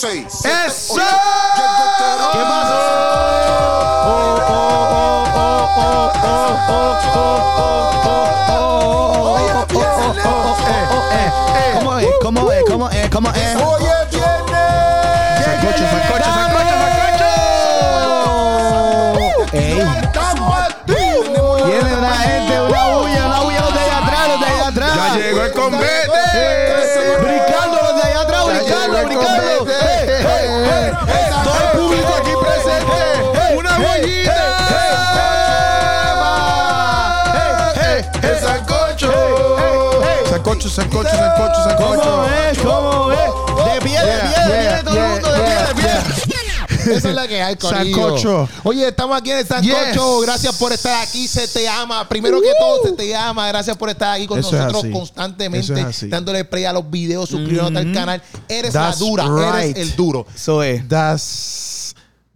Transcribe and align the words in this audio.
6, 0.00 0.44
¡Eso! 0.44 0.94
Sancocho, 40.78 41.10
sancocho, 41.10 41.64
sancocho. 41.64 42.02
¿Cómo 42.02 42.24
es? 42.28 42.58
¿Cómo 42.58 43.12
es? 43.12 43.72
De 43.74 43.80
pie, 43.80 43.98
de 43.98 44.20
pie, 44.20 44.44
de 44.46 44.68
pie, 44.68 44.84
todo 44.84 44.96
el 44.96 45.10
mundo, 45.10 45.32
de 45.32 45.40
pie, 45.40 45.54
de 45.56 45.74
pie. 45.74 46.96
Esa 46.96 47.08
es 47.08 47.14
la 47.16 47.26
que 47.26 47.42
hay, 47.42 47.56
corillo. 47.56 47.96
Sancocho. 47.96 48.48
Oye, 48.62 48.86
estamos 48.86 49.18
aquí 49.18 49.32
en 49.32 49.38
el 49.38 49.46
Sancocho. 49.46 50.20
Yes. 50.20 50.26
Gracias 50.26 50.54
por 50.56 50.72
estar 50.72 51.02
aquí. 51.02 51.26
Se 51.26 51.48
te 51.48 51.68
ama. 51.68 52.08
Primero 52.08 52.40
que 52.40 52.52
todo, 52.60 52.84
se 52.84 52.92
te 52.92 53.16
ama. 53.16 53.48
Gracias 53.48 53.76
por 53.76 53.90
estar 53.90 54.14
aquí 54.14 54.28
con 54.28 54.38
Eso 54.38 54.52
nosotros 54.52 54.84
constantemente. 54.92 55.80
Es 55.80 55.86
así. 55.86 56.06
Dándole 56.08 56.44
play 56.44 56.64
a 56.64 56.72
los 56.72 56.88
videos, 56.88 57.28
suscribiéndote 57.28 57.78
al 57.78 57.92
canal. 57.92 58.22
Eres 58.48 58.72
That's 58.72 59.00
la 59.00 59.06
dura. 59.06 59.24
right. 59.24 59.76
Eres 59.76 59.90
el 59.90 59.96
duro. 59.96 60.26
Eso 60.32 60.62
es. 60.62 60.88
That's, 60.88 61.77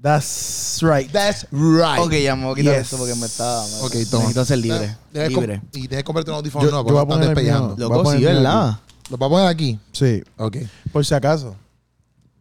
that's 0.03 0.81
right. 0.83 1.11
That's 1.13 1.47
right. 1.53 1.99
Ok, 2.01 2.13
ya 2.15 2.35
me 2.37 2.45
voy 2.45 2.53
a 2.53 2.57
quitar 2.57 2.75
Yes. 2.75 2.83
esto 2.85 2.97
porque 2.99 3.15
me 3.15 3.27
está. 3.27 3.65
me- 3.67 3.87
Ok, 3.87 3.93
toma. 4.11 4.23
Necesito 4.25 4.45
ser 4.45 4.59
libre. 4.59 4.97
Deja 5.13 5.29
de 5.29 5.35
com- 5.35 5.41
Libre. 5.45 5.63
Y 5.73 5.83
deje 5.83 5.97
de 5.97 6.05
comprarte 6.05 6.31
un 6.31 6.37
audífono 6.39 6.65
Yo- 6.65 6.71
nuevo 6.71 6.89
yo 6.89 6.95
voy 6.95 7.03
a 7.03 7.07
porque 7.07 7.23
están 7.25 7.35
poner 7.35 7.39
el 7.39 7.45
mío. 7.45 7.53
despejando. 7.69 7.89
Voy 7.89 7.95
a 7.95 8.03
Loco, 8.03 8.13
sí, 8.13 8.25
¿verdad? 8.25 8.79
¿Lo 9.11 9.17
vamos 9.19 9.27
a 9.27 9.41
poner 9.41 9.49
aquí? 9.49 9.79
Sí, 9.93 10.23
Ok. 10.37 10.57
por 10.93 11.05
si 11.05 11.15
acaso. 11.15 11.55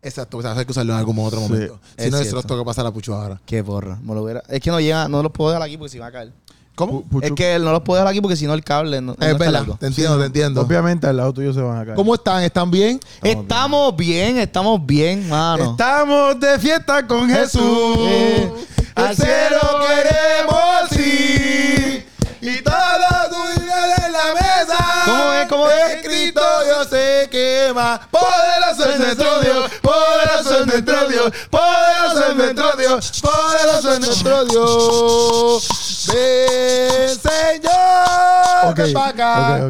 Exacto. 0.01 0.37
O 0.37 0.41
sea, 0.41 0.53
hay 0.53 0.65
que 0.65 0.71
usarlo 0.71 0.93
en 0.93 0.99
algún 0.99 1.19
otro 1.19 1.39
Sí. 1.39 1.43
momento. 1.47 1.79
Si 1.97 2.05
Es 2.05 2.11
no, 2.11 2.17
eso 2.17 2.23
cierto. 2.23 2.35
nos 2.37 2.45
toca 2.47 2.63
pasar 2.65 2.85
a 2.87 2.91
Pucho 2.91 3.13
ahora. 3.13 3.39
Qué 3.45 3.63
porra. 3.63 3.97
Me 4.01 4.15
lo 4.15 4.23
hubiera- 4.23 4.41
Es 4.49 4.59
que 4.59 4.71
no 4.71 4.79
llega, 4.79 5.07
no 5.07 5.21
los 5.21 5.31
puedo 5.31 5.51
dejar 5.51 5.61
aquí 5.63 5.77
porque 5.77 5.91
si 5.91 5.99
va 5.99 6.07
a 6.07 6.11
caer. 6.11 6.31
¿Cómo? 6.75 7.03
Es 7.21 7.31
que 7.33 7.59
no 7.59 7.71
los 7.71 7.81
puedo 7.81 7.99
dejar 7.99 8.11
aquí 8.11 8.21
porque 8.21 8.35
si 8.35 8.47
no 8.47 8.53
el 8.53 8.63
cable 8.63 9.01
no, 9.01 9.13
Es 9.19 9.37
verdad. 9.37 9.65
Te 9.79 9.87
entiendo, 9.87 10.17
te 10.19 10.25
entiendo. 10.25 10.61
Obviamente 10.61 11.07
al 11.07 11.17
lado 11.17 11.33
tuyo 11.33 11.53
se 11.53 11.61
van 11.61 11.77
a 11.77 11.83
caer. 11.83 11.95
¿Cómo 11.95 12.15
están? 12.15 12.43
¿Están 12.43 12.71
bien? 12.71 12.99
Estamos 13.21 13.95
bien, 13.95 14.37
estamos 14.37 14.83
bien, 14.85 15.27
mano. 15.29 15.71
Estamos 15.71 16.39
de 16.39 16.57
fiesta 16.59 17.05
con 17.05 17.29
Jesús. 17.29 17.97
Eh, 17.99 18.51
Al 18.95 19.15
cielo 19.15 19.59
queremos 19.87 20.91
ir. 21.07 22.07
Y 22.43 22.59
toda 22.63 23.29
tu 23.29 23.61
vida 23.61 23.95
en 24.07 24.11
la 24.13 24.33
mesa. 24.33 24.77
¿Cómo 25.05 25.33
es? 25.33 25.47
¿Cómo 25.47 25.69
es? 25.69 25.91
Escrito 25.97 26.41
yo 26.67 26.83
sé 26.85 27.27
quema. 27.29 28.01
Poderoso 28.09 28.89
es 28.89 28.99
nuestro 28.99 29.39
Dios. 29.41 29.71
Poderoso 29.81 30.59
es 30.61 30.65
nuestro 30.65 31.07
Dios. 31.09 31.31
Poderoso 31.51 32.29
es 32.31 32.35
nuestro 32.35 32.75
Dios. 32.77 33.21
Poderoso 33.21 33.93
es 33.93 33.99
nuestro 33.99 34.45
Dios. 34.45 35.80
Ven, 36.07 37.09
Señor. 37.09 38.71
Ok, 38.71 38.77
ven 38.77 38.93
pa' 38.93 39.07
acá. 39.09 39.69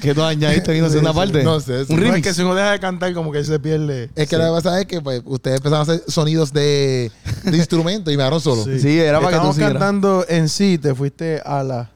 ¿Qué 0.00 0.14
tú 0.14 0.22
añadiste 0.22 0.70
aquí? 0.72 0.80
No 0.80 0.88
sé, 0.90 0.98
una 0.98 1.12
parte. 1.12 1.42
No 1.42 1.60
sé, 1.60 1.84
sí. 1.84 1.92
Un 1.92 2.00
No, 2.00 2.06
es 2.06 2.10
remix. 2.12 2.26
que 2.28 2.34
si 2.34 2.42
uno 2.42 2.54
deja 2.54 2.72
de 2.72 2.80
cantar, 2.80 3.12
como 3.14 3.30
que 3.32 3.44
se 3.44 3.58
pierde. 3.60 4.10
Es 4.14 4.28
que 4.28 4.36
lo 4.36 4.44
que 4.44 4.50
pasa 4.50 4.80
es 4.80 4.86
que 4.86 5.00
pues, 5.00 5.22
ustedes 5.24 5.58
empezaron 5.58 5.80
a 5.88 5.92
hacer 5.92 6.02
sonidos 6.08 6.52
de, 6.52 7.10
de 7.44 7.56
instrumentos 7.56 8.12
y 8.12 8.16
me 8.16 8.22
dejaron 8.22 8.40
solo. 8.40 8.64
Sí, 8.64 8.98
era 8.98 9.18
para 9.20 9.28
que 9.30 9.34
tú 9.34 9.36
Estamos 9.36 9.56
siguieras. 9.56 9.78
cantando 9.78 10.24
en 10.28 10.48
sí, 10.48 10.78
te 10.78 10.94
fuiste 10.94 11.40
a 11.44 11.62
la, 11.62 11.90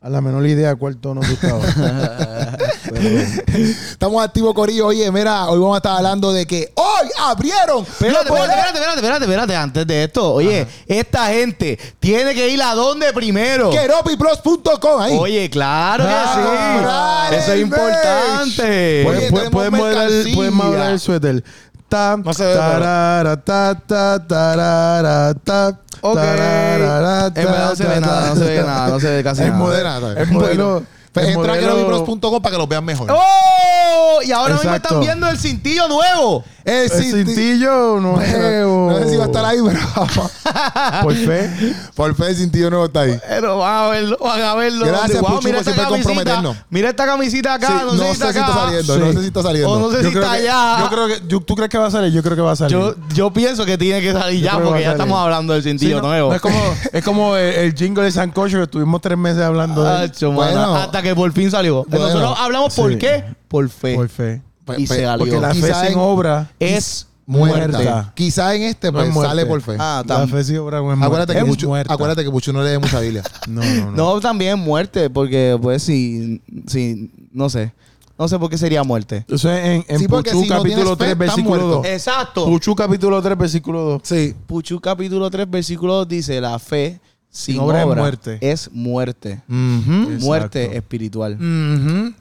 a 0.00 0.08
la 0.08 0.20
menor 0.20 0.46
idea 0.46 0.74
cuál 0.76 0.96
tono 0.96 1.20
tú 1.20 1.32
estabas. 1.32 1.74
Pero- 2.94 3.64
Estamos 3.90 4.24
activos, 4.24 4.54
Corillo. 4.54 4.86
Oye, 4.86 5.10
mira, 5.12 5.46
hoy 5.48 5.58
vamos 5.58 5.74
a 5.74 5.78
estar 5.78 5.96
hablando 5.96 6.32
de 6.32 6.46
que 6.46 6.72
hoy 6.74 7.08
abrieron 7.20 7.82
Espérate, 7.82 8.24
espérate, 8.28 8.52
espérate, 8.52 8.78
espérate, 8.78 8.96
espérate, 9.00 9.24
espérate, 9.24 9.56
antes 9.56 9.86
de 9.86 10.04
esto. 10.04 10.32
Oye, 10.34 10.66
esta 10.86 11.26
gente 11.28 11.78
tiene 12.00 12.34
que 12.34 12.48
ir 12.48 12.62
a 12.62 12.74
dónde 12.74 13.12
primero. 13.12 13.70
Keropipros.com 13.70 15.00
ahí. 15.00 15.16
Oye, 15.18 15.50
claro 15.50 16.04
que 16.04 16.10
Ah, 16.12 17.26
sí. 17.30 17.36
Eso 17.36 17.52
es 17.52 17.60
importante. 17.60 19.04
Oye, 19.06 19.30
modelar 19.70 20.10
el- 20.10 20.50
modelar 20.52 20.98
suéter. 20.98 21.42
Ta, 21.88 22.16
No 22.16 22.32
se 22.34 22.44
ve, 22.44 22.50
pero- 22.54 22.60
tarara, 22.64 23.36
ta, 23.44 23.78
ta, 23.86 24.26
tarara, 24.26 25.34
ta, 25.44 25.78
Ok. 26.00 26.14
tarara, 26.16 27.26
En 27.26 27.34
verdad 27.34 27.68
no 27.70 27.76
se 27.76 27.84
ve 27.84 27.94
ta, 27.94 28.00
nada, 28.00 28.28
no 28.28 28.34
se 28.36 28.44
ve 28.44 28.62
nada, 28.62 28.88
no 28.88 29.00
se 29.00 29.10
ve 29.10 29.22
casi 29.22 29.42
Es 29.42 29.48
nada. 29.48 29.58
modelo. 29.58 30.12
Es 30.12 30.18
Es 30.18 30.30
modelo. 30.30 30.82
Pues 31.14 31.28
es 31.28 31.36
entra 31.36 31.52
a 31.52 31.56
modelo- 31.56 31.86
keropipros.com 31.86 32.42
para 32.42 32.52
que 32.52 32.58
los 32.58 32.68
vean 32.68 32.84
mejor. 32.84 33.08
¡Oh! 33.10 34.20
Y 34.22 34.32
ahora 34.32 34.54
mismo 34.54 34.68
Exacto. 34.70 34.88
están 34.88 35.00
viendo 35.00 35.28
el 35.28 35.38
cintillo 35.38 35.88
nuevo. 35.88 36.44
El 36.64 36.74
El 36.84 36.90
cinti- 36.90 37.26
cintillo 37.26 38.00
nuevo. 38.00 38.90
No 38.90 38.98
sé 38.98 39.10
si 39.10 39.16
va 39.16 39.24
a 39.24 39.26
estar 39.26 39.44
ahí, 39.44 39.58
pero 39.66 39.80
Por 41.02 41.14
fe. 41.14 41.50
por 41.94 42.14
fe 42.14 42.26
el 42.28 42.36
cintillo 42.36 42.70
nuevo 42.70 42.86
está 42.86 43.00
ahí. 43.00 43.18
Pero 43.28 43.58
van 43.58 43.74
a 43.84 43.88
verlo, 43.88 44.18
van 44.18 44.40
a 44.42 44.54
verlo. 44.54 44.86
Gracias, 44.86 45.20
Wow, 45.20 45.30
Puchu, 45.36 45.44
mira 45.48 45.58
por 45.58 45.60
esta 45.60 45.72
siempre 45.72 45.84
camisita. 45.84 46.08
comprometernos. 46.14 46.56
Mira 46.70 46.88
esta 46.90 47.06
camisita 47.06 47.54
acá. 47.54 47.66
Sí, 47.66 47.74
no, 47.84 47.90
sé 47.92 48.04
si 48.04 48.10
está 48.12 48.28
acá. 48.30 48.40
está 48.40 48.54
saliendo, 48.54 48.94
Sí. 48.94 49.00
no 49.00 49.12
sé 49.12 49.20
si 49.20 49.26
está 49.26 49.42
saliendo. 49.42 49.70
O 49.70 49.78
no 49.78 49.90
sé 49.90 49.96
Yo 50.02 50.08
si 50.08 50.10
creo, 50.14 50.22
está 50.24 50.36
que, 50.36 50.42
allá. 50.48 50.78
yo 50.80 50.88
creo 50.88 51.06
que 51.08 51.22
yo- 51.28 51.40
¿Tú 51.40 51.54
crees 51.54 51.70
que 51.70 51.78
va 51.78 51.86
a 51.86 51.90
salir? 51.90 52.12
Yo 52.12 52.22
creo 52.22 52.36
que 52.36 52.42
va 52.42 52.52
a 52.52 52.56
salir. 52.56 52.72
Yo, 52.76 52.94
yo 53.14 53.30
pienso 53.32 53.66
que 53.66 53.76
tiene 53.76 54.00
que 54.00 54.12
salir 54.12 54.40
Yo 54.40 54.46
ya 54.46 54.58
porque 54.58 54.82
ya 54.82 54.92
estamos 54.92 55.18
hablando 55.20 55.52
del 55.52 55.62
Sí, 55.62 55.68
cintillo 55.70 56.00
no, 56.00 56.08
nuevo. 56.08 56.30
no 56.30 56.34
es 56.36 56.40
como, 56.40 56.58
es 56.92 57.04
como 57.04 57.36
el, 57.36 57.54
el 57.54 57.74
jingle 57.74 58.04
de 58.04 58.12
Sancocho 58.12 58.56
que 58.56 58.62
estuvimos 58.64 59.00
tres 59.02 59.18
meses 59.18 59.42
hablando 59.42 59.84
de 59.84 60.04
él. 60.06 60.12
Bueno. 60.32 60.74
hasta 60.76 61.02
que 61.02 61.14
por 61.14 61.30
fin 61.32 61.50
salió. 61.50 61.84
Bueno. 61.88 62.06
Nosotros 62.06 62.38
hablamos 62.38 62.74
por 62.74 62.96
qué? 62.96 63.24
Por 63.48 63.68
fe. 63.68 63.94
Por 63.94 64.08
fe. 64.08 64.40
Pues- 64.64 64.78
y 64.80 64.86
pues, 64.86 64.98
se 65.00 65.06
Porque 65.18 65.30
salió. 65.32 65.40
la 65.40 65.54
fe 65.54 65.74
sin 65.86 65.92
en- 65.92 65.98
obra 65.98 66.50
Es 66.58 67.06
Muerta. 67.26 67.78
Muerta. 67.78 68.12
Quizá 68.14 68.54
en 68.54 68.62
este 68.64 68.88
No 68.88 68.98
pues, 68.98 69.08
es 69.08 69.14
muerte. 69.14 69.30
sale 69.30 69.46
por 69.46 69.60
fe. 69.62 69.76
Ah, 69.78 70.02
la 70.06 70.14
tam- 70.24 70.28
fe 70.30 70.44
sin 70.44 70.58
obra 70.58 70.80
no 70.80 70.92
es 70.92 70.98
muerte. 70.98 71.06
acuérdate, 71.06 71.32
que 71.32 71.38
Es 71.38 71.46
mucho, 71.46 71.68
muerta. 71.68 71.94
acuérdate 71.94 72.22
que 72.22 72.30
Puchu 72.30 72.52
no 72.52 72.62
lee 72.62 72.76
mucha 72.78 73.00
Biblia. 73.00 73.22
No, 73.48 73.62
no, 73.64 73.90
no. 73.92 74.14
No, 74.14 74.20
también 74.20 74.58
muerte, 74.58 75.08
porque 75.08 75.58
pues 75.60 75.82
si, 75.82 76.42
si, 76.66 77.10
no 77.32 77.48
sé. 77.48 77.72
No 78.18 78.28
sé 78.28 78.38
por 78.38 78.50
qué 78.50 78.58
sería 78.58 78.84
muerte. 78.84 79.24
Eso 79.26 79.50
es 79.50 79.64
en, 79.64 79.84
en 79.88 79.98
Sí, 80.00 80.06
porque 80.06 80.30
Puchu 80.32 80.42
si 80.44 80.48
no 80.50 80.56
capítulo 80.58 80.74
tienes 80.74 80.90
fe, 80.90 80.96
3, 80.98 81.10
estás 81.12 81.18
versículo 81.18 81.60
muerto. 81.62 81.76
2. 81.78 81.86
Exacto. 81.86 82.44
Puchu 82.44 82.74
capítulo 82.76 83.22
3, 83.22 83.38
versículo 83.38 83.80
2. 83.82 84.02
Sí. 84.04 84.34
Puchu 84.46 84.80
capítulo 84.80 85.30
3, 85.30 85.50
versículo 85.50 85.94
2 85.94 86.08
dice, 86.08 86.40
la 86.42 86.58
fe 86.58 87.00
sin, 87.30 87.54
Sin 87.54 87.62
obra 87.62 87.84
obra, 87.86 87.94
es 87.94 88.00
muerte. 88.02 88.38
Es 88.42 88.70
muerte. 88.70 89.30
Exacto. 89.48 90.24
Muerte 90.26 90.76
espiritual. 90.76 91.34
Ujú. 91.36 92.12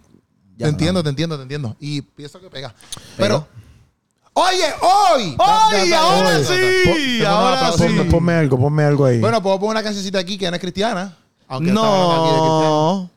Ya 0.57 0.65
te 0.65 0.69
entiendo, 0.69 1.03
te 1.03 1.09
entiendo, 1.09 1.35
te 1.37 1.43
entiendo. 1.43 1.75
Y 1.79 2.01
pienso 2.01 2.39
que 2.39 2.49
pega. 2.49 2.73
Pero, 3.17 3.47
oye, 4.33 4.65
hoy. 4.81 5.35
¡Ay, 5.39 5.89
Da- 5.89 5.97
da- 5.97 6.03
ahora 6.03 6.43
sí! 6.43 7.19
da- 7.19 7.29
da- 7.31 7.37
Ahora 7.59 7.71
sí. 7.77 7.83
Ponme, 7.83 8.03
ponme 8.05 8.33
algo, 8.33 8.59
ponme 8.59 8.83
algo 8.83 9.05
ahí. 9.05 9.19
Bueno, 9.19 9.41
puedo 9.41 9.59
poner 9.59 9.71
una 9.71 9.83
cancioncita 9.83 10.19
aquí 10.19 10.37
que 10.37 10.49
no 10.49 10.55
es 10.55 10.61
cristiana. 10.61 11.15
Aunque. 11.47 11.71
No, 11.71 13.09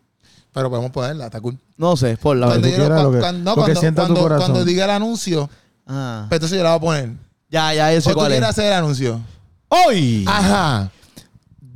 Pero 0.53 0.71
podemos 0.71 0.91
ponerla, 0.91 1.27
está 1.27 1.41
cool. 1.41 1.59
no 1.77 1.97
sé, 1.97 2.17
por 2.17 2.37
la 2.37 2.47
Cuando, 2.47 2.69
yo 2.69 2.79
lo- 2.89 3.13
que- 3.13 3.19
cuando- 3.21 3.45
no, 3.45 3.51
lo 3.51 3.55
que 3.57 3.61
cuando- 3.73 3.81
sienta 3.81 4.03
tu 4.03 4.07
cuando- 4.09 4.21
corazón. 4.23 4.51
cuando 4.53 4.65
diga 4.65 4.85
el 4.87 4.91
anuncio, 4.91 5.51
Ah. 5.87 6.25
pues 6.29 6.39
entonces 6.39 6.57
yo 6.59 6.65
la 6.65 6.71
voy 6.71 6.77
a 6.79 6.81
poner. 6.81 7.13
Ya, 7.51 7.75
ya, 7.75 7.93
yo 7.93 8.01
sé 8.01 8.09
¿O 8.09 8.13
tú 8.13 8.19
cuál 8.19 8.29
quieres 8.31 8.49
es. 8.49 8.51
hacer 8.51 8.67
el 8.67 8.73
anuncio? 8.73 9.21
Hoy, 9.69 10.25
Ajá. 10.27 10.91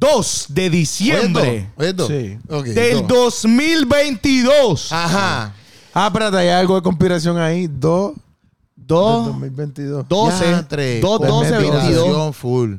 2 0.00 0.46
de 0.48 0.70
diciembre 0.70 1.70
¿Oye 1.76 1.90
esto? 1.90 2.08
Sí. 2.08 2.38
Ok, 2.48 2.64
del 2.64 3.06
dos. 3.06 3.42
2022. 3.42 4.92
Ajá. 4.92 5.52
Ah, 5.92 6.06
espérate, 6.06 6.38
hay 6.38 6.48
algo 6.48 6.76
de 6.76 6.82
conspiración 6.82 7.38
ahí. 7.38 7.68
2 7.70 8.12
2, 8.90 9.26
2022. 9.26 10.08
12, 10.08 10.44
Ya, 10.50 10.68
tres. 10.68 11.00
2, 11.00 11.20
12, 11.20 11.30
Conspiración. 11.30 11.72
22. 11.72 12.04
Conspiración 12.04 12.32
full. 12.34 12.74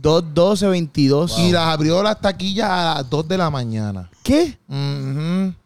2, 0.00 0.24
12, 0.34 0.66
22. 0.68 1.38
Y 1.38 1.52
las 1.52 1.62
abrió 1.68 2.02
las 2.02 2.20
taquillas 2.20 2.68
a 2.70 2.94
las 2.96 3.10
2 3.10 3.28
de 3.28 3.38
la 3.38 3.50
mañana. 3.50 4.10
¿Qué? 4.22 4.58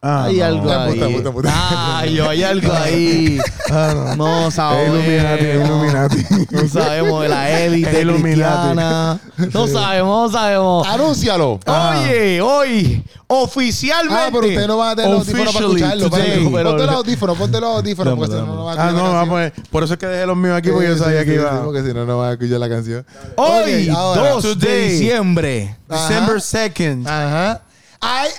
Ah, 0.02 0.24
hay 0.24 0.36
no. 0.38 0.44
algo 0.44 0.70
ahí. 0.72 0.92
puta, 0.94 1.08
puta, 1.08 1.32
puta. 1.32 1.98
Ay, 1.98 2.18
hay 2.18 2.42
algo 2.42 2.72
ahí. 2.84 3.38
Ah, 3.70 4.14
no. 4.16 4.50
Sabemos. 4.50 4.98
Illuminati, 4.98 5.44
Illuminati. 5.44 6.26
No 6.50 6.68
sabemos 6.68 7.22
de 7.22 7.28
la 7.28 7.60
élite 7.60 8.00
Illuminati. 8.00 8.32
cristiana. 8.32 9.20
No 9.54 9.66
sabemos, 9.68 10.32
no 10.32 10.38
sabemos. 10.38 10.86
Anúncialo. 10.88 11.60
Oye, 11.66 12.40
hoy, 12.40 13.04
oficialmente. 13.28 14.14
Ah, 14.14 14.28
pero 14.32 14.46
ustedes 14.48 14.66
no 14.68 14.76
van 14.78 14.90
a 14.90 14.96
tener 14.96 15.10
los 15.10 15.20
audífonos 15.20 15.54
para 15.54 15.66
Officially 15.66 15.82
escucharlo. 16.02 16.10
Ponte 16.50 16.86
los 16.86 16.94
audífonos, 16.96 17.38
ponte 17.38 17.60
los 17.60 17.76
audífonos, 17.76 18.14
porque 18.18 18.32
si 18.34 18.38
no, 18.40 18.46
no 18.46 18.64
va 18.64 18.72
a 18.72 18.74
Ah, 18.74 18.76
escuchar 18.88 18.94
no, 18.94 18.98
la 18.98 19.02
vamos 19.14 19.16
a 19.38 19.42
canción. 19.42 19.52
poner- 19.52 19.70
por 19.70 19.84
eso 19.84 19.92
es 19.94 19.98
que 20.00 20.06
dejé 20.06 20.26
los 20.26 20.36
míos 20.36 20.56
aquí, 20.56 20.70
porque 20.70 20.88
yo 20.88 20.98
sabía 20.98 21.20
sí, 21.20 21.26
que 21.26 21.34
iba. 21.34 21.50
sí, 21.50 21.56
porque 21.64 21.82
si 21.82 21.94
no, 21.94 22.04
no 22.06 22.18
va 22.18 22.28
a 22.28 22.32
escuchar 22.32 22.58
la 22.60 22.68
canción. 22.68 23.06
Hoy, 23.36 23.88
Ok, 23.90 23.96
ahora. 23.96 24.30
2 24.32 24.42
de 24.42 24.54
Today. 24.66 24.90
diciembre. 24.90 25.76
December 25.88 26.36
2nd. 26.40 27.06
Ajá. 27.06 27.62
Hay 28.00 28.30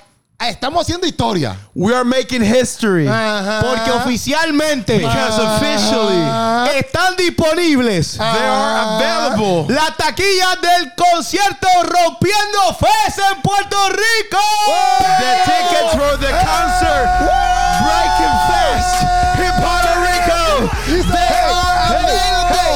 Estamos 0.41 0.83
haciendo 0.83 1.05
historia. 1.05 1.57
We 1.75 1.93
are 1.93 2.05
making 2.05 2.41
history. 2.41 3.07
Ajá. 3.07 3.59
Porque 3.61 3.91
oficialmente 3.91 4.97
Because 4.97 5.37
officially 5.37 6.15
están 6.79 7.17
disponibles 7.17 8.17
they 8.17 8.23
are 8.23 8.95
available. 8.95 9.67
las 9.73 9.97
taquillas 9.97 10.61
del 10.61 10.93
concierto 10.95 11.67
Rompiendo 11.83 12.73
Fes 12.79 13.17
en 13.17 13.41
Puerto 13.41 13.77
Rico. 13.89 14.39
The 15.19 15.35
tickets 15.43 15.91
for 15.91 16.17
the 16.17 16.31
concert 16.31 17.09
Breaking 17.83 18.35
Fast 18.47 19.03
in 19.43 19.51
Puerto 19.59 19.93
Rico. 20.07 20.69
They 20.87 21.51
are 21.51 21.99
available. 21.99 22.75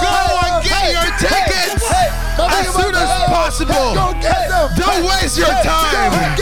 Go 0.00 0.16
and 0.46 0.64
get 0.64 0.92
your 0.94 1.10
tickets 1.18 1.84
as 2.38 2.66
soon 2.72 2.94
as 2.94 3.10
possible. 3.28 3.94
Don't 4.76 5.04
waste 5.04 5.38
your 5.38 5.48
time. 5.64 6.37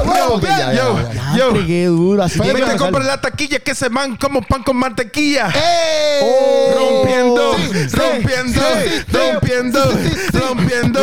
Rompiendo. 0.04 1.46
Hombre, 1.46 1.66
qué 1.66 1.86
duro. 1.86 2.22
Así 2.22 2.38
Vete 2.38 2.54
que 2.54 2.70
a 2.70 2.76
comprar 2.76 3.04
la 3.04 3.20
taquilla 3.20 3.58
que 3.60 3.74
se 3.74 3.88
van 3.88 4.16
como 4.16 4.42
pan 4.42 4.62
con 4.62 4.76
mantequilla. 4.76 5.50
¡Eh! 5.54 6.74
Rompiendo, 6.76 7.56
Sí, 7.56 7.62
sí, 7.88 7.96
rompiendo, 7.96 8.60
rompiendo, 9.12 9.80
rompiendo. 10.32 11.00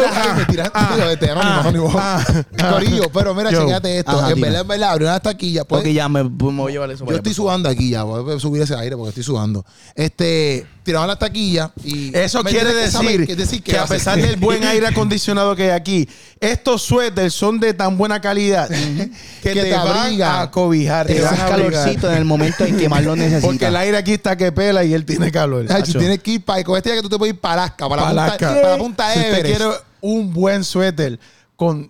Ah, 0.73 2.23
ah. 2.59 2.71
Corillo, 2.71 3.09
pero 3.11 3.33
mira, 3.33 3.49
checate 3.49 3.99
esto. 3.99 4.29
En 4.29 4.41
verdad, 4.41 4.61
en 4.61 4.67
verdad, 4.67 4.91
abrió 4.91 5.07
una 5.07 5.19
taquilla. 5.19 5.63
Ok, 5.67 5.85
ya 5.87 6.07
me, 6.07 6.23
voy 6.23 6.71
a 6.71 6.73
llevar 6.73 6.91
eso. 6.91 7.05
yo 7.05 7.15
estoy 7.15 7.33
sudando 7.33 7.69
aquí 7.69 7.89
ya. 7.89 8.03
Voy 8.03 8.35
a 8.35 8.39
subir 8.39 8.61
ese 8.61 8.75
aire 8.75 8.95
porque 8.95 9.09
estoy 9.09 9.23
sudando. 9.23 9.65
Este, 9.95 10.65
tiraban 10.83 11.07
la 11.07 11.17
taquilla 11.17 11.71
y. 11.83 12.15
Eso 12.15 12.43
quiere 12.43 12.73
decir, 12.73 13.63
que, 13.63 13.77
a 13.77 13.85
pesar 13.85 14.19
del 14.19 14.35
buen 14.37 14.63
aire 14.67 14.87
acondicionado 14.87 15.55
que 15.55 15.63
hay 15.63 15.69
aquí, 15.71 16.09
estos 16.39 16.81
suéteres 16.83 17.33
son 17.33 17.59
de 17.59 17.73
tan 17.73 17.97
buena 17.97 18.21
calidad 18.21 18.67
que, 18.69 19.09
Que 19.41 19.53
te, 19.53 19.63
te 19.63 19.71
van 19.73 20.21
a 20.21 20.51
cobijar. 20.51 21.07
Te 21.07 21.25
abrigar. 21.25 21.49
calorcito 21.49 22.11
en 22.11 22.17
el 22.17 22.25
momento 22.25 22.63
en 22.65 22.77
que 22.77 22.87
más 22.89 23.03
lo 23.03 23.15
necesitas. 23.15 23.45
Porque 23.45 23.65
el 23.65 23.75
aire 23.75 23.97
aquí 23.97 24.13
está 24.13 24.35
que 24.35 24.51
pela 24.51 24.83
y 24.83 24.93
él 24.93 25.05
tiene 25.05 25.31
calor. 25.31 25.65
Ay, 25.69 25.83
tú 25.83 25.93
tienes 25.97 26.19
que 26.21 26.31
ir 26.31 26.45
para. 26.45 26.63
Con 26.63 26.77
este 26.77 26.89
día 26.91 26.97
que 26.97 27.03
tú 27.03 27.09
te 27.09 27.17
puedes 27.17 27.33
ir 27.33 27.39
para 27.41 27.63
Alaska, 27.63 27.89
para 27.89 28.01
la 28.03 28.09
Alaska. 28.09 28.47
punta, 28.47 28.61
para 28.61 28.71
la 28.73 28.77
punta 28.77 29.13
Si 29.13 29.19
usted 29.19 29.29
Everest. 29.39 29.57
quiere 29.57 29.75
un 30.01 30.33
buen 30.33 30.63
suéter 30.63 31.19
con, 31.55 31.89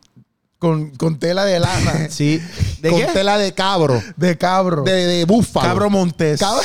con, 0.59 0.91
con 0.91 1.19
tela 1.19 1.44
de 1.45 1.59
lana, 1.59 2.07
Sí. 2.09 2.41
¿De 2.81 2.89
con 2.89 3.00
qué? 3.01 3.07
tela 3.07 3.38
de 3.38 3.53
cabro, 3.53 4.01
de 4.15 4.38
cabro, 4.38 4.83
de, 4.83 4.94
de 5.07 5.25
búfalo. 5.25 5.68
cabro 5.68 5.89
montés, 5.89 6.39
Cabro- 6.39 6.62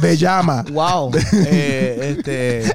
de 0.00 0.16
llama, 0.16 0.64
Wow. 0.70 1.10
Eh, 1.32 2.16
este. 2.16 2.74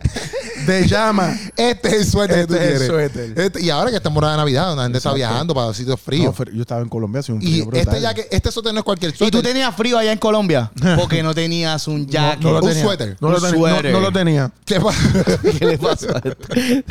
De 0.65 0.87
llama. 0.87 1.37
Este 1.55 1.87
es 1.89 1.93
el 1.93 2.05
suéter 2.05 2.39
Este 2.39 2.47
que 2.47 2.47
tú 2.47 2.55
es 2.55 2.61
el 2.61 2.69
quieres. 2.69 2.87
suéter. 2.87 3.39
Este- 3.39 3.61
y 3.63 3.69
ahora 3.69 3.89
que 3.91 3.97
estamos 3.97 4.23
en 4.23 4.37
Navidad, 4.37 4.75
la 4.75 4.83
gente 4.83 4.97
está 4.97 5.13
viajando 5.13 5.53
para 5.53 5.73
sitios 5.73 5.99
fríos. 5.99 6.35
fr- 6.35 6.51
yo 6.53 6.61
estaba 6.61 6.81
en 6.81 6.89
Colombia, 6.89 7.19
hace 7.19 7.31
un 7.33 7.41
y 7.41 7.45
frío 7.47 7.65
brutal. 7.65 7.81
este 7.87 8.01
ya 8.01 8.13
que 8.13 8.27
este 8.31 8.51
suéter 8.51 8.73
no 8.73 8.79
es 8.79 8.85
cualquier 8.85 9.13
¿Y 9.13 9.17
suéter. 9.17 9.41
tú 9.41 9.47
tenías 9.47 9.75
frío 9.75 9.97
allá 9.97 10.11
en 10.11 10.17
Colombia? 10.19 10.71
Porque 10.97 11.21
no 11.23 11.33
tenías 11.33 11.87
un 11.87 12.07
jacket. 12.07 12.41
no, 12.43 12.51
no 12.53 12.59
lo 12.61 12.65
un 12.67 12.73
suéter. 12.73 13.17
No 13.19 13.27
Un 13.29 13.39
suéter. 13.39 13.91
no 13.91 13.99
lo 13.99 14.11
tenía. 14.11 14.51
¿Qué 14.65 14.79
pasa? 14.79 14.99
¿Qué 15.59 15.65
le 15.65 15.77
pasó 15.77 16.07
a 16.15 16.21
este? 16.23 16.83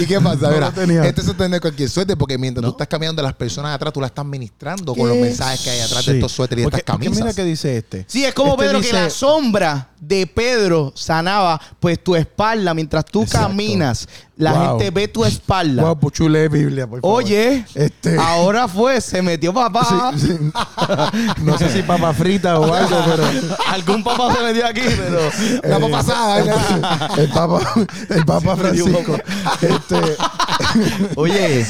¿Y 0.00 0.06
qué 0.06 0.20
pasa? 0.20 0.48
No 0.48 0.54
Mira, 0.54 0.66
lo 0.66 0.72
tenía. 0.72 1.04
este 1.04 1.22
suéter 1.22 1.48
no 1.50 1.56
es 1.56 1.60
cualquier 1.62 1.88
suéter 1.88 2.16
porque 2.16 2.38
mientras 2.38 2.62
tú 2.64 2.70
estás 2.70 2.88
caminando, 2.88 3.22
las 3.22 3.34
personas 3.34 3.74
atrás 3.74 3.92
tú 3.92 4.00
las 4.00 4.10
estás 4.10 4.24
ministrando 4.26 4.94
con 4.94 5.08
los 5.08 5.16
mensajes 5.18 5.60
que 5.62 5.70
hay 5.70 5.80
atrás 5.80 6.04
de 6.06 6.14
estos 6.14 6.32
suéteres 6.32 6.62
y 6.62 6.64
Porque- 6.64 6.78
estas 6.80 6.94
camisas. 6.96 7.16
mira 7.16 7.34
que 7.34 7.44
dice 7.44 7.76
este. 7.76 8.04
Sí, 8.08 8.24
es 8.24 8.34
como 8.34 8.52
Este 8.52 8.64
Pedro 8.64 8.78
dice- 8.78 8.90
que 8.90 8.96
la 8.96 9.10
sombra 9.10 9.90
de 10.00 10.26
Pedro 10.26 10.92
sanaba 10.94 11.60
pues 11.80 12.02
tu 12.02 12.14
espalda 12.14 12.74
mientras 12.74 13.04
tú 13.06 13.15
Exacto. 13.22 13.48
caminas. 13.48 14.08
La 14.36 14.52
Wow. 14.52 14.68
gente 14.78 14.90
ve 14.90 15.08
tu 15.08 15.24
espalda. 15.24 15.82
Wow, 15.82 15.98
pues 15.98 16.12
chule 16.14 16.48
Biblia, 16.50 16.86
por 16.86 17.00
favor. 17.00 17.16
Oye, 17.22 17.64
Este- 17.74 18.18
ahora 18.18 18.68
fue, 18.68 19.00
se 19.00 19.22
metió 19.22 19.54
papá. 19.54 20.12
Sí, 20.18 20.26
sí. 20.26 20.38
No 21.42 21.56
sé 21.56 21.70
si 21.70 21.82
papa 21.82 22.12
frita 22.12 22.58
o 22.60 22.72
algo, 22.74 22.96
pero. 23.06 23.22
Algún 23.68 24.04
papá 24.04 24.34
se 24.34 24.42
metió 24.42 24.66
aquí, 24.66 24.82
pero. 24.84 25.20
La 25.64 25.78
papa 25.80 25.98
asada, 26.00 26.36
¿verdad? 26.42 27.10
El 27.18 27.28
Papa, 27.30 27.60
el 28.10 28.24
Papa 28.26 28.56
Francisco. 28.56 29.16
Este, 29.62 29.96
Oye, 31.16 31.66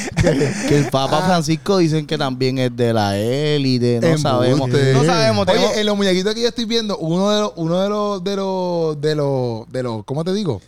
que 0.67 0.77
el 0.77 0.89
Papa 0.89 1.21
Francisco 1.25 1.77
dicen 1.77 2.05
que 2.05 2.17
también 2.17 2.57
es 2.57 2.75
de 2.75 2.93
la 2.93 3.17
élite. 3.17 3.99
No 4.01 4.17
sabemos. 4.17 4.67
No 4.69 5.03
sabemos. 5.05 5.45
tenemos- 5.45 5.69
Oye, 5.71 5.79
en 5.79 5.85
los 5.85 5.95
muñequitos 5.95 6.33
que 6.35 6.41
yo 6.41 6.47
estoy 6.49 6.65
viendo, 6.65 6.97
uno 6.97 7.29
de 7.31 7.41
los, 7.41 7.51
uno 7.55 7.79
de 7.81 7.89
los, 7.89 8.23
de 8.23 8.35
los, 8.35 9.01
de 9.01 9.15
los, 9.15 9.71
de 9.71 9.83
los, 9.83 10.03
¿cómo 10.05 10.23
te 10.23 10.33
digo? 10.33 10.61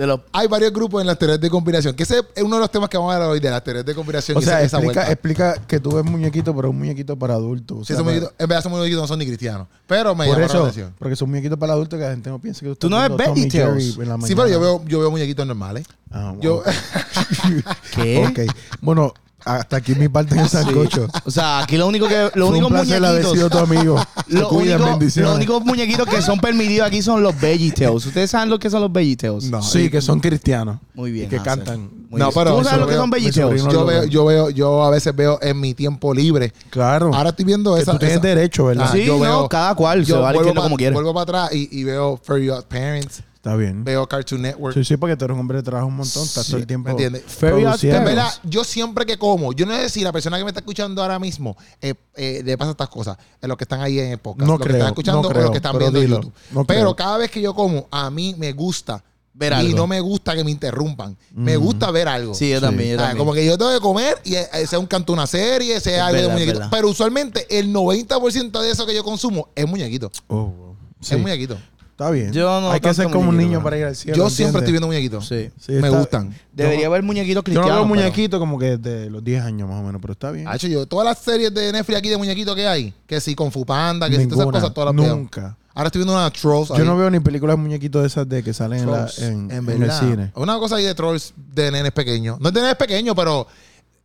De 0.00 0.06
los 0.06 0.20
Hay 0.32 0.48
varios 0.48 0.72
grupos 0.72 1.00
en 1.02 1.06
las 1.06 1.18
teorías 1.18 1.38
de 1.40 1.50
conspiración, 1.50 1.94
que 1.94 2.04
ese 2.04 2.22
es 2.34 2.42
uno 2.42 2.56
de 2.56 2.60
los 2.60 2.70
temas 2.70 2.88
que 2.88 2.96
vamos 2.96 3.12
a 3.12 3.16
hablar 3.16 3.28
hoy 3.30 3.38
de 3.40 3.50
las 3.50 3.62
teorías 3.62 3.84
de 3.84 3.94
conspiración. 3.94 4.38
o 4.38 4.40
y 4.40 4.44
sea, 4.44 4.62
esa- 4.62 4.78
explica, 4.78 5.00
vuelta. 5.00 5.12
explica 5.12 5.54
que 5.66 5.78
tú 5.78 5.92
ves 5.94 6.04
muñequito, 6.04 6.54
pero 6.56 6.68
es 6.68 6.72
un 6.72 6.78
muñequito 6.78 7.16
para 7.18 7.34
adultos. 7.34 7.78
O 7.80 7.84
Sí, 7.84 7.92
sea, 7.94 8.02
muñequitos- 8.02 8.30
en 8.38 8.48
verdad, 8.48 8.58
esos 8.60 8.72
muñequitos 8.72 9.02
no 9.02 9.06
son 9.08 9.18
ni 9.18 9.26
cristianos. 9.26 9.66
Pero 9.86 10.14
me 10.14 10.24
por 10.26 10.34
llamaron 10.36 10.40
la 10.40 10.46
eso, 10.46 10.62
atención. 10.62 10.94
porque 10.98 11.16
son 11.16 11.28
muñequitos 11.28 11.58
para 11.58 11.74
adultos 11.74 11.98
que 11.98 12.04
la 12.06 12.10
gente 12.12 12.30
no 12.30 12.38
piensa 12.38 12.60
que 12.60 12.66
tú, 12.68 12.76
Tú 12.76 12.88
no 12.88 12.96
ves 12.98 13.08
viendo 13.08 13.24
Tom 13.24 13.36
y 13.36 13.40
Veggie 13.42 13.60
Tales. 13.60 13.84
Jerry 13.94 14.02
en 14.02 14.08
la 14.20 14.26
Sí, 14.26 14.34
pero 14.34 14.48
yo 14.48 14.58
veo, 14.60 14.82
yo 14.86 15.00
veo 15.00 15.10
muñequitos 15.10 15.46
normales. 15.46 15.86
Ah, 16.10 16.30
wow. 16.32 16.40
Yo, 16.40 16.62
¿Qué? 17.94 18.26
Ok. 18.26 18.54
Bueno, 18.80 19.12
hasta 19.44 19.76
aquí 19.76 19.94
mi 19.94 20.08
parte 20.08 20.34
en 20.34 20.40
el 20.40 20.48
sancocho. 20.48 21.06
O 21.24 21.30
sea, 21.30 21.60
aquí 21.60 21.76
lo 21.76 21.86
único 21.86 22.06
que. 22.08 22.30
Los 22.34 22.48
Fue 22.48 22.58
un 22.58 22.64
únicos 22.64 22.70
placer 22.72 23.04
haber 23.04 23.22
sido 23.22 23.34
muñequitos. 23.34 23.50
tu 23.50 23.58
amigo. 23.74 23.98
Se 24.28 24.34
Los 24.38 24.48
cuidan, 24.48 24.80
únicos, 24.80 24.98
bendiciones. 24.98 25.28
los 25.28 25.36
únicos 25.36 25.64
muñequitos 25.64 26.06
que 26.08 26.22
son 26.22 26.38
permitidos 26.40 26.86
aquí 26.86 27.02
son 27.02 27.22
los 27.22 27.38
VeggieTales. 27.40 28.06
¿Ustedes 28.06 28.30
saben 28.30 28.48
lo 28.50 28.58
que 28.58 28.70
son 28.70 28.80
los 28.82 28.92
VeggieTales? 28.92 29.44
No. 29.50 29.62
Sí, 29.62 29.90
que 29.90 30.00
son 30.00 30.20
cristianos. 30.20 30.78
Muy 30.94 31.10
bien. 31.10 31.26
Y 31.26 31.28
que 31.28 31.36
Hansel. 31.36 31.54
cantan. 31.64 31.90
Muy 32.10 32.18
No, 32.18 32.26
bien. 32.26 32.30
pero 32.34 32.54
¿Tú 32.54 32.60
eso 32.60 32.64
sabes 32.70 32.80
lo 32.80 32.86
que 32.86 32.92
veo- 32.94 33.00
son 33.02 33.10
mi 33.10 33.14
VeggieTales? 33.16 33.60
sobrino 33.62 33.72
yo 33.80 33.84
veo, 33.86 34.04
yo 34.04 34.24
veo, 34.24 34.50
yo 34.50 34.84
a 34.84 34.90
veces 34.90 35.14
veo 35.16 35.38
en 35.42 35.60
mi 35.60 35.74
tiempo 35.74 36.12
libre. 36.14 36.52
Claro. 36.70 37.10
Ahora 37.14 37.30
estoy 37.30 37.44
viendo 37.44 37.74
que 37.74 37.82
esa. 37.82 37.92
tú 37.92 37.98
tienes 37.98 38.16
esa- 38.18 38.26
derecho, 38.26 38.64
¿verdad? 38.66 38.86
Ah, 38.88 38.92
Sí, 38.92 39.04
yo 39.04 39.14
no, 39.14 39.20
veo- 39.20 39.48
cada 39.48 39.74
cual 39.74 40.04
se 40.04 40.10
yo 40.12 40.20
va 40.20 40.32
vuelvo 40.32 40.54
pa- 40.54 40.62
como 40.62 40.76
quiere. 40.76 40.92
Vuelvo 40.94 41.14
para 41.14 41.22
atrás 41.44 41.52
y, 41.54 41.68
y 41.80 41.84
veo 41.84 42.20
Fairy 42.22 42.50
Odd 42.50 42.64
Parents, 42.64 43.22
Está 43.40 43.56
bien. 43.56 43.84
veo 43.84 44.06
Cartoon 44.06 44.42
Network. 44.42 44.74
Sí, 44.74 44.84
sí, 44.84 44.98
porque 44.98 45.16
tú 45.16 45.24
eres 45.24 45.34
un 45.34 45.40
hombre 45.40 45.56
que 45.58 45.62
trabaja 45.62 45.86
un 45.86 45.96
montón. 45.96 46.24
Estás 46.24 46.46
todo 46.46 46.58
el 46.58 46.66
tiempo. 46.66 46.88
¿me 46.88 46.90
entiendes? 46.90 47.22
En 47.42 48.04
verdad, 48.04 48.30
yo 48.44 48.64
siempre 48.64 49.06
que 49.06 49.16
como, 49.16 49.54
yo 49.54 49.64
no 49.64 49.74
sé 49.76 49.88
si 49.88 50.02
la 50.02 50.12
persona 50.12 50.36
que 50.36 50.44
me 50.44 50.50
está 50.50 50.60
escuchando 50.60 51.00
ahora 51.00 51.18
mismo 51.18 51.56
eh, 51.80 51.94
eh, 52.16 52.42
le 52.44 52.58
pasa 52.58 52.72
estas 52.72 52.90
cosas, 52.90 53.16
en 53.40 53.48
los 53.48 53.56
que 53.56 53.64
están 53.64 53.80
ahí 53.80 53.98
en 53.98 54.12
el 54.12 54.18
podcast, 54.18 54.46
No 54.46 54.52
los 54.52 54.58
que 54.60 54.64
creo, 54.64 54.76
están 54.76 54.88
escuchando 54.88 55.22
no 55.22 55.28
o 55.28 55.30
creo, 55.30 55.42
los 55.44 55.50
que 55.52 55.56
están 55.56 55.72
pero 55.72 55.90
viendo 55.90 56.00
en 56.02 56.08
YouTube. 56.22 56.32
no 56.50 56.64
pero 56.66 56.80
creo. 56.80 56.96
cada 56.96 57.16
vez 57.16 57.30
que 57.30 57.40
yo 57.40 57.54
como, 57.54 57.88
a 57.90 58.10
mí 58.10 58.34
me 58.36 58.52
gusta 58.52 59.02
Ver 59.32 59.52
y 59.52 59.54
algo. 59.54 59.76
no 59.78 59.86
me 59.86 60.00
gusta 60.00 60.34
que 60.34 60.44
me 60.44 60.50
interrumpan. 60.50 61.16
Me 61.34 61.56
gusta 61.56 61.90
ver 61.90 62.08
algo. 62.08 62.34
Sí, 62.34 62.50
yo 62.50 62.60
también, 62.60 62.90
yo 62.90 62.96
Ah, 62.96 63.04
también. 63.04 63.16
como 63.18 63.32
que 63.32 63.46
yo 63.46 63.56
tengo 63.56 63.72
que 63.72 63.80
comer 63.80 64.18
y 64.22 64.34
eh, 64.34 64.46
sea 64.68 64.78
un 64.78 64.86
canto, 64.86 65.14
una 65.14 65.26
serie, 65.26 65.80
sea 65.80 65.94
Es 65.94 66.00
algo 66.02 66.12
verdad, 66.12 66.20
de 66.20 66.26
es 66.26 66.32
muñequito. 66.34 66.58
verdad. 66.58 66.70
Pero 66.70 66.88
usualmente 66.90 67.46
el 67.58 67.72
90% 67.72 68.60
de 68.60 68.70
eso 68.70 68.84
que 68.84 68.94
yo 68.94 69.02
consumo 69.02 69.48
es 69.54 69.66
muñequito. 69.66 70.10
Oh, 70.26 70.44
wow. 70.46 70.76
Sí, 71.00 71.14
Es 71.14 71.20
muñequito. 71.22 71.56
Está 72.00 72.10
bien. 72.12 72.32
Yo 72.32 72.60
no 72.62 72.70
Hay 72.70 72.80
que 72.80 72.94
ser 72.94 73.10
como 73.10 73.28
un 73.28 73.36
niño 73.36 73.50
pero- 73.58 73.62
para 73.64 73.76
ir 73.78 73.84
al 73.84 73.94
cielo. 73.94 74.16
yo 74.16 74.30
siempre 74.30 74.60
estoy 74.60 74.70
¿entiendes? 74.70 74.72
viendo 74.72 74.86
muñequitos. 74.86 75.28
Sí. 75.28 75.50
Sí, 75.60 75.72
me 75.72 75.88
está- 75.88 75.98
gustan. 75.98 76.34
Debería 76.50 76.80
Yo- 76.82 76.86
haber 76.88 77.02
muñequitos 77.02 77.34
Yo 77.34 77.40
no 77.40 77.44
cristianos. 77.44 77.70
veo 77.70 77.76
pero- 77.82 77.88
muñequitos 77.88 78.40
como 78.40 78.58
que 78.58 78.78
de 78.78 79.10
los 79.10 79.22
10 79.22 79.42
años 79.44 79.68
más 79.68 79.80
o 79.80 79.84
menos, 79.84 80.00
pero 80.00 80.12
está 80.14 80.30
bien. 80.30 80.48
Ha 80.48 80.56
hecho 80.56 80.66
yo 80.66 80.86
todas 80.86 81.04
las 81.04 81.18
series 81.18 81.52
de 81.52 81.70
Netflix 81.72 81.98
aquí 81.98 82.08
de 82.08 82.16
muñequitos 82.16 82.56
que 82.56 82.66
hay, 82.66 82.94
que 83.06 83.20
si 83.20 83.34
con 83.34 83.52
Fupanda, 83.52 84.08
que 84.08 84.16
si 84.16 84.26
todas 84.26 84.40
esas 84.48 84.52
cosas, 84.52 84.72
todas 84.74 84.94
las 84.94 85.04
veo. 85.04 85.14
Nunca. 85.14 85.58
Ahora 85.74 85.88
estoy 85.88 85.98
viendo 86.00 86.14
una 86.14 86.30
Trolls. 86.30 86.68
Yo 86.70 86.74
ahí. 86.76 86.84
no 86.84 86.96
veo 86.96 87.10
ni 87.10 87.20
películas 87.20 87.56
de 87.56 87.62
muñequitos 87.62 88.00
de 88.00 88.06
esas 88.08 88.26
de 88.26 88.42
que 88.42 88.54
salen 88.54 88.80
en, 88.80 88.90
la- 88.90 89.04
Trolls, 89.04 89.18
en, 89.18 89.50
en 89.50 89.66
verdad. 89.66 90.02
el 90.02 90.08
cine. 90.10 90.32
Una 90.36 90.58
cosa 90.58 90.76
ahí 90.76 90.84
de 90.84 90.94
Trolls 90.94 91.34
de 91.36 91.70
nenes 91.70 91.92
pequeños. 91.92 92.40
No 92.40 92.48
es 92.48 92.54
de 92.54 92.62
nenes 92.62 92.76
pequeños, 92.76 93.14
pero 93.14 93.46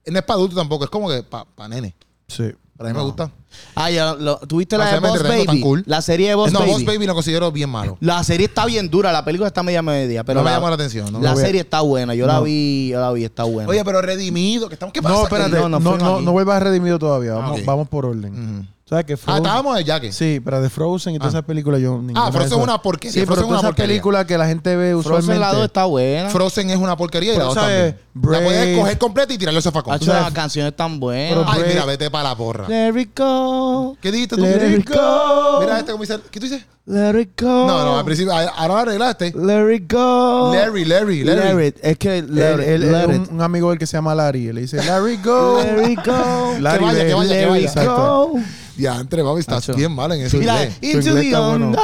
no 0.05 0.19
es 0.19 0.25
para 0.25 0.35
adultos 0.35 0.57
tampoco. 0.57 0.83
Es 0.83 0.89
como 0.89 1.07
que 1.09 1.23
para 1.23 1.69
nenes. 1.69 1.93
Sí. 2.27 2.51
Para 2.77 2.89
mí 2.89 2.97
me 2.97 3.03
gusta. 3.03 3.31
Ah, 3.73 3.89
ya. 3.89 4.13
Lo, 4.15 4.37
¿Tuviste 4.39 4.77
la 4.77 4.89
Ah, 4.89 4.93
de 4.93 4.99
Boss 4.99 5.23
Baby? 5.23 5.45
tan 5.45 5.61
cool. 5.61 5.83
La 5.87 6.01
serie 6.01 6.27
de 6.27 6.35
Boss 6.35 6.51
no, 6.51 6.59
Baby. 6.59 6.71
Boss 6.71 6.85
Baby 6.85 7.05
lo 7.07 7.13
considero 7.13 7.49
bien 7.51 7.69
malo. 7.69 7.97
La 8.01 8.21
serie 8.25 8.47
está 8.47 8.65
bien 8.65 8.89
dura. 8.89 9.13
La 9.13 9.23
película 9.23 9.47
está 9.47 9.63
media 9.63 9.81
media. 9.81 10.25
Pero 10.25 10.39
no 10.39 10.43
me 10.43 10.49
la, 10.49 10.57
llamó 10.57 10.67
la 10.67 10.75
atención. 10.75 11.09
¿no? 11.11 11.21
la 11.21 11.35
serie 11.37 11.61
está 11.61 11.79
buena. 11.79 12.13
Yo 12.15 12.27
la 12.27 12.33
No. 12.35 12.43
vi. 12.43 12.89
Yo 12.91 12.99
la 12.99 13.11
vi. 13.13 13.23
Está 13.23 13.45
buena. 13.45 13.69
Oye, 13.69 13.83
pero 13.85 14.01
redimido. 14.01 14.67
Que 14.67 14.73
estamos, 14.73 14.91
¿Qué 14.91 15.01
pasa? 15.01 15.15
No, 15.15 15.23
espérate. 15.23 15.51
No, 15.51 15.69
No, 15.69 15.69
no 15.69 15.79
no, 15.79 15.89
fuimos 15.91 16.03
no, 16.09 16.15
aquí. 16.17 16.25
no 16.25 16.31
vuelvas 16.33 16.57
a 16.57 16.59
redimido 16.59 16.99
todavía. 16.99 17.33
Vamos, 17.35 17.59
ok. 17.61 17.65
vamos 17.65 17.87
por 17.87 18.05
orden. 18.07 18.33
Ujú. 18.57 18.65
¿Sabes 18.87 19.05
que 19.05 19.13
Ah, 19.25 19.37
estábamos 19.37 19.79
en 19.79 19.85
Jaque. 19.87 20.11
Sí, 20.11 20.39
pero 20.43 20.61
de 20.61 20.69
Frozen 20.69 21.15
y 21.15 21.17
todas 21.17 21.33
Ah. 21.33 21.37
esas 21.39 21.47
películas 21.47 21.81
yo 21.81 21.93
ninguna 21.97 22.23
Ah, 22.23 22.25
de 22.25 22.31
Frozen 22.33 22.47
esas. 22.47 22.57
es 22.59 22.63
una 22.63 22.81
porquería. 22.81 23.13
Sí, 23.13 23.19
Frozen 23.25 23.27
pero 23.29 23.33
es 23.33 23.47
todas 23.47 23.49
una 23.49 23.57
esas 23.59 23.69
porquería. 23.69 23.87
películas 23.87 24.25
que 24.25 24.37
la 24.37 24.47
gente 24.47 24.75
ve 24.75 24.91
Frozen 24.91 24.99
usualmente. 25.13 25.39
la 25.39 25.53
2 25.53 25.65
está 25.65 25.85
buena. 25.85 26.29
Frozen 26.29 26.69
es 26.71 26.77
una 26.77 26.95
porquería 26.97 27.33
y 27.33 27.37
la 27.37 27.39
Pero, 27.39 27.45
dos 27.45 27.53
¿sabes? 27.55 27.77
también. 27.93 28.04
La 28.21 28.39
puedes 28.41 28.77
coger 28.79 28.97
completa 28.97 29.33
y 29.33 29.37
tirarle 29.37 29.57
al 29.57 29.63
zafacón. 29.63 29.93
Hacho, 29.93 30.13
las 30.13 30.31
canciones 30.31 30.73
tan 30.75 30.99
buenas. 31.01 31.45
Ay, 31.47 31.63
mira, 31.67 31.83
vete 31.85 32.09
para 32.09 32.29
la 32.29 32.35
porra. 32.37 32.65
Let 32.67 32.97
it 32.99 33.09
go. 33.17 33.97
¿Qué 34.01 34.09
dijiste 34.11 34.37
tú? 34.37 34.41
Let 34.43 34.77
it 34.77 34.89
go. 34.89 35.59
Mira 35.59 35.79
este 35.79 35.91
como 35.91 36.03
dice. 36.03 36.17
¿Qué 36.31 36.39
tú 36.39 36.45
dices? 36.45 36.63
Let 36.85 37.19
it 37.19 37.31
go. 37.41 37.47
No, 37.67 37.83
no, 37.83 37.97
al 37.99 38.05
principio, 38.05 38.31
ahora 38.31 38.67
lo 38.67 38.75
arreglaste. 38.77 39.33
Let 39.35 39.73
it 39.75 39.91
go. 39.91 40.51
Larry, 40.53 40.85
Larry, 40.85 41.23
Let 41.25 41.35
Larry. 41.35 41.65
it. 41.67 41.77
Es 41.81 41.97
que 41.97 42.19
Él- 42.19 42.33
let, 42.33 42.53
él- 42.75 42.89
let 42.91 43.03
él- 43.03 43.15
it. 43.15 43.27
un, 43.29 43.35
un 43.35 43.41
amigo 43.41 43.69
del 43.71 43.79
que 43.79 43.85
se 43.87 43.97
llama 43.97 44.15
Larry. 44.15 44.53
Le 44.53 44.61
dice, 44.61 44.77
Larry, 44.83 45.17
go. 45.17 45.61
Let 45.61 45.91
it 45.91 45.99
go. 46.05 46.55
Larry, 46.61 46.79
Que 46.79 46.85
vaya, 46.85 47.05
que 47.07 47.13
vaya, 47.15 47.29
que 47.29 47.35
Let 47.35 47.49
vaya. 47.49 47.61
it 47.63 47.67
Exacto. 47.67 47.95
go. 48.31 48.39
Ya, 48.77 48.95
entre, 48.95 49.23
papi, 49.23 49.39
estás 49.41 49.57
Hacho. 49.67 49.73
bien 49.75 49.91
mal 49.91 50.11
en 50.13 50.21
eso. 50.21 50.37
Mira, 50.37 50.63
into 50.81 51.13
the 51.15 51.35
unknown. 51.35 51.75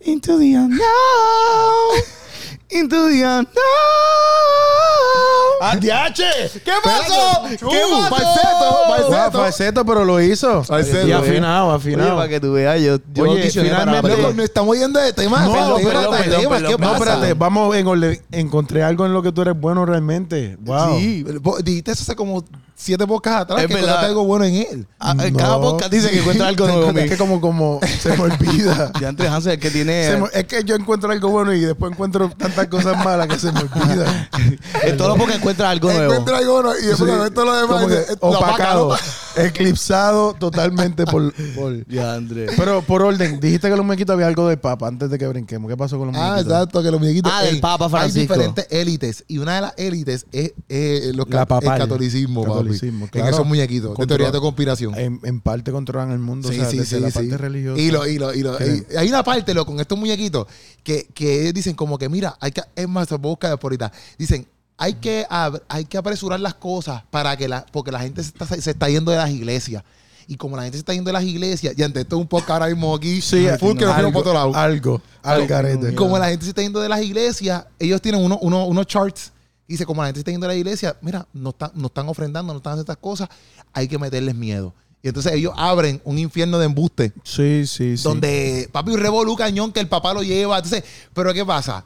Into 0.00 0.38
the 0.38 0.54
unknown. 0.56 0.80
Into 2.72 3.08
the 3.08 3.22
unknown. 3.24 3.46
¡Adiache! 5.60 6.24
¿Qué 6.64 6.72
pasó? 6.82 7.44
Espérate. 7.44 7.56
¿Qué 7.58 7.64
Uh, 7.66 8.00
pasó? 8.00 8.16
Falseto, 8.16 8.78
Ah, 8.84 8.88
falseto. 8.88 9.38
falseto, 9.38 9.84
pero 9.86 10.04
lo 10.04 10.20
hizo. 10.20 10.64
Falseto. 10.64 11.06
Y 11.06 11.12
afinado, 11.12 11.68
Oye, 11.68 11.76
afinado. 11.76 12.16
para 12.16 12.28
que 12.28 12.40
tú 12.40 12.52
veas, 12.54 12.80
yo, 12.80 12.98
yo 13.14 13.24
Oye, 13.24 13.48
finalmente- 13.50 14.08
Loco, 14.16 14.32
no 14.34 14.42
estamos 14.42 14.76
yendo 14.76 14.98
de 14.98 15.12
tema. 15.12 15.44
No, 15.44 15.52
¿Qué 15.52 15.84
No, 16.80 16.96
espérate, 16.96 17.34
vamos 17.34 17.76
en. 17.76 18.20
Encontré 18.32 18.82
algo 18.82 19.06
en 19.06 19.12
lo 19.12 19.22
que 19.22 19.30
tú 19.32 19.42
eres 19.42 19.54
bueno 19.58 19.86
realmente. 19.86 20.56
Wow. 20.60 20.98
Sí, 20.98 21.24
dijiste 21.62 21.92
eso 21.92 22.02
hace 22.02 22.16
como 22.16 22.42
siete 22.82 23.04
bocas 23.04 23.42
atrás 23.42 23.60
Es 23.62 23.66
que 23.68 23.74
verdad. 23.74 24.04
algo 24.04 24.24
bueno 24.24 24.44
en 24.44 24.54
él. 24.54 24.86
Ah, 24.98 25.14
en 25.18 25.34
Cada 25.34 25.60
podcast 25.60 25.90
dice 25.92 26.10
que 26.10 26.18
encuentra 26.20 26.48
algo 26.48 26.66
nuevo. 26.66 26.90
Es 26.98 27.10
que 27.10 27.16
como, 27.16 27.40
como 27.40 27.80
se 28.00 28.16
me 28.16 28.22
olvida. 28.22 28.92
De 29.00 29.06
antes 29.06 29.28
Hansel, 29.28 29.52
el 29.52 29.58
que 29.58 29.70
tiene. 29.70 30.04
Se 30.06 30.16
me- 30.16 30.28
es 30.32 30.44
que 30.44 30.64
yo 30.64 30.74
encuentro 30.74 31.10
algo 31.10 31.28
bueno 31.30 31.52
y 31.52 31.60
después 31.60 31.92
encuentro 31.92 32.30
tantas 32.36 32.66
cosas 32.68 33.02
malas 33.04 33.26
que 33.28 33.38
se 33.38 33.50
me 33.52 33.60
olvida. 33.60 34.30
en 34.82 34.96
todo 34.96 35.08
lo 35.08 35.16
porque 35.16 35.34
encuentra 35.34 35.70
algo 35.70 35.90
nuevo. 35.92 36.12
Encuentra 36.12 36.38
algo 36.38 36.52
bueno 36.54 36.72
y 36.78 36.86
después 36.86 37.10
Sí, 37.10 37.34
todo 37.34 37.44
lo 37.44 37.54
demás. 37.56 37.86
que 38.06 38.12
opacado, 38.20 38.86
opaca, 38.88 39.04
eclipsado 39.36 40.34
totalmente 40.34 41.04
por, 41.06 41.32
por- 41.54 41.86
Ya, 41.88 42.14
André. 42.14 42.46
Pero 42.56 42.82
por 42.82 43.02
orden, 43.02 43.40
dijiste 43.40 43.68
que 43.68 43.76
los 43.76 43.84
muñequitos 43.84 44.14
había 44.14 44.26
algo 44.26 44.48
del 44.48 44.58
Papa 44.58 44.88
antes 44.88 45.10
de 45.10 45.18
que 45.18 45.26
brinquemos. 45.26 45.70
¿Qué 45.70 45.76
pasó 45.76 45.98
con 45.98 46.08
los 46.08 46.16
Ah, 46.16 46.30
muñequitos? 46.30 46.52
exacto, 46.52 46.82
que 46.82 46.90
los 46.90 47.00
muñequitos. 47.00 47.32
Ah, 47.34 47.42
del 47.42 47.60
Papa 47.60 47.88
Francisco. 47.88 48.32
Hay 48.34 48.38
diferentes 48.40 48.66
élites 48.70 49.24
y 49.28 49.38
una 49.38 49.54
de 49.56 49.60
las 49.62 49.74
élites 49.76 50.26
es 50.32 50.52
eh, 50.68 51.12
los 51.14 51.28
La 51.28 51.42
el 51.42 51.46
catolicismo, 51.48 52.42
Catolicismo, 52.42 52.44
papi. 52.72 53.10
claro. 53.10 53.28
En 53.28 53.34
esos 53.34 53.46
muñequitos 53.46 53.96
de 53.96 54.06
teoría 54.06 54.30
de 54.30 54.40
conspiración. 54.40 54.94
En, 54.96 55.20
en 55.22 55.40
parte 55.40 55.72
controlan 55.72 56.10
el 56.12 56.18
mundo, 56.18 56.48
o 56.48 56.52
sea, 56.52 56.68
desde 56.68 57.00
la 57.00 57.10
parte 57.10 57.36
religiosa. 57.38 57.80
Y, 57.80 57.90
lo, 57.90 58.06
y, 58.06 58.18
lo, 58.18 58.32
y, 58.34 58.42
lo, 58.42 58.56
y 58.60 58.84
hay 58.96 59.08
una 59.08 59.22
parte, 59.22 59.54
lo, 59.54 59.64
con 59.66 59.80
estos 59.80 59.98
muñequitos, 59.98 60.46
que, 60.82 61.06
que 61.14 61.52
dicen 61.52 61.74
como 61.74 61.98
que, 61.98 62.08
mira, 62.08 62.36
hay 62.40 62.52
que, 62.52 62.62
es 62.76 62.88
más, 62.88 63.08
se 63.08 63.18
puede 63.18 63.32
buscar 63.32 63.58
por 63.58 63.70
ahorita. 63.72 63.92
Dicen, 64.18 64.46
hay 64.78 64.94
que, 64.94 65.24
hay 65.68 65.84
que 65.84 65.96
apresurar 65.98 66.40
las 66.40 66.54
cosas 66.54 67.02
para 67.10 67.36
que 67.36 67.46
la, 67.48 67.64
porque 67.70 67.92
la 67.92 68.00
gente 68.00 68.22
se 68.22 68.30
está, 68.30 68.46
se 68.46 68.70
está 68.70 68.88
yendo 68.88 69.10
de 69.12 69.18
las 69.18 69.30
iglesias. 69.30 69.82
Y 70.28 70.36
como 70.36 70.56
la 70.56 70.62
gente 70.62 70.76
se 70.78 70.80
está 70.80 70.94
yendo 70.94 71.08
de 71.08 71.12
las 71.14 71.24
iglesias, 71.24 71.74
y 71.76 71.82
ante 71.82 72.00
esto 72.00 72.16
un 72.16 72.26
poco 72.28 72.52
ahora 72.52 72.66
mismo 72.68 72.94
aquí, 72.94 73.20
Sí, 73.20 73.44
full 73.60 73.76
que 73.76 73.84
nos 73.84 73.94
fuimos 73.94 73.96
algo, 73.96 74.12
por 74.12 74.20
otro 74.20 74.32
lado. 74.32 74.54
algo, 74.54 75.02
al 75.22 75.46
garete. 75.46 75.94
Como 75.94 76.16
la 76.18 76.28
gente 76.28 76.44
se 76.44 76.50
está 76.50 76.62
yendo 76.62 76.80
de 76.80 76.88
las 76.88 77.02
iglesias, 77.02 77.64
ellos 77.78 78.00
tienen 78.00 78.24
uno, 78.24 78.38
uno- 78.40 78.66
unos 78.66 78.86
charts. 78.86 79.32
Dice, 79.72 79.86
como 79.86 80.02
la 80.02 80.08
gente 80.08 80.20
está 80.20 80.30
yendo 80.30 80.46
de 80.46 80.52
la 80.52 80.58
iglesia, 80.58 80.96
mira, 81.00 81.26
no, 81.32 81.50
están 81.50 81.70
no 81.74 81.86
están 81.86 82.08
ofrendando, 82.08 82.52
no 82.52 82.58
están 82.58 82.74
haciendo 82.74 82.92
estas 82.92 83.02
cosas, 83.02 83.28
hay 83.72 83.88
que 83.88 83.98
meterles 83.98 84.34
miedo. 84.34 84.74
Y 85.02 85.08
entonces 85.08 85.32
ellos 85.32 85.52
abren 85.56 86.00
un 86.04 86.18
infierno 86.18 86.58
de 86.58 86.66
embuste, 86.66 87.12
Sí, 87.24 87.66
sí, 87.66 87.96
sí. 87.96 88.02
donde 88.04 88.68
papi 88.70 88.94
revolú 88.96 89.34
cañón 89.34 89.72
que 89.72 89.80
el 89.80 89.88
papá 89.88 90.14
lo 90.14 90.22
lleva. 90.22 90.56
Entonces, 90.58 90.84
pero 91.12 91.32
¿qué 91.34 91.44
pasa? 91.44 91.84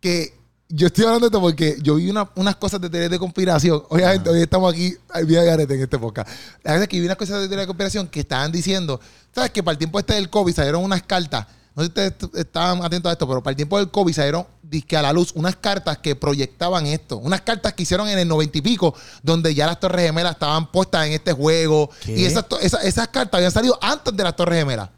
Que 0.00 0.34
yo 0.68 0.86
estoy 0.88 1.04
hablando 1.04 1.26
de 1.26 1.28
esto 1.28 1.40
porque 1.40 1.76
yo 1.82 1.96
vi 1.96 2.08
una- 2.10 2.28
unas 2.34 2.56
cosas 2.56 2.80
de 2.80 2.88
teoría 2.90 3.08
de 3.08 3.18
conspiración. 3.18 3.82
Obviamente, 3.90 4.30
hoy 4.30 4.40
estamos 4.40 4.72
aquí, 4.72 4.96
mira 5.28 5.44
Garete 5.44 5.74
en 5.74 5.82
este 5.82 5.98
podcast. 5.98 6.28
La 6.64 6.72
verdad 6.72 6.82
es 6.84 6.88
que 6.88 6.98
vi 6.98 7.04
unas 7.06 7.16
cosas 7.18 7.40
de 7.42 7.46
teoría 7.46 7.60
de 7.60 7.66
conspiración 7.66 8.08
que 8.08 8.20
estaban 8.20 8.50
diciendo, 8.50 8.98
¿sabes? 9.34 9.50
Que 9.50 9.62
para 9.62 9.72
el 9.72 9.78
tiempo 9.78 9.98
este 9.98 10.14
del 10.14 10.30
COVID 10.30 10.52
salieron 10.54 10.82
unas 10.82 11.02
cartas. 11.02 11.46
No 11.74 11.82
sé 11.82 11.86
si 11.86 11.88
ustedes 11.88 12.14
estaban 12.34 12.84
atentos 12.84 13.08
a 13.08 13.12
esto, 13.12 13.26
pero 13.26 13.42
para 13.42 13.52
el 13.52 13.56
tiempo 13.56 13.78
del 13.78 13.90
COVID 13.90 14.12
salieron 14.12 14.46
disque 14.62 14.96
a 14.96 15.02
la 15.02 15.12
luz 15.12 15.32
unas 15.34 15.56
cartas 15.56 15.98
que 15.98 16.14
proyectaban 16.16 16.86
esto. 16.86 17.16
Unas 17.18 17.40
cartas 17.42 17.72
que 17.72 17.82
hicieron 17.82 18.08
en 18.08 18.18
el 18.18 18.28
noventa 18.28 18.58
y 18.58 18.60
pico, 18.60 18.94
donde 19.22 19.54
ya 19.54 19.66
las 19.66 19.80
Torres 19.80 20.06
Gemelas 20.06 20.32
estaban 20.32 20.70
puestas 20.70 21.06
en 21.06 21.12
este 21.12 21.32
juego. 21.32 21.90
¿Qué? 22.04 22.18
Y 22.20 22.24
esas, 22.26 22.44
esas, 22.60 22.84
esas 22.84 23.08
cartas 23.08 23.38
habían 23.38 23.52
salido 23.52 23.78
antes 23.80 24.14
de 24.16 24.22
las 24.24 24.36
Torres 24.36 24.58
Gemelas. 24.58 24.90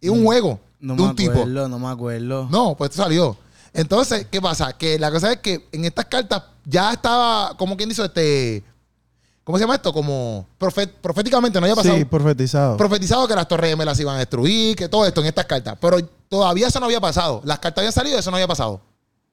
Y 0.00 0.08
un 0.08 0.24
juego 0.24 0.60
No 0.80 0.94
de 0.94 1.02
me 1.02 1.08
un 1.08 1.16
tipo. 1.16 1.32
acuerdo, 1.32 1.68
no 1.68 1.78
me 1.78 1.88
acuerdo. 1.88 2.48
No, 2.50 2.74
pues 2.76 2.90
esto 2.90 3.02
salió. 3.02 3.36
Entonces, 3.72 4.26
¿qué 4.30 4.40
pasa? 4.40 4.72
Que 4.72 4.98
la 4.98 5.10
cosa 5.10 5.32
es 5.32 5.38
que 5.40 5.66
en 5.72 5.84
estas 5.84 6.04
cartas 6.06 6.42
ya 6.64 6.92
estaba, 6.92 7.56
como 7.58 7.76
quien 7.76 7.88
dice, 7.88 8.02
este. 8.04 8.62
¿Cómo 9.42 9.58
se 9.58 9.64
llama 9.64 9.74
esto? 9.74 9.92
Como 9.92 10.46
profet- 10.58 10.92
proféticamente 11.02 11.60
no 11.60 11.66
había 11.66 11.76
pasado. 11.76 11.96
Sí, 11.96 12.04
profetizado. 12.06 12.78
profetizado 12.78 13.28
que 13.28 13.34
las 13.34 13.46
torres 13.46 13.68
gemelas 13.70 14.00
iban 14.00 14.16
a 14.16 14.20
destruir, 14.20 14.74
que 14.74 14.88
todo 14.88 15.04
esto 15.06 15.20
en 15.20 15.26
estas 15.26 15.44
cartas. 15.44 15.76
Pero 15.78 15.98
todavía 16.28 16.68
eso 16.68 16.80
no 16.80 16.86
había 16.86 17.00
pasado. 17.00 17.40
Las 17.44 17.58
cartas 17.58 17.78
habían 17.82 17.92
salido, 17.92 18.18
eso 18.18 18.30
no 18.30 18.36
había 18.36 18.48
pasado. 18.48 18.80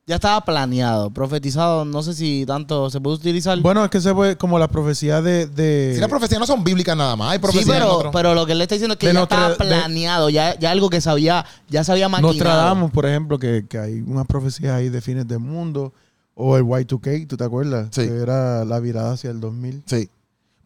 Ya 0.07 0.15
estaba 0.15 0.41
planeado, 0.43 1.11
profetizado, 1.11 1.85
no 1.85 2.01
sé 2.01 2.15
si 2.15 2.43
tanto 2.45 2.89
se 2.89 2.99
puede 2.99 3.17
utilizar. 3.17 3.57
Bueno, 3.59 3.85
es 3.85 3.91
que 3.91 4.01
se 4.01 4.13
puede, 4.13 4.35
como 4.35 4.57
la 4.57 4.67
profecía 4.67 5.21
de. 5.21 5.45
de 5.45 5.91
Si 5.93 5.99
las 6.01 6.09
profecías 6.09 6.39
no 6.39 6.47
son 6.47 6.63
bíblicas 6.63 6.97
nada 6.97 7.15
más, 7.15 7.31
hay 7.31 7.37
sí, 7.37 7.41
profecías 7.41 7.67
en 7.77 7.83
pero, 7.83 7.95
otro. 7.97 8.11
pero 8.11 8.33
lo 8.33 8.45
que 8.45 8.53
él 8.53 8.57
le 8.57 8.63
está 8.63 8.75
diciendo 8.75 8.93
es 8.93 8.99
que 8.99 9.07
De 9.07 9.13
ya 9.13 9.19
Notre- 9.19 9.35
estaba 9.37 9.49
de- 9.51 9.55
planeado, 9.57 10.29
ya, 10.29 10.57
ya 10.59 10.71
algo 10.71 10.89
que 10.89 11.01
sabía, 11.01 11.45
ya 11.69 11.83
se 11.83 11.91
había 11.91 12.09
maquinado. 12.09 12.33
Nostradamus, 12.33 12.91
por 12.91 13.05
ejemplo, 13.05 13.37
que, 13.37 13.65
que 13.69 13.77
hay 13.77 14.01
unas 14.01 14.25
profecías 14.25 14.73
ahí 14.73 14.89
de 14.89 15.01
fines 15.01 15.27
del 15.27 15.39
mundo. 15.39 15.93
O 16.33 16.57
el 16.57 16.63
Y2K, 16.63 17.27
¿tú 17.27 17.37
te 17.37 17.43
acuerdas? 17.43 17.89
Sí. 17.91 18.01
Que 18.07 18.17
era 18.17 18.65
la 18.65 18.79
virada 18.79 19.13
hacia 19.13 19.29
el 19.29 19.39
2000. 19.39 19.83
Sí. 19.85 20.09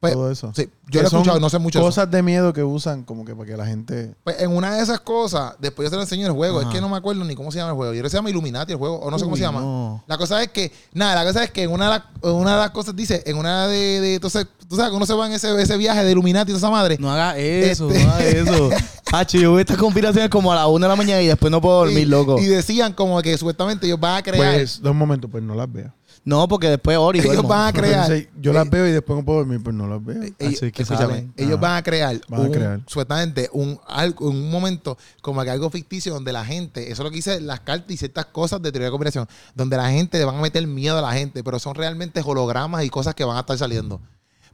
Pues, 0.05 0.13
todo 0.13 0.31
eso. 0.31 0.51
sí. 0.55 0.69
Yo 0.87 1.01
lo 1.01 1.07
he 1.07 1.07
escuchado, 1.07 1.39
no 1.39 1.49
sé 1.49 1.57
mucho. 1.57 1.79
eso. 1.79 1.85
Cosas 1.87 2.11
de 2.11 2.21
miedo 2.21 2.53
que 2.53 2.63
usan 2.63 3.03
como 3.03 3.25
que 3.25 3.33
para 3.35 3.47
que 3.49 3.57
la 3.57 3.65
gente... 3.65 4.13
Pues 4.23 4.39
en 4.39 4.51
una 4.55 4.75
de 4.75 4.83
esas 4.83 4.99
cosas, 4.99 5.53
después 5.59 5.85
yo 5.87 5.89
se 5.89 5.95
lo 5.95 6.01
enseño 6.03 6.21
en 6.21 6.27
el 6.27 6.33
juego. 6.33 6.59
Ajá. 6.59 6.69
Es 6.69 6.75
que 6.75 6.79
no 6.81 6.89
me 6.89 6.97
acuerdo 6.97 7.23
ni 7.23 7.33
cómo 7.35 7.51
se 7.51 7.57
llama 7.57 7.71
el 7.71 7.75
juego. 7.75 7.91
Yo 7.93 7.97
creo 7.99 8.03
que 8.03 8.09
se 8.11 8.17
llama 8.17 8.29
Illuminati 8.29 8.71
el 8.73 8.77
juego, 8.77 8.97
o 8.99 9.09
no 9.09 9.17
sé 9.17 9.23
cómo 9.25 9.35
se 9.35 9.41
llama. 9.41 9.61
no. 9.61 10.03
La 10.07 10.17
cosa 10.17 10.41
es 10.43 10.49
que, 10.49 10.71
nada, 10.93 11.15
la 11.15 11.25
cosa 11.25 11.43
es 11.43 11.49
que 11.51 11.63
en 11.63 11.71
una 11.71 11.85
de 11.85 11.89
las, 12.21 12.33
una 12.33 12.51
de 12.53 12.57
las 12.59 12.69
cosas 12.71 12.95
dice, 12.95 13.23
en 13.25 13.37
una 13.37 13.67
de, 13.67 13.99
de- 14.01 14.15
entonces, 14.15 14.45
tú 14.69 14.75
sabes 14.75 14.91
que 14.91 14.95
uno 14.97 15.05
se 15.07 15.13
va 15.15 15.25
en 15.25 15.33
ese, 15.33 15.59
ese 15.61 15.75
viaje 15.77 16.03
de 16.03 16.11
Illuminati 16.11 16.51
y 16.51 16.55
esa 16.55 16.69
madre. 16.69 16.97
No 16.99 17.11
haga 17.11 17.35
eso, 17.37 17.89
Este- 17.89 18.05
no 18.05 18.11
haga 18.11 18.23
eso. 18.25 18.69
Hacho, 19.11 19.37
yo 19.37 19.51
veo 19.51 19.59
estas 19.59 19.77
conspiraciones 19.77 20.29
como 20.29 20.51
a 20.51 20.55
la 20.55 20.67
una 20.67 20.87
de 20.87 20.89
la 20.89 20.95
mañana 20.95 21.21
y 21.21 21.27
después 21.27 21.49
no 21.51 21.61
puedo 21.61 21.77
dormir, 21.79 21.99
y, 21.99 22.05
loco. 22.05 22.37
y 22.39 22.45
decían 22.45 22.93
como 22.93 23.21
que 23.21 23.37
supuestamente 23.37 23.85
ellos 23.87 23.99
van 23.99 24.17
a 24.17 24.23
crear. 24.23 24.53
Pues, 24.55 24.81
dos 24.81 24.93
momentos, 24.93 25.31
pues 25.31 25.41
no 25.43 25.55
las 25.55 25.71
veo. 25.71 25.91
No, 26.25 26.47
porque 26.47 26.67
después 26.69 26.97
Ori 26.97 27.19
ellos 27.19 27.33
duermo. 27.33 27.47
van 27.49 27.67
a 27.67 27.71
crear. 27.73 28.11
Entonces, 28.11 28.27
yo 28.41 28.51
las 28.51 28.69
veo 28.69 28.87
y 28.87 28.91
después 28.91 29.17
no 29.19 29.23
puedo 29.23 29.39
dormir, 29.39 29.61
pues 29.63 29.75
no 29.75 29.87
las 29.87 30.03
veo. 30.03 30.23
ellos, 30.23 30.33
Así 30.61 30.71
que 30.71 30.81
escúchame, 30.83 31.07
salen. 31.13 31.33
ellos 31.37 31.53
Ajá. 31.53 31.61
van 31.61 31.77
a 31.77 31.83
crear, 31.83 32.21
Van 32.27 32.39
a 32.41 32.43
un- 32.43 32.51
crear. 32.51 32.79
supuestamente 32.87 33.49
un, 33.53 33.79
algo, 33.87 34.27
un 34.29 34.49
momento 34.49 34.97
como 35.21 35.41
que 35.43 35.49
algo 35.51 35.69
ficticio 35.69 36.13
donde 36.13 36.33
la 36.33 36.43
gente, 36.43 36.83
eso 36.91 36.93
es 36.93 36.99
lo 37.05 37.09
que 37.11 37.17
dice 37.17 37.39
las 37.39 37.59
cartas 37.61 37.91
y 37.91 37.97
ciertas 37.97 38.25
cosas 38.25 38.61
de 38.61 38.71
teoría 38.71 38.87
de 38.87 38.91
conspiración, 38.91 39.27
donde 39.53 39.77
la 39.77 39.89
gente 39.91 40.17
le 40.17 40.25
van 40.25 40.35
a 40.37 40.41
meter 40.41 40.65
miedo 40.67 40.97
a 40.97 41.01
la 41.01 41.13
gente, 41.13 41.43
pero 41.43 41.59
son 41.59 41.75
realmente 41.75 42.21
hologramas 42.25 42.83
y 42.83 42.89
cosas 42.89 43.13
que 43.15 43.23
van 43.23 43.37
a 43.37 43.41
estar 43.41 43.57
saliendo. 43.57 44.01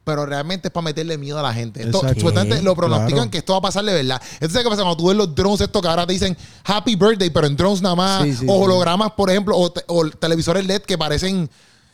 Pero 0.03 0.25
realmente 0.25 0.70
es 0.70 0.72
para 0.74 0.84
meterle 0.86 1.17
miedo 1.17 1.38
a 1.38 1.43
la 1.43 1.53
gente. 1.53 1.84
Esto, 1.84 2.00
supuestamente 2.15 2.60
lo 2.63 2.75
pronostican 2.75 3.13
Claro. 3.17 3.31
que 3.31 3.38
esto 3.38 3.53
va 3.53 3.60
a 3.60 3.62
pasar 3.62 3.86
de 3.86 3.93
verdad. 3.93 4.20
Entonces, 4.34 4.63
¿qué 4.63 4.70
pasa? 4.70 4.81
Cuando 4.81 4.98
tú 4.98 5.08
ves 5.10 5.17
los 5.17 5.36
drones 5.36 5.62
estos 5.62 5.79
que 5.81 5.88
ahora 5.88 6.08
te 6.08 6.13
dicen 6.13 6.36
Happy 6.63 6.96
Birthday, 6.96 7.29
pero 7.29 7.46
en 7.46 7.55
drones 7.55 7.81
nada 7.84 7.96
más, 7.96 8.24
Sí, 8.24 8.36
sí, 8.36 8.46
o 8.50 8.53
sí. 8.58 8.63
hologramas, 8.63 9.12
por 9.12 9.29
ejemplo, 9.29 9.55
o, 9.55 9.72
te- 9.72 9.84
o 9.88 10.10
televisores 10.10 10.65
LED 10.65 10.81
que 10.81 10.98
parecen 10.98 11.48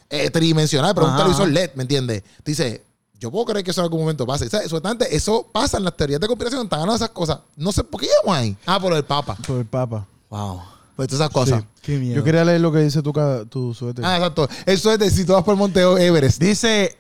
eh, 0.10 0.30
tridimensionales, 0.30 0.94
pero 0.96 1.08
un 1.08 1.18
televisor 1.18 1.50
LED, 1.50 1.72
¿me 1.76 1.82
entiendes? 1.84 2.24
Dice, 2.46 2.82
yo 3.20 3.30
puedo 3.30 3.44
creer 3.46 3.66
que 3.66 3.72
eso 3.72 3.82
en 3.82 3.86
algún 3.86 4.00
momento 4.00 4.26
pase. 4.26 4.46
O 4.46 4.50
sea, 4.50 4.62
supuestamente 4.64 5.14
eso 5.14 5.46
pasa 5.52 5.78
en 5.78 5.84
las 5.84 5.98
teorías 5.98 6.22
de 6.22 6.28
conspiración, 6.28 6.64
están 6.64 6.80
ganando 6.80 6.96
esas 6.96 7.10
cosas. 7.10 7.40
No 7.58 7.74
sé 7.74 7.84
por 7.84 8.00
qué 8.00 8.08
llegamos 8.08 8.38
ahí. 8.42 8.56
Ah, 8.66 8.80
por 8.80 8.94
el 8.94 9.04
Papa. 9.04 9.36
Por 9.46 9.58
el 9.58 9.66
Papa. 9.66 10.06
Wow. 10.30 10.62
Pues 10.96 11.10
todas 11.10 11.22
esas 11.26 11.34
cosas. 11.34 11.62
Sí. 11.62 11.68
Qué 11.82 11.98
miedo. 11.98 12.16
Yo 12.16 12.24
quería 12.24 12.46
leer 12.46 12.62
lo 12.62 12.72
que 12.72 12.80
dice 12.80 13.02
tu, 13.02 13.12
tu 13.50 13.74
suéter. 13.74 14.06
Ah, 14.06 14.16
exacto. 14.16 14.48
Eso 14.66 14.92
es 14.94 14.98
de 15.00 15.12
si 15.12 15.26
tú 15.26 15.34
vas 15.34 15.44
por 15.44 15.54
el 15.56 15.60
Monte 15.60 15.82
Everest. 15.82 16.40
Dice, 16.42 16.98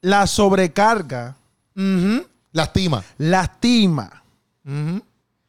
la 0.00 0.26
sobrecarga. 0.26 1.36
Lastima. 2.52 3.04
lastima. 3.18 4.22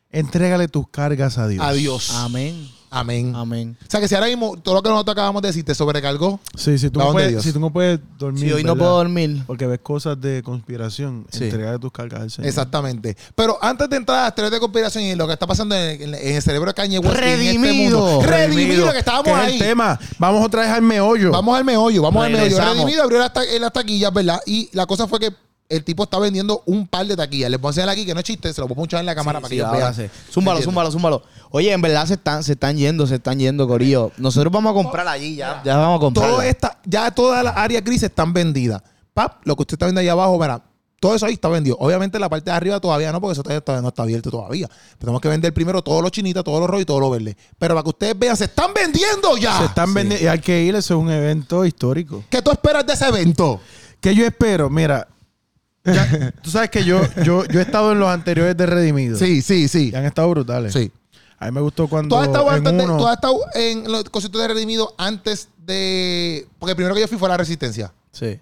Entrégale 0.10 0.68
tus 0.68 0.88
cargas 0.90 1.38
a 1.38 1.48
Dios. 1.48 1.66
Adiós. 1.66 2.12
Amén. 2.16 2.70
Amén. 2.94 3.34
Amén. 3.36 3.78
O 3.82 3.90
sea 3.90 4.02
que 4.02 4.08
si 4.10 4.16
ahora 4.16 4.28
mismo 4.28 4.58
todo 4.58 4.76
lo 4.76 4.84
que 4.84 4.90
nosotros 4.90 5.14
acabamos 5.14 5.42
de 5.42 5.48
decir 5.48 5.64
te 5.64 5.74
sobrecargó, 5.74 6.42
Sí, 6.58 6.78
si 6.78 6.90
tú, 6.90 7.00
¿A 7.02 7.06
no 7.06 7.12
puedes, 7.14 7.42
si 7.42 7.54
tú 7.54 7.60
no 7.62 7.72
puedes 7.72 8.00
dormir. 8.20 8.44
Si 8.44 8.52
hoy 8.52 8.64
no 8.66 8.76
puedo 8.76 8.92
dormir. 8.98 9.44
Porque 9.48 9.66
ves 9.66 9.80
cosas 9.82 10.20
de 10.20 10.44
conspiración. 10.44 11.26
Sí. 11.32 11.46
Entrégale 11.46 11.80
tus 11.80 11.92
cargas 11.92 12.22
al 12.22 12.30
Señor. 12.32 12.50
exactamente. 12.50 13.16
Pero 13.34 13.58
antes 13.62 13.90
de 13.90 13.96
entrar 13.96 14.20
a 14.20 14.24
las 14.24 14.36
teorías 14.36 14.52
de 14.52 14.60
conspiración 14.60 15.04
y 15.06 15.16
lo 15.16 15.26
que 15.26 15.34
está 15.34 15.48
pasando 15.48 15.74
en, 15.74 16.02
en- 16.02 16.16
en 16.16 16.36
el 16.36 16.42
cerebro 16.42 16.70
de 16.70 16.74
Kanye 16.74 17.00
West 17.00 17.16
en 17.18 17.24
este 17.24 17.36
Redimido. 17.54 18.00
mundo. 18.06 18.22
Redimido, 18.30 18.92
que 18.92 19.00
estábamos 19.00 19.28
es 19.28 19.34
ahí. 19.46 19.54
el 19.54 19.60
tema. 19.60 19.98
Vamos 20.20 20.46
otra 20.46 20.62
vez 20.64 20.72
al 20.72 20.82
meollo. 20.82 21.32
Vamos 21.32 21.58
al 21.58 21.64
meollo, 21.64 22.02
vamos 22.02 22.26
al 22.26 22.32
meollo. 22.34 22.58
Redimido 22.60 23.04
abrió 23.04 23.20
las, 23.20 23.32
ta- 23.32 23.42
las 23.60 23.72
taquillas, 23.72 24.14
¿verdad? 24.14 24.42
Y 24.46 24.70
la 24.74 24.86
cosa 24.86 25.08
fue 25.08 25.18
que 25.18 25.32
el 25.72 25.84
tipo 25.84 26.04
está 26.04 26.20
vendiendo 26.20 26.62
un 26.66 26.88
par 26.88 27.06
de 27.08 27.16
taquillas. 27.16 27.50
Les 27.50 27.60
voy 27.60 27.70
a 27.70 27.72
enseñar 27.72 27.90
aquí 27.90 28.06
que 28.06 28.14
no 28.14 28.20
es 28.20 28.26
chiste, 28.26 28.54
se 28.54 28.62
lo 28.62 28.68
voy 28.68 28.74
a 28.74 28.78
punchar 28.78 29.00
en 29.00 29.06
la 29.06 29.16
cámara 29.16 29.40
Sí, 29.40 29.42
para 29.42 29.50
sí, 29.50 29.56
que 29.56 29.62
ellos 29.62 29.78
vean. 29.78 29.94
sí. 29.96 30.32
Zúmbalo, 30.32 30.62
zúmbalo, 30.62 30.92
zúmbalo. 30.92 31.24
Oye, 31.50 31.72
en 31.72 31.82
verdad 31.82 32.06
se 32.06 32.14
están, 32.16 32.44
se 32.44 32.54
están 32.54 32.78
yendo, 32.78 33.08
se 33.08 33.16
están 33.16 33.40
yendo, 33.40 33.68
Corillo. 33.68 34.12
Nosotros 34.18 34.52
vamos 34.52 34.72
a 34.72 34.74
comprar 34.74 35.08
allí 35.08 35.36
ya. 35.36 35.62
Ya 35.66 35.78
vamos 35.78 35.98
a 35.98 36.00
comprar. 36.00 36.46
Esta, 36.46 36.80
ya 36.86 37.10
todas 37.12 37.44
las 37.44 37.56
áreas 37.58 37.84
grises 37.84 38.10
están 38.10 38.34
vendidas. 38.34 38.82
Pap, 39.14 39.46
lo 39.46 39.56
que 39.56 39.64
usted 39.64 39.76
está 39.76 39.86
viendo 39.86 40.00
ahí 40.02 40.08
abajo, 40.08 40.38
verá, 40.38 40.62
todo 41.02 41.16
eso 41.16 41.26
ahí 41.26 41.34
está 41.34 41.50
vendido. 41.50 41.76
Obviamente 41.80 42.20
la 42.20 42.30
parte 42.30 42.52
de 42.52 42.56
arriba 42.56 42.80
todavía 42.80 43.12
no, 43.12 43.20
porque 43.20 43.34
eso 43.34 43.42
todavía, 43.44 43.60
todavía 43.62 43.82
no 43.82 43.88
está 43.88 44.04
abierto 44.04 44.30
todavía. 44.30 44.68
Pero 44.68 44.98
tenemos 45.00 45.22
que 45.22 45.28
vender 45.30 45.54
primero 45.54 45.82
todos 45.82 46.02
los 46.04 46.12
chinitas, 46.12 46.44
todos 46.44 46.60
los 46.60 46.70
rojos 46.70 46.84
y 46.84 46.86
todos 46.86 47.02
los 47.02 47.12
verdes. 47.12 47.36
Pero 47.58 47.74
para 47.74 47.84
que 47.84 47.90
ustedes 47.90 48.20
vean, 48.20 48.38
se 48.38 48.46
están 48.46 48.72
vendiendo 48.74 49.36
ya. 49.38 49.58
Se 49.58 49.66
están 49.66 49.94
vendiendo. 49.94 50.24
Y 50.24 50.28
hay 50.28 50.40
que 50.40 50.62
ir, 50.64 50.76
eso 50.76 50.94
es 50.94 51.00
un 51.00 51.10
evento 51.10 51.66
histórico. 51.66 52.24
¿Qué 52.30 52.42
tú 52.44 52.52
esperas 52.52 52.86
de 52.86 52.94
ese 52.94 53.08
evento? 53.08 53.60
¿Qué 54.00 54.14
yo 54.16 54.26
espero? 54.26 54.70
Mira, 54.70 55.08
ya- 55.84 56.32
tú 56.44 56.50
sabes 56.52 56.70
que 56.70 56.84
yo, 56.84 57.02
yo, 57.24 57.46
yo 57.46 57.60
he 57.60 57.64
estado 57.64 57.92
en 57.92 58.00
los 58.00 58.10
anteriores 58.10 58.56
de 58.58 58.66
Redimido. 58.66 59.18
Sí, 59.18 59.42
sí, 59.42 59.68
sí. 59.68 59.90
Y 59.92 59.96
han 59.96 60.06
estado 60.06 60.30
brutales. 60.30 60.74
Sí. 60.74 60.92
A 61.40 61.46
mí 61.46 61.52
me 61.52 61.62
gustó 61.62 61.88
cuando. 61.88 62.16
Tú 62.16 62.22
has 62.22 62.28
estado, 62.28 62.48
en 62.50 62.54
antes 62.58 62.78
de- 62.78 62.84
uno- 62.84 62.98
tú 62.98 63.08
has 63.08 63.16
estado 63.16 63.40
en 63.56 63.92
los 63.92 64.04
conciertos 64.06 64.42
de 64.42 64.48
Redimido 64.48 64.94
antes 64.98 65.50
de. 65.66 66.48
Porque 66.60 66.72
el 66.72 66.76
primero 66.76 66.94
que 66.96 67.02
yo 67.02 67.08
fui 67.08 67.18
fue 67.18 67.30
la 67.30 67.38
Resistencia. 67.38 67.92
Sí. 68.12 68.40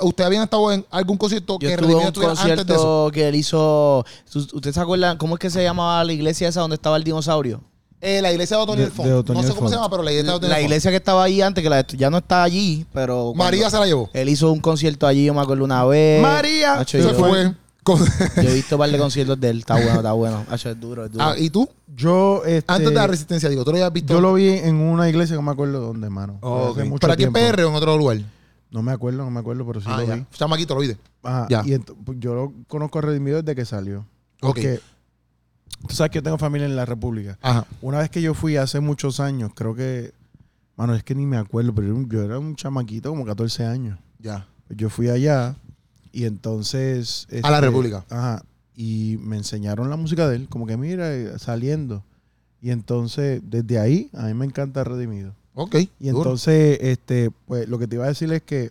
¿Ustedes 0.00 0.26
habían 0.26 0.42
estado 0.42 0.72
en 0.72 0.84
algún 0.90 1.16
concierto 1.16 1.56
Yo 1.60 1.68
que 1.68 1.76
Redimido 1.76 2.00
un 2.00 2.06
antes 2.06 2.66
de 2.66 2.74
eso? 2.74 3.10
que 3.12 3.28
él 3.28 3.34
hizo. 3.36 4.04
¿Ustedes 4.34 4.74
se 4.74 4.80
acuerdan 4.80 5.16
cómo 5.16 5.34
es 5.36 5.38
que 5.38 5.48
se 5.50 5.62
llamaba 5.62 6.02
la 6.02 6.12
iglesia 6.12 6.48
esa 6.48 6.60
donde 6.62 6.74
estaba 6.74 6.96
el 6.96 7.04
dinosaurio? 7.04 7.62
Eh, 8.00 8.22
la 8.22 8.32
iglesia 8.32 8.56
de 8.56 8.62
Otoniel 8.62 8.90
Font. 8.90 9.08
de 9.08 9.14
Otoniel 9.14 9.44
No 9.44 9.50
sé 9.52 9.54
cómo 9.56 9.68
se 9.68 9.74
llama, 9.74 9.90
pero 9.90 10.02
la 10.02 10.10
iglesia 10.10 10.30
de 10.32 10.36
Otoniel 10.36 10.50
La 10.50 10.56
Font. 10.56 10.64
iglesia 10.70 10.90
que 10.90 10.96
estaba 10.96 11.22
ahí 11.24 11.42
antes, 11.42 11.62
que 11.62 11.68
la- 11.70 11.86
ya 11.86 12.08
no 12.10 12.18
está 12.18 12.42
allí, 12.42 12.86
pero. 12.94 13.34
María 13.34 13.68
se 13.70 13.78
la 13.78 13.86
llevó. 13.86 14.08
Él 14.14 14.28
hizo 14.30 14.50
un 14.50 14.60
concierto 14.60 15.06
allí, 15.06 15.26
yo 15.26 15.34
me 15.34 15.40
acuerdo 15.40 15.64
una 15.64 15.84
vez. 15.84 16.22
María. 16.22 16.78
Hacho, 16.80 16.98
Se 16.98 17.04
yo, 17.04 17.14
fue. 17.14 17.54
Con- 17.82 17.98
yo 17.98 18.42
he 18.42 18.54
visto 18.54 18.76
un 18.76 18.78
par 18.80 18.90
de 18.90 18.98
conciertos 18.98 19.40
de 19.40 19.48
él, 19.50 19.58
está 19.60 19.74
bueno, 19.74 19.94
está 19.96 20.12
bueno. 20.12 20.44
Hacho, 20.50 20.70
es 20.70 20.78
duro, 20.80 21.04
es 21.06 21.12
duro. 21.12 21.24
Ah, 21.24 21.34
¿Y 21.38 21.48
tú? 21.50 21.68
Yo. 21.94 22.42
Este, 22.44 22.70
Antes 22.72 22.88
de 22.90 22.94
la 22.94 23.06
Resistencia, 23.06 23.48
digo, 23.48 23.64
¿tú 23.64 23.70
lo 23.70 23.76
habías 23.78 23.92
visto? 23.92 24.12
Yo 24.12 24.20
lo 24.20 24.34
vi 24.34 24.48
en 24.48 24.76
una 24.76 25.08
iglesia 25.08 25.34
que 25.34 25.40
no 25.42 25.46
me 25.46 25.52
acuerdo 25.52 25.80
dónde, 25.80 26.06
hermano. 26.06 26.38
Oh, 26.42 26.70
Hace 26.72 26.82
ok. 26.82 26.88
mucho 26.88 27.00
¿Pero 27.00 27.12
aquí 27.14 27.24
en 27.24 27.32
tiempo. 27.32 27.52
PR 27.56 27.64
o 27.64 27.68
en 27.70 27.74
otro 27.74 27.96
lugar? 27.96 28.18
No 28.70 28.82
me 28.82 28.92
acuerdo, 28.92 29.24
no 29.24 29.30
me 29.30 29.40
acuerdo, 29.40 29.66
pero 29.66 29.80
sí 29.80 29.86
ah, 29.90 29.98
lo 30.00 30.06
ya. 30.06 30.14
vi. 30.16 30.26
Chamaquito, 30.32 30.74
lo 30.74 30.80
viste. 30.80 30.96
Ajá. 31.22 31.46
Ya. 31.50 31.62
Y 31.64 31.70
ent- 31.70 31.92
pues, 32.04 32.18
yo 32.20 32.34
lo 32.34 32.52
conozco 32.68 32.98
a 32.98 33.02
Redimido 33.02 33.42
desde 33.42 33.56
que 33.56 33.64
salió. 33.64 34.04
Ok. 34.42 34.58
Tú 35.88 35.94
sabes 35.94 36.10
que 36.10 36.18
yo 36.18 36.22
tengo 36.22 36.38
familia 36.38 36.66
en 36.66 36.76
la 36.76 36.84
República. 36.84 37.38
Ajá. 37.40 37.66
Una 37.80 37.98
vez 37.98 38.10
que 38.10 38.20
yo 38.22 38.34
fui 38.34 38.56
hace 38.56 38.80
muchos 38.80 39.20
años, 39.20 39.52
creo 39.54 39.74
que. 39.74 40.12
Mano, 40.76 40.94
es 40.94 41.02
que 41.02 41.14
ni 41.14 41.26
me 41.26 41.36
acuerdo, 41.36 41.74
pero 41.74 41.88
yo 42.06 42.22
era 42.22 42.38
un- 42.38 42.56
chamaquito 42.56 43.10
como 43.10 43.24
14 43.24 43.64
años. 43.66 43.98
Ya. 44.18 44.46
Yo 44.70 44.88
fui 44.88 45.08
allá 45.10 45.56
y 46.12 46.24
entonces... 46.24 47.26
A 47.42 47.50
la 47.50 47.56
este, 47.58 47.66
República. 47.66 48.04
Ajá. 48.08 48.42
Y 48.74 49.18
me 49.20 49.36
enseñaron 49.36 49.90
la 49.90 49.96
música 49.96 50.26
de 50.28 50.36
él, 50.36 50.48
como 50.48 50.66
que 50.66 50.76
mira, 50.78 51.14
eh, 51.14 51.38
saliendo. 51.38 52.02
Y 52.62 52.70
entonces, 52.70 53.42
desde 53.44 53.78
ahí, 53.78 54.10
a 54.14 54.26
mí 54.26 54.34
me 54.34 54.46
encanta 54.46 54.84
Redimido. 54.84 55.34
Ok. 55.54 55.76
Y 55.98 56.08
duro. 56.08 56.20
entonces, 56.22 56.78
este, 56.80 57.30
pues 57.46 57.68
lo 57.68 57.78
que 57.78 57.86
te 57.86 57.96
iba 57.96 58.04
a 58.04 58.08
decir 58.08 58.32
es 58.32 58.42
que 58.42 58.70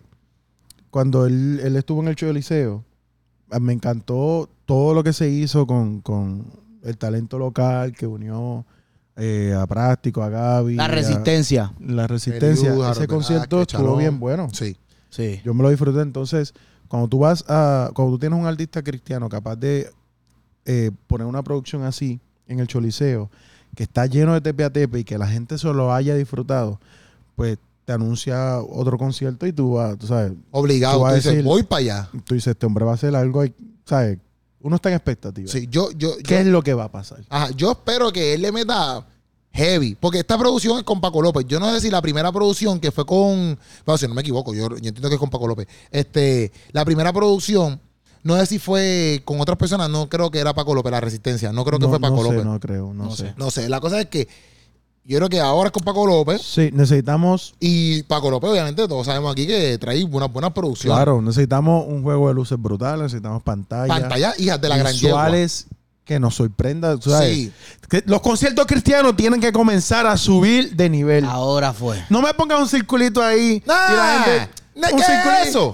cuando 0.90 1.26
él, 1.26 1.60
él 1.62 1.76
estuvo 1.76 2.00
en 2.02 2.08
el 2.08 2.16
show 2.16 2.28
de 2.28 2.34
Liceo, 2.34 2.84
me 3.60 3.72
encantó 3.72 4.48
todo 4.66 4.94
lo 4.94 5.04
que 5.04 5.12
se 5.12 5.28
hizo 5.28 5.66
con, 5.66 6.00
con 6.00 6.44
el 6.82 6.96
talento 6.98 7.38
local 7.38 7.92
que 7.92 8.06
unió 8.06 8.64
eh, 9.16 9.54
a 9.58 9.66
Práctico, 9.66 10.22
a 10.22 10.28
Gaby. 10.28 10.76
la 10.76 10.84
a- 10.84 10.88
resistencia. 10.88 11.72
la 11.80 12.06
resistencia. 12.06 12.74
Ese 12.90 13.06
concierto 13.06 13.62
estuvo 13.62 13.96
bien 13.96 14.18
bueno. 14.18 14.48
Sí. 14.52 14.76
Sí. 15.10 15.40
Yo 15.44 15.52
me 15.54 15.62
lo 15.62 15.70
disfruté. 15.70 16.00
Entonces, 16.00 16.54
cuando 16.88 17.08
tú 17.08 17.18
vas 17.18 17.44
a. 17.48 17.90
Cuando 17.94 18.14
tú 18.14 18.18
tienes 18.18 18.38
un 18.38 18.46
artista 18.46 18.82
cristiano 18.82 19.28
capaz 19.28 19.56
de 19.56 19.90
eh, 20.64 20.90
poner 21.06 21.26
una 21.26 21.42
producción 21.42 21.82
así 21.82 22.20
en 22.46 22.60
el 22.60 22.66
Choliseo, 22.66 23.30
que 23.74 23.82
está 23.82 24.06
lleno 24.06 24.34
de 24.34 24.40
tepe 24.40 24.64
a 24.64 24.70
tepe 24.70 25.00
y 25.00 25.04
que 25.04 25.18
la 25.18 25.26
gente 25.26 25.58
se 25.58 25.66
lo 25.72 25.92
haya 25.92 26.14
disfrutado, 26.14 26.80
pues 27.36 27.58
te 27.84 27.92
anuncia 27.92 28.60
otro 28.60 28.96
concierto 28.98 29.46
y 29.46 29.52
tú 29.52 29.72
vas, 29.74 29.98
tú 29.98 30.06
sabes, 30.06 30.32
Obligado. 30.52 30.98
Tú 30.98 31.02
vas 31.02 31.10
Tú 31.10 31.12
a 31.12 31.16
dices, 31.16 31.32
decir- 31.32 31.44
voy 31.44 31.62
para 31.64 31.80
allá. 31.80 32.08
tú 32.24 32.34
dices, 32.34 32.52
este 32.52 32.66
hombre 32.66 32.84
va 32.84 32.92
a 32.92 32.94
hacer 32.94 33.14
algo, 33.16 33.44
y, 33.44 33.52
¿sabes? 33.84 34.18
Uno 34.62 34.76
está 34.76 34.88
en 34.90 34.96
expectativa. 34.96 35.50
Sí, 35.50 35.66
yo, 35.70 35.90
yo, 35.92 36.16
¿Qué 36.18 36.34
yo- 36.34 36.38
es 36.40 36.46
lo 36.46 36.62
que 36.62 36.74
va 36.74 36.84
a 36.84 36.92
pasar? 36.92 37.20
Ajá, 37.28 37.50
yo 37.56 37.70
espero 37.72 38.12
que 38.12 38.34
él 38.34 38.42
le 38.42 38.52
meta 38.52 39.06
heavy. 39.52 39.96
Porque 39.98 40.18
esta 40.20 40.38
producción 40.38 40.78
es 40.78 40.84
con 40.84 41.00
Paco 41.00 41.22
López. 41.22 41.44
Yo 41.48 41.58
no 41.58 41.72
sé 41.72 41.80
si 41.80 41.90
la 41.90 42.02
primera 42.02 42.30
producción 42.30 42.78
que 42.78 42.90
fue 42.92 43.04
con. 43.06 43.58
Bueno, 43.84 43.98
si 43.98 44.06
no 44.06 44.14
me 44.14 44.20
equivoco, 44.20 44.54
yo, 44.54 44.68
yo 44.68 44.76
entiendo 44.76 45.08
que 45.08 45.14
es 45.14 45.20
con 45.20 45.30
Paco 45.30 45.46
López. 45.48 45.66
Este, 45.90 46.52
la 46.72 46.84
primera 46.84 47.12
producción, 47.12 47.80
no 48.22 48.36
sé 48.38 48.46
si 48.46 48.58
fue 48.58 49.22
con 49.24 49.40
otras 49.40 49.56
personas, 49.58 49.88
no 49.88 50.08
creo 50.08 50.30
que 50.30 50.38
era 50.38 50.52
Paco 50.54 50.74
López, 50.74 50.92
la 50.92 51.00
resistencia. 51.00 51.52
No 51.52 51.64
creo 51.64 51.78
que 51.78 51.86
no, 51.86 51.90
fue 51.90 51.98
Paco 52.00 52.16
no 52.16 52.22
sé, 52.22 52.28
López. 52.28 52.44
No, 52.44 52.52
no 52.52 52.60
creo, 52.60 52.92
no, 52.94 53.10
sé. 53.16 53.34
sé. 53.50 53.68
La 53.68 53.80
cosa 53.80 54.00
es 54.00 54.06
que 54.06 54.28
yo 55.04 55.16
creo 55.18 55.28
que 55.28 55.40
ahora 55.40 55.68
es 55.68 55.72
con 55.72 55.82
Paco 55.82 56.06
López. 56.06 56.42
Sí, 56.42 56.70
necesitamos, 56.72 57.54
Y 57.58 58.02
Paco 58.04 58.30
López, 58.30 58.50
obviamente, 58.50 58.86
todos 58.86 59.06
sabemos 59.06 59.32
aquí 59.32 59.46
que 59.46 59.76
trae 59.78 60.04
unas 60.04 60.32
buenas 60.32 60.52
producciones. 60.52 60.96
claro, 60.96 61.20
necesitamos 61.22 61.84
un 61.86 62.02
juego 62.02 62.28
de 62.28 62.34
luces 62.34 62.60
brutal, 62.60 63.00
necesitamos 63.02 63.42
pantalla. 63.42 63.88
Pantalla, 63.88 64.34
hijas 64.38 64.60
de 64.60 64.68
la 64.68 64.76
gran 64.76 64.92
visuales 64.92 65.66
que 66.04 66.18
nos 66.18 66.34
sorprenda. 66.34 67.00
sabes. 67.00 67.36
Sí. 67.36 67.52
Que 67.88 68.02
los 68.06 68.20
conciertos 68.20 68.66
cristianos 68.66 69.14
tienen 69.16 69.40
que 69.40 69.52
comenzar 69.52 70.06
a 70.06 70.16
subir 70.16 70.74
de 70.74 70.90
nivel. 70.90 71.24
Ahora 71.24 71.72
fue. 71.72 72.04
No 72.08 72.20
me 72.20 72.34
pongas 72.34 72.60
un 72.60 72.68
circulito 72.68 73.22
ahí. 73.22 73.62
Nah, 73.64 73.74
y 73.74 73.96
la 73.96 74.24
gente, 74.24 74.50
¿qué 74.74 75.40
es 75.42 75.48
eso? 75.48 75.72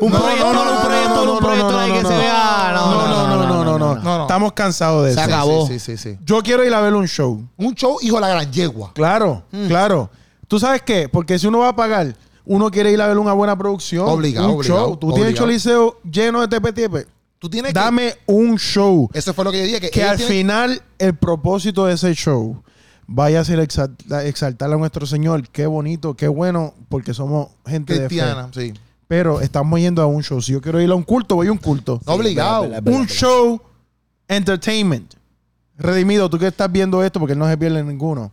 Un 0.00 0.10
proyecto, 0.10 0.48
un 0.50 0.82
proyecto, 0.84 1.14
no, 1.14 1.22
un 1.22 1.28
no, 1.28 1.38
proyecto 1.38 1.72
no, 1.72 1.86
que 1.94 1.96
se 1.96 2.02
no. 2.02 2.18
vea. 2.18 2.72
No, 2.74 2.94
no, 2.94 3.08
no, 3.08 3.26
no, 3.26 3.46
no, 3.46 3.64
no, 3.64 3.78
no, 3.78 4.02
no. 4.02 4.22
Estamos 4.22 4.52
cansados 4.52 5.06
de 5.06 5.14
Se 5.14 5.20
eso. 5.20 5.28
acabó. 5.28 5.66
Sí, 5.66 5.78
sí, 5.78 5.96
sí, 5.96 6.10
sí. 6.12 6.18
Yo 6.24 6.42
quiero 6.42 6.64
ir 6.64 6.72
a 6.74 6.80
ver 6.80 6.94
un 6.94 7.06
show. 7.08 7.42
Un 7.56 7.74
show, 7.74 7.98
hijo 8.02 8.16
de 8.16 8.20
la 8.22 8.28
gran 8.28 8.52
yegua. 8.52 8.92
Claro, 8.94 9.42
Mm. 9.50 9.66
claro. 9.68 10.10
¿Tú 10.48 10.58
sabes 10.60 10.82
qué? 10.82 11.08
Porque 11.08 11.38
si 11.38 11.46
uno 11.46 11.60
va 11.60 11.68
a 11.70 11.76
pagar, 11.76 12.14
uno 12.44 12.70
quiere 12.70 12.92
ir 12.92 13.00
a 13.00 13.08
ver 13.08 13.18
una 13.18 13.32
buena 13.32 13.56
producción. 13.56 14.08
Obligado, 14.08 14.48
un 14.48 14.54
obligado, 14.58 14.86
show. 14.86 14.96
Tú 14.96 15.12
tienes 15.14 15.34
choliseo 15.34 15.98
lleno 16.08 16.40
de 16.46 16.48
tepe 16.48 17.06
Tú 17.38 17.48
tienes 17.50 17.72
que. 17.72 17.78
Dame 17.78 18.14
un 18.26 18.56
show. 18.58 19.08
Eso 19.12 19.34
fue 19.34 19.44
lo 19.44 19.52
que 19.52 19.58
yo 19.58 19.64
dije. 19.64 19.80
Que, 19.80 19.90
que 19.90 20.04
al 20.04 20.18
final 20.18 20.80
el 20.98 21.14
propósito 21.14 21.86
de 21.86 21.94
ese 21.94 22.14
show 22.14 22.62
vaya 23.06 23.40
a 23.40 23.44
ser 23.44 23.58
exalta- 23.60 24.24
exaltar 24.24 24.72
a 24.72 24.76
nuestro 24.76 25.06
Señor. 25.06 25.48
Qué 25.48 25.66
bonito, 25.66 26.14
qué 26.14 26.28
bueno, 26.28 26.74
porque 26.88 27.14
somos 27.14 27.48
gente 27.66 27.96
Cristiana, 27.96 28.46
de 28.48 28.52
fe. 28.52 28.72
sí. 28.74 28.80
Pero 29.06 29.40
estamos 29.42 29.78
yendo 29.78 30.00
a 30.02 30.06
un 30.06 30.22
show. 30.22 30.40
Si 30.40 30.52
yo 30.52 30.60
quiero 30.62 30.80
ir 30.80 30.90
a 30.90 30.94
un 30.94 31.02
culto, 31.02 31.34
voy 31.36 31.48
a 31.48 31.52
un 31.52 31.58
culto. 31.58 32.00
No, 32.06 32.14
obligado. 32.14 32.66
un 32.86 33.06
show 33.06 33.60
entertainment. 34.28 35.14
Redimido, 35.76 36.30
tú 36.30 36.38
que 36.38 36.46
estás 36.46 36.70
viendo 36.70 37.02
esto 37.04 37.18
porque 37.20 37.34
no 37.34 37.48
se 37.48 37.58
pierde 37.58 37.82
ninguno. 37.84 38.32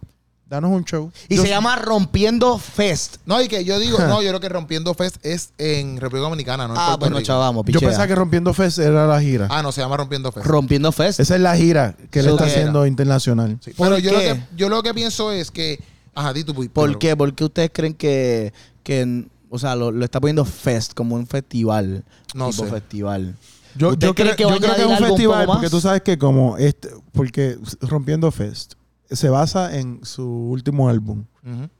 Danos 0.51 0.69
un 0.71 0.83
show. 0.83 1.09
Y 1.29 1.37
Yo- 1.37 1.43
se 1.43 1.47
llama 1.47 1.77
Rompiendo 1.77 2.57
Fest. 2.57 3.15
No, 3.25 3.41
y 3.41 3.47
que 3.47 3.63
yo 3.63 3.79
digo, 3.79 3.97
no, 4.07 4.21
yo 4.21 4.27
creo 4.27 4.41
que 4.41 4.49
Rompiendo 4.49 4.93
Fest 4.93 5.15
es 5.25 5.53
en 5.57 5.95
República 5.95 6.23
Dominicana, 6.25 6.67
no 6.67 6.73
en 6.73 6.79
Ah, 6.79 6.85
Puerto 6.87 6.99
bueno, 6.99 7.17
Rico. 7.19 7.25
chavamos, 7.27 7.61
Yo 7.61 7.63
pichea. 7.73 7.87
pensaba 7.87 8.05
que 8.07 8.15
Rompiendo 8.15 8.53
Fest 8.53 8.79
era 8.79 9.07
la 9.07 9.21
gira. 9.21 9.47
Ah, 9.49 9.63
no, 9.63 9.71
se 9.71 9.79
llama 9.79 9.95
Rompiendo 9.95 10.29
Fest. 10.33 10.45
Rompiendo 10.45 10.91
Fest. 10.91 11.21
Esa 11.21 11.35
es 11.35 11.41
la 11.41 11.55
gira 11.55 11.95
que 12.09 12.19
él 12.19 12.27
está 12.27 12.43
que- 12.43 12.51
haciendo 12.51 12.85
internacional. 12.85 13.57
Sí, 13.63 13.71
¿Por 13.71 13.87
Pero 13.87 13.99
yo 13.99 14.11
lo, 14.11 14.19
que, 14.19 14.41
yo 14.57 14.67
lo 14.67 14.83
que 14.83 14.93
pienso 14.93 15.31
es 15.31 15.51
que. 15.51 15.79
Ajá, 16.13 16.33
di 16.33 16.43
tú. 16.43 16.53
pu- 16.53 16.69
¿Por 16.69 16.99
qué? 16.99 17.15
¿Por 17.15 17.33
qué 17.33 17.45
ustedes 17.45 17.71
creen 17.73 17.93
que, 17.93 18.51
que 18.83 19.25
o 19.49 19.57
sea, 19.57 19.77
lo, 19.77 19.89
lo 19.91 20.03
está 20.03 20.19
poniendo 20.19 20.43
Fest 20.43 20.93
como 20.93 21.15
un 21.15 21.27
festival? 21.27 22.03
No 22.35 22.49
tipo 22.49 22.65
sé. 22.65 22.71
festival. 22.71 23.35
Yo, 23.75 23.91
¿Usted 23.91 24.07
yo 24.07 24.13
cree 24.15 24.35
creo, 24.35 24.49
que 24.49 24.53
yo 24.55 24.59
creo 24.59 24.75
que 24.75 24.81
es 24.81 24.99
un 24.99 25.07
festival 25.07 25.45
porque 25.45 25.69
tú 25.69 25.79
sabes 25.79 26.01
que 26.01 26.17
como 26.17 26.57
este, 26.57 26.89
porque 27.13 27.57
Rompiendo 27.79 28.29
Fest 28.29 28.73
se 29.11 29.29
basa 29.29 29.77
en 29.77 29.99
su 30.03 30.25
último 30.25 30.89
álbum 30.89 31.25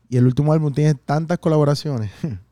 y 0.10 0.18
el 0.18 0.26
último 0.26 0.52
álbum 0.54 0.74
tiene 0.74 0.94
tantas 0.96 1.38
colaboraciones. 1.40 2.12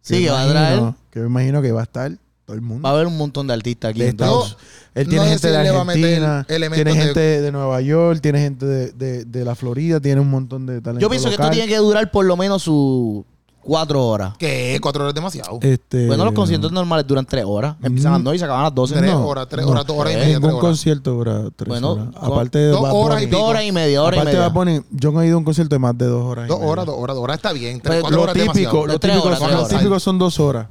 Sí, 0.00 0.24
que 0.24 0.30
va 0.30 0.42
a 0.42 0.48
traer. 0.50 0.82
Que 1.10 1.20
me 1.20 1.26
imagino 1.28 1.62
que 1.62 1.72
va 1.72 1.80
a 1.80 1.84
estar 1.84 2.12
todo 2.44 2.54
el 2.54 2.60
mundo. 2.60 2.82
Va 2.82 2.90
a 2.90 2.92
haber 2.92 3.06
un 3.06 3.16
montón 3.16 3.46
de 3.46 3.54
artistas 3.54 3.90
aquí. 3.92 4.00
de. 4.00 4.08
Estados- 4.08 4.58
él 4.94 5.06
no 5.06 5.10
tiene 5.10 5.24
sé 5.24 5.30
gente 5.32 5.48
de 5.48 5.56
Argentina, 5.56 6.46
tiene 6.46 6.94
gente 6.94 7.20
de, 7.40 7.50
Nueva 7.52 7.80
York, 7.80 8.20
tiene 8.20 8.38
gente 8.40 8.66
de, 8.66 8.92
de- 8.92 9.24
de 9.24 9.44
la 9.46 9.54
Florida, 9.54 9.98
tiene 10.00 10.20
un 10.20 10.28
montón 10.28 10.66
de 10.66 10.82
talento 10.82 11.00
Yo 11.00 11.08
pienso 11.08 11.28
que 11.30 11.36
esto 11.36 11.48
tiene 11.50 11.66
que 11.68 11.78
durar 11.78 12.10
por 12.10 12.26
lo 12.26 12.36
menos 12.36 12.62
sus 12.62 13.24
cuatro 13.64 14.06
horas. 14.06 14.34
Que 14.38 14.78
cuatro 14.80 15.02
horas 15.02 15.10
es 15.12 15.14
demasiado. 15.14 15.58
Este, 15.60 16.06
Bueno, 16.06 16.24
los 16.24 16.34
conciertos 16.34 16.70
normales 16.70 17.06
duran 17.06 17.24
tres 17.26 17.44
horas. 17.46 17.76
Empiezan 17.82 18.12
a 18.12 18.16
las 18.16 18.22
nueve 18.24 18.36
y 18.36 18.38
se 18.38 18.44
acaban 18.44 18.60
a 18.60 18.64
las 18.64 18.74
doce. 18.74 18.94
tres 18.94 19.10
no, 19.12 19.26
horas, 19.26 19.46
tres 19.48 19.64
no. 19.64 19.72
horas, 19.72 19.86
dos 19.86 19.96
horas 19.96 20.12
y 20.12 20.16
media, 20.16 20.34
Ningún 20.34 20.50
horas. 20.50 20.60
concierto 20.60 21.10
dura 21.12 21.42
tres 21.56 21.68
Bueno, 21.68 21.92
horas. 21.92 22.06
Aparte 22.20 22.58
de 22.58 22.68
dos 22.68 22.82
Bad 22.82 22.92
horas 22.94 23.22
y. 23.22 23.26
Dos 23.26 23.40
horas 23.42 23.64
y 23.64 23.72
media, 23.72 24.02
hora 24.02 24.16
y 24.16 24.20
Aparte 24.20 24.30
de 24.36 24.36
media. 24.42 24.48
Bad 24.48 24.54
Bunny, 24.54 24.80
yo 24.90 25.12
no 25.12 25.22
he 25.22 25.26
ido 25.26 25.34
a 25.34 25.38
un 25.38 25.44
concierto 25.44 25.74
de 25.74 25.78
más 25.78 25.96
de 25.98 26.06
dos 26.06 26.24
horas. 26.24 26.44
y 26.44 26.48
Dos 26.48 26.60
horas, 26.62 26.86
dos 26.86 26.96
horas, 26.98 27.16
dos 27.16 27.24
horas 27.24 27.36
está 27.36 27.52
bien. 27.52 27.80
Tres, 27.80 27.90
Pues, 27.94 28.00
cuatro 28.02 28.16
Lo 28.16 28.22
horas 28.22 28.34
típico, 28.34 28.86
lo 28.86 28.98
típico, 28.98 29.22
horas, 29.24 29.38
son, 29.38 29.48
tres 29.48 29.58
lo 29.58 29.64
horas. 29.66 29.78
típico 29.78 30.00
son 30.00 30.18
dos 30.18 30.40
horas. 30.40 30.66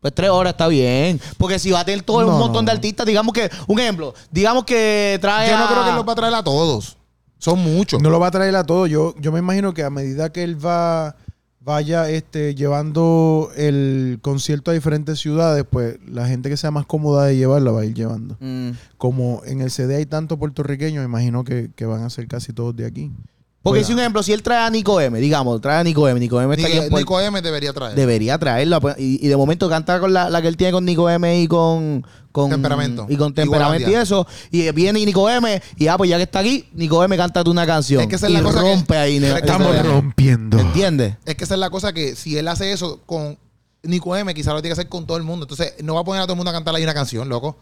Pues 0.00 0.14
tres 0.14 0.28
horas 0.30 0.50
está 0.52 0.68
bien. 0.68 1.18
Porque 1.38 1.58
si 1.58 1.70
va 1.70 1.80
a 1.80 1.84
tener 1.84 2.02
todo 2.02 2.20
No, 2.22 2.28
un 2.34 2.38
montón 2.38 2.64
no, 2.66 2.70
de 2.70 2.72
artistas, 2.76 3.06
digamos 3.06 3.32
que, 3.32 3.50
un 3.66 3.80
ejemplo, 3.80 4.12
digamos 4.30 4.64
que 4.64 5.18
trae. 5.20 5.48
Yo 5.50 5.56
no 5.56 5.64
a- 5.64 5.68
creo 5.68 5.84
que 5.84 5.92
los 5.92 6.06
va 6.06 6.12
a 6.12 6.16
traer 6.16 6.34
a 6.34 6.42
todos. 6.44 6.98
Son 7.38 7.58
muchos. 7.58 8.00
No 8.02 8.10
lo 8.10 8.20
va 8.20 8.26
a 8.28 8.30
traer 8.30 8.54
a 8.56 8.64
todo. 8.64 8.86
Yo, 8.86 9.14
yo 9.18 9.32
me 9.32 9.38
imagino 9.38 9.72
que 9.74 9.82
a 9.82 9.90
medida 9.90 10.30
que 10.30 10.42
él 10.44 10.62
va 10.64 11.16
vaya 11.64 12.10
este, 12.10 12.54
llevando 12.54 13.50
el 13.56 14.18
concierto 14.20 14.70
a 14.70 14.74
diferentes 14.74 15.18
ciudades, 15.18 15.64
pues 15.68 15.98
la 16.06 16.28
gente 16.28 16.50
que 16.50 16.56
sea 16.58 16.70
más 16.70 16.84
cómoda 16.84 17.24
de 17.24 17.36
llevarla 17.36 17.72
va 17.72 17.80
a 17.80 17.84
ir 17.86 17.94
llevando. 17.94 18.36
Mm. 18.40 18.70
Como 18.98 19.42
en 19.46 19.62
el 19.62 19.70
CD 19.70 19.96
hay 19.96 20.06
tanto 20.06 20.38
puertorriqueños, 20.38 21.00
me 21.00 21.08
imagino 21.08 21.42
que, 21.42 21.70
que 21.74 21.86
van 21.86 22.02
a 22.02 22.10
ser 22.10 22.28
casi 22.28 22.52
todos 22.52 22.76
de 22.76 22.84
aquí. 22.84 23.10
Porque 23.64 23.82
si 23.82 23.92
un 23.94 23.98
ejemplo, 23.98 24.22
si 24.22 24.32
él 24.32 24.42
trae 24.42 24.64
a 24.66 24.70
Nico 24.70 25.00
M, 25.00 25.18
digamos, 25.18 25.60
trae 25.60 25.80
a 25.80 25.82
Nico 25.84 26.06
M, 26.06 26.20
Nico 26.20 26.40
M 26.40 26.54
está 26.54 26.68
aquí 26.68 26.76
en 26.76 26.92
Nico, 26.94 27.18
M 27.20 27.40
debería 27.42 27.72
traer. 27.72 27.96
debería 27.96 28.38
traerlo 28.38 28.80
pues, 28.80 28.94
y, 28.98 29.24
y 29.24 29.28
de 29.28 29.36
momento 29.36 29.68
canta 29.70 29.98
con 29.98 30.12
la, 30.12 30.28
la 30.30 30.40
que 30.42 30.48
él 30.48 30.56
tiene 30.56 30.72
con 30.72 30.84
Nico 30.84 31.08
M 31.10 31.40
y 31.40 31.48
con, 31.48 32.06
con 32.30 32.50
Temperamento. 32.50 33.06
y 33.08 33.16
con 33.16 33.32
temperamento 33.32 33.90
y 33.90 33.94
eso 33.94 34.26
y 34.50 34.70
viene 34.72 35.04
Nico 35.04 35.28
M 35.30 35.62
y 35.78 35.86
ah 35.88 35.96
pues 35.96 36.10
ya 36.10 36.18
que 36.18 36.24
está 36.24 36.40
aquí 36.40 36.68
Nico 36.74 37.02
M 37.02 37.16
canta 37.16 37.42
tú 37.42 37.50
una 37.52 37.66
canción 37.66 38.02
Es 38.02 38.06
que 38.08 38.16
esa 38.16 38.26
es 38.26 38.32
y 38.32 38.36
la 38.36 38.42
cosa 38.42 38.60
que- 38.62 38.70
rompe 38.74 38.96
ahí 38.98 39.18
ne- 39.18 39.28
Pero 39.32 39.38
Estamos 39.38 39.82
rompiendo. 39.86 40.58
¿entiendes? 40.58 41.14
Es 41.24 41.34
que 41.34 41.44
esa 41.44 41.54
es 41.54 41.60
la 41.60 41.70
cosa 41.70 41.92
que 41.94 42.14
si 42.16 42.36
él 42.36 42.48
hace 42.48 42.70
eso 42.70 43.00
con 43.06 43.38
Nico 43.82 44.14
M, 44.16 44.34
quizás 44.34 44.52
lo 44.52 44.60
tiene 44.62 44.74
que 44.74 44.80
hacer 44.80 44.88
con 44.90 45.06
todo 45.06 45.16
el 45.18 45.22
mundo. 45.24 45.44
Entonces, 45.44 45.74
no 45.82 45.94
va 45.94 46.00
a 46.00 46.04
poner 46.04 46.22
a 46.22 46.24
todo 46.24 46.32
el 46.32 46.36
mundo 46.38 46.50
a 46.50 46.54
cantar 46.54 46.74
ahí 46.74 46.82
una 46.82 46.94
canción, 46.94 47.28
loco. 47.28 47.48
O 47.48 47.56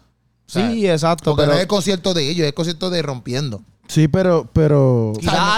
sea, 0.51 0.69
sí 0.71 0.87
exacto 0.87 1.31
Porque 1.31 1.41
pero 1.43 1.51
no 1.51 1.57
es 1.57 1.61
el 1.63 1.67
concierto 1.67 2.13
de 2.13 2.29
ellos, 2.29 2.43
es 2.43 2.47
el 2.47 2.53
concierto 2.53 2.89
de 2.89 3.01
Rompiendo. 3.01 3.61
Sí, 3.87 4.07
pero, 4.07 4.49
pero 4.53 5.13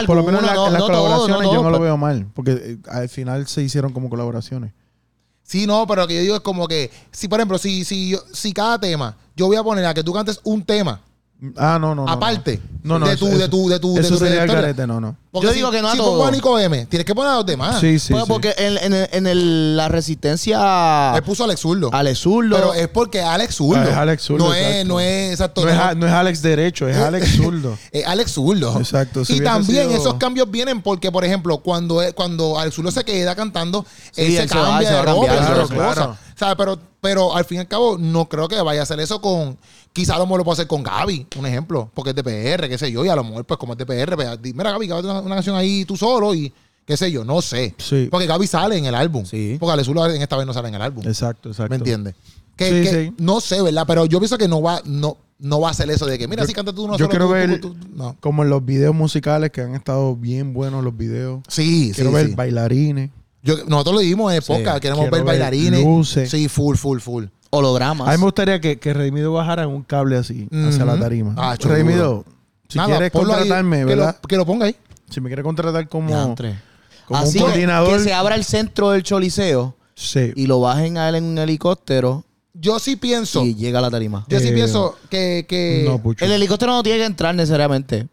por 0.08 0.16
lo 0.18 0.24
menos 0.24 0.42
la- 0.42 0.56
las 0.70 0.80
no- 0.80 0.86
colaboraciones 0.88 1.50
yo 1.52 1.64
no 1.64 1.70
lo 1.70 1.80
veo 1.80 1.96
mal, 1.98 2.28
porque 2.34 2.52
eh, 2.54 2.78
al 2.90 3.08
final 3.10 3.48
se 3.48 3.62
hicieron 3.62 3.94
como 3.94 4.10
colaboraciones. 4.10 4.74
Sí, 5.44 5.68
no, 5.68 5.86
pero 5.86 6.02
lo 6.02 6.08
que 6.08 6.16
yo 6.16 6.22
digo 6.22 6.36
es 6.36 6.42
como 6.42 6.68
que, 6.68 6.90
si 7.12 7.28
por 7.28 7.40
ejemplo, 7.40 7.58
si, 7.60 7.86
si, 7.86 8.10
yo- 8.10 8.24
si 8.34 8.52
cada 8.52 8.80
tema, 8.80 9.16
yo 9.36 9.46
voy 9.46 9.58
a 9.58 9.64
poner 9.64 9.86
a 9.86 9.94
que 9.94 10.04
tú 10.04 10.12
cantes 10.12 10.40
un 10.44 10.64
tema, 10.64 11.02
Ah, 11.56 11.78
no, 11.80 11.94
no. 11.94 12.06
no, 12.06 12.12
aparte, 12.12 12.60
no. 12.86 13.00
No, 13.00 13.08
de, 13.08 13.14
eso- 13.16 13.26
tu, 13.26 13.38
de 13.38 13.50
tu, 13.50 13.68
de 13.70 13.80
tu, 13.80 13.94
de 13.96 14.02
Eso 14.02 14.10
tu 14.18 14.20
sería 14.26 14.44
el 14.44 14.88
no, 14.88 15.02
no. 15.02 15.16
Porque 15.32 15.48
Yo 15.48 15.52
si- 15.52 15.58
digo 15.60 15.72
que 15.72 15.82
no 15.82 15.90
a 15.90 15.92
Si 15.92 15.98
pongo 15.98 16.26
a 16.26 16.32
Nico 16.32 16.58
M, 16.58 16.86
tienes 16.86 17.06
que 17.06 17.14
poner 17.14 17.32
a 17.32 17.36
los 17.36 17.46
demás. 17.46 17.80
Sí, 17.82 18.00
sí, 18.00 18.14
Pues, 18.14 18.24
sí. 18.24 18.30
porque 18.30 18.54
en, 18.58 18.78
en 18.94 19.08
en 19.12 19.28
el- 19.28 19.76
la 19.76 19.90
resistencia 19.90 21.14
Él 21.16 21.24
puso 21.24 21.44
a 21.44 21.46
Alex 21.48 21.62
Zurdo. 21.62 21.90
Alex 21.92 22.20
Zurdo 22.20 22.56
Pero 22.56 22.74
es 22.74 22.88
porque 22.88 23.22
Alex 23.22 23.56
Zurdo. 23.56 23.82
Ah, 23.82 23.90
es 23.90 23.96
Alex 23.98 24.24
Zurdo, 24.24 24.46
No 24.46 24.54
es, 24.54 24.62
exacto. 24.66 24.88
no 24.88 25.00
es, 25.00 25.32
exacto. 25.32 25.62
no, 25.66 25.70
es, 25.70 25.76
no- 25.76 25.84
a- 25.84 25.94
no 25.96 26.08
es 26.08 26.14
Alex 26.14 26.42
Derecho, 26.42 26.88
es 26.88 26.98
Alex 26.98 27.36
Zurdo. 27.36 27.78
Es 27.92 28.06
Alex 28.06 28.32
Zurdo. 28.32 28.80
Exacto, 28.80 29.24
Y 29.28 29.42
también 29.42 29.90
sido- 29.90 30.00
esos 30.00 30.14
cambios 30.16 30.50
vienen 30.50 30.82
porque, 30.82 31.12
por 31.12 31.26
ejemplo, 31.26 31.58
cuando, 31.58 32.02
él- 32.02 32.14
cuando 32.14 32.58
Alex 32.60 32.76
Zurdo 32.76 32.92
se 32.92 33.04
queda 33.04 33.36
cantando, 33.36 33.86
Sí, 34.12 34.22
él 34.22 34.32
se 34.36 34.44
él 34.44 34.50
cambia 34.50 34.88
se 34.90 34.94
va 34.96 35.00
de 35.02 35.06
ropa, 35.06 35.26
claro, 35.28 35.68
claro. 35.68 36.18
Pero, 36.58 36.80
pero 37.02 37.36
al 37.36 37.46
fin 37.46 37.58
y 37.58 37.60
al 37.62 37.68
cabo, 37.68 37.98
no 37.98 38.28
creo 38.28 38.48
que 38.48 38.60
vaya 38.62 38.82
a 38.82 38.84
hacer 38.84 39.00
eso 39.00 39.22
con. 39.22 39.58
Quizá 39.94 40.16
a 40.16 40.18
lo 40.18 40.26
mejor 40.26 40.40
lo 40.40 40.44
puedo 40.44 40.54
hacer 40.54 40.68
con 40.68 40.84
Gaby, 40.84 41.26
un 41.38 41.46
ejemplo, 41.46 41.90
porque 41.94 42.10
es 42.10 42.16
de 42.18 42.22
PR, 42.24 42.68
qué 42.78 42.86
sé 42.86 42.92
yo, 42.92 43.04
y 43.06 43.10
a 43.10 43.16
lo 43.16 43.24
mejor, 43.24 43.46
pues 43.46 43.58
como 43.58 43.74
es 43.74 43.78
de 43.80 43.86
PR, 43.86 44.16
pues, 44.16 44.42
di- 44.42 44.54
mira, 44.54 44.72
Gaby, 44.72 44.92
una, 44.92 45.22
una 45.22 45.36
canción 45.36 45.56
ahí 45.56 45.86
tú 45.86 45.96
solo 45.98 46.34
y 46.34 46.52
qué 46.86 46.96
sé 46.98 47.12
yo, 47.12 47.24
no 47.26 47.42
sé. 47.42 47.74
Sí. 47.78 48.08
Porque 48.12 48.28
Gaby 48.28 48.48
sale 48.48 48.78
en 48.78 48.86
el 48.86 48.96
álbum. 48.96 49.26
Sí. 49.26 49.58
Porque 49.60 49.74
Alex 49.74 49.86
Zurdo 49.88 50.10
en 50.10 50.22
esta 50.22 50.38
vez 50.38 50.46
no 50.46 50.54
sale 50.54 50.68
en 50.70 50.76
el 50.76 50.82
álbum. 50.82 51.04
Exacto, 51.08 51.50
exacto. 51.50 51.70
¿Me 51.70 51.78
entiendes? 51.78 52.16
Que, 52.56 52.66
Sí, 52.70 52.90
que 52.90 53.06
sí. 53.06 53.14
no 53.18 53.42
sé, 53.42 53.62
¿verdad? 53.62 53.84
Pero 53.88 54.06
yo 54.06 54.20
pienso 54.20 54.38
que 54.38 54.48
no 54.48 54.62
va, 54.62 54.82
no, 54.86 55.18
no 55.40 55.60
va 55.60 55.68
a 55.70 55.72
hacer 55.72 55.90
eso 55.90 56.06
de 56.06 56.18
que, 56.18 56.28
mira, 56.28 56.44
Yo- 56.44 56.48
si 56.48 56.54
canta 56.54 56.72
tú 56.74 56.84
uno 56.86 56.94
yo 56.94 57.00
solo. 57.06 57.10
quiero 57.10 57.26
tú- 57.26 57.32
ver- 57.34 57.60
tú- 57.62 57.74
tú- 57.74 57.88
no. 57.94 58.16
Como 58.22 58.44
en 58.44 58.50
los 58.50 58.64
videos 58.64 58.96
musicales 58.96 59.52
que 59.52 59.62
han 59.62 59.76
estado 59.76 60.16
bien 60.16 60.54
buenos 60.54 60.84
los 60.84 60.96
videos. 60.96 61.42
Sí, 61.50 61.92
Quiero 61.96 62.12
sí, 62.12 62.16
ver 62.16 62.28
sí. 62.30 62.36
bailarines. 62.36 63.10
Yo- 63.44 63.58
nosotros 63.68 63.96
lo 63.96 64.02
dimos 64.02 64.34
en 64.34 64.42
podcast, 64.42 64.80
queremos 64.80 65.02
Quiero 65.04 65.12
ver 65.18 65.24
ver 65.24 65.40
bailarines. 65.40 65.84
luces. 65.84 66.30
Sí, 66.32 66.48
full, 66.48 66.76
full, 66.78 67.00
full. 67.00 67.26
hologramas 67.52 68.08
A 68.10 68.12
mí 68.12 68.18
me 68.18 68.24
gustaría 68.26 68.60
que, 68.60 68.80
que 68.80 68.94
Redimido 68.94 69.32
bajara 69.32 69.64
en 69.64 69.70
un 69.70 69.84
cable 69.84 70.18
así, 70.18 70.48
hacia 70.52 70.84
la 70.84 71.00
tarima. 71.00 71.36
Ah. 71.38 71.56
Redimido, 71.60 72.26
si 72.76 72.80
Nada, 72.80 72.98
quieres 72.98 73.14
ahí, 73.16 73.22
contratarme, 73.22 73.78
que 73.80 73.86
¿verdad? 73.86 74.18
Lo, 74.22 74.28
que 74.28 74.36
lo 74.38 74.46
ponga 74.46 74.66
ahí. 74.66 74.76
Si 75.10 75.22
me 75.22 75.30
quieres 75.30 75.44
contratar 75.44 75.88
como, 75.88 76.08
Diantre. 76.10 76.60
como 77.08 77.20
Así 77.22 77.38
un 77.38 77.46
coordinador. 77.46 77.98
que 77.98 78.04
se 78.04 78.14
abra 78.14 78.36
el 78.36 78.44
centro 78.44 78.92
del 78.92 79.04
choliseo 79.04 79.76
sí. 79.96 80.34
y 80.36 80.48
lo 80.48 80.60
bajen 80.60 80.98
a 80.98 81.08
él 81.10 81.16
en 81.16 81.24
un 81.24 81.38
helicóptero 81.38 82.24
Yo 82.54 82.80
sí 82.80 82.96
pienso, 82.96 83.46
y 83.46 83.56
llega 83.56 83.80
a 83.80 83.82
la 83.84 83.90
tarima. 83.92 84.26
yo 84.28 84.40
sí 84.40 84.50
Eh, 84.50 84.54
pienso 84.54 84.98
que, 85.10 85.46
que 85.48 85.86
no. 85.88 86.02
El 86.20 86.32
helicóptero 86.32 86.74
no 86.74 86.84
tiene 86.84 87.00
que 87.00 87.06
entrar 87.06 87.34
necesariamente. 87.36 88.08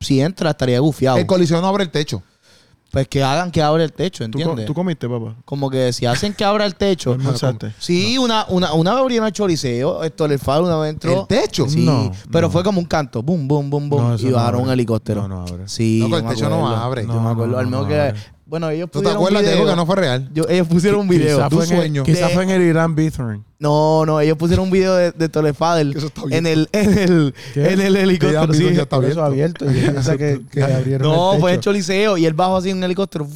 Si 0.00 0.20
entra, 0.20 0.50
estaría 0.50 0.78
gufiado. 0.78 1.16
el 1.18 1.26
colisión 1.26 1.60
no 1.60 1.66
abre 1.68 1.82
el 1.84 1.90
techo. 1.90 2.22
Pues 2.90 3.06
que 3.06 3.22
hagan 3.22 3.50
que 3.50 3.60
abra 3.62 3.84
el 3.84 3.92
techo, 3.92 4.24
¿Tú, 4.24 4.32
co- 4.32 4.38
¿entiendes? 4.38 4.64
tú 4.66 4.72
comiste, 4.72 5.06
papá? 5.08 5.34
Como 5.44 5.68
que 5.68 5.92
si 5.92 6.06
hacen 6.06 6.32
que 6.32 6.42
abra 6.42 6.64
el 6.64 6.74
techo. 6.74 7.12
¿Almorzaste? 7.14 7.74
Sí, 7.78 8.16
una, 8.16 8.46
una, 8.48 8.72
una 8.72 8.92
vez 8.92 9.00
abrieron 9.02 9.26
el 9.26 9.32
choliseo, 9.34 10.02
esto 10.04 10.24
el 10.24 10.38
faro 10.38 10.64
una 10.64 10.78
vez 10.78 10.94
entró. 10.94 11.20
¿El 11.20 11.26
techo? 11.26 11.68
Sí, 11.68 11.84
No, 11.84 12.10
pero 12.32 12.46
no. 12.46 12.50
fue 12.50 12.64
como 12.64 12.80
un 12.80 12.86
canto, 12.86 13.22
boom, 13.22 13.46
boom, 13.46 13.88
No, 13.90 14.14
eso 14.14 14.26
y 14.26 14.32
bajaron 14.32 14.62
un 14.62 14.70
helicóptero. 14.70 15.22
No, 15.22 15.28
no 15.28 15.40
abre. 15.42 15.68
Sí, 15.68 16.06
No, 16.08 16.16
el 16.16 16.26
techo 16.26 16.48
no 16.48 16.66
abre. 16.66 17.02
Yo 17.02 17.08
No, 17.12 17.20
me 17.20 17.30
acuerdo, 17.30 17.52
no, 17.52 17.58
al 17.58 17.66
menos 17.66 17.82
no 17.82 17.88
que. 17.88 18.14
Bueno, 18.48 18.70
ellos 18.70 18.90
¿Tú 18.90 19.00
te 19.00 19.04
pusieron 19.04 19.20
un 19.22 19.26
acuerdas 19.28 19.42
de 19.44 19.52
algo 19.58 19.70
que 19.70 19.76
no 19.76 19.86
fue 19.86 19.96
real? 19.96 20.28
Yo- 20.32 20.48
ellos 20.48 20.66
pusieron 20.66 21.00
un 21.02 21.08
video. 21.08 21.36
Quizás 21.36 21.50
de 21.50 21.56
fue, 21.56 21.64
en 21.66 21.70
el- 21.72 21.76
sueño. 21.78 22.02
quizás 22.04 22.28
De- 22.28 22.34
fue 22.34 22.42
en 22.44 22.50
el 22.50 22.62
Irán 22.62 22.94
Bithorn. 22.94 23.44
No, 23.60 24.06
no, 24.06 24.20
ellos 24.20 24.36
pusieron 24.38 24.66
un 24.66 24.70
video 24.70 24.94
de, 24.94 25.10
de 25.10 25.28
Tolefader 25.28 25.96
Eso 25.96 26.06
está 26.06 26.24
bien. 26.26 26.46
en 26.46 26.52
el, 26.52 26.68
en 26.72 26.96
el, 26.98 27.34
¿Qué? 27.54 27.72
en 27.72 27.80
el 27.80 27.96
helicóptero. 27.96 28.52
Sí. 28.54 28.72
ya 28.74 28.82
está 28.82 28.96
Por 28.96 29.04
eso 29.04 29.22
abierto. 29.24 29.68
Y 29.70 29.80
yo 29.80 29.92
pensé 29.94 30.16
que, 30.16 30.40
que 30.50 30.62
abrieron 30.62 31.10
No, 31.12 31.34
el 31.34 31.40
fue 31.40 31.50
en 31.50 31.56
techo. 31.56 31.70
Choliseo 31.70 32.16
y 32.18 32.24
él 32.26 32.34
bajó 32.34 32.56
así 32.58 32.70
en 32.70 32.78
un 32.78 32.84
helicóptero. 32.84 33.26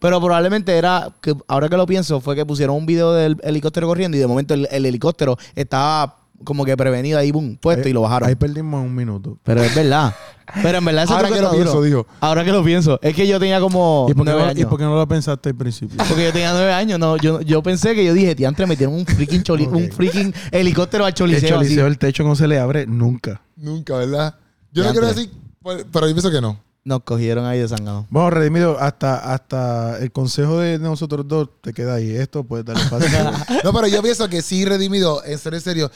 Pero 0.00 0.20
probablemente 0.20 0.76
era, 0.76 1.10
que 1.20 1.34
ahora 1.48 1.68
que 1.68 1.76
lo 1.76 1.86
pienso, 1.86 2.20
fue 2.20 2.34
que 2.34 2.46
pusieron 2.46 2.76
un 2.76 2.86
video 2.86 3.12
del 3.12 3.36
helicóptero 3.42 3.86
corriendo 3.86 4.16
y 4.16 4.20
de 4.20 4.26
momento 4.26 4.54
el, 4.54 4.66
el 4.70 4.86
helicóptero 4.86 5.36
estaba 5.54 6.16
como 6.44 6.64
que 6.64 6.76
prevenido 6.76 7.18
ahí, 7.18 7.30
boom, 7.32 7.56
puesto 7.60 7.88
y 7.88 7.92
lo 7.92 8.02
bajaron. 8.02 8.28
Ahí 8.28 8.34
perdimos 8.34 8.84
un 8.84 8.94
minuto. 8.94 9.38
Pero 9.42 9.62
es 9.62 9.74
verdad. 9.74 10.14
Pero 10.62 10.78
en 10.78 10.84
verdad 10.84 11.04
ese 11.04 11.12
Ahora 11.12 11.28
que 11.28 11.40
lo 11.40 11.50
pienso, 11.50 11.82
dijo. 11.82 12.06
Ahora 12.20 12.44
que 12.44 12.52
lo 12.52 12.62
pienso. 12.62 12.98
Es 13.02 13.14
que 13.14 13.26
yo 13.26 13.40
tenía 13.40 13.60
como 13.60 14.06
¿Y 14.08 14.14
por, 14.14 14.24
qué 14.24 14.30
nueve 14.30 14.42
no, 14.44 14.48
años. 14.50 14.60
¿Y 14.60 14.64
por 14.66 14.78
qué 14.78 14.84
no 14.84 14.94
lo 14.94 15.08
pensaste 15.08 15.48
al 15.48 15.56
principio? 15.56 15.96
Porque 16.08 16.24
yo 16.24 16.32
tenía 16.32 16.52
nueve 16.52 16.72
años. 16.72 16.98
No, 16.98 17.16
yo, 17.16 17.40
yo 17.40 17.62
pensé 17.62 17.94
que 17.94 18.04
yo 18.04 18.14
dije, 18.14 18.34
tiantre, 18.34 18.66
metieron 18.66 18.94
un 18.94 19.06
freaking, 19.06 19.42
choli- 19.42 19.66
un 19.66 19.90
freaking 19.90 20.32
helicóptero 20.52 21.04
al 21.04 21.08
el 21.10 21.14
choliseo. 21.14 21.58
así. 21.58 21.66
choliseo, 21.66 21.86
el 21.86 21.98
techo 21.98 22.22
no 22.22 22.36
se 22.36 22.46
le 22.46 22.58
abre 22.60 22.86
nunca. 22.86 23.42
Nunca, 23.56 23.96
¿verdad? 23.96 24.36
Yo 24.72 24.84
no 24.84 24.92
quiero 24.92 25.08
decir, 25.08 25.30
pues, 25.62 25.84
pero 25.90 26.06
yo 26.06 26.14
pienso 26.14 26.30
que 26.30 26.40
no. 26.40 26.60
Nos 26.84 27.00
cogieron 27.02 27.44
ahí 27.46 27.58
de 27.58 27.66
sangado. 27.66 28.06
Bueno, 28.10 28.30
Redimido, 28.30 28.78
hasta, 28.78 29.32
hasta 29.34 29.98
el 29.98 30.12
consejo 30.12 30.60
de 30.60 30.78
nosotros 30.78 31.26
dos 31.26 31.48
te 31.60 31.72
queda 31.72 31.94
ahí. 31.94 32.14
Esto, 32.14 32.44
pues, 32.44 32.64
dale 32.64 32.78
fácil. 32.80 33.10
No, 33.64 33.72
pero 33.72 33.88
yo 33.88 34.00
pienso 34.02 34.28
que 34.28 34.40
sí, 34.40 34.64
Redimido, 34.64 35.24
en 35.24 35.36
serio, 35.38 35.56
en 35.58 35.64
serio. 35.64 35.90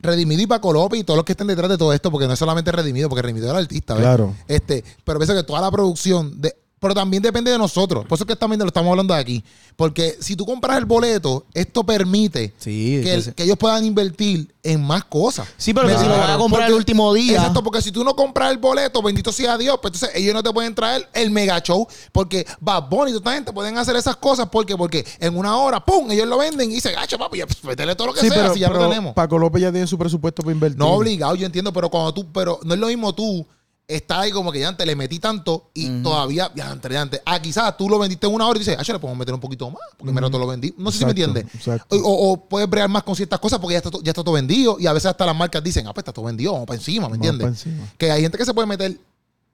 Redimido 0.00 0.42
y 0.42 0.46
Paco 0.46 0.72
López 0.72 1.00
y 1.00 1.04
todos 1.04 1.16
los 1.16 1.24
que 1.24 1.32
estén 1.32 1.46
detrás 1.46 1.68
de 1.68 1.78
todo 1.78 1.92
esto, 1.92 2.10
porque 2.10 2.26
no 2.26 2.32
es 2.32 2.38
solamente 2.38 2.70
Redimido, 2.72 3.08
porque 3.08 3.22
Redimido 3.22 3.46
era 3.46 3.58
el 3.58 3.64
artista, 3.64 3.94
¿ves? 3.94 4.02
Claro. 4.02 4.34
Este, 4.46 4.84
pero 5.04 5.18
pienso 5.18 5.34
que 5.34 5.42
toda 5.42 5.60
la 5.60 5.70
producción 5.70 6.40
de. 6.40 6.54
Pero 6.80 6.94
también 6.94 7.22
depende 7.22 7.50
de 7.50 7.58
nosotros. 7.58 8.04
Por 8.06 8.16
eso 8.16 8.24
es 8.24 8.28
que 8.28 8.36
también 8.36 8.60
lo 8.60 8.66
estamos 8.66 8.90
hablando 8.90 9.12
de 9.14 9.20
aquí. 9.20 9.44
Porque 9.74 10.16
si 10.20 10.36
tú 10.36 10.46
compras 10.46 10.78
el 10.78 10.84
boleto, 10.84 11.44
esto 11.54 11.84
permite 11.84 12.52
Sí, 12.58 13.00
que, 13.02 13.14
el- 13.14 13.34
ellos 13.36 13.56
puedan 13.58 13.84
invertir 13.84 14.52
en 14.62 14.82
más 14.84 15.04
cosas. 15.04 15.48
Sí, 15.56 15.72
pero 15.74 15.88
que 15.88 15.94
¿Me 15.94 16.00
si 16.00 16.06
lo 16.06 16.12
van 16.16 16.30
a 16.30 16.36
comprar 16.38 16.62
Porque- 16.62 16.66
el 16.72 16.74
último 16.74 17.12
día. 17.14 17.36
Exacto, 17.38 17.62
porque 17.64 17.82
si 17.82 17.90
tú 17.92 18.04
no 18.04 18.14
compras 18.14 18.50
el 18.52 18.58
boleto, 18.58 19.02
bendito 19.02 19.32
sea 19.32 19.56
Dios, 19.58 19.78
pues 19.82 19.94
entonces 19.94 20.16
ellos 20.20 20.34
no 20.34 20.42
te 20.42 20.52
pueden 20.52 20.74
traer 20.74 21.08
el 21.14 21.30
mega 21.30 21.60
show. 21.60 21.86
Porque 22.12 22.46
Bad 22.60 22.88
Bunny 22.88 23.10
y 23.10 23.14
toda 23.14 23.18
esta 23.18 23.32
gente 23.34 23.52
pueden 23.52 23.76
hacer 23.78 23.96
esas 23.96 24.16
cosas. 24.16 24.48
porque 24.50 24.76
Porque 24.76 25.04
en 25.20 25.36
una 25.36 25.56
hora, 25.56 25.84
¡pum! 25.84 26.10
Ellos 26.10 26.26
lo 26.28 26.38
venden 26.38 26.70
y 26.70 26.74
dicen, 26.74 26.94
gacho, 26.94 27.18
papi, 27.18 27.38
ya, 27.38 27.46
pues, 27.46 27.62
métele 27.64 27.94
todo 27.96 28.08
lo 28.08 28.12
que 28.14 28.20
Sí, 28.20 28.28
sea, 28.28 28.36
pero, 28.42 28.54
si 28.54 28.60
ya 28.60 28.68
lo 28.68 28.74
pero 28.74 28.88
tenemos. 28.88 29.14
Paco 29.14 29.38
López 29.38 29.62
ya 29.62 29.72
tiene 29.72 29.86
su 29.86 29.98
presupuesto 29.98 30.42
para 30.42 30.52
invertir. 30.52 30.78
No 30.78 30.88
obligado, 30.92 31.34
yo 31.34 31.46
entiendo, 31.46 31.72
pero 31.72 31.88
cuando 31.90 32.12
tú, 32.14 32.26
pero 32.32 32.60
no 32.64 32.74
es 32.74 32.80
lo 32.80 32.86
mismo 32.88 33.12
tú 33.14 33.46
estás 33.88 34.18
ahí 34.18 34.30
como 34.30 34.52
que 34.52 34.60
ya 34.60 34.68
antes 34.68 34.86
le 34.86 34.94
metí 34.94 35.18
tanto 35.18 35.70
y 35.72 36.02
todavía, 36.02 36.52
ya 36.54 36.70
antes, 36.70 36.92
ya 36.92 37.00
antes. 37.00 37.22
Ah, 37.24 37.40
quizás 37.40 37.74
tú 37.76 37.88
lo 37.88 37.98
vendiste 37.98 38.26
en 38.26 38.34
una 38.34 38.46
hora 38.46 38.58
y 38.58 38.60
dices, 38.60 38.76
ah, 38.78 38.82
yo 38.82 38.92
le 38.92 38.98
podemos 38.98 39.18
meter 39.18 39.34
un 39.34 39.40
poquito 39.40 39.70
más, 39.70 39.80
porque 39.96 40.12
mira, 40.12 40.28
todo 40.28 40.40
lo 40.40 40.46
vendí. 40.46 40.74
No 40.76 40.92
sé 40.92 40.98
si 40.98 41.04
me 41.06 41.12
entiendes. 41.12 41.46
O, 41.88 41.96
o 42.32 42.48
puedes 42.48 42.68
bregar 42.68 42.90
más 42.90 43.02
con 43.02 43.16
ciertas 43.16 43.40
cosas 43.40 43.58
porque 43.58 43.72
ya 43.72 43.78
está, 43.78 43.90
ya 44.02 44.10
está 44.10 44.22
todo 44.22 44.34
vendido 44.34 44.76
y 44.78 44.86
a 44.86 44.92
veces 44.92 45.06
hasta 45.06 45.24
las 45.24 45.34
marcas 45.34 45.64
dicen, 45.64 45.86
ah, 45.86 45.94
pues 45.94 46.02
está 46.02 46.12
todo 46.12 46.26
vendido, 46.26 46.52
vamos 46.52 46.66
para 46.66 46.78
encima, 46.78 47.08
¿me 47.08 47.14
entiendes? 47.16 47.64
Que 47.96 48.10
hay 48.10 48.20
gente 48.20 48.36
que 48.36 48.44
se 48.44 48.52
puede 48.52 48.66
meter 48.68 48.98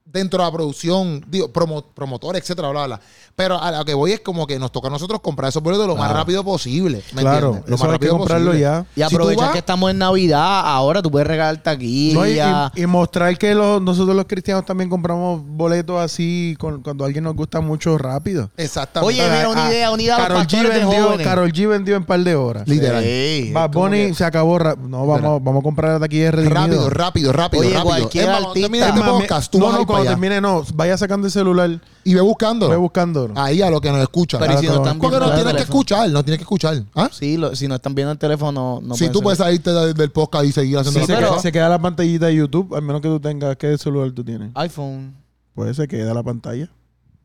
dentro 0.05 0.39
de 0.39 0.45
la 0.45 0.53
producción, 0.53 1.25
digo, 1.29 1.49
promo, 1.53 1.83
promotor, 1.95 2.37
etcétera, 2.37 2.69
bla, 2.69 2.87
bla. 2.87 3.01
Pero 3.35 3.61
a 3.61 3.73
lo 3.73 3.85
que 3.85 3.95
voy 3.95 4.13
es 4.13 4.21
como 4.21 4.47
que 4.47 4.59
nos 4.61 4.71
toca 4.71 4.87
a 4.87 4.91
nosotros 4.91 5.21
comprar 5.21 5.49
esos 5.49 5.61
boletos 5.63 5.89
lo 5.89 5.97
más 5.97 6.13
rápido 6.13 6.45
posible. 6.45 7.03
¿me 7.15 7.23
Claro, 7.23 7.47
entiendes? 7.49 7.71
Lo 7.71 7.77
eso 7.77 7.91
hay 7.91 7.99
que 7.99 8.09
comprarlo 8.09 8.51
posible. 8.53 8.61
ya. 8.61 8.87
Y 8.95 9.01
Si 9.01 9.03
aprovechar 9.03 9.45
vas- 9.47 9.53
que 9.53 9.59
estamos 9.59 9.91
en 9.91 9.99
Navidad, 9.99 10.61
ahora 10.67 11.03
tú 11.03 11.11
puedes 11.11 11.27
regalar 11.27 11.55
No, 11.57 11.61
y, 11.61 11.65
taquilla. 11.65 12.73
y- 12.77 12.83
y 12.83 12.87
mostrar 12.87 13.37
que 13.39 13.55
los- 13.57 13.83
nosotros 13.83 14.15
los 14.15 14.27
cristianos 14.27 14.65
también 14.65 14.89
compramos 14.89 15.43
boletos 15.45 16.01
así 16.01 16.55
con- 16.61 16.81
cuando 16.83 17.03
a 17.03 17.07
alguien 17.09 17.25
nos 17.25 17.35
gusta 17.35 17.61
mucho 17.61 17.99
rápido. 17.99 18.51
Exactamente. 18.57 19.15
Oye, 19.21 19.29
mira, 19.29 19.49
una 19.49 19.67
Ah, 19.67 19.71
idea, 19.71 19.91
una 19.91 20.03
idea 20.03 20.17
a 20.17 20.29
los 20.29 20.47
G 20.47 20.63
de 20.63 20.69
vendió, 20.69 21.05
jóvenes. 21.07 21.27
Karol 21.27 21.53
G 21.53 21.67
vendió 21.69 21.97
en 21.97 22.03
un 22.03 22.07
par 22.07 22.21
de 22.21 22.35
horas. 22.37 22.69
Literal. 22.69 23.03
Sí, 23.03 23.51
Bad 23.53 23.73
como 23.73 23.87
Bunny 23.87 24.07
que- 24.09 24.15
se 24.15 24.25
acabó. 24.25 24.59
No, 24.61 25.07
vamos, 25.07 25.43
vamos 25.43 25.61
a 25.61 25.63
comprar 25.65 25.93
la 25.95 25.99
taquilla 26.01 26.25
de 26.27 26.31
Redimido. 26.31 26.55
Rápido, 26.89 26.89
rápido, 26.91 27.33
rápido, 27.33 27.61
Oye, 27.63 27.71
rápido. 27.71 27.85
cualquier 27.85 28.25
Es 28.25 28.31
más, 28.31 28.45
artista- 28.45 28.87
este 28.89 29.01
más, 29.01 29.11
podcast, 29.11 29.51
tú 29.51 29.59
no, 29.59 29.73
no, 29.73 29.87
cuando 29.95 30.11
allá. 30.11 30.19
termine, 30.21 30.41
no. 30.41 30.63
Vaya 30.75 30.97
sacando 30.99 31.27
el 31.27 31.33
celular, 31.33 31.81
Y 32.05 32.15
ve 32.15 32.21
buscando. 32.21 32.69
ve 32.69 32.77
buscándolo. 32.77 33.35
Ahí 33.37 33.63
a 33.63 33.71
lo 33.71 33.81
que 33.81 33.91
nos 33.91 34.01
escuchan. 34.03 34.41
Pero 34.41 34.55
¿y 34.55 34.57
si 34.59 34.67
no 34.67 34.75
están 34.77 34.99
Porque 34.99 35.17
viendo 35.17 35.21
no 35.21 35.25
el 35.27 35.31
tienes 35.37 35.45
que 35.53 35.57
teléfono? 35.59 35.81
escuchar, 35.81 36.11
no 36.11 36.25
tienes 36.25 36.39
que 36.39 36.43
escuchar. 36.45 36.83
¿Ah? 36.95 37.09
Sí, 37.13 37.37
lo- 37.37 37.55
si 37.57 37.67
no 37.69 37.75
están 37.77 37.95
viendo 37.95 38.13
el 38.13 38.19
teléfono, 38.19 38.81
no 38.83 38.95
si 38.95 39.09
tú 39.09 39.21
puedes 39.23 39.39
salirte 39.39 39.71
de- 39.73 39.95
del 39.95 40.11
podcast 40.11 40.45
y 40.45 40.53
seguir 40.53 40.79
haciendo 40.79 41.01
Sí, 41.01 41.07
se, 41.07 41.15
pero- 41.15 41.31
queda, 41.31 41.39
se 41.41 41.53
queda 41.53 41.69
la 41.69 41.79
pantallita 41.81 42.27
de 42.27 42.35
YouTube, 42.37 42.75
al 42.75 42.83
menos 42.83 43.01
que 43.01 43.09
tú 43.09 43.21
tengas. 43.21 43.57
¿Qué 43.57 43.77
celular 43.79 44.11
tú 44.13 44.23
tienes? 44.25 44.51
iPhone. 44.55 45.15
Pues 45.55 45.77
se 45.77 45.87
queda 45.89 46.13
la 46.15 46.23
pantalla. 46.23 46.69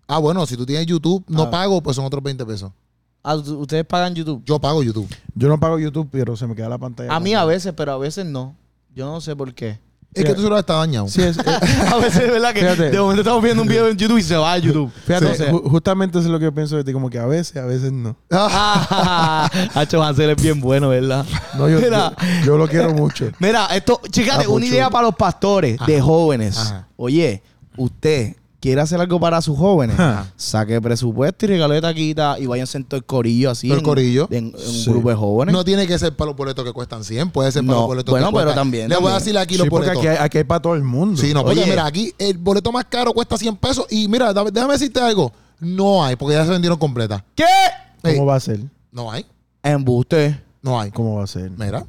Ah, 0.08 0.18
bueno, 0.20 0.46
si 0.46 0.56
tú 0.58 0.66
tienes 0.66 0.86
YouTube, 0.86 1.24
no 1.28 1.44
Ah. 1.44 1.50
pago, 1.52 1.82
pues 1.84 1.96
son 1.96 2.06
otros 2.06 2.24
20 2.24 2.46
pesos. 2.46 2.72
Ah, 3.24 3.36
¿u- 3.36 3.60
¿Ustedes 3.62 3.86
pagan 3.86 4.16
YouTube? 4.16 4.42
Yo 4.46 4.60
pago 4.60 4.82
YouTube. 4.82 5.08
Yo 5.36 5.48
no 5.50 5.60
pago 5.60 5.78
YouTube, 5.78 6.08
pero 6.12 6.36
se 6.38 6.48
me 6.48 6.56
queda 6.56 6.70
la 6.70 6.78
pantalla. 6.78 7.14
A 7.14 7.20
mí 7.20 7.34
a 7.34 7.44
veces, 7.46 7.74
pero 7.76 7.92
a 7.92 7.98
veces 7.98 8.26
no. 8.26 8.56
Yo 8.96 9.06
no 9.06 9.20
sé 9.22 9.36
por 9.36 9.54
qué. 9.54 9.78
Es 10.14 10.24
que 10.26 10.34
tu 10.34 10.42
celular 10.42 10.60
está 10.62 10.74
dañado. 10.74 11.08
Sí, 11.08 11.22
es, 11.22 11.38
a 11.92 11.98
veces 11.98 12.24
es 12.24 12.32
verdad 12.32 12.52
que 12.54 12.62
Fíjate. 12.62 12.90
de 12.90 13.00
momento 13.00 13.22
estamos 13.22 13.44
viendo 13.44 13.62
un 13.62 13.68
video 13.70 13.88
en 13.88 13.96
YouTube 13.96 14.18
y 14.18 14.24
se 14.24 14.36
va 14.36 14.54
a 14.54 14.58
YouTube. 14.58 14.92
fíjate, 15.06 15.52
ju- 15.52 15.70
justamente 15.70 16.18
eso 16.18 16.28
es 16.28 16.32
lo 16.32 16.40
que 16.40 16.46
yo 16.46 16.54
pienso 16.54 16.76
de 16.78 16.84
ti, 16.84 16.92
como 16.94 17.10
que 17.12 17.20
a 17.20 17.26
veces, 17.28 17.56
a 17.58 17.66
veces 17.66 17.92
no. 17.92 18.16
Hacho 19.76 20.04
Hansel 20.04 20.32
es 20.32 20.42
bien 20.42 20.60
bueno, 20.60 20.90
¿verdad? 20.90 21.26
No, 21.58 21.70
yo, 21.70 21.80
Mira. 21.80 22.14
yo, 22.42 22.46
yo 22.46 22.58
lo 22.58 22.68
quiero 22.68 22.94
mucho. 22.94 23.30
Mira, 23.40 23.68
esto, 23.68 24.02
chicate, 24.10 24.46
Ah, 24.46 24.50
una 24.50 24.66
idea 24.66 24.90
para 24.90 25.06
los 25.08 25.16
pastores 25.16 25.78
de 25.86 26.02
jóvenes. 26.02 26.58
Ajá. 26.58 26.88
Oye, 26.98 27.42
usted 27.78 28.36
quiere 28.60 28.82
hacer 28.82 29.00
algo 29.00 29.20
para 29.20 29.42
sus 29.42 29.58
jóvenes, 29.58 29.98
Ajá. 30.00 30.32
saque 30.36 30.82
presupuesto 30.82 31.46
y 31.46 31.48
regale 31.50 31.80
taquita 31.82 32.38
y 32.40 32.46
váyanse 32.46 32.78
en 32.78 32.84
todo 32.86 32.98
el 32.98 33.06
corillo 33.06 33.52
así. 33.52 33.72
El 33.72 33.78
en- 33.80 33.84
corillo. 33.84 34.28
En, 34.32 34.48
en 34.48 34.56
un 34.56 34.86
grupo 34.86 35.10
de 35.10 35.16
jóvenes. 35.16 35.54
No 35.54 35.64
tiene 35.64 35.88
que 35.88 35.98
ser 35.98 36.16
para 36.16 36.28
los 36.32 36.38
boletos 36.38 36.66
que 36.66 36.74
cuestan 36.74 37.04
100, 37.04 37.30
puede 37.32 37.52
ser 37.52 37.62
para 37.64 37.74
No, 37.74 37.80
los 37.82 37.88
boletos 37.88 38.12
bueno, 38.12 38.28
que 38.28 38.32
pero 38.34 38.44
cuestan. 38.46 38.56
también, 38.62 38.90
Le 38.90 38.98
voy 38.98 39.12
a 39.12 39.16
decir 39.16 39.38
aquí 39.38 39.54
Sí, 39.56 39.60
los 39.60 39.70
porque 39.70 39.88
boletos. 39.88 40.06
aquí 40.06 40.08
hay, 40.20 40.26
aquí 40.26 40.38
hay 40.40 40.44
para 40.44 40.62
todo 40.62 40.76
el 40.76 40.84
mundo. 40.84 41.22
Sí, 41.22 41.34
no, 41.34 41.44
porque 41.44 41.62
Oye. 41.62 41.70
mira, 41.70 41.86
aquí 41.86 42.14
el 42.18 42.38
boleto 42.38 42.72
más 42.72 42.86
caro 42.86 43.14
cuesta 43.14 43.38
100 43.38 43.56
pesos 43.56 43.86
y 43.90 44.08
mira, 44.08 44.34
dame- 44.34 44.52
déjame 44.52 44.74
decirte 44.74 45.00
algo. 45.00 45.32
No 45.62 46.04
hay, 46.04 46.16
porque 46.16 46.36
ya 46.36 46.44
se 46.46 46.52
vendieron 46.52 46.78
completas. 46.80 47.22
¿Qué? 47.36 47.46
¿Cómo 48.02 48.26
va 48.26 48.36
a 48.36 48.40
ser? 48.40 48.60
no 48.92 49.12
hay, 49.12 49.26
Embuste. 49.64 50.40
no 50.62 50.80
hay. 50.80 50.90
¿Cómo 50.92 51.16
va 51.18 51.24
a 51.24 51.28
ser? 51.28 51.52
Mira. 51.52 51.86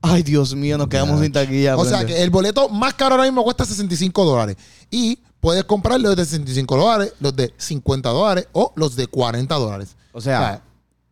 Ay, 0.00 0.22
Dios 0.22 0.54
mío, 0.54 0.78
nos 0.78 0.86
quedamos 0.88 1.20
sin 1.20 1.32
taquilla. 1.32 1.76
O 1.76 1.84
sea 1.84 2.04
que 2.06 2.22
el 2.22 2.30
boleto 2.30 2.68
más 2.68 2.94
caro 2.94 3.14
ahora 3.16 3.24
mismo 3.24 3.42
cuesta 3.42 3.64
65 3.64 4.24
dólares. 4.24 4.56
Y 4.90 5.18
puedes 5.40 5.64
comprar 5.64 6.00
los 6.00 6.16
de 6.16 6.24
65 6.24 6.76
dólares, 6.76 7.14
los 7.20 7.34
de 7.34 7.52
50 7.56 8.08
dólares 8.10 8.48
o 8.52 8.72
los 8.76 8.96
de 8.96 9.06
40 9.06 9.54
dólares. 9.54 9.96
O 10.12 10.20
sea, 10.20 10.62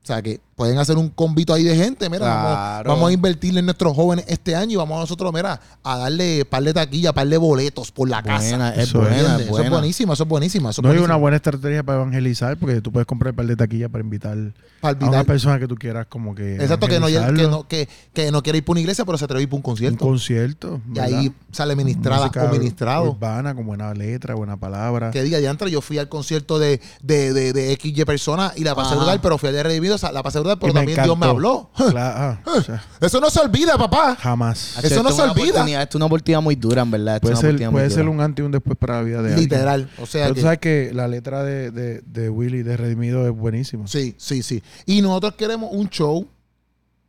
o 0.03 0.07
sea 0.07 0.23
que 0.23 0.41
pueden 0.57 0.79
hacer 0.79 0.97
un 0.97 1.11
convito 1.11 1.53
ahí 1.53 1.63
de 1.63 1.77
gente. 1.77 2.09
Mira, 2.09 2.27
vamos, 2.27 2.51
Claro. 2.57 2.91
vamos 2.91 3.11
a 3.11 3.13
invertirle 3.13 3.61
en 3.61 3.67
nuestros 3.67 3.95
jóvenes 3.95 4.25
este 4.27 4.57
año 4.57 4.73
y 4.73 4.77
vamos 4.77 4.97
a 4.97 5.01
nosotros, 5.01 5.33
mira, 5.33 5.61
a 5.83 5.99
darle 5.99 6.45
par 6.47 6.63
de 6.63 6.73
taquillas, 6.73 7.13
par 7.13 7.29
de 7.29 7.37
boletos 7.37 7.93
por 7.93 8.09
la 8.09 8.23
casa. 8.23 8.75
es 8.75 8.89
Eso 8.89 9.07
es. 9.07 9.17
es 9.17 9.23
Eso 9.23 9.39
es 9.43 9.49
buena. 9.51 9.71
buenísimo, 9.71 10.13
eso 10.15 10.23
es 10.23 10.29
buenísimo. 10.29 10.71
Eso 10.71 10.81
es 10.81 10.87
No 10.87 10.91
hay 10.93 10.99
una 10.99 11.17
buena 11.17 11.37
estrategia 11.37 11.83
para 11.83 11.99
evangelizar, 12.01 12.57
porque 12.57 12.81
tú 12.81 12.91
puedes 12.91 13.07
comprar 13.07 13.35
par 13.35 13.47
de 13.47 13.55
taquillas 13.55 13.91
para 13.91 14.03
invitar 14.03 14.37
Para 14.81 14.99
a 14.99 15.09
una 15.11 15.25
persona 15.25 15.59
que 15.59 15.69
tú 15.69 15.77
quieras 15.77 16.07
como 16.09 16.35
que 16.35 16.55
Exacto, 16.57 16.89
que 16.89 17.01
no, 17.01 17.07
que, 17.09 17.49
no, 17.49 17.69
que, 17.69 17.89
que 18.15 18.33
no 18.33 18.43
quiere 18.43 18.59
ir 18.59 18.65
para 18.65 18.73
una 18.73 18.81
iglesia, 18.81 19.05
pero 19.05 19.19
se 19.19 19.25
atreve 19.27 19.41
a 19.41 19.43
ir 19.43 19.49
para 19.49 19.57
un 19.57 19.61
un 19.61 19.63
concierto. 19.63 20.05
concierto. 20.05 20.81
y 20.95 20.99
ahí 20.99 21.33
sale 21.53 21.77
ministrada 21.77 22.27
Música 22.29 22.45
o 22.45 22.49
ministrado. 22.53 23.11
Urbana, 23.11 23.55
con 23.55 23.67
buena 23.67 23.93
letra, 23.93 24.35
buena 24.35 24.57
palabra. 24.57 25.11
Que 25.11 25.23
diga, 25.23 25.37
diantre, 25.39 25.71
yo 25.71 25.83
fui 25.83 25.99
al 25.99 26.09
concierto 26.09 26.59
de, 26.59 26.81
de, 27.03 27.33
de, 27.35 27.53
de 27.53 27.77
XY 27.79 28.05
persona 28.07 28.53
y 28.57 28.65
la 28.65 28.75
pasé 28.75 28.89
Ajá. 28.91 28.97
brutal, 28.97 29.21
pero 29.21 29.37
fui 29.39 29.49
al 29.51 29.55
de 29.55 29.63
Redimido, 29.63 29.97
o 29.97 29.99
sea, 29.99 30.13
la 30.13 30.23
pasé 30.23 30.39
brutal, 30.55 30.59
pero 30.61 30.73
también 30.73 31.03
Dios 31.03 31.19
me 31.19 31.27
habló. 31.27 31.71
Claro, 31.77 32.39
ah, 32.47 32.81
Eso 33.01 33.21
no 33.21 33.31
se 33.31 33.41
olvida, 33.41 33.77
papá. 33.77 34.17
jamás. 34.17 34.79
Eso 34.83 35.03
no 35.03 35.11
se 35.13 35.23
olvida. 35.23 35.83
es 35.83 35.95
una 35.95 36.07
oportunidad 36.07 36.41
muy 36.41 36.55
dura, 36.57 36.83
en 36.83 36.91
verdad. 36.91 37.17
esto 37.17 37.29
Puede 37.29 37.37
ser, 37.41 37.71
puede 37.71 38.09
un 38.09 38.21
antes 38.21 38.43
y 38.43 38.47
un 38.47 38.53
después 38.53 38.77
para 38.79 38.97
la 38.97 39.03
vida 39.03 39.23
de 39.23 39.29
alguien. 39.35 39.41
Literal. 39.41 39.91
O 40.01 40.07
sea 40.07 40.25
Pero 40.25 40.35
que, 40.35 40.41
tú 40.41 40.45
sabes 40.45 40.59
que 40.59 40.91
la 40.95 41.09
letra 41.09 41.43
de, 41.43 41.71
de, 41.71 42.01
de 42.07 42.31
Willy 42.31 42.63
de 42.63 42.77
Redimido 42.77 43.27
es 43.27 43.33
buenísima. 43.33 43.87
Sí, 43.87 44.15
sí, 44.19 44.43
sí. 44.43 44.63
Y 44.87 45.03
nosotros 45.03 45.35
queremos 45.35 45.71
un 45.73 45.89
show. 45.89 46.27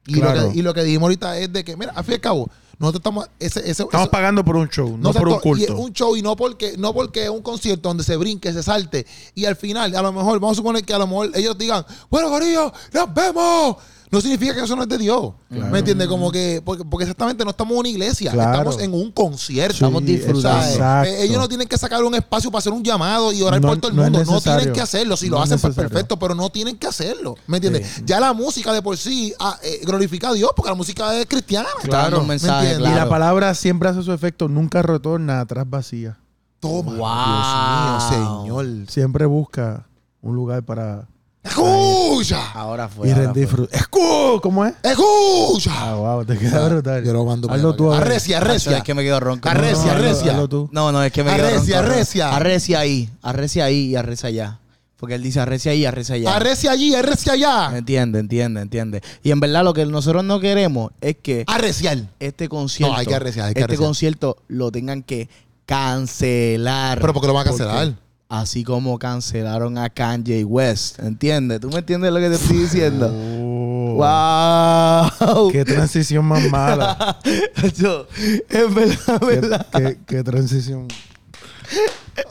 Y, 0.05 0.13
Claro. 0.13 0.41
lo, 0.41 0.51
que, 0.51 0.57
y 0.59 0.61
lo 0.61 0.73
que 0.73 0.83
dijimos 0.83 1.03
ahorita 1.03 1.37
es 1.37 1.51
de 1.51 1.63
que, 1.65 1.75
mira, 1.75 1.91
al 1.93 2.03
fin 2.03 2.13
y 2.13 2.15
al 2.15 2.21
cabo, 2.21 2.49
nosotros 2.79 2.99
estamos. 3.01 3.29
Ese, 3.39 3.59
ese, 3.61 3.83
Estamos 3.83 3.93
eso- 4.05 4.11
pagando 4.11 4.43
por 4.45 4.55
un 4.55 4.69
show, 4.69 4.89
no, 4.97 5.11
No, 5.11 5.13
por 5.13 5.27
un 5.29 5.35
y 5.35 5.39
culto. 5.39 5.77
un 5.77 5.93
show 5.93 6.15
y 6.15 6.21
no 6.21 6.35
porque, 6.35 6.75
no 6.77 6.93
porque 6.93 7.23
es 7.23 7.29
un 7.29 7.41
concierto 7.41 7.89
donde 7.89 8.03
se 8.03 8.15
brinque, 8.17 8.53
se 8.53 8.61
salte. 8.63 9.05
Y 9.35 9.45
al 9.45 9.55
final, 9.55 9.95
a 9.95 10.01
lo 10.01 10.11
mejor, 10.13 10.39
vamos 10.39 10.57
a 10.57 10.59
suponer 10.61 10.83
que 10.83 10.93
a 10.93 10.99
lo 10.99 11.07
mejor 11.07 11.31
ellos 11.33 11.57
digan, 11.57 11.85
bueno, 12.09 12.29
Corillo, 12.29 12.71
nos 12.93 13.13
vemos. 13.13 13.77
No 14.09 14.21
significa 14.21 14.55
que 14.55 14.61
eso 14.61 14.75
no 14.75 14.83
es 14.83 14.87
de 14.89 14.97
Dios. 14.97 15.33
¿Me 15.49 15.79
entiendes? 15.79 16.07
Como 16.07 16.31
que, 16.31 16.61
porque, 16.63 16.85
porque 16.85 17.03
exactamente 17.03 17.43
no 17.43 17.49
estamos 17.51 17.73
en 17.73 17.79
una 17.79 17.89
iglesia, 17.89 18.31
Claro. 18.31 18.51
estamos 18.69 18.81
en 18.81 18.93
un 18.93 19.11
concierto. 19.11 19.73
Estamos 19.73 20.05
disfrutando. 20.05 21.03
Eh, 21.05 21.23
ellos 21.23 21.37
no 21.37 21.47
tienen 21.49 21.67
que 21.67 21.77
sacar 21.77 22.03
un 22.03 22.15
espacio 22.15 22.49
para 22.49 22.59
hacer 22.59 22.71
un 22.71 22.83
llamado 22.83 23.33
y 23.33 23.41
orar 23.41 23.59
No- 23.61 23.67
por 23.67 23.77
todo 23.79 23.91
el 23.91 23.97
mundo. 23.97 24.23
No, 24.23 24.39
tienen 24.39 24.71
que 24.71 24.79
hacerlo. 24.81 25.17
Si 25.17 25.27
lo 25.27 25.37
No 25.37 25.43
hacen, 25.43 25.59
pues 25.59 25.75
perfecto, 25.75 26.17
pero 26.17 26.35
no 26.35 26.49
tienen 26.49 26.77
que 26.77 26.87
hacerlo. 26.87 27.35
¿Me 27.47 27.57
entiendes? 27.57 28.01
Ya 28.05 28.19
la 28.21 28.31
música 28.33 28.71
de 28.71 28.81
por 28.81 28.97
sí 28.97 29.33
ah, 29.39 29.57
eh, 29.61 29.81
glorifica 29.85 30.29
a 30.29 30.33
Dios 30.33 30.51
porque 30.55 30.69
la 30.71 30.75
música 30.75 31.13
es 31.19 31.25
cristiana. 31.25 31.67
Un 31.83 32.21
¿Me 32.21 32.27
mensaje? 32.27 32.73
Y 32.73 32.77
claro. 32.77 32.95
la 32.95 33.09
palabra 33.09 33.53
siempre 33.55 33.89
hace 33.89 34.03
su 34.03 34.13
efecto, 34.13 34.47
nunca 34.47 34.81
retorna 34.81 35.41
atrás 35.41 35.65
vacía. 35.69 36.17
Toma, 36.59 36.93
Wow. 36.93 38.09
Dios 38.09 38.11
mío, 38.11 38.45
Señor. 38.63 38.89
Siempre 38.89 39.25
busca 39.25 39.87
un 40.21 40.35
lugar 40.35 40.63
para 40.63 41.07
¡Escucha! 41.43 42.51
Ahora 42.53 42.89
fue. 42.89 43.07
y 43.07 43.11
ahora 43.11 43.23
rendir 43.25 43.47
fue. 43.47 43.57
fruto. 43.57 43.73
¡Escu! 43.75 44.39
¿Cómo 44.41 44.65
es? 44.65 44.73
¡Escucha! 44.83 45.71
Ah, 45.73 45.95
wow, 45.95 46.25
te 46.25 46.37
queda 46.37 46.67
brutal. 46.67 47.03
Yo 47.05 47.13
lo 47.13 47.25
mando 47.25 47.49
Hazlo 47.49 47.75
tú. 47.75 47.91
Arrecia, 47.93 48.37
arrecia. 48.37 48.77
Es 48.77 48.83
que 48.83 48.93
me 48.93 49.03
quedo 49.03 49.19
ronco. 49.19 49.47
Arrecia, 49.47 49.91
arrecia. 49.93 50.31
hazlo 50.33 50.49
tú. 50.49 50.69
No, 50.71 50.91
no, 50.91 51.01
es 51.03 51.11
que 51.11 51.23
me 51.23 51.31
Arrecia, 51.31 51.61
quedo 51.65 51.81
ronco. 51.81 51.93
arrecia. 51.93 52.35
Arrecia 52.35 52.79
ahí. 52.79 53.09
Arrecia 53.21 53.65
ahí 53.65 53.85
y 53.87 53.95
arrecia 53.95 54.27
allá. 54.29 54.59
Porque 54.97 55.13
él 55.13 55.21
dice 55.21 55.39
arrecia 55.39 55.71
ahí 55.73 55.81
y 55.81 55.85
arrecia 55.85 56.15
allá. 56.15 56.35
Arrecia 56.35 56.71
allí, 56.71 56.95
arrecia 56.95 57.33
allá. 57.33 57.77
Entiende, 57.77 58.17
entiende, 58.19 58.61
entiende. 58.61 59.01
Y 59.23 59.29
en 59.31 59.39
verdad 59.39 59.63
lo 59.63 59.73
que 59.73 59.85
nosotros 59.85 60.23
no 60.23 60.39
queremos 60.39 60.91
es 61.01 61.17
que 61.21 61.43
Arreciar. 61.47 61.99
este 62.19 62.49
concierto, 62.49 62.93
No, 62.93 62.99
hay 62.99 63.05
que 63.05 63.13
arreciar, 63.15 63.45
hay 63.47 63.53
que 63.53 63.59
este 63.59 63.63
arreciar. 63.65 63.85
concierto 63.87 64.37
lo 64.47 64.71
tengan 64.71 65.03
que 65.03 65.29
cancelar. 65.67 66.99
Pero 66.99 67.13
porque 67.13 67.27
lo 67.27 67.33
van 67.35 67.47
a 67.47 67.51
Porque 67.51 67.63
cancelar. 67.63 67.95
Así 68.29 68.63
como 68.65 68.99
cancelaron 68.99 69.77
a 69.77 69.89
Kanye 69.89 70.43
West, 70.43 70.99
¿entiendes? 70.99 71.61
¿Tú 71.61 71.69
me 71.69 71.79
entiendes 71.79 72.11
lo 72.11 72.19
que 72.19 72.27
te 72.29 72.35
estoy 72.35 72.57
diciendo? 72.57 73.09
Oh, 73.09 73.95
¡Wow! 73.95 75.49
Qué 75.51 75.63
transición 75.63 76.25
más 76.25 76.43
mala. 76.51 77.19
Yo, 77.77 78.05
es 78.49 78.73
verdad, 78.73 79.19
qué, 79.19 79.25
verdad. 79.25 79.67
qué- 79.71 79.97
qué 80.05 80.23
transición. 80.23 80.87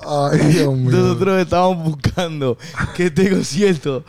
Ay, 0.06 0.38
Dios 0.52 0.74
mío. 0.76 0.90
Nosotros 0.90 1.40
estábamos 1.40 1.84
buscando 1.92 2.58
que 2.94 3.06
este 3.06 3.30
concierto 3.30 4.04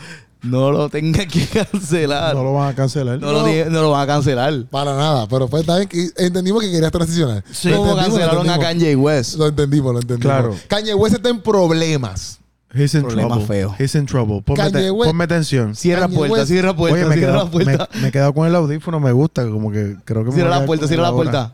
no 0.48 0.72
lo 0.72 0.90
tengan 0.90 1.28
que 1.28 1.46
cancelar. 1.48 2.36
No 2.36 2.44
lo 2.44 2.54
van 2.54 2.70
a 2.70 2.76
cancelar. 2.76 3.20
No, 3.20 3.32
lo, 3.32 3.44
no 3.46 3.82
lo 3.82 3.92
van 3.92 4.02
a 4.02 4.08
cancelar. 4.08 4.66
Para 4.70 4.96
nada, 4.96 5.28
pero 5.28 5.48
pues 5.48 5.66
también 5.66 5.90
entendimos 6.18 6.62
que 6.64 6.72
querías 6.72 6.92
transicionar. 6.92 7.44
Sí, 7.52 7.70
Lo 7.70 7.78
como 7.78 7.96
cancelaron 7.96 8.50
a. 8.50 8.60
Kanye 8.60 8.96
West. 8.96 9.36
Lo 9.36 9.48
entendimos, 9.48 9.94
lo 9.94 10.00
entendimos. 10.00 10.22
Claro. 10.36 10.56
Kanye 10.68 10.94
West 10.94 11.16
está 11.16 11.30
en 11.30 11.42
problemas. 11.42 12.40
He's 12.74 12.94
in 12.96 13.04
Problema 13.04 13.30
trouble. 13.36 13.48
feo. 13.48 13.76
He's 13.80 13.96
in 13.96 14.06
trouble. 14.06 14.42
Ponme, 14.42 14.58
Kanye 14.58 14.72
te- 14.82 14.92
West- 14.92 15.10
ponme 15.10 15.24
atención. 15.24 15.74
Cierra 15.76 16.08
puerta, 16.10 16.46
cierra 16.46 16.76
puerta, 16.76 16.96
Oye, 17.00 17.06
me 17.08 17.16
he 17.16 17.18
cierra 17.18 17.32
quedado, 17.34 17.46
la 17.46 17.52
puerta. 17.52 17.90
me, 17.96 18.02
me 18.02 18.08
he 18.10 18.12
quedado 18.12 18.34
con 18.34 18.46
el 18.48 18.56
audífono, 18.56 19.00
me 19.00 19.12
gusta, 19.14 19.48
como 19.50 19.72
que 19.72 19.96
creo 20.04 20.24
que 20.24 20.30
me 20.30 20.36
Cierra 20.36 20.50
voy 20.50 20.58
a 20.58 20.60
la 20.60 20.66
puerta, 20.66 20.88
cierra 20.88 21.04
la 21.04 21.12
puerta. 21.14 21.54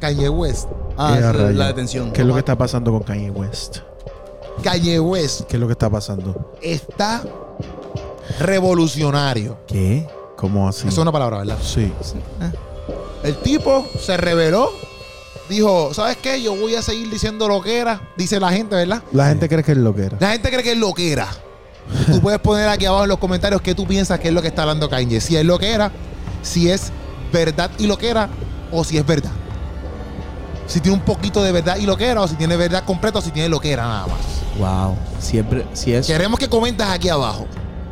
Kanye 0.00 0.28
West. 0.28 0.68
Ah, 0.98 1.14
Eh, 1.14 1.18
esa 1.18 1.28
a 1.28 1.30
es 1.32 1.36
rayos. 1.38 1.54
la 1.56 1.66
detención. 1.68 2.12
¿Qué 2.12 2.20
es 2.20 2.26
lo 2.26 2.34
que 2.34 2.40
está 2.40 2.56
pasando 2.58 2.92
con 2.92 3.02
Kanye 3.02 3.30
West? 3.30 3.78
Kanye 4.62 5.00
West 5.00 5.42
¿Qué 5.48 5.56
es 5.56 5.60
lo 5.60 5.66
que 5.66 5.72
está 5.72 5.88
pasando? 5.90 6.52
está 6.62 7.22
revolucionario. 8.40 9.58
¿Qué? 9.66 10.06
¿Cómo 10.36 10.68
así? 10.68 10.80
Eso 10.80 10.88
es 10.88 10.98
una 10.98 11.12
palabra, 11.12 11.38
¿verdad? 11.38 11.58
Sí. 11.62 11.92
El 13.22 13.36
tipo 13.38 13.86
se 14.00 14.16
reveló. 14.16 14.70
Dijo, 15.48 15.94
¿sabes 15.94 16.16
qué? 16.16 16.42
Yo 16.42 16.56
voy 16.56 16.74
a 16.74 16.82
seguir 16.82 17.08
diciendo 17.08 17.46
lo 17.48 17.62
que 17.62 17.78
era. 17.78 18.00
Dice 18.16 18.40
la 18.40 18.50
gente, 18.50 18.74
¿verdad? 18.74 19.02
La 19.12 19.28
gente 19.28 19.48
cree 19.48 19.62
que 19.62 19.72
es 19.72 19.78
lo 19.78 19.94
que 19.94 20.06
era. 20.06 20.16
La 20.20 20.32
gente 20.32 20.50
cree 20.50 20.62
que 20.62 20.72
es 20.72 20.78
lo 20.78 20.92
que 20.92 21.12
era. 21.12 21.28
Tú 22.06 22.20
puedes 22.20 22.40
poner 22.40 22.68
aquí 22.68 22.84
abajo 22.84 23.04
en 23.04 23.10
los 23.10 23.18
comentarios 23.18 23.60
qué 23.62 23.74
tú 23.74 23.86
piensas 23.86 24.18
que 24.18 24.28
es 24.28 24.34
lo 24.34 24.42
que 24.42 24.48
está 24.48 24.62
hablando 24.62 24.88
Kanye. 24.88 25.20
Si 25.20 25.36
es 25.36 25.44
lo 25.44 25.58
que 25.58 25.72
era, 25.72 25.92
si 26.42 26.68
es 26.70 26.90
verdad 27.32 27.70
y 27.78 27.86
lo 27.86 27.96
que 27.96 28.08
era, 28.08 28.28
o 28.72 28.82
si 28.82 28.98
es 28.98 29.06
verdad. 29.06 29.30
Si 30.66 30.80
tiene 30.80 30.98
un 30.98 31.04
poquito 31.04 31.44
de 31.44 31.52
verdad 31.52 31.76
y 31.76 31.86
lo 31.86 31.96
que 31.96 32.06
era, 32.06 32.22
o 32.22 32.28
si 32.28 32.34
tiene 32.34 32.56
verdad 32.56 32.84
completa, 32.84 33.20
o 33.20 33.22
si 33.22 33.30
tiene 33.30 33.48
lo 33.48 33.60
que 33.60 33.70
era 33.70 33.84
nada 33.84 34.06
más. 34.08 34.18
Wow. 34.58 34.96
Siempre, 35.20 35.64
si 35.74 35.92
es 35.92 36.06
Queremos 36.06 36.40
que 36.40 36.48
comentes 36.48 36.86
aquí 36.86 37.08
abajo. 37.08 37.46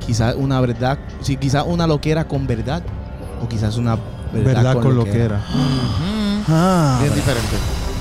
Quizás 0.07 0.35
una 0.37 0.61
verdad, 0.61 0.99
si 1.21 1.37
quizás 1.37 1.65
una 1.67 1.87
loquera 1.87 2.27
con 2.29 2.47
verdad, 2.47 2.83
o 3.43 3.49
quizás 3.49 3.77
una 3.77 3.97
verdad, 4.33 4.55
Verdad, 4.55 4.73
con, 4.75 4.83
con 4.83 4.95
lo 4.97 5.05
loquera. 5.05 5.17
que 5.17 5.25
era. 5.25 5.45
Ah, 6.49 6.99
Bien 7.01 7.15
diferente. 7.15 7.57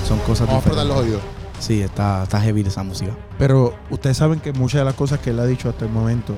son 0.07 0.19
cosas 0.19 0.47
Vamos 0.47 0.65
a 0.65 0.69
diferentes. 0.69 0.87
los 0.95 1.05
oídos. 1.05 1.21
Sí, 1.59 1.81
está, 1.81 2.23
está 2.23 2.41
heavy 2.41 2.61
esa 2.61 2.83
música. 2.83 3.11
Pero 3.37 3.73
ustedes 3.89 4.17
saben 4.17 4.39
que 4.39 4.51
muchas 4.51 4.79
de 4.81 4.85
las 4.85 4.95
cosas 4.95 5.19
que 5.19 5.29
él 5.29 5.39
ha 5.39 5.45
dicho 5.45 5.69
hasta 5.69 5.85
el 5.85 5.91
momento 5.91 6.33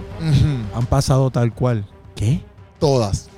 han 0.76 0.86
pasado 0.86 1.32
tal 1.32 1.54
cual. 1.54 1.86
¿Qué? 2.16 2.44
Todas. 2.80 3.30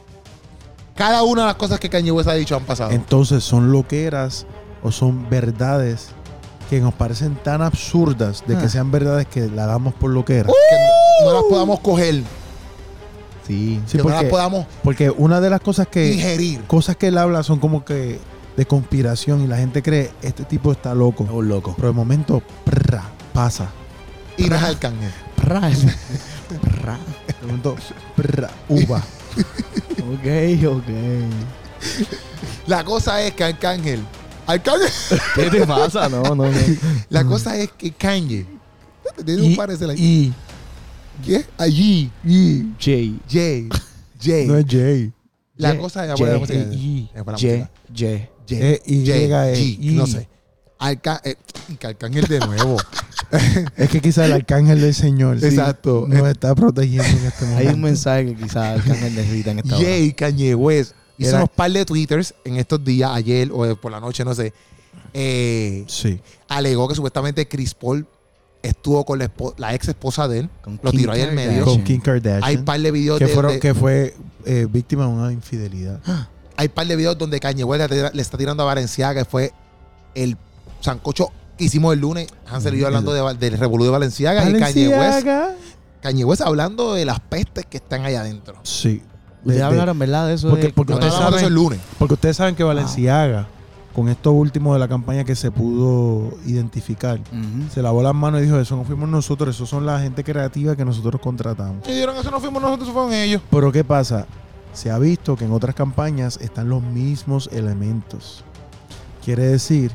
Cada 0.96 1.24
una 1.24 1.42
de 1.44 1.48
las 1.48 1.56
cosas 1.56 1.80
que 1.80 1.90
Kanye 1.90 2.12
West 2.12 2.28
ha 2.28 2.34
dicho 2.34 2.56
han 2.56 2.64
pasado. 2.64 2.92
Entonces, 2.92 3.44
¿son 3.44 3.72
loqueras 3.72 4.46
o 4.84 4.92
son 4.92 5.30
verdades 5.30 6.10
que 6.70 6.82
nos 6.82 6.94
parecen 6.94 7.36
tan 7.36 7.62
absurdas 7.62 8.44
de 8.48 8.56
Ah. 8.58 8.60
que 8.60 8.68
sean 8.68 8.92
verdades 8.92 9.28
que 9.28 9.48
la 9.48 9.66
damos 9.68 9.94
por 9.94 10.10
loquera? 10.10 10.48
que 10.50 10.52
no 11.24 11.34
las 11.34 11.44
podamos 11.44 11.80
coger. 11.80 12.24
Sí. 13.46 13.82
Sí, 13.86 13.98
que 13.98 14.04
no 14.04 14.10
las 14.10 14.18
porque, 14.18 14.30
podamos 14.30 14.66
porque 14.84 15.10
una 15.10 15.40
de 15.40 15.50
las 15.50 15.62
cosas 15.62 15.88
que 15.88 16.02
digerir. 16.02 16.64
cosas 16.64 16.98
que 16.98 17.08
él 17.08 17.18
habla 17.18 17.44
son 17.44 17.60
como 17.60 17.86
que 17.86 18.20
de 18.58 18.66
conspiración 18.66 19.42
y 19.42 19.48
la 19.48 19.58
gente 19.58 19.82
cree 19.82 20.12
este 20.22 20.44
tipo 20.44 20.72
está 20.72 20.94
loco. 20.94 21.24
Es 21.24 21.30
un 21.30 21.48
loco. 21.48 21.74
Pero 21.78 21.90
de 21.90 21.94
momento 21.94 22.42
prra, 22.66 23.04
pasa. 23.34 23.70
y 24.38 24.46
no 24.46 24.56
es 24.56 24.64
Arcángel. 24.64 25.12
Pra. 25.38 25.62
De 25.70 27.46
momento, 27.46 27.76
prra, 28.16 28.50
uva. 28.68 29.02
Ok, 30.08 30.66
ok. 30.66 30.88
La 32.66 32.86
cosa 32.86 33.22
es 33.22 33.34
que 33.34 33.44
Arcángel. 33.44 34.02
Arcángel. 34.46 34.90
¿Qué 35.36 35.50
te 35.50 35.68
pasa? 35.68 36.08
No, 36.08 36.24
no, 36.24 36.46
no. 36.46 36.60
La 37.10 37.26
cosa 37.26 37.58
es 37.58 37.72
que 37.74 37.92
Kanye. 37.92 38.46
Tiene 39.26 39.42
un 39.42 39.56
parecer 39.58 39.90
ahí. 39.90 39.98
y, 40.00 40.34
¿Qué? 41.26 41.46
Allí. 41.58 42.12
y. 42.26 42.62
J. 42.80 43.20
Jay. 43.30 43.70
Jay. 44.22 44.48
No 44.48 44.58
es 44.58 44.66
Jay. 44.68 45.12
La 45.58 45.74
Ye- 45.74 45.80
cosa 45.80 46.06
es. 46.06 46.20
Ye- 46.20 46.26
bueno, 46.26 46.34
la 46.34 46.40
J. 46.40 46.54
música. 47.32 47.70
J. 47.90 47.96
Jay. 47.96 48.30
Eh, 48.50 48.82
y 48.86 49.06
Jay, 49.06 49.20
llega, 49.22 49.50
eh, 49.52 49.56
G, 49.56 49.78
y. 49.80 49.90
No 49.92 50.08
sé. 50.08 50.28
Arca- 50.80 51.22
eh, 51.24 51.36
que 51.80 51.88
Arcángel 51.88 52.26
de 52.26 52.40
nuevo. 52.40 52.78
Es 53.76 53.90
que 53.90 54.00
quizás 54.00 54.26
el 54.28 54.34
arcángel 54.34 54.80
del 54.80 54.94
Señor 54.94 55.40
sí, 55.40 55.48
Exacto. 55.48 56.06
nos 56.08 56.28
está 56.30 56.54
protegiendo 56.56 57.04
en 57.04 57.26
este 57.26 57.46
Hay 57.46 57.52
momento. 57.52 57.74
un 57.74 57.82
mensaje 57.82 58.26
que 58.28 58.36
quizás 58.36 58.80
Arcángel 58.80 59.16
necesita 59.16 59.52
en 59.52 59.60
esta 59.60 59.76
hora. 59.76 59.86
Jay 59.86 60.14
Kanye 60.14 60.56
West 60.56 60.94
hizo 61.18 61.36
unos 61.36 61.50
par 61.50 61.72
de 61.72 61.84
twitters 61.84 62.34
en 62.46 62.56
estos 62.58 62.82
días, 62.86 63.10
ayer 63.12 63.50
o 63.52 63.76
por 63.76 63.92
la 63.92 64.00
noche, 64.00 64.24
no 64.24 64.34
sé. 64.34 64.54
Eh, 65.14 65.84
Sí. 65.88 66.20
alegó 66.48 66.88
que 66.88 66.96
supuestamente 66.96 67.48
Chris 67.48 67.74
Paul 67.74 68.08
estuvo 68.64 69.06
con 69.06 69.20
la, 69.20 69.32
la 69.58 69.74
ex 69.74 69.88
esposa 69.88 70.28
de 70.28 70.40
él. 70.40 70.50
Con 70.62 70.80
Lo 70.82 70.92
Kim 70.92 71.00
tiró 71.02 71.12
ahí 71.14 71.22
al 71.22 71.34
medio. 71.34 71.64
Con 71.66 71.84
Kim 71.84 72.02
Kardashian. 72.02 72.44
Hay 72.44 72.58
par 72.58 72.80
de 72.80 72.92
videos 72.92 73.20
que, 73.20 73.26
de- 73.26 73.34
fueron- 73.34 73.52
de- 73.54 73.60
que 73.60 73.74
fue 73.74 74.16
eh, 74.46 74.68
víctima 74.70 75.04
de 75.06 75.10
una 75.12 75.32
infidelidad. 75.32 76.00
hay 76.58 76.68
par 76.70 76.88
de 76.88 76.96
videos 76.96 77.18
donde 77.18 77.40
Kanye 77.40 77.64
West 77.64 77.90
le, 77.92 78.12
le 78.14 78.22
está 78.22 78.38
tirando 78.38 78.64
a 78.64 78.66
Valenciaga, 78.66 79.22
que 79.24 79.30
fue 79.30 79.52
el 80.16 80.38
sancocho 80.82 81.32
que 81.58 81.64
hicimos 81.66 81.94
el 81.94 82.00
lunes. 82.00 82.28
Hansel 82.50 82.76
y 82.76 82.80
yo 82.80 82.88
hablando 82.88 83.14
de, 83.14 83.34
del 83.36 83.58
revolú 83.58 83.84
de 83.86 83.90
Valenciaga, 83.92 84.48
y 84.50 84.54
Kanye 84.60 84.88
West, 84.90 85.00
Valenciaga. 85.00 85.56
Kanye 86.02 86.24
West 86.26 86.42
hablando 86.42 86.94
de 86.94 87.06
las 87.06 87.20
pestes 87.20 87.66
que 87.66 87.78
están 87.78 88.06
allá 88.06 88.22
adentro. 88.22 88.56
Sí. 88.64 89.02
De- 89.44 89.62
hablaron, 89.64 89.98
¿verdad? 89.98 90.28
De 90.28 90.34
eso. 90.34 90.50
Porque- 90.50 90.68
de- 90.68 90.74
porque 90.74 90.94
Nosotros 90.94 91.20
ustedes 91.20 91.38
eso 91.38 91.48
el 91.48 91.54
lunes. 91.54 91.80
Porque 91.98 92.14
ustedes 92.16 92.36
saben 92.38 92.56
que 92.56 92.64
Valenciaga, 92.64 93.48
con 93.98 94.10
esto 94.10 94.32
último 94.32 94.74
de 94.74 94.80
la 94.80 94.88
campaña 94.88 95.24
que 95.24 95.36
se 95.36 95.50
pudo 95.50 96.38
identificar, 96.46 97.20
se 97.74 97.82
lavó 97.82 98.04
las 98.04 98.14
manos 98.14 98.42
y 98.42 98.44
dijo, 98.44 98.60
eso 98.60 98.76
no 98.76 98.84
fuimos 98.84 99.10
nosotros, 99.10 99.56
eso 99.56 99.66
son 99.66 99.88
la 99.88 100.00
gente 100.00 100.24
creativa 100.24 100.76
que 100.76 100.86
nosotros 100.86 101.20
contratamos. 101.20 101.78
Y 101.90 101.94
dijeron, 101.94 102.16
eso 102.16 102.30
no 102.30 102.40
fuimos 102.40 102.62
nosotros, 102.62 102.90
eso 102.90 102.94
fueron 102.94 103.12
ellos. 103.12 103.42
Pero 103.50 103.72
¿qué 103.72 103.84
pasa? 103.84 104.28
Se 104.72 104.92
ha 104.92 105.00
visto 105.00 105.36
que 105.36 105.46
en 105.46 105.52
otras 105.52 105.74
campañas 105.74 106.38
están 106.40 106.70
los 106.70 106.84
mismos 106.84 107.50
elementos. 107.52 108.44
Quiere 109.26 109.48
decir 109.48 109.90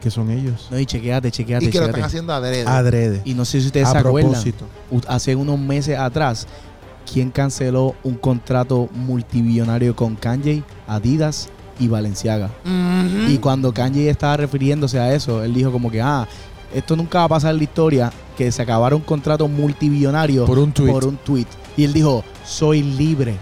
que 0.00 0.08
son 0.08 0.30
ellos. 0.30 0.68
No, 0.70 0.78
y 0.78 0.86
chequeate, 0.86 1.32
chequeate, 1.32 1.64
Y 1.64 1.70
que 1.70 1.80
lo 1.80 1.86
están 1.86 2.04
haciendo 2.04 2.32
adrede. 2.32 2.64
Adrede. 2.68 3.22
Y 3.24 3.34
no 3.34 3.44
sé 3.44 3.60
si 3.60 3.66
ustedes 3.66 3.88
a 3.88 3.92
se 3.94 4.02
propósito. 4.02 4.66
hace 5.08 5.34
unos 5.34 5.58
meses 5.58 5.98
atrás, 5.98 6.46
¿quién 7.12 7.32
canceló 7.32 7.96
un 8.04 8.14
contrato 8.14 8.88
multibillonario 8.94 9.96
con 9.96 10.14
Kanye, 10.14 10.62
Adidas 10.86 11.48
y 11.78 11.88
Valenciaga? 11.88 12.50
Y 13.28 13.38
cuando 13.38 13.72
Kanye 13.72 14.08
estaba 14.10 14.36
refiriéndose 14.36 14.98
a 14.98 15.14
eso, 15.14 15.42
él 15.42 15.54
dijo 15.54 15.72
como 15.72 15.90
que, 15.90 16.00
ah, 16.00 16.26
esto 16.74 16.96
nunca 16.96 17.18
va 17.20 17.24
a 17.24 17.28
pasar 17.28 17.50
en 17.52 17.58
la 17.58 17.64
historia, 17.64 18.12
que 18.36 18.50
se 18.50 18.62
acabara 18.62 18.96
un 18.96 19.02
contrato 19.02 19.46
multibillonario 19.48 20.46
Por 20.46 20.58
un 20.58 20.72
tweet. 20.72 20.92
por 20.92 21.04
un 21.04 21.16
tweet. 21.16 21.46
Y 21.76 21.84
él 21.84 21.92
dijo, 21.92 22.24
soy 22.44 22.82
libre. 22.82 23.36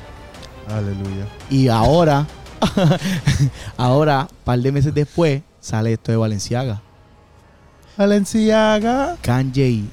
Aleluya. 0.68 1.26
Y 1.48 1.68
ahora, 1.68 2.26
ahora, 3.76 4.28
par 4.44 4.58
de 4.60 4.72
meses 4.72 4.94
después, 4.94 5.42
sale 5.60 5.92
esto 5.92 6.12
de 6.12 6.18
Valenciaga. 6.18 6.80
Valenciaga. 7.96 9.16
Kanye 9.20 9.84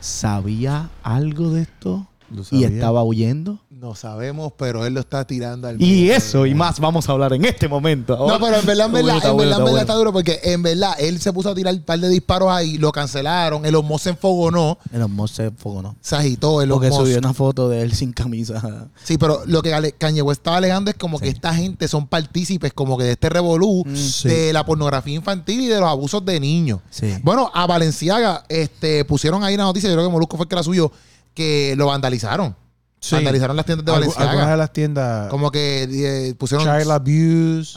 sabía 0.00 0.90
algo 1.02 1.50
de 1.50 1.62
esto 1.62 2.06
y 2.50 2.64
estaba 2.64 3.02
huyendo. 3.04 3.58
No 3.70 3.96
sabemos, 3.96 4.52
pero 4.56 4.86
él 4.86 4.94
lo 4.94 5.00
está 5.00 5.26
tirando 5.26 5.66
al 5.66 5.82
Y 5.82 6.10
eso 6.10 6.46
y 6.46 6.54
más 6.54 6.78
vamos 6.78 7.08
a 7.08 7.12
hablar 7.12 7.32
en 7.32 7.44
este 7.44 7.66
momento. 7.68 8.16
No, 8.16 8.38
pero 8.38 8.58
en 8.60 8.66
verdad, 8.66 8.86
en 8.86 8.92
verdad, 8.92 9.16
está 9.16 9.30
en 9.30 9.34
bueno, 9.36 9.36
verdad, 9.36 9.40
en 9.40 9.42
está 9.42 9.58
verdad 9.58 9.60
bueno. 9.62 9.78
está 9.80 9.94
duro 9.94 10.12
porque 10.12 10.40
en 10.44 10.62
verdad 10.62 10.92
él 11.00 11.20
se 11.20 11.32
puso 11.32 11.50
a 11.50 11.54
tirar 11.54 11.74
un 11.74 11.82
par 11.82 11.98
de 11.98 12.08
disparos 12.08 12.48
ahí, 12.50 12.78
lo 12.78 12.92
cancelaron, 12.92 13.66
el 13.66 13.74
Musk 13.82 14.04
se 14.04 14.10
enfogonó, 14.10 14.78
El 14.92 15.08
Musk 15.08 15.34
se 15.34 15.50
fogonó. 15.50 15.96
se 16.00 16.14
agitó, 16.14 16.62
el 16.62 16.68
Porque 16.70 16.90
Musk. 16.90 17.00
subió 17.00 17.18
una 17.18 17.34
foto 17.34 17.68
de 17.68 17.82
él 17.82 17.92
sin 17.92 18.12
camisa. 18.12 18.88
Sí, 19.02 19.18
pero 19.18 19.40
lo 19.46 19.62
que 19.62 19.94
Kanye 19.98 20.22
West 20.22 20.40
estaba 20.40 20.58
alegando 20.58 20.90
es 20.90 20.96
como 20.96 21.18
que 21.18 21.28
esta 21.28 21.52
gente 21.52 21.88
son 21.88 22.06
partícipes 22.06 22.72
como 22.72 22.96
que 22.96 23.04
de 23.04 23.12
este 23.12 23.28
revolú, 23.28 23.82
Mm. 23.84 23.96
Sí. 23.96 24.28
de 24.28 24.52
la 24.52 24.64
pornografía 24.64 25.14
infantil 25.14 25.60
y 25.62 25.66
de 25.66 25.80
los 25.80 25.88
abusos 25.88 26.24
de 26.24 26.38
niños. 26.38 26.78
Sí. 26.90 27.14
Bueno, 27.22 27.50
a 27.52 27.66
Valenciaga 27.66 28.44
este, 28.48 29.04
pusieron 29.04 29.42
ahí 29.42 29.54
una 29.56 29.64
noticia, 29.64 29.88
yo 29.88 29.96
creo 29.96 30.06
que 30.06 30.12
Molusco 30.12 30.36
fue 30.36 30.44
el 30.44 30.48
que 30.48 30.56
la 30.56 30.62
subió, 30.62 30.92
que 31.34 31.74
lo 31.76 31.86
vandalizaron. 31.86 32.56
Sí. 33.00 33.16
Vandalizaron 33.16 33.56
las 33.56 33.66
tiendas 33.66 33.84
de 33.84 33.92
Valenciaga. 33.92 34.30
Algunas 34.30 34.50
de 34.50 34.56
las 34.56 34.72
tiendas. 34.72 35.28
Como 35.28 35.50
que 35.50 35.82
eh, 36.28 36.34
pusieron... 36.34 36.64
Child 36.64 36.90
abuse. 36.92 37.74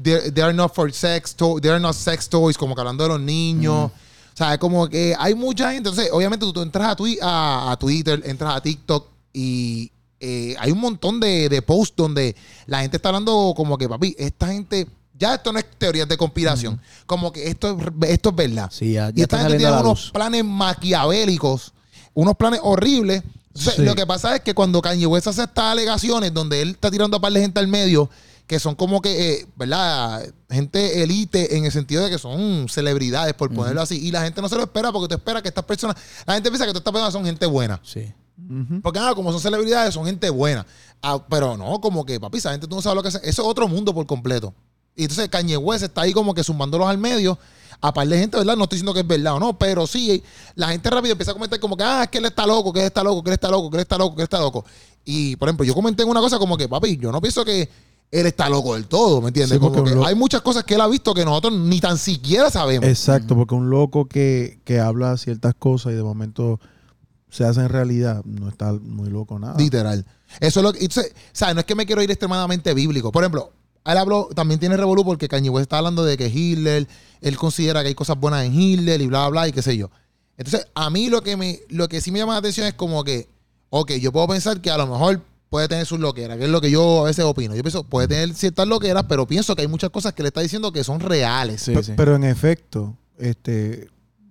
They, 0.00 0.30
they 0.32 0.42
are 0.44 0.54
not 0.54 0.72
for 0.72 0.92
sex 0.92 1.34
toys, 1.34 1.60
they 1.60 1.70
are 1.70 1.80
not 1.80 1.94
sex 1.94 2.28
toys, 2.28 2.56
como 2.56 2.74
que 2.76 2.80
hablando 2.80 3.02
de 3.02 3.08
los 3.08 3.20
niños. 3.20 3.90
O 3.90 4.36
sea, 4.38 4.52
es 4.54 4.58
como 4.60 4.88
que 4.88 5.16
hay 5.18 5.34
mucha 5.34 5.72
gente. 5.72 5.88
Entonces, 5.88 6.10
obviamente, 6.12 6.46
tú, 6.46 6.52
tú 6.52 6.62
entras 6.62 6.90
a, 6.90 6.96
Twi- 6.96 7.18
a, 7.20 7.72
a 7.72 7.76
Twitter, 7.76 8.22
entras 8.24 8.54
a 8.54 8.60
TikTok 8.60 9.04
y 9.32 9.90
eh, 10.20 10.54
hay 10.60 10.70
un 10.70 10.78
montón 10.78 11.18
de, 11.18 11.48
de 11.48 11.60
posts 11.60 11.96
donde 11.96 12.36
la 12.66 12.80
gente 12.82 12.98
está 12.98 13.08
hablando 13.08 13.52
como 13.56 13.76
que, 13.76 13.88
papi, 13.88 14.14
esta 14.16 14.46
gente. 14.46 14.86
Ya 15.18 15.34
esto 15.34 15.52
no 15.52 15.58
es 15.58 15.66
teorías 15.76 16.06
de 16.06 16.16
conspiración. 16.16 16.80
Como 17.04 17.32
que 17.32 17.48
esto, 17.48 17.76
es- 17.80 18.10
esto 18.10 18.28
es 18.28 18.36
verdad. 18.36 18.68
Sí, 18.72 18.92
ya, 18.92 19.10
y 19.12 19.22
esta 19.22 19.40
gente 19.40 19.56
tiene 19.56 19.72
unos 19.76 20.12
planes 20.12 20.44
maquiavélicos, 20.44 21.72
unos 22.20 22.34
planes 22.36 22.60
horribles. 22.62 23.22
Entonces, 23.48 23.76
Sí. 23.76 23.82
Lo 23.82 23.94
que 23.94 24.06
pasa 24.06 24.36
es 24.36 24.42
que 24.42 24.54
cuando 24.54 24.80
Kanye 24.80 25.06
West 25.06 25.26
hace 25.26 25.42
estas 25.42 25.64
alegaciones 25.64 26.32
donde 26.32 26.62
él 26.62 26.70
está 26.70 26.90
tirando 26.90 27.16
a 27.16 27.20
par 27.20 27.32
de 27.32 27.40
gente 27.40 27.58
al 27.58 27.66
medio, 27.66 28.08
que 28.46 28.58
son 28.58 28.74
como 28.74 29.00
que, 29.00 29.32
eh, 29.32 29.46
¿verdad? 29.56 30.24
Gente 30.48 31.02
elite 31.02 31.56
en 31.56 31.64
el 31.64 31.72
sentido 31.72 32.04
de 32.04 32.10
que 32.10 32.18
son 32.18 32.68
celebridades, 32.68 33.34
por 33.34 33.52
ponerlo 33.52 33.82
así. 33.82 33.98
Y 34.04 34.10
la 34.10 34.22
gente 34.22 34.40
no 34.40 34.48
se 34.48 34.56
lo 34.56 34.62
espera 34.62 34.90
porque 34.90 35.08
tú 35.08 35.14
esperas 35.14 35.42
que 35.42 35.48
estas 35.48 35.64
personas, 35.64 35.96
la 36.26 36.34
gente 36.34 36.50
piensa 36.50 36.66
que 36.66 36.72
todas 36.72 36.80
estas 36.80 36.92
personas 36.92 37.12
son 37.12 37.24
gente 37.24 37.46
buena. 37.46 37.80
Sí. 37.84 38.12
Porque 38.82 38.98
nada, 38.98 39.14
como 39.14 39.30
son 39.32 39.40
celebridades, 39.40 39.94
son 39.94 40.06
gente 40.06 40.30
buena. 40.30 40.64
Ah, 41.02 41.20
pero 41.28 41.56
no, 41.56 41.80
como 41.80 42.04
que, 42.04 42.18
papi, 42.18 42.38
esa 42.38 42.52
gente 42.52 42.66
tú 42.66 42.74
no 42.76 42.82
sabes 42.82 42.96
lo 42.96 43.02
que 43.02 43.08
es. 43.08 43.14
Eso 43.16 43.42
es 43.42 43.48
otro 43.48 43.68
mundo 43.68 43.92
por 43.94 44.06
completo. 44.06 44.54
Y 44.96 45.02
entonces 45.02 45.28
Kanye 45.28 45.56
West 45.56 45.84
está 45.84 46.02
ahí 46.02 46.12
como 46.12 46.34
que 46.34 46.42
zumbándolos 46.42 46.88
al 46.88 46.98
medio. 46.98 47.38
A 47.80 47.92
par 47.94 48.08
de 48.08 48.18
gente, 48.18 48.36
¿verdad? 48.36 48.56
No 48.56 48.64
estoy 48.64 48.76
diciendo 48.76 48.92
que 48.92 49.00
es 49.00 49.06
verdad 49.06 49.34
o 49.34 49.40
no, 49.40 49.56
pero 49.58 49.86
sí, 49.86 50.22
la 50.56 50.68
gente 50.70 50.90
rápido 50.90 51.12
empieza 51.12 51.30
a 51.30 51.34
comentar 51.34 51.60
como 51.60 51.76
que, 51.76 51.84
ah, 51.84 52.02
es 52.04 52.08
que 52.08 52.18
él 52.18 52.24
está 52.24 52.44
loco, 52.46 52.72
que 52.72 52.80
él 52.80 52.86
está 52.86 53.04
loco, 53.04 53.22
que 53.22 53.30
él 53.30 53.34
está 53.34 53.50
loco, 53.50 53.70
que 53.70 53.76
él 53.76 53.82
está 53.82 53.96
loco, 53.98 54.16
que 54.16 54.22
él 54.22 54.24
está 54.24 54.40
loco. 54.40 54.64
Y, 55.04 55.36
por 55.36 55.48
ejemplo, 55.48 55.64
yo 55.64 55.74
comenté 55.74 56.02
en 56.02 56.08
una 56.08 56.20
cosa 56.20 56.38
como 56.38 56.56
que, 56.56 56.68
papi, 56.68 56.96
yo 56.96 57.12
no 57.12 57.20
pienso 57.20 57.44
que 57.44 57.68
él 58.10 58.26
está 58.26 58.48
loco 58.48 58.74
del 58.74 58.86
todo, 58.86 59.20
¿me 59.20 59.28
entiendes? 59.28 59.52
Sí, 59.56 59.60
porque 59.60 59.78
como 59.78 59.88
que 59.90 59.94
lo- 59.94 60.04
hay 60.06 60.14
muchas 60.16 60.40
cosas 60.42 60.64
que 60.64 60.74
él 60.74 60.80
ha 60.80 60.88
visto 60.88 61.14
que 61.14 61.24
nosotros 61.24 61.52
ni 61.52 61.78
tan 61.80 61.98
siquiera 61.98 62.50
sabemos. 62.50 62.88
Exacto, 62.88 63.36
porque 63.36 63.54
un 63.54 63.70
loco 63.70 64.06
que, 64.08 64.60
que 64.64 64.80
habla 64.80 65.16
ciertas 65.16 65.54
cosas 65.54 65.92
y 65.92 65.96
de 65.96 66.02
momento 66.02 66.58
se 67.30 67.44
hace 67.44 67.60
en 67.60 67.68
realidad, 67.68 68.24
no 68.24 68.48
está 68.48 68.72
muy 68.72 69.08
loco 69.10 69.38
nada. 69.38 69.54
Literal. 69.58 70.04
Eso 70.40 70.60
es 70.60 70.64
lo 70.64 70.72
que. 70.72 70.80
entonces, 70.80 71.12
o 71.14 71.16
sea, 71.32 71.52
no 71.54 71.60
es 71.60 71.66
que 71.66 71.74
me 71.74 71.86
quiero 71.86 72.02
ir 72.02 72.10
extremadamente 72.10 72.72
bíblico. 72.74 73.12
Por 73.12 73.22
ejemplo, 73.22 73.52
él 73.92 73.98
habló, 73.98 74.28
también 74.34 74.60
tiene 74.60 74.76
revolú 74.76 75.04
porque 75.04 75.28
Kanye 75.28 75.50
West 75.50 75.62
está 75.64 75.78
hablando 75.78 76.04
de 76.04 76.16
que 76.16 76.28
Hitler, 76.28 76.86
él 77.20 77.36
considera 77.36 77.82
que 77.82 77.88
hay 77.88 77.94
cosas 77.94 78.18
buenas 78.18 78.44
en 78.44 78.58
Hitler 78.58 79.00
y 79.00 79.06
bla, 79.06 79.20
bla, 79.28 79.28
bla, 79.42 79.48
y 79.48 79.52
qué 79.52 79.62
sé 79.62 79.76
yo. 79.76 79.90
Entonces, 80.36 80.66
a 80.74 80.88
mí 80.90 81.08
lo 81.08 81.22
que 81.22 81.36
me, 81.36 81.60
lo 81.68 81.88
que 81.88 82.00
sí 82.00 82.12
me 82.12 82.18
llama 82.18 82.34
la 82.34 82.38
atención 82.38 82.66
es 82.66 82.74
como 82.74 83.02
que, 83.04 83.28
ok, 83.70 83.92
yo 83.94 84.12
puedo 84.12 84.28
pensar 84.28 84.60
que 84.60 84.70
a 84.70 84.78
lo 84.78 84.86
mejor 84.86 85.20
puede 85.50 85.66
tener 85.66 85.86
sus 85.86 85.98
loqueras, 85.98 86.36
que 86.38 86.44
es 86.44 86.50
lo 86.50 86.60
que 86.60 86.70
yo 86.70 87.00
a 87.00 87.04
veces 87.04 87.24
opino. 87.24 87.56
Yo 87.56 87.62
pienso, 87.62 87.82
puede 87.82 88.06
tener 88.06 88.34
ciertas 88.34 88.68
loqueras, 88.68 89.04
pero 89.08 89.26
pienso 89.26 89.56
que 89.56 89.62
hay 89.62 89.68
muchas 89.68 89.90
cosas 89.90 90.12
que 90.12 90.22
le 90.22 90.28
está 90.28 90.40
diciendo 90.42 90.70
que 90.72 90.84
son 90.84 91.00
reales. 91.00 91.62
Sí, 91.62 91.74
Pe- 91.74 91.82
sí. 91.82 91.92
Pero 91.96 92.14
en 92.14 92.24
efecto, 92.24 92.96
este, 93.18 93.88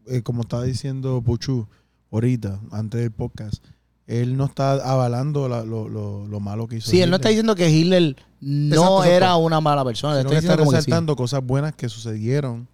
eh, 0.08 0.22
como 0.22 0.44
estaba 0.44 0.64
diciendo 0.64 1.22
Puchu 1.26 1.68
ahorita, 2.12 2.60
antes 2.72 3.02
del 3.02 3.12
podcast, 3.12 3.66
él 4.08 4.38
no 4.38 4.46
está 4.46 4.72
avalando 4.74 5.48
la- 5.50 5.64
lo, 5.64 5.88
lo- 5.90 6.26
lo 6.28 6.40
malo 6.40 6.68
que 6.68 6.78
hizo. 6.78 6.90
Sí, 6.90 7.02
él 7.02 7.10
no 7.10 7.18
está 7.18 7.30
diciendo 7.30 7.56
que 7.56 7.70
Hitler 7.70 8.16
no 8.40 8.68
Exacto, 8.76 8.94
exacto. 9.04 9.12
era 9.16 9.36
una 9.36 9.60
mala 9.62 9.84
persona. 9.84 10.18
Sino 10.18 10.30
está 10.30 10.40
que 10.40 10.46
está 10.46 10.58
como 10.58 10.72
que 10.72 10.78
sí. 10.78 10.86
resaltando 10.86 11.16
cosas 11.16 11.44
buenas 11.46 11.76
que 11.76 11.90
sucedieron 11.90 12.68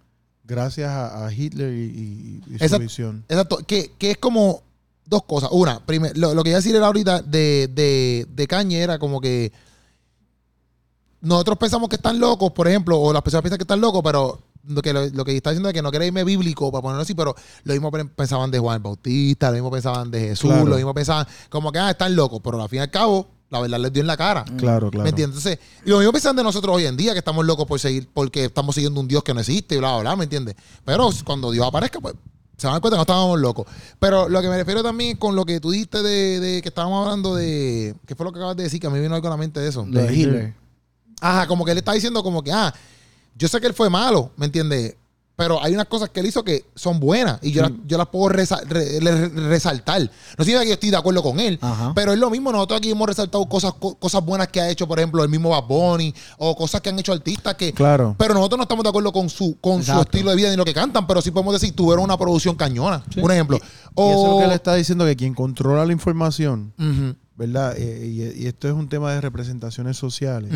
gracias 0.44 0.90
a, 0.90 1.26
a 1.26 1.32
Hitler 1.32 1.72
y, 1.74 1.76
y- 1.82 2.40
y 2.46 2.58
su 2.58 2.64
Exacto. 2.64 2.78
visión. 2.82 3.24
Exacto, 3.28 3.58
que, 3.66 3.92
que 3.98 4.12
es 4.12 4.18
como 4.18 4.62
dos 5.06 5.24
cosas. 5.24 5.50
Una, 5.52 5.80
primer, 5.84 6.16
lo, 6.16 6.34
lo 6.34 6.42
que 6.44 6.50
iba 6.50 6.56
a 6.56 6.60
decir 6.60 6.76
era 6.76 6.86
ahorita 6.86 7.22
de, 7.22 7.68
de, 7.72 8.26
de 8.32 8.82
era 8.82 8.98
como 8.98 9.20
que 9.20 9.52
nosotros 11.20 11.56
pensamos 11.58 11.88
que 11.88 11.96
están 11.96 12.20
locos, 12.20 12.52
por 12.52 12.68
ejemplo, 12.68 13.00
o 13.00 13.12
las 13.12 13.22
personas 13.22 13.42
piensan 13.42 13.58
que 13.58 13.64
están 13.64 13.80
locos, 13.80 14.02
pero 14.04 14.38
que, 14.82 14.92
lo, 14.92 15.06
lo 15.08 15.24
que 15.24 15.36
está 15.36 15.50
diciendo 15.50 15.68
es 15.68 15.74
que 15.74 15.82
no 15.82 15.90
quiere 15.90 16.06
irme 16.06 16.24
bíblico 16.24 16.70
para 16.72 16.82
ponerlo 16.82 17.02
así, 17.02 17.14
pero 17.14 17.34
lo 17.64 17.72
mismo 17.72 17.90
pe- 17.90 18.04
pensaban 18.06 18.50
de 18.50 18.58
Juan 18.58 18.82
Bautista, 18.82 19.48
lo 19.48 19.54
mismo 19.54 19.70
pensaban 19.70 20.10
de 20.10 20.20
Jesús, 20.20 20.50
Claro. 20.50 20.66
lo 20.66 20.76
mismo 20.76 20.94
pensaban 20.94 21.26
como 21.50 21.70
que 21.72 21.78
ah, 21.78 21.90
están 21.90 22.14
locos, 22.16 22.40
pero 22.42 22.62
al 22.62 22.68
fin 22.68 22.78
y 22.78 22.82
al 22.82 22.90
cabo, 22.90 23.28
la 23.50 23.60
verdad 23.60 23.78
les 23.78 23.92
dio 23.92 24.00
en 24.00 24.06
la 24.06 24.16
cara. 24.16 24.44
Claro, 24.56 24.90
claro. 24.90 25.04
¿Me 25.04 25.10
entiendes? 25.10 25.38
Entonces, 25.46 25.58
y 25.84 25.90
lo 25.90 25.98
mismo 25.98 26.12
piensan 26.12 26.34
de 26.34 26.42
nosotros 26.42 26.74
hoy 26.76 26.86
en 26.86 26.96
día, 26.96 27.12
que 27.12 27.18
estamos 27.18 27.44
locos 27.44 27.66
por 27.66 27.78
seguir, 27.78 28.08
porque 28.12 28.46
estamos 28.46 28.74
siguiendo 28.74 29.00
un 29.00 29.06
Dios 29.08 29.22
que 29.22 29.32
no 29.34 29.40
existe 29.40 29.74
y 29.74 29.78
bla, 29.78 29.92
bla, 29.92 30.00
bla, 30.00 30.16
¿me 30.16 30.24
entiendes? 30.24 30.56
Pero 30.84 31.08
cuando 31.24 31.50
Dios 31.50 31.66
aparezca, 31.66 32.00
pues 32.00 32.14
se 32.56 32.66
van 32.68 32.72
a 32.72 32.74
dar 32.76 32.80
cuenta 32.82 32.94
que 32.94 32.98
no 32.98 33.02
estábamos 33.02 33.40
locos. 33.40 33.66
Pero 33.98 34.28
lo 34.28 34.40
que 34.40 34.48
me 34.48 34.56
refiero 34.56 34.82
también 34.82 35.16
con 35.16 35.36
lo 35.36 35.44
que 35.44 35.60
tú 35.60 35.70
dijiste 35.72 36.02
de, 36.02 36.40
de 36.40 36.62
que 36.62 36.68
estábamos 36.68 37.04
hablando 37.04 37.34
de. 37.34 37.94
¿Qué 38.06 38.14
fue 38.14 38.24
lo 38.24 38.32
que 38.32 38.38
acabas 38.38 38.56
de 38.56 38.62
decir? 38.62 38.80
Que 38.80 38.86
a 38.86 38.90
mí 38.90 38.98
vino 39.00 39.14
algo 39.14 39.26
a 39.26 39.30
la 39.30 39.36
mente 39.36 39.58
de 39.60 39.68
eso. 39.68 39.84
Lo 39.88 40.00
de 40.00 40.14
Hitler. 40.14 40.54
Ajá, 41.20 41.46
como 41.46 41.64
que 41.64 41.72
él 41.72 41.78
está 41.78 41.92
diciendo 41.92 42.22
como 42.22 42.42
que, 42.42 42.52
ah, 42.52 42.72
yo 43.36 43.48
sé 43.48 43.60
que 43.60 43.66
él 43.66 43.74
fue 43.74 43.90
malo, 43.90 44.30
¿me 44.36 44.46
entiendes? 44.46 44.96
Pero 45.36 45.60
hay 45.60 45.74
unas 45.74 45.86
cosas 45.86 46.10
que 46.10 46.20
él 46.20 46.26
hizo 46.26 46.44
que 46.44 46.64
son 46.76 47.00
buenas 47.00 47.40
y 47.42 47.50
yo, 47.50 47.62
las, 47.62 47.72
yo 47.88 47.98
las 47.98 48.06
puedo 48.06 48.28
resa- 48.28 48.62
re- 48.68 49.00
re- 49.00 49.28
resaltar. 49.30 50.00
No 50.38 50.44
significa 50.44 50.60
que 50.62 50.68
yo 50.68 50.74
estoy 50.74 50.90
de 50.90 50.96
acuerdo 50.96 51.24
con 51.24 51.40
él, 51.40 51.58
Ajá. 51.60 51.90
pero 51.92 52.12
es 52.12 52.20
lo 52.20 52.30
mismo. 52.30 52.52
Nosotros 52.52 52.78
aquí 52.78 52.92
hemos 52.92 53.08
resaltado 53.08 53.44
cosas, 53.48 53.72
co- 53.74 53.96
cosas 53.96 54.24
buenas 54.24 54.46
que 54.46 54.60
ha 54.60 54.70
hecho, 54.70 54.86
por 54.86 55.00
ejemplo, 55.00 55.24
el 55.24 55.28
mismo 55.28 55.48
Bad 55.48 55.64
Bunny 55.64 56.14
o 56.38 56.54
cosas 56.54 56.80
que 56.80 56.90
han 56.90 56.98
hecho 57.00 57.12
artistas 57.12 57.56
que... 57.56 57.72
Claro. 57.72 58.14
Pero 58.16 58.32
nosotros 58.34 58.58
no 58.58 58.62
estamos 58.62 58.84
de 58.84 58.90
acuerdo 58.90 59.10
con 59.12 59.28
su 59.28 59.58
con 59.60 59.82
su 59.82 60.00
estilo 60.00 60.30
de 60.30 60.36
vida 60.36 60.50
ni 60.50 60.56
lo 60.56 60.64
que 60.64 60.72
cantan, 60.72 61.04
pero 61.04 61.20
sí 61.20 61.32
podemos 61.32 61.52
decir 61.60 61.74
tuvieron 61.74 62.04
una 62.04 62.16
producción 62.16 62.54
cañona, 62.54 63.02
un 63.16 63.30
ejemplo. 63.32 63.56
Y 63.56 64.02
eso 64.02 64.22
es 64.24 64.28
lo 64.30 64.38
que 64.38 64.44
él 64.44 64.52
está 64.52 64.76
diciendo, 64.76 65.04
que 65.04 65.16
quien 65.16 65.34
controla 65.34 65.84
la 65.84 65.92
información, 65.92 66.72
¿verdad? 67.34 67.74
Eh, 67.76 68.32
y, 68.38 68.44
y 68.44 68.46
esto 68.46 68.68
es 68.68 68.74
un 68.74 68.88
tema 68.88 69.12
de 69.12 69.20
representaciones 69.20 69.96
sociales. 69.96 70.52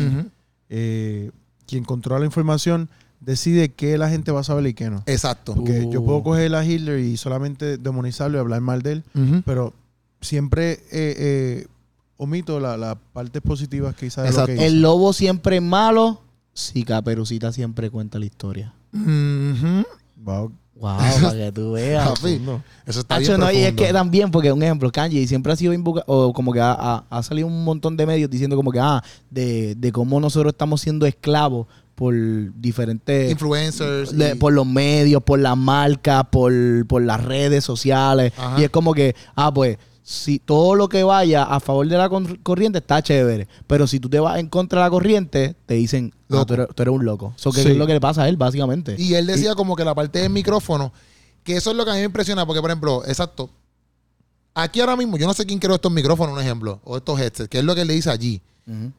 Eh, 0.69 1.31
quien 1.69 1.83
controla 1.83 2.19
la 2.19 2.25
información 2.25 2.89
decide 3.19 3.69
qué 3.69 3.97
la 3.97 4.09
gente 4.09 4.31
va 4.31 4.39
a 4.39 4.43
saber 4.43 4.65
y 4.67 4.73
qué 4.73 4.89
no. 4.89 5.03
Exacto. 5.05 5.53
Porque 5.55 5.81
Uh. 5.81 5.91
yo 5.91 6.03
puedo 6.05 6.23
coger 6.23 6.55
a 6.55 6.65
Hitler 6.65 6.99
y 6.99 7.17
solamente 7.17 7.77
demonizarlo 7.77 8.37
y 8.37 8.39
hablar 8.41 8.61
mal 8.61 8.81
de 8.81 8.91
él, 8.93 9.03
pero 9.45 9.73
siempre 10.21 10.71
eh, 10.71 10.79
eh, 10.91 11.67
omito 12.17 12.59
la- 12.59 12.77
las 12.77 12.97
partes 13.13 13.41
positivas 13.41 13.95
quizás 13.95 14.23
de 14.25 14.29
lo 14.29 14.29
Exacto. 14.29 14.47
que 14.47 14.53
hizo. 14.55 14.63
El 14.63 14.81
lobo 14.81 15.13
siempre 15.13 15.57
es 15.57 15.61
malo. 15.61 16.21
Si 16.53 16.83
Caperucita 16.83 17.51
siempre 17.53 17.89
cuenta 17.89 18.19
la 18.19 18.25
historia. 18.25 18.73
Ujú. 18.93 19.85
Wow. 20.23 20.51
Wow, 20.79 20.97
para 21.21 21.33
que 21.33 21.51
tú 21.51 21.73
veas. 21.73 22.07
Papi, 22.09 22.41
eso 22.85 22.99
está 23.01 23.15
Hacho, 23.15 23.27
bien 23.31 23.39
no, 23.41 23.51
y 23.51 23.57
es 23.57 23.73
que 23.73 23.91
también, 23.91 24.31
porque 24.31 24.51
un 24.51 24.63
ejemplo, 24.63 24.89
Kanye 24.91 25.27
siempre 25.27 25.51
ha 25.51 25.55
sido 25.55 25.73
invoca- 25.73 26.03
o 26.07 26.31
como 26.31 26.53
que 26.53 26.61
ha, 26.61 26.71
ha- 26.71 27.03
ha 27.09 27.23
salido 27.23 27.47
un 27.47 27.63
montón 27.65 27.97
de 27.97 28.05
medios 28.05 28.29
diciendo 28.29 28.55
como 28.55 28.71
que, 28.71 28.79
ah, 28.79 29.03
de, 29.29 29.75
de 29.75 29.91
cómo 29.91 30.19
nosotros 30.19 30.53
estamos 30.53 30.79
siendo 30.81 31.05
esclavos 31.05 31.67
por 31.95 32.13
diferentes... 32.55 33.29
Influencers. 33.29 34.17
de- 34.17 34.31
y- 34.31 34.35
por 34.35 34.53
los 34.53 34.65
medios, 34.65 35.21
por 35.21 35.39
las 35.39 35.57
marcas, 35.57 36.23
por, 36.31 36.53
por 36.87 37.01
las 37.01 37.21
redes 37.23 37.65
sociales. 37.65 38.31
Ajá. 38.37 38.59
Y 38.61 38.63
es 38.63 38.69
como 38.69 38.93
que, 38.93 39.15
ah, 39.35 39.53
pues, 39.53 39.77
si 40.11 40.39
todo 40.39 40.73
lo 40.73 40.89
que 40.89 41.03
vaya 41.03 41.43
a 41.43 41.59
favor 41.59 41.87
de 41.87 41.95
la 41.95 42.09
corriente 42.41 42.79
está 42.79 42.99
chévere. 43.03 43.47
Pero 43.67 43.85
si 43.85 43.99
tú 43.99 44.09
te 44.09 44.19
vas 44.19 44.39
en 44.39 44.47
contra 44.49 44.79
de 44.81 44.85
la 44.87 44.89
corriente, 44.89 45.55
te 45.67 45.75
dicen, 45.75 46.11
ah, 46.15 46.17
Loco. 46.29 46.45
tú, 46.47 46.53
eres, 46.55 46.67
tú 46.73 46.81
eres 46.81 46.93
un 46.95 47.05
loco. 47.05 47.33
Eso 47.37 47.51
Sí. 47.51 47.61
es 47.61 47.77
lo 47.77 47.85
que 47.85 47.93
le 47.93 48.01
pasa 48.01 48.23
a 48.23 48.27
él, 48.27 48.35
básicamente. 48.35 48.95
Y 48.97 49.13
él 49.13 49.27
decía 49.27 49.53
como 49.53 49.75
que 49.75 49.85
la 49.85 49.93
parte 49.93 50.17
del 50.17 50.31
micrófono, 50.31 50.91
que 51.43 51.57
eso 51.57 51.69
es 51.69 51.77
lo 51.77 51.85
que 51.85 51.91
a 51.91 51.93
mí 51.93 51.99
me 51.99 52.05
impresiona, 52.05 52.43
porque 52.47 52.59
por 52.59 52.71
ejemplo, 52.71 53.03
exacto, 53.05 53.51
aquí 54.55 54.79
ahora 54.79 54.95
mismo, 54.95 55.15
yo 55.17 55.27
no 55.27 55.33
sé 55.35 55.45
quién 55.45 55.59
creó 55.59 55.75
estos 55.75 55.91
micrófonos, 55.91 56.33
un 56.35 56.41
ejemplo, 56.41 56.81
o 56.85 56.97
estos 56.97 57.19
headsets, 57.19 57.47
que 57.47 57.59
es 57.59 57.63
lo 57.63 57.75
que 57.75 57.81
él 57.81 57.87
le 57.87 57.93
dice 57.93 58.09
allí, 58.09 58.41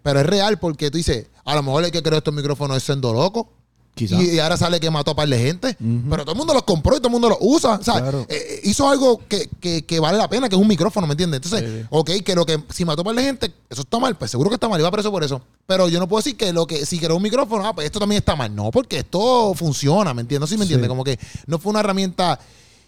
pero 0.05 0.21
es 0.21 0.27
real 0.27 0.61
porque 0.61 0.93
tú 0.93 0.99
dices, 0.99 1.27
a 1.45 1.57
lo 1.57 1.63
mejor 1.65 1.85
el 1.85 1.91
que 1.91 2.03
creó 2.05 2.19
estos 2.19 2.33
micrófonos 2.35 2.77
es 2.77 2.85
siendo 2.85 3.13
loco. 3.13 3.53
Quizás. 3.95 4.21
Y, 4.23 4.31
y 4.37 4.39
ahora 4.39 4.57
sale 4.57 4.81
que 4.81 4.89
mató 4.91 5.11
a 5.11 5.15
par 5.17 5.29
de 5.29 5.37
gente. 5.39 5.77
Pero 6.09 6.23
todo 6.25 6.33
el 6.33 6.39
mundo 6.39 6.55
los 6.55 6.63
compró 6.63 6.95
y 6.97 6.99
todo 6.99 7.09
el 7.09 7.13
mundo 7.13 7.29
los 7.29 7.39
usa. 7.41 7.75
O 7.79 7.83
sea, 7.83 7.95
Claro. 8.01 8.21
eh, 8.29 8.37
eh, 8.39 8.61
hizo 8.65 8.89
algo 8.89 9.21
que, 9.29 9.49
que- 9.61 9.85
que 9.85 10.01
vale 10.01 10.17
la 10.17 10.29
pena, 10.29 10.49
que 10.49 10.55
es 10.55 10.61
un 10.61 10.69
micrófono, 10.69 11.07
¿me 11.07 11.13
entiendes? 11.15 11.43
Entonces, 11.45 11.83
Sí, 11.83 11.87
ok, 11.91 12.11
que 12.25 12.35
lo 12.35 12.47
que 12.47 12.63
si 12.71 12.85
mató 12.85 13.03
a 13.03 13.05
par 13.05 13.15
de 13.17 13.23
gente, 13.25 13.53
eso 13.69 13.83
está 13.83 13.99
mal. 13.99 14.17
Pues 14.17 14.31
seguro 14.31 14.49
que 14.49 14.55
está 14.55 14.69
mal, 14.69 14.81
iba 14.81 14.91
preso 14.91 15.11
por 15.11 15.23
eso. 15.25 15.43
Pero 15.67 15.89
yo 15.89 15.99
no 15.99 16.09
puedo 16.09 16.21
decir 16.23 16.37
que 16.37 16.53
lo 16.53 16.67
que 16.67 16.87
si 16.87 16.99
creó 16.99 17.17
un 17.17 17.23
micrófono, 17.23 17.67
ah, 17.67 17.75
pues 17.75 17.85
esto 17.87 17.99
también 17.99 18.21
está 18.21 18.37
mal. 18.37 18.55
No, 18.55 18.71
porque 18.71 18.99
esto 19.01 19.53
funciona, 19.55 20.15
¿me 20.15 20.23
entiendes? 20.23 20.49
¿Sí 20.51 20.57
me 20.57 20.63
entiendes? 20.63 20.87
Sí. 20.87 20.89
Como 20.89 21.05
que 21.05 21.19
no 21.47 21.59
fue 21.59 21.71
una 21.71 21.81
herramienta 21.81 22.39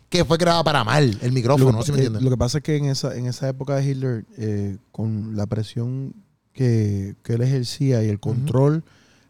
que 0.08 0.24
fue 0.24 0.36
creada 0.38 0.62
para 0.62 0.84
mal, 0.84 1.18
el 1.22 1.32
micrófono, 1.32 1.72
lo, 1.72 1.78
¿no? 1.78 1.82
¿Sí 1.82 1.90
me 1.90 1.96
eh, 1.96 2.00
entiendes? 2.00 2.22
lo 2.22 2.30
que 2.30 2.36
pasa 2.36 2.58
es 2.58 2.64
que 2.64 2.76
en 2.76 2.84
esa, 2.86 3.16
en 3.16 3.26
esa 3.26 3.48
época 3.48 3.76
de 3.76 3.90
Hitler, 3.90 4.24
eh, 4.36 4.76
con 4.92 5.36
la 5.36 5.46
presión 5.46 6.14
que, 6.52 7.14
que 7.22 7.32
él 7.34 7.40
ejercía 7.42 8.02
y 8.04 8.08
el 8.08 8.20
control 8.20 8.84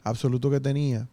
absoluto 0.04 0.50
que 0.50 0.58
tenía, 0.60 1.06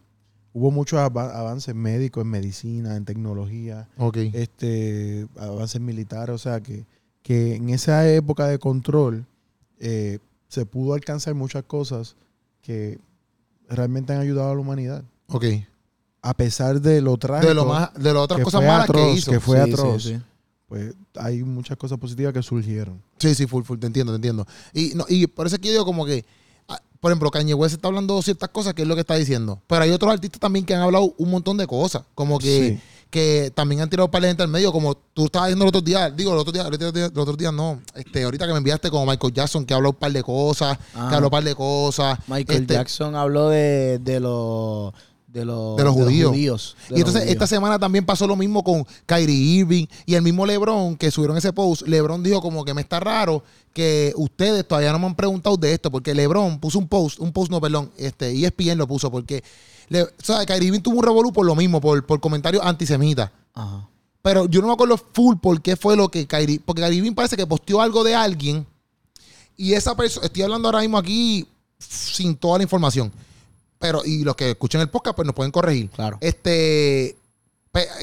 hubo 0.52 0.70
muchos 0.70 0.98
ava- 0.98 1.34
avances 1.34 1.74
médicos 1.74 2.22
en 2.22 2.30
medicina, 2.30 2.96
en 2.96 3.04
tecnología, 3.04 3.88
ok. 3.98 4.16
este, 4.32 5.26
avances 5.38 5.80
militares, 5.80 6.34
o 6.34 6.38
sea 6.38 6.60
que, 6.60 6.84
que 7.22 7.54
en 7.56 7.70
esa 7.70 8.08
época 8.10 8.46
de 8.48 8.58
control 8.58 9.26
eh, 9.78 10.18
se 10.48 10.66
pudo 10.66 10.94
alcanzar 10.94 11.34
muchas 11.34 11.62
cosas 11.64 12.16
que 12.62 12.98
realmente 13.68 14.12
han 14.12 14.20
ayudado 14.20 14.50
a 14.50 14.54
la 14.54 14.60
humanidad. 14.60 15.04
ok. 15.28 15.44
A 16.22 16.34
pesar 16.34 16.82
de 16.82 17.00
lo 17.00 17.16
trágico, 17.16 17.48
De, 17.48 17.54
lo 17.54 17.64
más, 17.64 17.94
de 17.94 18.12
las 18.12 18.22
otras 18.24 18.38
que 18.38 18.44
cosas 18.44 18.60
malas 18.60 18.84
atroz, 18.84 19.06
que 19.06 19.12
hizo. 19.18 19.30
que 19.30 19.40
fue 19.40 19.56
Sí, 19.64 19.70
atroz. 19.72 20.02
sí, 20.02 20.14
sí. 20.16 20.22
pues 20.68 20.94
hay 21.16 21.42
muchas 21.42 21.78
cosas 21.78 21.96
positivas 21.98 22.34
que 22.34 22.42
surgieron. 22.42 23.00
Sí, 23.18 23.34
sí, 23.34 23.46
full, 23.46 23.62
full, 23.64 23.78
te 23.78 23.86
entiendo, 23.86 24.12
te 24.12 24.16
entiendo. 24.16 24.46
Y, 24.74 24.92
no, 24.94 25.06
y 25.08 25.26
por 25.28 25.46
eso 25.46 25.56
es 25.56 25.62
que 25.62 25.68
yo 25.68 25.72
digo 25.72 25.84
como 25.86 26.04
que, 26.04 26.26
por 27.00 27.10
ejemplo, 27.10 27.30
Kanye 27.30 27.54
West 27.54 27.74
está 27.74 27.88
hablando 27.88 28.20
ciertas 28.22 28.50
cosas 28.50 28.74
que 28.74 28.82
es 28.82 28.88
lo 28.88 28.94
que 28.94 29.00
está 29.00 29.14
diciendo. 29.16 29.60
Pero 29.66 29.82
hay 29.82 29.90
otros 29.90 30.12
artistas 30.12 30.38
también 30.40 30.64
que 30.64 30.74
han 30.74 30.82
hablado 30.82 31.14
un 31.18 31.30
montón 31.30 31.56
de 31.56 31.66
cosas. 31.66 32.02
Como 32.14 32.38
que, 32.38 32.78
Sí. 32.78 32.80
que 33.10 33.50
también 33.54 33.80
han 33.80 33.90
tirado 33.90 34.08
para 34.10 34.28
gente 34.28 34.42
al 34.42 34.48
medio, 34.48 34.70
como 34.70 34.94
tú 34.94 35.24
estabas 35.24 35.48
diciendo 35.48 35.64
el 35.64 35.68
otro 35.70 35.80
día, 35.80 36.10
digo, 36.10 36.32
el 36.32 36.38
otro 36.38 36.52
día, 36.52 36.62
el 36.62 36.74
otro 36.74 36.92
día, 36.92 37.06
el 37.06 37.18
otro 37.18 37.36
día 37.36 37.50
no, 37.50 37.80
este, 37.94 38.22
ahorita 38.22 38.46
que 38.46 38.52
me 38.52 38.58
enviaste 38.58 38.88
como 38.90 39.04
Michael 39.06 39.32
Jackson, 39.32 39.64
que 39.64 39.74
habló 39.74 39.90
un 39.90 39.96
par 39.96 40.12
de 40.12 40.22
cosas, 40.22 40.78
Ah. 40.94 41.06
que 41.08 41.14
habló 41.16 41.26
un 41.26 41.30
par 41.32 41.42
de 41.42 41.54
cosas. 41.54 42.18
Michael 42.28 42.60
Este, 42.62 42.74
Jackson 42.74 43.16
habló 43.16 43.48
de, 43.48 43.98
de 43.98 44.20
los 44.20 44.92
de 45.32 45.44
los, 45.44 45.76
De 45.76 45.84
los 45.84 45.94
judíos. 45.94 46.32
de 46.32 46.96
Y 46.96 46.98
entonces 46.98 47.22
judíos. 47.22 47.32
esta 47.32 47.46
semana 47.46 47.78
también 47.78 48.04
pasó 48.04 48.26
lo 48.26 48.36
mismo 48.36 48.64
con 48.64 48.86
Kyrie 49.06 49.60
Irving 49.60 49.86
y 50.06 50.14
el 50.14 50.22
mismo 50.22 50.46
LeBron 50.46 50.96
que 50.96 51.10
subieron 51.10 51.36
ese 51.36 51.52
post. 51.52 51.82
LeBron 51.82 52.22
dijo 52.22 52.40
como 52.40 52.64
que 52.64 52.74
me 52.74 52.80
está 52.80 53.00
raro 53.00 53.42
que 53.72 54.12
ustedes 54.16 54.66
todavía 54.66 54.92
no 54.92 54.98
me 54.98 55.06
han 55.06 55.14
preguntado 55.14 55.56
de 55.56 55.72
esto 55.72 55.90
porque 55.90 56.14
LeBron 56.14 56.58
puso 56.58 56.78
un 56.78 56.88
post, 56.88 57.20
un 57.20 57.32
post 57.32 57.50
no, 57.50 57.60
perdón, 57.60 57.90
este 57.96 58.30
ESPN 58.32 58.78
lo 58.78 58.86
puso 58.86 59.10
porque 59.10 59.44
le, 59.88 60.02
o 60.02 60.08
sea, 60.22 60.44
Kyrie 60.46 60.68
Irving 60.68 60.80
tuvo 60.80 60.98
un 60.98 61.04
revolú 61.04 61.32
por 61.32 61.46
lo 61.46 61.54
mismo, 61.54 61.80
por, 61.80 62.04
por 62.06 62.20
comentarios 62.20 62.64
antisemitas. 62.64 63.30
Ajá. 63.54 63.86
Pero 64.22 64.46
yo 64.46 64.60
no 64.60 64.66
me 64.66 64.72
acuerdo 64.74 64.98
full 64.98 65.36
por 65.36 65.62
qué 65.62 65.76
fue 65.76 65.96
lo 65.96 66.08
que 66.08 66.26
Kyrie, 66.26 66.60
porque 66.64 66.82
Kyrie 66.82 66.98
Irving 66.98 67.14
parece 67.14 67.36
que 67.36 67.46
posteó 67.46 67.80
algo 67.80 68.04
de 68.04 68.14
alguien 68.14 68.66
y 69.56 69.74
esa 69.74 69.94
persona, 69.94 70.26
estoy 70.26 70.42
hablando 70.42 70.68
ahora 70.68 70.80
mismo 70.80 70.98
aquí 70.98 71.46
sin 71.78 72.36
toda 72.36 72.58
la 72.58 72.64
información. 72.64 73.10
Pero, 73.80 74.04
y 74.04 74.22
los 74.24 74.36
que 74.36 74.50
escuchen 74.50 74.80
el 74.82 74.90
podcast, 74.90 75.16
pues 75.16 75.26
nos 75.26 75.34
pueden 75.34 75.50
corregir. 75.50 75.88
Claro. 75.90 76.18
Este. 76.20 77.16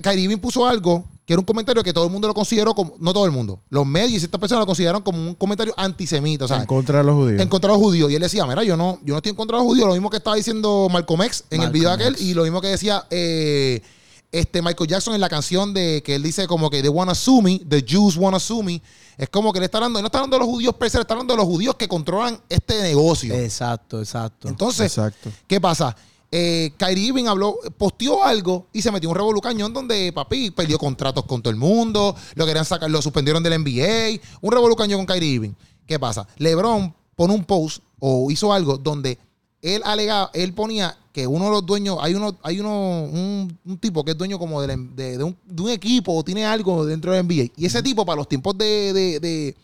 Kyrie 0.01 0.38
puso 0.38 0.65
algo 0.65 1.05
que 1.25 1.34
era 1.34 1.41
un 1.41 1.45
comentario 1.45 1.84
que 1.84 1.91
todo 1.91 2.05
el 2.05 2.11
mundo 2.11 2.28
lo 2.28 2.34
consideró 2.34 2.73
como. 2.73 2.95
No 2.99 3.13
todo 3.13 3.25
el 3.25 3.32
mundo. 3.32 3.59
Los 3.69 3.86
medios 3.86 4.13
y 4.13 4.19
ciertas 4.19 4.39
personas 4.39 4.61
lo 4.61 4.65
consideraron 4.65 5.03
como 5.03 5.19
un 5.19 5.36
comentario 5.36 5.73
antisemita. 5.78 6.45
O 6.45 6.47
sea, 6.47 6.57
en 6.57 6.65
contra 6.65 6.99
de 6.99 7.03
los 7.03 7.15
judíos. 7.15 7.41
en 7.41 7.47
contra 7.47 7.69
de 7.69 7.78
los 7.78 7.84
judíos. 7.84 8.09
Y 8.09 8.15
él 8.15 8.21
decía, 8.21 8.45
mira, 8.47 8.63
yo 8.63 8.75
no, 8.75 8.97
yo 9.03 9.13
no 9.13 9.17
estoy 9.17 9.32
en 9.32 9.36
contra 9.36 9.57
de 9.57 9.63
los 9.63 9.69
judíos. 9.69 9.88
Lo 9.88 9.93
mismo 9.93 10.09
que 10.09 10.17
estaba 10.17 10.36
diciendo 10.36 10.88
Malcolm 10.91 11.21
X 11.23 11.43
en 11.51 11.61
el 11.61 11.69
video 11.69 11.91
aquel. 11.91 12.13
X. 12.13 12.21
Y 12.25 12.34
lo 12.34 12.43
mismo 12.43 12.59
que 12.59 12.69
decía 12.69 13.05
eh, 13.11 13.84
este 14.32 14.63
Michael 14.63 14.89
Jackson 14.89 15.13
en 15.13 15.21
la 15.21 15.30
canción 15.30 15.73
de 15.73 16.01
que 16.03 16.15
él 16.15 16.23
dice 16.23 16.47
como 16.47 16.71
que 16.71 16.82
they 16.82 16.89
wanna 16.89 17.13
sue 17.13 17.41
me, 17.41 17.59
the 17.59 17.86
Jews 17.88 18.17
wanna 18.17 18.39
sue 18.39 18.63
me. 18.63 18.82
Es 19.18 19.30
como 19.30 19.51
que 19.51 19.59
le 19.59 19.65
está 19.65 19.80
hablando, 19.80 19.99
no 19.99 20.05
está 20.05 20.20
hablando 20.20 20.36
de 20.36 20.41
los 20.41 20.49
judíos 20.49 20.76
per 20.76 20.89
se, 20.89 20.97
le 20.97 21.01
está 21.01 21.15
hablando 21.15 21.34
de 21.34 21.38
los 21.38 21.47
judíos 21.47 21.76
que 21.76 21.88
controlan 21.88 22.39
este 22.49 22.82
negocio. 22.84 23.34
Exacto, 23.34 23.99
exacto. 23.99 24.47
Entonces, 24.47 24.95
Exacto. 24.95 25.32
¿Qué 25.47 25.59
pasa? 25.59 25.95
Eh, 26.30 26.74
Kyrie 26.78 27.07
Irving 27.07 27.26
habló, 27.26 27.57
posteó 27.78 28.24
algo 28.24 28.68
y 28.74 28.82
se 28.82 28.91
metió 28.91 29.09
un 29.09 29.15
revolú 29.15 29.39
cañón 29.39 29.74
donde 29.74 30.11
papi 30.11 30.51
perdió 30.51 30.78
contratos 30.78 31.26
con 31.26 31.41
todo 31.41 31.51
el 31.51 31.57
mundo, 31.57 32.15
lo 32.36 32.45
querían 32.45 32.65
sacar, 32.65 32.91
lo 32.91 33.01
suspendieron 33.01 33.41
del 33.41 33.61
NBA, 33.61 34.22
un 34.41 34.51
revolú 34.51 34.76
cañón 34.76 34.99
con 35.05 35.15
Kyrie 35.15 35.36
Irving. 35.36 35.53
¿Qué 35.86 35.97
pasa? 35.97 36.28
LeBron 36.38 36.93
pone 37.15 37.34
un 37.34 37.45
post 37.45 37.82
o 37.99 38.30
hizo 38.30 38.51
algo 38.51 38.78
donde 38.78 39.18
él 39.62 39.82
alegaba, 39.86 40.30
él 40.34 40.53
ponía 40.53 40.97
que 41.14 41.26
uno 41.26 41.45
de 41.45 41.51
los 41.51 41.66
dueños, 41.66 41.97
hay 41.99 42.14
uno, 42.14 42.38
hay 42.43 42.60
uno, 42.60 43.03
un, 43.05 43.58
un 43.66 43.78
tipo 43.80 44.03
que 44.05 44.12
es 44.12 44.18
dueño 44.18 44.38
como 44.38 44.62
de, 44.62 44.68
la- 44.68 44.76
de- 44.95 45.18
de 45.18 45.24
un, 45.24 45.36
de 45.45 45.62
un 45.64 45.70
equipo 45.70 46.14
o 46.16 46.24
tiene 46.24 46.45
algo 46.45 46.86
dentro 46.86 47.12
del 47.12 47.26
NBA. 47.26 47.51
Y 47.58 47.66
ese 47.66 47.82
tipo, 47.82 48.05
para 48.05 48.18
los 48.18 48.30
tiempos 48.30 48.55
de, 48.58 49.55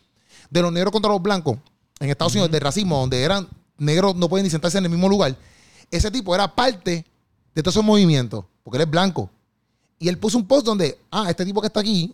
de, 0.50 0.62
los 0.62 0.72
negros 0.74 0.92
contra 0.92 1.12
los 1.12 1.22
blancos, 1.22 1.58
en 2.00 2.10
Estados 2.10 2.34
Unidos, 2.34 2.50
de 2.52 2.60
racismo, 2.60 2.98
donde 3.00 3.22
eran 3.22 3.48
negros 3.78 4.16
no 4.16 4.28
pueden 4.30 4.44
ni 4.46 4.50
sentarse 4.50 4.78
en 4.78 4.86
el 4.86 4.90
mismo 4.90 5.08
lugar, 5.08 5.36
ese 5.92 6.10
tipo 6.10 6.34
era 6.34 6.54
parte 6.54 7.06
de 7.54 7.62
todos 7.64 7.76
esos 7.76 7.84
movimientos, 7.86 8.46
porque 8.64 8.78
él 8.78 8.84
es 8.84 8.90
blanco. 8.90 9.30
Y 10.00 10.10
él 10.10 10.18
puso 10.18 10.38
un 10.40 10.48
post 10.48 10.66
donde, 10.66 10.98
ah, 11.12 11.28
este 11.30 11.46
tipo 11.46 11.62
que 11.62 11.68
está 11.68 11.80
aquí, 11.82 12.14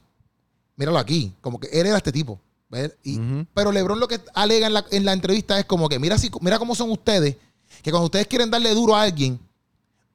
míralo 0.76 0.98
aquí, 1.00 1.34
como 1.42 1.60
que 1.60 1.68
él 1.68 1.88
era 1.88 1.98
este 1.98 2.12
tipo. 2.12 2.40
Pero 3.54 3.72
LeBron 3.72 4.00
lo 4.00 4.08
que 4.08 4.20
alega 4.34 4.68
en 4.68 4.74
la, 4.74 4.86
en 4.92 5.06
la 5.06 5.14
entrevista 5.14 5.58
es 5.58 5.66
como 5.66 5.88
que, 5.90 5.98
mira, 5.98 6.18
si, 6.18 6.30
mira 6.42 6.60
cómo 6.60 6.76
son 6.76 6.92
ustedes, 6.92 7.38
que 7.82 7.92
cuando 7.92 8.06
ustedes 8.06 8.28
quieren 8.28 8.50
darle 8.50 8.74
duro 8.74 8.96
a 8.96 9.04
alguien, 9.04 9.40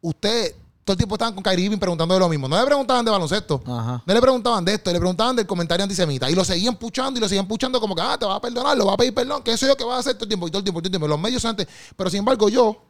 ustedes 0.01 0.55
todo 0.85 0.93
el 0.93 0.99
tiempo 0.99 1.15
estaban 1.15 1.35
con 1.35 1.43
Kyrie 1.43 1.65
Irving 1.65 1.79
preguntando 1.79 2.13
de 2.13 2.21
lo 2.21 2.29
mismo. 2.29 2.47
No 2.47 2.59
le 2.61 2.67
preguntaban 2.67 3.05
de 3.05 3.11
baloncesto. 3.11 3.63
Ajá. 3.67 4.03
No 4.05 4.15
le 4.15 4.21
preguntaban 4.21 4.65
de 4.65 4.75
esto, 4.75 4.93
le 4.93 4.99
preguntaban 4.99 5.35
del 5.35 5.47
comentario 5.47 5.83
antisemita. 5.83 6.31
Y 6.31 6.35
lo 6.35 6.45
seguían 6.45 6.77
puchando 6.77 7.19
y 7.19 7.21
lo 7.23 7.29
seguían 7.29 7.49
puchando 7.49 7.81
como 7.81 7.95
que, 7.95 8.03
ah, 8.03 8.19
te 8.19 8.27
va 8.27 8.37
a 8.37 8.41
perdonar, 8.41 8.77
lo 8.77 8.87
va 8.87 8.93
a 8.93 8.97
pedir 8.99 9.15
perdón, 9.15 9.43
que 9.43 9.53
eso 9.53 9.67
yo 9.67 9.77
que 9.77 9.85
va 9.85 9.97
a 9.97 10.01
hacer 10.01 10.15
todo 10.15 10.25
el 10.25 10.29
tiempo 10.29 10.47
y 10.47 10.51
todo 10.51 10.59
el 10.59 10.65
tiempo, 10.65 10.81
todo 10.81 10.89
el 10.89 10.93
tiempo. 10.93 11.09
Los 11.09 11.19
medios 11.19 11.43
antes. 11.47 11.67
Pero 11.97 12.11
sin 12.11 12.19
embargo, 12.19 12.51
yo 12.51 12.83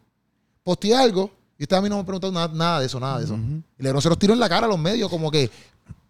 posteé 0.64 0.96
alalgo 0.96 1.30
y 1.56 1.62
ustedes 1.62 1.78
a 1.78 1.82
mí 1.82 1.88
no 1.88 1.98
me 1.98 2.04
preguntaron 2.04 2.34
nada, 2.34 2.48
nada 2.52 2.80
de 2.80 2.86
eso, 2.86 2.98
nada 2.98 3.18
de 3.18 3.26
eso. 3.26 3.38
Y 3.78 3.82
LeBron 3.82 4.02
se 4.02 4.08
los 4.08 4.18
tiró 4.18 4.32
en 4.32 4.40
la 4.40 4.48
cara 4.48 4.66
a 4.66 4.68
los 4.68 4.78
medios 4.78 5.08
como 5.08 5.30
que 5.30 5.48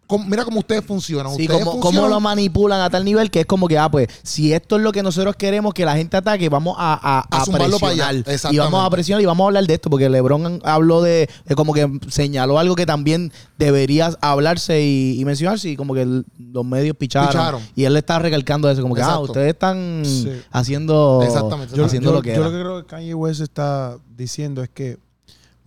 cómo- 0.07 0.25
mira 0.25 0.45
cómo 0.45 0.59
ustedes 0.59 0.83
funcionan. 0.85 1.33
Sí, 1.35 1.43
ustedes 1.43 1.63
cómo, 1.65 2.07
lo 2.07 2.19
manipulan 2.19 2.81
a 2.81 2.89
tal 2.89 3.03
nivel 3.05 3.29
que 3.31 3.41
es 3.41 3.45
como 3.45 3.67
que, 3.67 3.77
ah, 3.77 3.89
pues, 3.89 4.07
si 4.23 4.53
esto 4.53 4.75
es 4.77 4.81
lo 4.83 4.91
que 4.91 5.01
nosotros 5.03 5.35
queremos 5.35 5.73
que 5.73 5.85
la 5.85 5.95
gente 5.95 6.17
ataque, 6.17 6.47
vamos 6.49 6.75
a, 6.77 6.93
a, 6.93 7.19
A 7.19 7.41
a 7.41 7.45
zumbarlo 7.45 7.79
para 7.79 7.93
allá. 7.93 8.23
presionar. 8.23 8.53
Y 8.53 8.57
vamos 8.57 8.85
a 8.85 8.89
presionar 8.89 9.21
y 9.21 9.25
vamos 9.25 9.43
a 9.43 9.47
hablar 9.47 9.65
de 9.67 9.73
esto, 9.73 9.89
porque 9.89 10.09
LeBron 10.09 10.61
habló 10.63 11.01
de, 11.01 11.29
de 11.45 11.55
como 11.55 11.73
que 11.73 11.89
señaló 12.09 12.59
algo 12.59 12.75
que 12.75 12.85
también 12.85 13.31
debería 13.57 14.11
hablarse 14.21 14.81
y, 14.81 15.19
y 15.19 15.25
mencionarse, 15.25 15.69
y 15.69 15.75
como 15.75 15.93
que 15.93 16.01
el- 16.03 16.25
los 16.37 16.65
medios 16.65 16.95
picharon, 16.97 17.29
Picharon. 17.29 17.61
Y 17.75 17.83
él 17.85 17.95
está 17.97 18.19
recalcando 18.19 18.69
eso, 18.69 18.81
como 18.81 18.95
que, 18.95 19.01
ah, 19.01 19.19
ustedes 19.19 19.49
están 19.53 20.03
Sí. 20.05 20.31
haciendo, 20.51 21.21
Exactamente. 21.23 21.75
Yo, 21.75 21.85
haciendo 21.85 22.09
yo- 22.11 22.15
lo 22.15 22.21
que 22.21 22.29
yo 22.29 22.35
era. 22.35 22.45
lo 22.45 22.51
que 22.51 22.59
creo 22.61 22.81
que 22.81 22.87
Kanye 22.87 23.13
West 23.13 23.41
está 23.41 23.97
diciendo 24.15 24.63
es 24.63 24.69
que, 24.69 24.97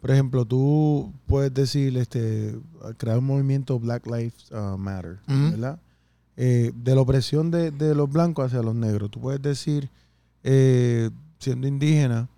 por 0.00 0.10
ejemplo, 0.10 0.44
tú 0.44 1.12
puedes 1.26 1.52
decir, 1.52 1.96
este, 1.96 2.56
crear 2.98 3.18
un 3.18 3.24
movimiento 3.24 3.78
Black 3.78 4.06
Lives 4.06 4.50
uh, 4.52 4.76
Matter. 4.76 5.18
¿verdad? 5.26 5.80
Eh, 6.36 6.70
de 6.72 6.94
la 6.94 7.00
opresión 7.00 7.50
de, 7.50 7.72
de 7.72 7.96
los 7.96 8.08
blancos 8.08 8.46
hacia 8.46 8.62
los 8.62 8.74
negros. 8.74 9.10
Tú 9.10 9.20
puedes 9.20 9.42
decir, 9.42 9.90
eh, 10.44 11.10
siendo 11.40 11.66
indígena, 11.66 12.28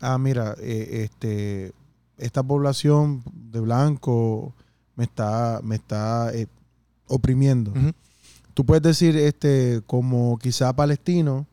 ah, 0.00 0.16
mira, 0.16 0.54
eh, 0.58 1.02
este, 1.04 1.72
esta 2.16 2.42
población 2.42 3.22
de 3.52 3.60
blanco 3.60 4.54
me 4.96 5.04
está, 5.04 5.60
me 5.62 5.74
está 5.74 6.32
oprimiendo. 7.08 7.72
Ujú. 7.72 7.92
Tú 8.54 8.64
puedes 8.64 8.82
decir, 8.82 9.18
este, 9.18 9.82
como 9.86 10.38
quizá 10.38 10.72
palestino, 10.74 11.46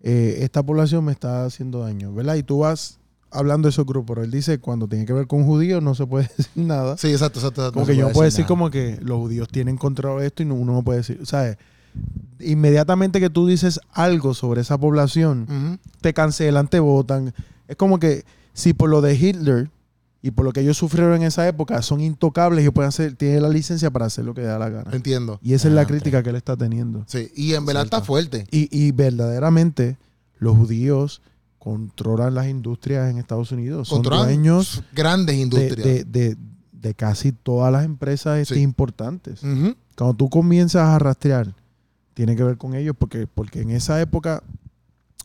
esta 0.00 0.62
población 0.62 1.04
me 1.04 1.12
está 1.12 1.46
haciendo 1.46 1.80
daño, 1.80 2.12
¿verdad? 2.12 2.34
Y 2.36 2.42
tú 2.42 2.58
vas 2.58 3.00
hablando 3.34 3.66
de 3.66 3.70
esos 3.70 3.84
grupos, 3.84 4.14
pero 4.14 4.24
él 4.24 4.30
dice, 4.30 4.58
cuando 4.58 4.88
tiene 4.88 5.04
que 5.04 5.12
ver 5.12 5.26
con 5.26 5.44
judíos 5.44 5.82
no 5.82 5.94
se 5.94 6.06
puede 6.06 6.28
decir 6.38 6.50
nada. 6.64 6.96
Sí, 6.96 7.08
exacto, 7.08 7.38
exacto. 7.40 7.60
exacto. 7.62 7.74
Como 7.74 7.86
que 7.86 7.96
yo 7.96 8.06
no 8.06 8.12
puedo 8.12 8.24
decir 8.24 8.46
como 8.46 8.70
que 8.70 8.98
los 9.02 9.18
judíos 9.18 9.48
tienen 9.48 9.76
control 9.76 10.20
de 10.20 10.26
esto 10.28 10.42
y 10.42 10.46
no- 10.46 10.54
uno 10.54 10.72
no 10.72 10.82
puede 10.82 10.98
decir, 11.00 11.20
¿sabes? 11.24 11.58
Inmediatamente 12.40 13.20
que 13.20 13.30
tú 13.30 13.46
dices 13.46 13.80
algo 13.92 14.34
sobre 14.34 14.60
esa 14.60 14.78
población, 14.78 15.78
te 16.00 16.12
cancelan, 16.12 16.68
te 16.68 16.80
votan. 16.80 17.32
Es 17.68 17.76
como 17.76 17.98
que 17.98 18.24
si 18.52 18.72
por 18.72 18.90
lo 18.90 19.00
de 19.00 19.14
Hitler 19.14 19.70
y 20.20 20.30
por 20.32 20.44
lo 20.44 20.52
que 20.52 20.60
ellos 20.60 20.76
sufrieron 20.76 21.14
en 21.16 21.22
esa 21.22 21.46
época 21.46 21.80
son 21.82 22.00
intocables 22.00 22.66
y 22.66 22.70
pueden 22.70 22.88
hacer, 22.88 23.14
tienen 23.14 23.42
la 23.42 23.48
licencia 23.48 23.90
para 23.90 24.06
hacer 24.06 24.24
lo 24.24 24.34
que 24.34 24.42
da 24.42 24.58
la 24.58 24.68
gana. 24.70 24.90
Entiendo. 24.92 25.38
Y 25.42 25.52
esa 25.54 25.68
es 25.68 25.74
la 25.74 25.82
Ah, 25.82 25.86
crítica 25.86 26.22
que 26.22 26.30
él 26.30 26.36
está 26.36 26.56
teniendo. 26.56 27.04
Sí, 27.06 27.30
y 27.36 27.54
en 27.54 27.64
verdad 27.66 27.84
está 27.84 28.00
fuerte. 28.00 28.46
Y, 28.50 28.68
y 28.76 28.90
verdaderamente 28.92 29.96
los 30.38 30.56
judíos 30.56 31.22
controlan 31.64 32.34
las 32.34 32.46
industrias 32.46 33.10
en 33.10 33.16
Estados 33.18 33.50
Unidos. 33.50 33.88
Son 33.88 33.98
Controlan 33.98 34.26
dueños 34.26 34.82
grandes 34.92 35.34
de, 35.36 35.42
industrias. 35.42 35.76
de- 35.86 36.04
de- 36.04 36.36
de 36.72 36.94
casi 36.94 37.32
todas 37.32 37.72
las 37.72 37.86
empresas 37.86 38.38
este, 38.38 38.56
Sí. 38.56 38.60
importantes. 38.60 39.40
Cuando 39.96 40.14
tú 40.14 40.28
comienzas 40.28 40.82
a 40.86 40.98
rastrear, 40.98 41.54
tiene 42.12 42.36
que 42.36 42.44
ver 42.44 42.58
con 42.58 42.74
ellos 42.74 42.94
porque, 42.98 43.26
porque 43.26 43.62
en 43.62 43.70
esa 43.70 43.98
época 44.02 44.42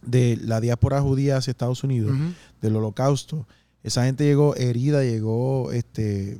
de 0.01 0.39
la 0.41 0.61
diáspora 0.61 1.01
judía 1.01 1.35
hacia 1.37 1.51
Estados 1.51 1.83
Unidos, 1.83 2.15
del 2.61 2.75
holocausto, 2.77 3.45
esa 3.83 4.05
gente 4.05 4.23
llegó 4.23 4.55
herida, 4.55 5.03
llegó 5.03 5.73
este, 5.73 6.39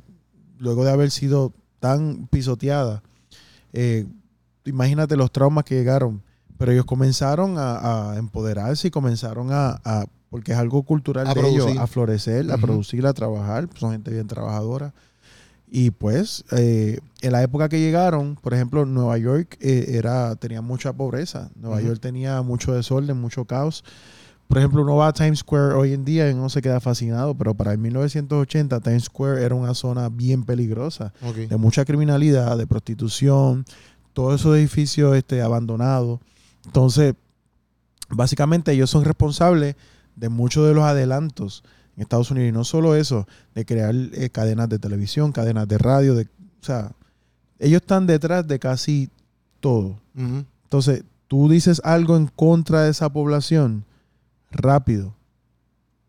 luego 0.58 0.84
de 0.84 0.90
haber 0.92 1.10
sido 1.10 1.52
tan 1.78 2.26
pisoteada. 2.28 3.02
Eh, 3.74 4.06
imagínate 4.64 5.16
los 5.16 5.30
traumas 5.30 5.64
que 5.64 5.74
llegaron, 5.74 6.22
pero 6.60 6.72
ellos 6.72 6.84
comenzaron 6.84 7.56
a, 7.56 8.10
a 8.12 8.16
empoderarse 8.18 8.88
y 8.88 8.90
comenzaron 8.90 9.48
a, 9.50 9.80
a- 9.82 10.04
porque 10.28 10.52
es 10.52 10.58
algo 10.58 10.82
cultural 10.82 11.26
A 11.26 11.32
de 11.34 11.40
ellos, 11.48 11.66
a 11.78 11.86
florecer, 11.86 12.52
a 12.52 12.58
producir, 12.58 13.06
a 13.06 13.14
trabajar, 13.14 13.66
son 13.74 13.92
gente 13.92 14.10
bien 14.12 14.26
trabajadora. 14.28 14.92
Y 15.72 15.90
pues, 15.90 16.44
eh, 16.52 16.98
en 17.22 17.32
la 17.32 17.42
época 17.42 17.68
que 17.70 17.80
llegaron, 17.80 18.36
por 18.36 18.52
ejemplo, 18.52 18.84
Nueva 18.84 19.16
York 19.18 19.56
eh, 19.60 19.86
era, 19.94 20.36
tenía 20.36 20.60
mucha 20.62 20.92
pobreza. 20.92 21.50
Nueva. 21.56 21.80
York 21.80 21.98
tenía 22.00 22.42
mucho 22.42 22.74
desorden, 22.74 23.18
mucho 23.20 23.44
caos. 23.46 23.82
Por 24.48 24.58
ejemplo, 24.58 24.82
uno 24.82 24.96
va 24.96 25.08
a 25.08 25.12
Times 25.12 25.38
Square 25.40 25.74
hoy 25.74 25.92
en 25.94 26.04
día 26.04 26.28
y 26.30 26.34
uno 26.34 26.48
se 26.50 26.60
queda 26.60 26.78
fascinado, 26.80 27.34
pero 27.34 27.54
para 27.54 27.72
el 27.72 27.78
1980 27.78 28.80
Times 28.80 29.04
Square 29.04 29.42
era 29.44 29.54
una 29.54 29.74
zona 29.74 30.10
bien 30.10 30.44
peligrosa, 30.44 31.12
de 31.48 31.56
mucha 31.56 31.84
criminalidad, 31.84 32.58
de 32.58 32.66
prostitución, 32.66 33.64
todos 34.12 34.40
esos 34.40 34.56
edificios 34.56 35.16
este, 35.16 35.40
abandonados. 35.40 36.20
Entonces, 36.70 37.14
básicamente 38.10 38.70
ellos 38.70 38.90
son 38.90 39.04
responsables 39.04 39.74
de 40.14 40.28
muchos 40.28 40.68
de 40.68 40.72
los 40.72 40.84
adelantos 40.84 41.64
en 41.96 42.02
Estados 42.02 42.30
Unidos. 42.30 42.50
Y 42.50 42.52
no 42.52 42.62
solo 42.62 42.94
eso, 42.94 43.26
de 43.56 43.64
crear 43.64 43.92
eh, 43.92 44.30
cadenas 44.30 44.68
de 44.68 44.78
televisión, 44.78 45.32
cadenas 45.32 45.66
de 45.66 45.78
radio, 45.78 46.14
de, 46.14 46.26
o 46.26 46.64
sea, 46.64 46.92
ellos 47.58 47.80
están 47.80 48.06
detrás 48.06 48.46
de 48.46 48.60
casi 48.60 49.10
todo. 49.58 49.98
Entonces, 50.14 51.02
tú 51.26 51.48
dices 51.48 51.82
algo 51.82 52.16
en 52.16 52.28
contra 52.28 52.84
de 52.84 52.90
esa 52.92 53.12
población, 53.12 53.84
rápido, 54.52 55.16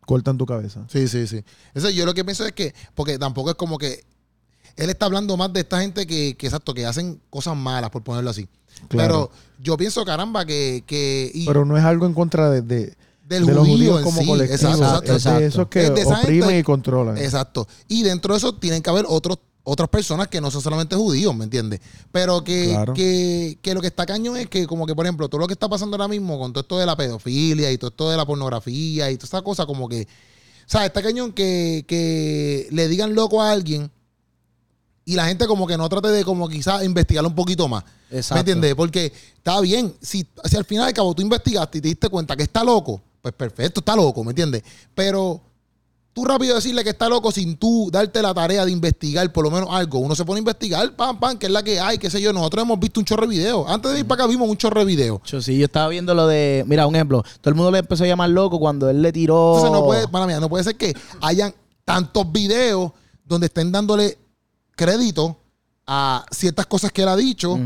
cortan 0.06 0.38
tu 0.38 0.46
cabeza. 0.46 0.84
Sí, 0.86 1.08
sí, 1.08 1.26
sí. 1.26 1.42
Eso 1.74 1.90
yo 1.90 2.06
lo 2.06 2.14
que 2.14 2.24
pienso 2.24 2.46
es 2.46 2.52
que, 2.52 2.72
porque 2.94 3.18
tampoco 3.18 3.50
es 3.50 3.56
como 3.56 3.78
que 3.78 4.04
él 4.76 4.90
está 4.90 5.06
hablando 5.06 5.36
más 5.36 5.52
de 5.52 5.60
esta 5.60 5.80
gente 5.80 6.06
que, 6.06 6.36
que 6.36 6.46
exacto, 6.46 6.74
que 6.74 6.86
hacen 6.86 7.20
cosas 7.30 7.56
malas, 7.56 7.90
por 7.90 8.02
ponerlo 8.02 8.30
así. 8.30 8.48
Claro. 8.88 9.30
Pero 9.30 9.30
yo 9.62 9.76
pienso, 9.76 10.04
caramba, 10.04 10.44
que, 10.44 10.82
que 10.86 11.30
y 11.34 11.46
Pero 11.46 11.64
no 11.64 11.76
es 11.76 11.84
algo 11.84 12.06
en 12.06 12.14
contra 12.14 12.50
de, 12.50 12.62
de- 12.62 12.96
del 13.28 13.46
de 13.46 13.54
los 13.54 13.66
judío 13.66 14.02
como 14.02 14.20
sí. 14.20 14.26
colectivo. 14.26 14.54
Exacto, 14.72 15.12
exacto. 15.12 15.14
es 15.36 15.40
de 15.40 15.46
esos 15.46 15.68
que 15.68 15.82
Es 15.84 15.94
de 15.94 16.04
oprimen 16.04 16.42
gente- 16.48 16.58
y 16.58 16.62
controlan. 16.62 17.16
Exacto. 17.18 17.66
Y 17.88 18.02
dentro 18.02 18.34
de 18.34 18.38
eso 18.38 18.54
tienen 18.56 18.82
que 18.82 18.90
haber 18.90 19.04
otros 19.08 19.38
otras 19.64 19.88
personas 19.88 20.26
que 20.26 20.40
no 20.40 20.50
son 20.50 20.60
solamente 20.60 20.96
judíos, 20.96 21.32
¿me 21.36 21.44
entiendes? 21.44 21.80
Pero 22.10 22.42
que, 22.42 22.70
Claro. 22.70 22.94
que, 22.94 23.58
que 23.62 23.74
lo 23.74 23.80
que 23.80 23.86
está 23.86 24.04
cañón 24.04 24.36
es 24.36 24.48
que, 24.48 24.66
como 24.66 24.86
que, 24.86 24.94
por 24.96 25.06
ejemplo, 25.06 25.28
todo 25.28 25.40
lo 25.40 25.46
que 25.46 25.52
está 25.52 25.68
pasando 25.68 25.94
ahora 25.94 26.08
mismo 26.08 26.36
con 26.36 26.52
todo 26.52 26.62
esto 26.62 26.78
de 26.80 26.84
la 26.86 26.96
pedofilia 26.96 27.70
y 27.70 27.78
todo 27.78 27.90
esto 27.90 28.10
de 28.10 28.16
la 28.16 28.26
pornografía 28.26 29.08
y 29.12 29.16
toda 29.16 29.26
esa 29.28 29.42
cosa, 29.42 29.64
como 29.64 29.88
que, 29.88 30.02
o 30.02 30.66
sea, 30.66 30.84
está 30.84 31.00
cañón 31.00 31.32
que, 31.32 31.84
que 31.86 32.66
le 32.72 32.88
digan 32.88 33.14
loco 33.14 33.40
a 33.40 33.52
alguien 33.52 33.88
y 35.12 35.16
la 35.16 35.26
gente 35.26 35.46
como 35.46 35.66
que 35.66 35.76
no 35.76 35.88
trate 35.88 36.08
de 36.08 36.24
como 36.24 36.48
quizás 36.48 36.82
investigarlo 36.84 37.28
un 37.28 37.34
poquito 37.34 37.68
más. 37.68 37.84
Exacto. 38.10 38.34
¿Me 38.34 38.40
entiendes? 38.40 38.74
Porque 38.74 39.12
está 39.36 39.60
bien, 39.60 39.94
si, 40.00 40.26
si 40.44 40.56
al 40.56 40.64
final 40.64 40.86
de 40.86 40.94
cabo 40.94 41.14
tú 41.14 41.22
investigaste 41.22 41.78
y 41.78 41.80
te 41.80 41.88
diste 41.88 42.08
cuenta 42.08 42.34
que 42.34 42.44
está 42.44 42.64
loco, 42.64 43.00
pues 43.20 43.34
perfecto, 43.34 43.80
está 43.80 43.94
loco, 43.94 44.24
¿me 44.24 44.30
entiendes? 44.30 44.62
Pero 44.94 45.40
tú 46.14 46.24
rápido 46.24 46.54
decirle 46.54 46.82
que 46.82 46.90
está 46.90 47.08
loco 47.08 47.30
sin 47.30 47.56
tú 47.56 47.90
darte 47.90 48.22
la 48.22 48.32
tarea 48.32 48.64
de 48.64 48.72
investigar 48.72 49.30
por 49.32 49.44
lo 49.44 49.50
menos 49.50 49.68
algo. 49.70 49.98
Uno 49.98 50.14
se 50.14 50.24
pone 50.24 50.38
a 50.38 50.40
investigar, 50.40 50.96
pam, 50.96 51.20
pam, 51.20 51.38
que 51.38 51.46
es 51.46 51.52
la 51.52 51.62
que 51.62 51.78
hay, 51.78 51.98
qué 51.98 52.08
sé 52.08 52.20
yo. 52.20 52.32
Nosotros 52.32 52.64
hemos 52.64 52.80
visto 52.80 53.00
un 53.00 53.06
chorro 53.06 53.26
de 53.26 53.28
videos. 53.28 53.66
Antes 53.68 53.92
de 53.92 54.00
ir 54.00 54.06
para 54.06 54.24
acá 54.24 54.30
vimos 54.30 54.48
un 54.48 54.56
chorro 54.56 54.80
de 54.80 54.86
videos. 54.86 55.20
Yo 55.26 55.42
sí, 55.42 55.58
yo 55.58 55.66
estaba 55.66 55.88
viendo 55.88 56.14
lo 56.14 56.26
de. 56.26 56.64
Mira, 56.66 56.86
un 56.86 56.94
ejemplo. 56.94 57.22
Todo 57.40 57.50
el 57.50 57.54
mundo 57.54 57.70
le 57.70 57.78
empezó 57.78 58.04
a 58.04 58.06
llamar 58.06 58.30
loco 58.30 58.58
cuando 58.58 58.88
él 58.88 59.02
le 59.02 59.12
tiró. 59.12 59.56
Entonces 59.56 59.72
no 59.72 59.84
puede, 59.84 60.06
mala 60.08 60.26
mía, 60.26 60.40
no 60.40 60.48
puede 60.48 60.64
ser 60.64 60.76
que 60.76 60.94
hayan 61.20 61.54
tantos 61.84 62.30
videos 62.32 62.92
donde 63.24 63.46
estén 63.46 63.72
dándole 63.72 64.18
crédito 64.74 65.36
a 65.86 66.24
ciertas 66.30 66.66
cosas 66.66 66.92
que 66.92 67.02
él 67.02 67.08
ha 67.08 67.16
dicho 67.16 67.58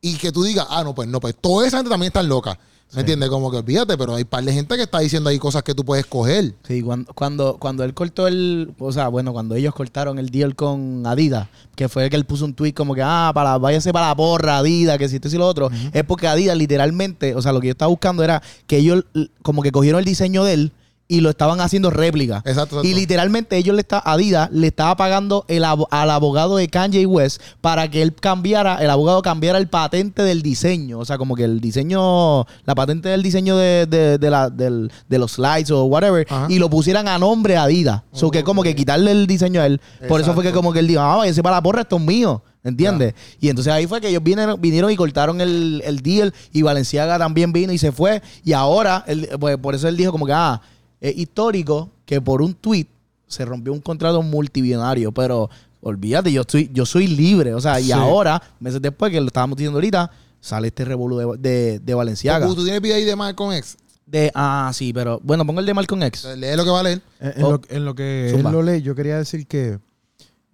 y 0.00 0.16
que 0.16 0.32
tú 0.32 0.42
digas, 0.42 0.66
ah, 0.68 0.82
no, 0.84 0.94
pues 0.94 1.08
no, 1.08 1.20
pues 1.20 1.34
toda 1.40 1.66
esa 1.66 1.78
gente 1.78 1.90
también 1.90 2.08
está 2.08 2.22
loca. 2.22 2.58
¿Me 2.94 3.00
entiendes? 3.00 3.30
Como 3.30 3.50
que 3.50 3.56
olvídate, 3.56 3.96
pero 3.96 4.14
hay 4.14 4.24
par 4.24 4.44
de 4.44 4.52
gente 4.52 4.76
que 4.76 4.82
está 4.82 4.98
diciendo 4.98 5.30
ahí 5.30 5.38
cosas 5.38 5.62
que 5.62 5.74
tú 5.74 5.82
puedes 5.82 6.04
coger. 6.04 6.54
Sí, 6.68 6.82
cuando, 6.82 7.14
cuando, 7.14 7.56
cuando 7.58 7.84
él 7.84 7.94
cortó 7.94 8.26
el. 8.26 8.74
O 8.78 8.92
sea, 8.92 9.08
bueno, 9.08 9.32
cuando 9.32 9.54
ellos 9.54 9.74
cortaron 9.74 10.18
el 10.18 10.28
deal 10.28 10.54
con 10.54 11.06
Adidas, 11.06 11.48
que 11.74 11.88
fue 11.88 12.10
que 12.10 12.16
él 12.16 12.26
puso 12.26 12.44
un 12.44 12.52
tweet 12.52 12.74
como 12.74 12.94
que, 12.94 13.00
ah, 13.02 13.30
para, 13.32 13.56
váyase 13.56 13.94
para 13.94 14.08
la 14.08 14.14
porra, 14.14 14.58
Adidas, 14.58 14.98
que 14.98 15.08
si 15.08 15.16
esto 15.16 15.28
y 15.28 15.38
lo 15.38 15.48
otro. 15.48 15.70
Es 15.94 16.04
porque 16.04 16.28
Adidas 16.28 16.54
literalmente, 16.54 17.34
o 17.34 17.40
sea, 17.40 17.52
lo 17.52 17.60
que 17.60 17.68
yo 17.68 17.72
estaba 17.72 17.88
buscando 17.88 18.22
era 18.22 18.42
que 18.66 18.76
ellos 18.76 19.04
como 19.40 19.62
que 19.62 19.72
cogieron 19.72 19.98
el 19.98 20.04
diseño 20.04 20.44
de 20.44 20.52
él 20.52 20.72
y 21.12 21.20
lo 21.20 21.30
estaban 21.30 21.60
haciendo 21.60 21.90
réplica. 21.90 22.38
Exacto, 22.38 22.76
exacto. 22.76 22.84
Y 22.88 22.94
literalmente 22.94 23.56
ellos 23.56 23.74
le 23.74 23.82
está, 23.82 23.98
Adidas 24.04 24.50
le 24.52 24.68
estaba 24.68 24.96
pagando 24.96 25.44
el 25.48 25.64
al 25.64 26.10
abogado 26.10 26.56
de 26.56 26.68
Kanye 26.68 27.04
West 27.06 27.40
para 27.60 27.90
que 27.90 28.00
él 28.02 28.14
cambiara, 28.14 28.76
el 28.76 28.88
abogado 28.90 29.20
cambiara 29.22 29.58
el 29.58 29.68
patente 29.68 30.22
del 30.22 30.42
diseño. 30.42 30.98
O 30.98 31.04
sea, 31.04 31.18
como 31.18 31.34
que 31.36 31.44
el 31.44 31.60
diseño, 31.60 32.46
la 32.64 32.74
patente 32.74 33.08
del 33.10 33.22
diseño 33.22 33.56
de, 33.56 33.86
de, 33.86 34.18
de 34.18 34.30
la, 34.30 34.48
del- 34.50 34.90
de 35.08 35.18
los 35.18 35.32
slides 35.32 35.70
o 35.70 35.84
whatever, 35.84 36.26
Ajá. 36.30 36.46
y 36.48 36.58
lo 36.58 36.70
pusieran 36.70 37.08
a 37.08 37.18
nombre 37.18 37.56
a 37.56 37.64
Adidas. 37.64 38.02
So 38.12 38.30
que 38.30 38.42
como 38.42 38.62
que 38.62 38.74
quitarle 38.74 39.10
el 39.10 39.26
diseño 39.26 39.60
a 39.60 39.66
él. 39.66 39.80
Por 40.08 40.20
eso 40.20 40.32
fue 40.34 40.42
que 40.42 40.52
como 40.52 40.72
que 40.72 40.78
él 40.78 40.86
dijo, 40.88 41.00
ah, 41.00 41.16
váyase 41.16 41.42
para 41.42 41.56
la 41.56 41.62
porra, 41.62 41.82
esto 41.82 41.96
es 41.96 42.02
mío. 42.02 42.42
¿Entiendes? 42.64 43.14
Y 43.40 43.48
entonces 43.48 43.72
ahí 43.72 43.88
fue 43.88 44.00
que 44.00 44.08
ellos 44.08 44.22
vinieron, 44.22 44.60
vinieron 44.60 44.88
y 44.92 44.94
cortaron 44.94 45.40
el, 45.40 45.82
el 45.84 46.00
deal 46.00 46.32
y 46.52 46.62
Valenciaga 46.62 47.18
también 47.18 47.52
vino 47.52 47.72
y 47.72 47.78
se 47.78 47.90
fue. 47.90 48.22
Y 48.44 48.52
ahora, 48.52 49.02
él- 49.08 49.28
pues, 49.40 49.56
por 49.58 49.74
eso 49.74 49.88
él 49.88 49.96
dijo 49.96 50.12
como 50.12 50.26
que, 50.26 50.32
ah, 50.32 50.60
es 51.02 51.18
histórico 51.18 51.90
que 52.06 52.20
por 52.20 52.40
un 52.42 52.54
tweet 52.54 52.86
se 53.26 53.44
rompió 53.44 53.72
un 53.72 53.80
contrato 53.80 54.22
multibillonario, 54.22 55.10
pero 55.12 55.50
olvídate, 55.80 56.30
yo 56.32 56.42
estoy, 56.42 56.70
yo 56.72 56.86
soy 56.86 57.08
libre. 57.08 57.54
O 57.54 57.60
sea, 57.60 57.80
y 57.80 57.84
Sí. 57.86 57.92
ahora, 57.92 58.40
meses 58.60 58.80
después 58.80 59.10
que 59.10 59.20
lo 59.20 59.26
estábamos 59.26 59.56
diciendo 59.56 59.78
ahorita, 59.78 60.10
sale 60.40 60.68
este 60.68 60.84
revolú 60.84 61.16
de, 61.16 61.38
de, 61.50 61.78
de 61.80 61.94
Valenciaga. 61.94 62.46
Tú, 62.46 62.54
tú 62.54 62.62
tienes 62.64 62.80
video 62.80 62.96
ahí 62.96 63.04
de 63.04 63.16
Malcolm 63.16 63.52
X. 63.52 63.76
De, 64.06 64.30
ah, 64.34 64.70
sí, 64.74 64.92
pero 64.92 65.18
bueno, 65.24 65.44
pongo 65.46 65.60
el 65.60 65.66
de 65.66 65.74
Malcolm 65.74 66.02
X. 66.04 66.24
Lee 66.36 66.54
lo 66.56 66.64
que 66.64 66.70
va 66.70 66.80
a 66.80 66.82
leer. 66.84 67.02
En, 67.20 67.32
en 67.38 67.44
Oh. 67.44 67.50
lo, 67.52 67.60
en 67.68 67.84
lo 67.84 67.94
que 67.94 68.28
Zumba. 68.30 68.50
él 68.50 68.56
lo 68.56 68.62
lee, 68.62 68.82
yo 68.82 68.94
quería 68.94 69.16
decir 69.18 69.46
que, 69.46 69.78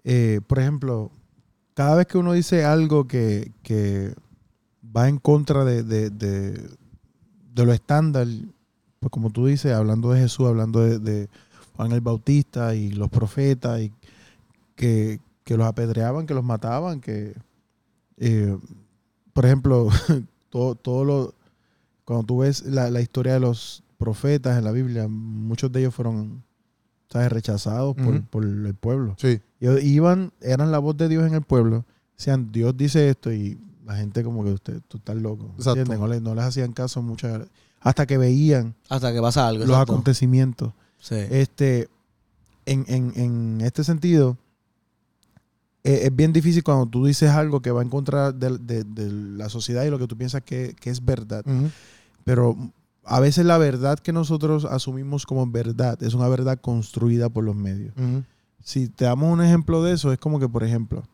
eh, 0.04 0.40
por 0.46 0.60
ejemplo, 0.60 1.10
cada 1.74 1.96
vez 1.96 2.06
que 2.06 2.16
uno 2.18 2.32
dice 2.32 2.64
algo 2.64 3.06
que, 3.06 3.52
que 3.62 4.14
va 4.96 5.08
en 5.08 5.18
contra 5.18 5.64
de, 5.64 5.82
de, 5.82 6.10
de, 6.10 6.52
de 7.54 7.64
lo 7.66 7.72
estándar, 7.72 8.26
pues 9.00 9.10
como 9.10 9.30
tú 9.30 9.46
dices, 9.46 9.72
hablando 9.72 10.10
de 10.10 10.20
Jesús, 10.20 10.46
hablando 10.46 10.80
de, 10.80 10.98
de 10.98 11.28
Juan 11.76 11.92
el 11.92 12.00
Bautista 12.00 12.74
y 12.74 12.90
los 12.90 13.08
profetas, 13.08 13.80
y 13.80 13.92
que, 14.74 15.20
que 15.44 15.56
los 15.56 15.66
apedreaban, 15.66 16.26
que 16.26 16.34
los 16.34 16.44
mataban, 16.44 17.00
que, 17.00 17.34
eh, 18.16 18.56
por 19.32 19.46
ejemplo, 19.46 19.88
todo, 20.50 20.74
todo 20.74 21.04
lo, 21.04 21.34
cuando 22.04 22.26
tú 22.26 22.38
ves 22.38 22.64
la, 22.64 22.90
la 22.90 23.00
historia 23.00 23.34
de 23.34 23.40
los 23.40 23.82
profetas 23.98 24.58
en 24.58 24.64
la 24.64 24.72
Biblia, 24.72 25.08
muchos 25.08 25.70
de 25.70 25.80
ellos 25.80 25.94
fueron 25.94 26.42
¿sabes? 27.10 27.32
rechazados 27.32 27.96
por, 27.96 28.22
por 28.24 28.44
el 28.44 28.74
pueblo. 28.74 29.14
Sí. 29.18 29.40
Y 29.60 29.68
iban, 29.68 30.32
eran 30.40 30.70
la 30.70 30.78
voz 30.78 30.96
de 30.96 31.08
Dios 31.08 31.26
en 31.26 31.34
el 31.34 31.42
pueblo. 31.42 31.84
Decían, 32.16 32.52
Dios 32.52 32.76
dice 32.76 33.08
esto 33.08 33.32
y 33.32 33.58
la 33.84 33.96
gente 33.96 34.22
como 34.22 34.44
que 34.44 34.52
usted, 34.52 34.80
tú 34.88 34.98
estás 34.98 35.16
loco. 35.16 35.54
No, 35.64 36.06
les, 36.06 36.22
no 36.22 36.34
les 36.34 36.44
hacían 36.44 36.72
caso 36.72 37.02
muchas 37.02 37.46
hasta 37.80 38.06
que 38.06 38.18
veían 38.18 38.74
Hasta 38.88 39.12
que 39.12 39.20
pasa 39.20 39.46
algo. 39.48 39.60
los 39.64 39.70
exacto. 39.70 39.92
acontecimientos. 39.92 40.72
Sí. 40.98 41.14
Este, 41.30 41.88
en, 42.66 42.84
en, 42.88 43.12
en 43.16 43.60
este 43.60 43.84
sentido, 43.84 44.36
eh, 45.84 46.00
es 46.04 46.14
bien 46.16 46.32
difícil 46.32 46.62
cuando 46.64 46.86
tú 46.86 47.06
dices 47.06 47.30
algo 47.30 47.60
que 47.62 47.70
va 47.70 47.82
en 47.82 47.88
contra 47.88 48.32
de, 48.32 48.58
de- 48.58 48.84
de 48.84 49.10
la 49.12 49.48
sociedad 49.48 49.84
y 49.84 49.90
lo 49.90 49.98
que 49.98 50.06
tú 50.06 50.16
piensas 50.16 50.42
que, 50.42 50.74
que 50.80 50.90
es 50.90 51.04
verdad. 51.04 51.44
Pero 52.24 52.56
a 53.04 53.20
veces 53.20 53.46
la 53.46 53.56
verdad 53.58 53.98
que 53.98 54.12
nosotros 54.12 54.64
asumimos 54.66 55.24
como 55.24 55.46
verdad 55.46 56.02
es 56.02 56.14
una 56.14 56.28
verdad 56.28 56.58
construida 56.60 57.28
por 57.30 57.44
los 57.44 57.54
medios. 57.56 57.94
Si 58.62 58.88
te 58.88 59.04
damos 59.06 59.32
un 59.32 59.42
ejemplo 59.42 59.82
de 59.82 59.94
eso, 59.94 60.12
es 60.12 60.18
como 60.18 60.38
que, 60.40 60.48
por 60.48 60.62
ejemplo, 60.64 61.04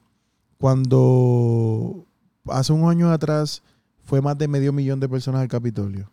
cuando 0.58 2.04
hace 2.48 2.72
unos 2.72 2.90
años 2.90 3.10
atrás 3.12 3.62
fue 4.04 4.20
más 4.20 4.36
de 4.38 4.48
medio 4.48 4.72
millón 4.72 4.98
de 4.98 5.08
personas 5.08 5.42
al 5.42 5.48
Capitolio, 5.48 6.10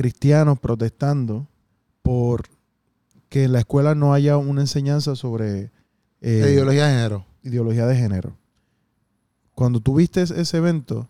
cristianos 0.00 0.58
protestando 0.58 1.46
por 2.00 2.44
que 3.28 3.44
en 3.44 3.52
la 3.52 3.58
escuela 3.58 3.94
no 3.94 4.14
haya 4.14 4.38
una 4.38 4.62
enseñanza 4.62 5.14
sobre 5.14 5.70
eh, 6.22 6.42
ideología 6.52 6.86
de 6.86 6.94
género. 6.94 7.26
ideología 7.42 7.86
de 7.86 7.96
género. 7.96 8.32
Cuando 9.54 9.80
tú 9.80 9.96
viste 9.96 10.22
ese 10.22 10.56
evento, 10.56 11.06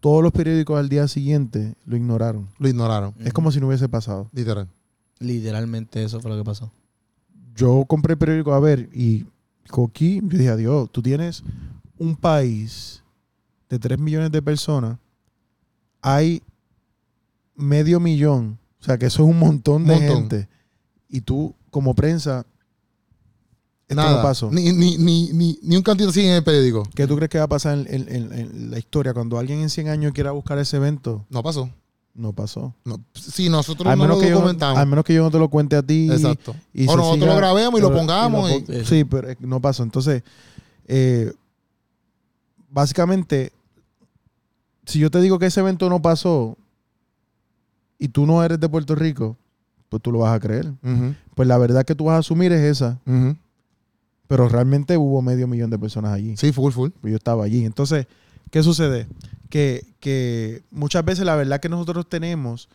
todos 0.00 0.22
los 0.22 0.32
periódicos 0.32 0.78
al 0.78 0.88
día 0.88 1.06
siguiente 1.08 1.74
lo 1.84 1.94
ignoraron. 1.94 2.48
Lo 2.58 2.70
ignoraron. 2.70 3.12
Es 3.18 3.34
como 3.34 3.52
si 3.52 3.60
no 3.60 3.66
hubiese 3.66 3.86
pasado. 3.86 4.30
Literal. 4.32 4.66
Literalmente 5.18 6.02
eso 6.02 6.18
fue 6.18 6.30
lo 6.30 6.38
que 6.38 6.44
pasó. 6.44 6.72
yo 7.54 7.84
compré 7.86 8.14
el 8.14 8.18
periódico 8.18 8.54
a 8.54 8.60
ver 8.60 8.88
y 8.94 9.26
Coquí, 9.68 10.22
yo 10.22 10.38
dije, 10.38 10.48
adiós, 10.48 10.90
tú 10.90 11.02
tienes 11.02 11.42
un 11.98 12.16
país 12.16 13.02
de 13.68 13.78
3 13.78 13.98
millones 13.98 14.30
de 14.30 14.40
personas, 14.40 14.96
hay 16.00 16.42
medio 17.56 18.00
millón, 18.00 18.58
o 18.80 18.84
sea 18.84 18.98
que 18.98 19.06
eso 19.06 19.24
es 19.24 19.28
un 19.30 19.38
montón 19.38 19.84
de 19.86 19.94
Montón. 19.96 20.16
gente, 20.16 20.48
y 21.08 21.20
tú 21.20 21.54
como 21.70 21.94
prensa, 21.94 22.46
esto 23.88 24.02
Nada. 24.02 24.16
no 24.16 24.22
pasó. 24.22 24.50
Ni, 24.50 24.72
ni, 24.72 24.96
ni, 24.98 25.32
ni, 25.32 25.58
ni 25.62 25.76
un 25.76 25.82
cantito 25.82 26.10
así 26.10 26.20
en 26.26 26.32
el 26.32 26.42
periódico. 26.44 26.82
¿Qué 26.94 27.06
tú 27.06 27.14
crees 27.16 27.30
que 27.30 27.38
va 27.38 27.44
a 27.44 27.48
pasar 27.48 27.78
en, 27.78 27.86
en- 27.88 28.08
en- 28.14 28.32
en 28.32 28.70
la 28.70 28.78
historia 28.78 29.14
cuando 29.14 29.38
alguien 29.38 29.60
en 29.60 29.70
100 29.70 29.88
años 29.88 30.12
quiera 30.12 30.32
buscar 30.32 30.58
ese 30.58 30.76
evento? 30.78 31.24
No 31.30 31.42
pasó. 31.42 31.70
No 32.12 32.32
pasó. 32.32 32.74
No. 32.84 32.98
Si 33.14 33.48
nosotros 33.48 33.86
Al 33.92 33.98
no 33.98 34.04
menos, 34.04 34.16
lo 34.16 34.22
que 34.22 34.30
yo, 34.30 34.66
al 34.76 34.86
menos 34.88 35.04
que 35.04 35.14
yo 35.14 35.22
no 35.22 35.30
te 35.30 35.38
lo 35.38 35.48
cuente 35.50 35.76
a 35.76 35.82
ti. 35.82 36.08
Exacto. 36.10 36.56
y 36.74 36.88
o 36.88 36.96
nosotros 36.96 37.18
siga- 37.20 37.26
lo 37.26 37.36
grabemos 37.36 37.78
y 37.78 37.82
lo 37.82 37.92
pongamos. 37.92 38.50
y 38.50 38.64
lo 38.72 38.84
sí, 38.84 39.04
pero 39.04 39.28
no 39.40 39.60
pasó. 39.60 39.82
Entonces, 39.84 40.22
eh, 40.88 41.32
básicamente, 42.70 43.52
si 44.84 44.98
yo 44.98 45.10
te 45.10 45.20
digo 45.20 45.38
que 45.38 45.46
ese 45.46 45.60
evento 45.60 45.88
no 45.88 46.00
pasó 46.02 46.56
y 47.98 48.08
tú 48.08 48.26
no 48.26 48.42
eres 48.42 48.60
de 48.60 48.68
Puerto 48.68 48.94
Rico, 48.94 49.36
pues 49.88 50.02
tú 50.02 50.12
lo 50.12 50.20
vas 50.20 50.34
a 50.34 50.40
creer. 50.40 50.72
Pues 51.34 51.48
la 51.48 51.58
verdad 51.58 51.84
que 51.84 51.94
tú 51.94 52.04
vas 52.04 52.16
a 52.16 52.18
asumir 52.18 52.52
es 52.52 52.60
esa, 52.62 52.98
pero 54.28 54.48
realmente 54.48 54.96
hubo 54.96 55.22
medio 55.22 55.46
millón 55.46 55.70
de 55.70 55.78
personas 55.78 56.12
allí. 56.12 56.36
Sí, 56.36 56.52
full, 56.52 56.72
full. 56.72 56.90
Pues 57.00 57.10
yo 57.12 57.16
estaba 57.16 57.44
allí. 57.44 57.64
Entonces, 57.64 58.06
¿qué 58.50 58.62
sucede? 58.62 59.06
Que, 59.48 59.86
que 60.00 60.62
muchas 60.70 61.04
veces 61.04 61.24
la 61.24 61.36
verdad 61.36 61.60
que 61.60 61.68
nosotros 61.68 62.08
tenemos 62.08 62.68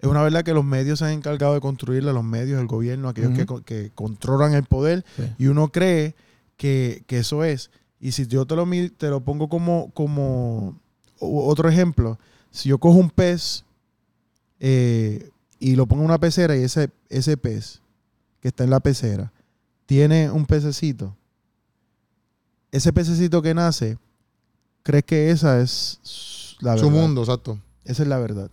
es 0.00 0.08
una 0.10 0.22
verdad 0.22 0.42
que 0.44 0.52
los 0.52 0.64
medios 0.64 0.98
se 0.98 1.06
han 1.06 1.12
encargado 1.12 1.54
de 1.54 1.60
construirla, 1.60 2.12
los 2.12 2.24
medios, 2.24 2.60
el 2.60 2.66
gobierno, 2.66 3.08
aquellos 3.08 3.32
que, 3.32 3.46
que 3.64 3.90
controlan 3.94 4.52
el 4.54 4.64
poder, 4.64 5.04
Sí. 5.16 5.22
y 5.38 5.46
uno 5.46 5.68
cree 5.68 6.14
que, 6.58 7.02
que 7.06 7.20
eso 7.20 7.44
es. 7.44 7.70
Y 7.98 8.12
si 8.12 8.26
yo 8.26 8.44
te 8.44 8.56
lo, 8.56 8.66
te 8.98 9.08
lo 9.08 9.20
pongo 9.20 9.48
como, 9.48 9.90
como 9.94 10.76
otro 11.18 11.70
ejemplo, 11.70 12.18
si 12.50 12.68
yo 12.68 12.76
cojo 12.78 12.98
un 12.98 13.08
pez 13.08 13.64
eh, 14.60 15.30
y 15.58 15.76
lo 15.76 15.86
pongo 15.86 16.02
en 16.02 16.08
una 16.10 16.18
pecera 16.18 16.56
y 16.56 16.62
ese, 16.62 16.90
ese 17.08 17.36
pez 17.36 17.80
que 18.40 18.48
está 18.48 18.64
en 18.64 18.70
la 18.70 18.80
pecera 18.80 19.32
tiene 19.86 20.30
un 20.30 20.46
pececito, 20.46 21.16
ese 22.72 22.92
pececito 22.92 23.40
que 23.42 23.54
nace, 23.54 23.98
crees 24.82 25.04
que 25.04 25.30
esa 25.30 25.60
es 25.60 26.56
la 26.60 26.76
Su 26.76 26.86
verdad. 26.86 27.00
mundo, 27.00 27.20
exacto. 27.22 27.58
Esa 27.84 28.02
es 28.02 28.08
la 28.08 28.18
verdad. 28.18 28.50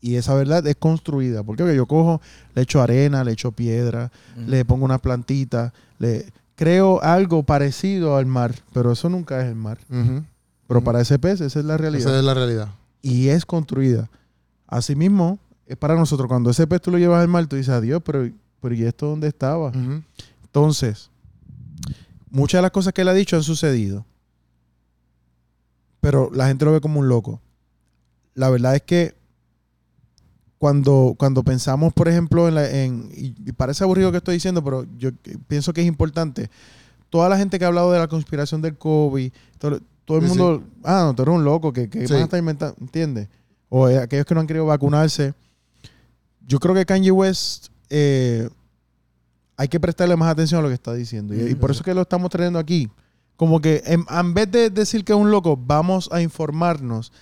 Y 0.00 0.16
esa 0.16 0.34
verdad 0.34 0.66
es 0.66 0.76
construida. 0.76 1.42
Porque 1.42 1.74
yo 1.74 1.86
cojo, 1.86 2.20
le 2.54 2.62
echo 2.62 2.82
arena, 2.82 3.24
le 3.24 3.32
echo 3.32 3.52
piedra, 3.52 4.12
le 4.36 4.64
pongo 4.64 4.84
una 4.84 4.98
plantita, 4.98 5.72
le 5.98 6.26
creo 6.54 7.02
algo 7.02 7.44
parecido 7.44 8.16
al 8.16 8.26
mar, 8.26 8.54
pero 8.74 8.92
eso 8.92 9.08
nunca 9.08 9.40
es 9.40 9.48
el 9.48 9.54
mar. 9.54 9.78
Pero 10.68 10.84
para 10.84 11.00
ese 11.00 11.18
pez, 11.18 11.40
esa 11.40 11.58
es 11.60 11.64
la 11.64 11.76
realidad. 11.78 12.08
Esa 12.08 12.18
es 12.18 12.24
la 12.24 12.34
realidad. 12.34 12.68
Y 13.00 13.28
es 13.28 13.46
construida. 13.46 14.10
Asimismo, 14.72 15.38
es 15.66 15.76
para 15.76 15.94
nosotros. 15.94 16.28
Cuando 16.28 16.50
ese 16.50 16.66
pez 16.66 16.80
tú 16.80 16.90
lo 16.90 16.98
llevas 16.98 17.20
al 17.20 17.28
mar, 17.28 17.46
tú 17.46 17.56
dices, 17.56 17.70
adiós, 17.74 18.00
pero, 18.04 18.28
pero 18.60 18.74
¿y 18.74 18.82
esto 18.84 19.06
dónde 19.06 19.28
estaba? 19.28 19.70
Entonces, 20.42 21.10
muchas 22.30 22.58
de 22.58 22.62
las 22.62 22.70
cosas 22.70 22.92
que 22.92 23.02
él 23.02 23.08
ha 23.08 23.14
dicho 23.14 23.36
han 23.36 23.42
sucedido. 23.42 24.04
Pero 26.00 26.30
la 26.32 26.48
gente 26.48 26.64
lo 26.64 26.72
ve 26.72 26.80
como 26.80 27.00
un 27.00 27.08
loco. 27.08 27.40
La 28.34 28.50
verdad 28.50 28.74
es 28.74 28.82
que 28.82 29.14
cuando, 30.58 31.14
cuando 31.18 31.42
pensamos, 31.42 31.92
por 31.92 32.08
ejemplo, 32.08 32.48
en, 32.48 32.54
la, 32.54 32.70
en 32.70 33.10
y, 33.14 33.34
y 33.46 33.52
parece 33.52 33.84
aburrido 33.84 34.10
que 34.10 34.18
estoy 34.18 34.34
diciendo, 34.34 34.62
pero 34.64 34.86
yo 34.96 35.10
pienso 35.48 35.72
que 35.72 35.80
es 35.82 35.86
importante. 35.86 36.50
Toda 37.10 37.28
la 37.28 37.36
gente 37.36 37.58
que 37.58 37.64
ha 37.64 37.68
hablado 37.68 37.92
de 37.92 37.98
la 37.98 38.08
conspiración 38.08 38.62
del 38.62 38.76
COVID, 38.78 39.32
todo, 39.58 39.80
todo 40.04 40.18
el 40.18 40.24
Sí, 40.24 40.28
mundo, 40.30 40.62
ah, 40.82 41.02
no, 41.06 41.14
tú 41.14 41.22
eres 41.22 41.34
un 41.34 41.44
loco, 41.44 41.72
que, 41.72 41.90
que 41.90 42.06
Sí. 42.06 42.12
van 42.14 42.22
a 42.22 42.24
estar 42.24 42.38
inventando, 42.38 42.76
¿entiendes? 42.80 43.28
O 43.74 43.88
eh, 43.88 43.96
aquellos 43.98 44.26
que 44.26 44.34
no 44.34 44.40
han 44.42 44.46
querido 44.46 44.66
vacunarse. 44.66 45.32
Yo 46.46 46.58
creo 46.60 46.74
que 46.74 46.84
Kanye 46.84 47.10
West 47.10 47.68
eh, 47.88 48.50
hay 49.56 49.68
que 49.68 49.80
prestarle 49.80 50.14
más 50.14 50.30
atención 50.30 50.58
a 50.60 50.62
lo 50.62 50.68
que 50.68 50.74
está 50.74 50.92
diciendo. 50.92 51.34
Y, 51.34 51.52
y 51.52 51.54
por 51.54 51.70
eso 51.70 51.80
es 51.80 51.84
que 51.86 51.94
lo 51.94 52.02
estamos 52.02 52.28
trayendo 52.30 52.58
aquí. 52.58 52.90
Como 53.36 53.62
que 53.62 53.82
en, 53.86 54.04
en 54.10 54.34
vez 54.34 54.50
de 54.50 54.68
decir 54.68 55.04
que 55.06 55.12
es 55.14 55.18
un 55.18 55.30
loco, 55.30 55.56
vamos 55.56 56.10
a 56.12 56.20
informarnos 56.20 57.12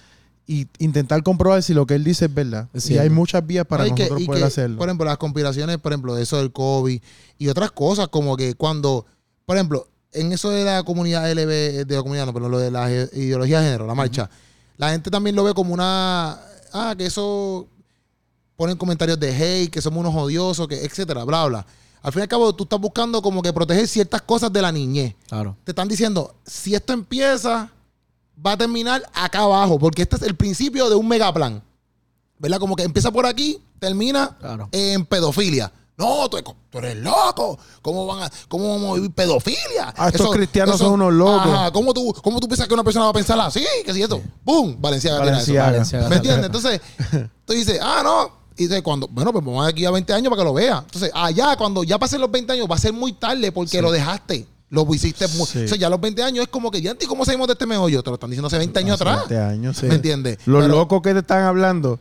y 0.45 0.67
intentar 0.79 1.23
comprobar 1.23 1.63
si 1.63 1.73
lo 1.73 1.87
que 1.87 1.95
él 1.95 2.03
dice 2.03 2.25
es 2.25 2.35
verdad. 2.35 2.69
Y 2.89 2.99
hay 2.99 3.11
muchas 3.11 3.47
vías 3.47 3.65
para 3.65 3.87
No, 3.87 3.95
que- 3.95 4.03
nosotros 4.03 4.27
poder 4.27 4.41
que, 4.43 4.47
hacerlo. 4.49 4.77
Por 4.79 4.89
ejemplo, 4.89 5.07
las 5.07 5.19
conspiraciones, 5.19 5.79
por 5.79 5.93
ejemplo, 5.93 6.17
de 6.17 6.25
eso 6.25 6.39
del 6.39 6.51
COVID 6.51 7.01
y 7.39 7.49
otras 7.49 7.71
cosas, 7.71 8.09
como 8.09 8.37
que 8.37 8.55
cuando, 8.55 9.07
por 9.47 9.57
ejemplo, 9.57 9.87
en 10.13 10.33
eso 10.33 10.51
de 10.51 10.65
la 10.65 10.83
comunidad 10.83 11.31
LB, 11.31 11.87
de 11.87 11.95
la 11.95 12.03
comunidad, 12.03 12.27
no, 12.27 12.35
pero 12.35 12.49
lo 12.49 12.59
de 12.59 12.73
la 12.73 12.91
ideología 12.91 13.61
de 13.61 13.67
género, 13.67 13.87
la 13.87 13.95
marcha, 13.95 14.29
la 14.81 14.91
gente 14.93 15.11
también 15.11 15.37
lo 15.37 15.45
ve 15.45 15.53
como 15.53 15.75
una, 15.75 16.41
ah, 16.73 16.95
que 16.97 17.05
eso 17.05 17.69
ponen 18.57 18.79
comentarios 18.79 19.21
de 19.21 19.29
hate, 19.31 19.71
que 19.71 19.83
somos 19.83 20.01
unos 20.01 20.15
odiosos, 20.15 20.67
que 20.67 20.83
etcétera, 20.83 21.23
bla, 21.25 21.45
bla. 21.45 21.67
Al 22.03 22.13
fin 22.13 22.21
y 22.21 22.23
al 22.23 22.29
cabo, 22.29 22.55
tú 22.55 22.65
estás 22.65 22.81
buscando 22.81 23.21
como 23.21 23.43
que 23.43 23.53
proteger 23.53 23.87
ciertas 23.87 24.23
cosas 24.23 24.51
de 24.51 24.63
la 24.63 24.73
niñez. 24.73 25.15
Claro. 25.29 25.55
Te 25.65 25.73
están 25.73 25.87
diciendo, 25.87 26.35
si 26.47 26.75
esto 26.75 26.95
empieza, 26.95 27.71
va 28.45 28.53
a 28.53 28.57
terminar 28.57 29.03
acá 29.13 29.41
abajo, 29.41 29.79
porque 29.79 30.01
este 30.01 30.17
es 30.17 30.23
el 30.23 30.35
principio 30.35 30.89
de 30.89 30.95
un 30.95 31.07
megaplan. 31.07 31.63
¿Verdad? 32.39 32.59
Como 32.59 32.75
que 32.75 32.85
empieza 32.85 33.11
por 33.11 33.27
aquí, 33.27 33.63
termina 33.79 34.35
Claro. 34.41 34.71
en 34.73 35.05
pedofilia. 35.05 35.71
No, 36.01 36.31
tú, 36.31 36.39
tú 36.71 36.79
eres 36.79 36.97
loco. 36.97 37.59
¿Cómo, 37.83 38.07
van 38.07 38.23
a, 38.23 38.31
¿Cómo 38.49 38.71
vamos 38.71 38.93
a 38.93 38.95
vivir 38.95 39.13
pedofilia? 39.13 39.93
Ah, 39.97 40.09
estos 40.09 40.31
cristianos 40.35 40.79
son 40.79 40.95
unos 40.95 41.13
locos. 41.13 41.53
Ajá, 41.53 41.71
¿cómo 41.73 41.93
tú, 41.93 42.15
¿Cómo 42.23 42.41
tú 42.41 42.49
piensas 42.49 42.67
que 42.67 42.73
una 42.75 42.83
persona 42.83 43.05
va 43.05 43.11
a 43.11 43.15
pensar 43.15 43.39
así? 43.39 43.63
¿Qué 43.85 43.93
si 43.93 44.03
esto? 44.03 44.21
¡Pum! 44.45 44.77
Valenciaga 44.81 45.19
tira 45.19 45.29
eso. 45.39 45.53
Valenciaga. 45.53 45.67
Valenciaga 45.71 46.09
¿Me 46.09 46.17
entiendes? 46.17 46.47
Entonces, 46.47 46.81
tú 47.45 47.53
dices, 47.53 47.79
ah, 47.83 48.01
no. 48.03 48.41
Y 48.57 48.65
dices, 48.67 48.83
cuando, 48.83 49.09
bueno, 49.09 49.31
pues 49.33 49.45
vamos 49.45 49.69
aquí 49.69 49.85
a 49.85 49.91
20 49.91 50.13
años 50.15 50.31
para 50.31 50.41
que 50.41 50.45
lo 50.45 50.55
vea. 50.55 50.79
Entonces, 50.85 51.11
allá, 51.15 51.55
cuando 51.57 51.85
ya 51.85 51.99
pasen 51.99 52.21
los 52.21 52.31
20 52.31 52.53
años, 52.55 52.67
va 52.71 52.77
a 52.77 52.79
ser 52.79 52.93
muy 52.95 53.13
tarde 53.13 53.53
porque 53.53 53.83
lo 53.83 53.93
dejaste. 53.93 54.47
Lo 54.71 54.87
hiciste 54.95 55.27
muy. 55.29 55.47
Sí. 55.47 55.65
O 55.65 55.69
sea, 55.69 55.77
ya 55.77 55.89
a 55.89 55.91
los 55.91 56.01
20 56.01 56.23
años 56.23 56.45
es 56.45 56.49
como 56.49 56.71
que, 56.71 56.81
ya, 56.81 56.95
¿y 56.99 57.07
cómo 57.07 57.25
salimos 57.27 57.47
de 57.49 57.55
este 57.55 57.67
meollo? 57.67 58.03
Te 58.03 58.09
lo 58.11 58.15
están 58.15 58.31
diciendo 58.31 58.47
hace 58.47 58.57
20 58.57 58.79
años 58.79 58.95
Hace 59.01 59.11
atrás. 59.11 59.29
20 59.29 59.45
años, 59.45 59.77
sí. 59.77 59.87
¿Me 59.87 59.97
entiendes? 59.97 60.39
Los 60.47 60.63
Pero- 60.63 60.75
locos 60.77 61.03
que 61.03 61.13
te 61.13 61.19
están 61.19 61.43
hablando, 61.43 61.99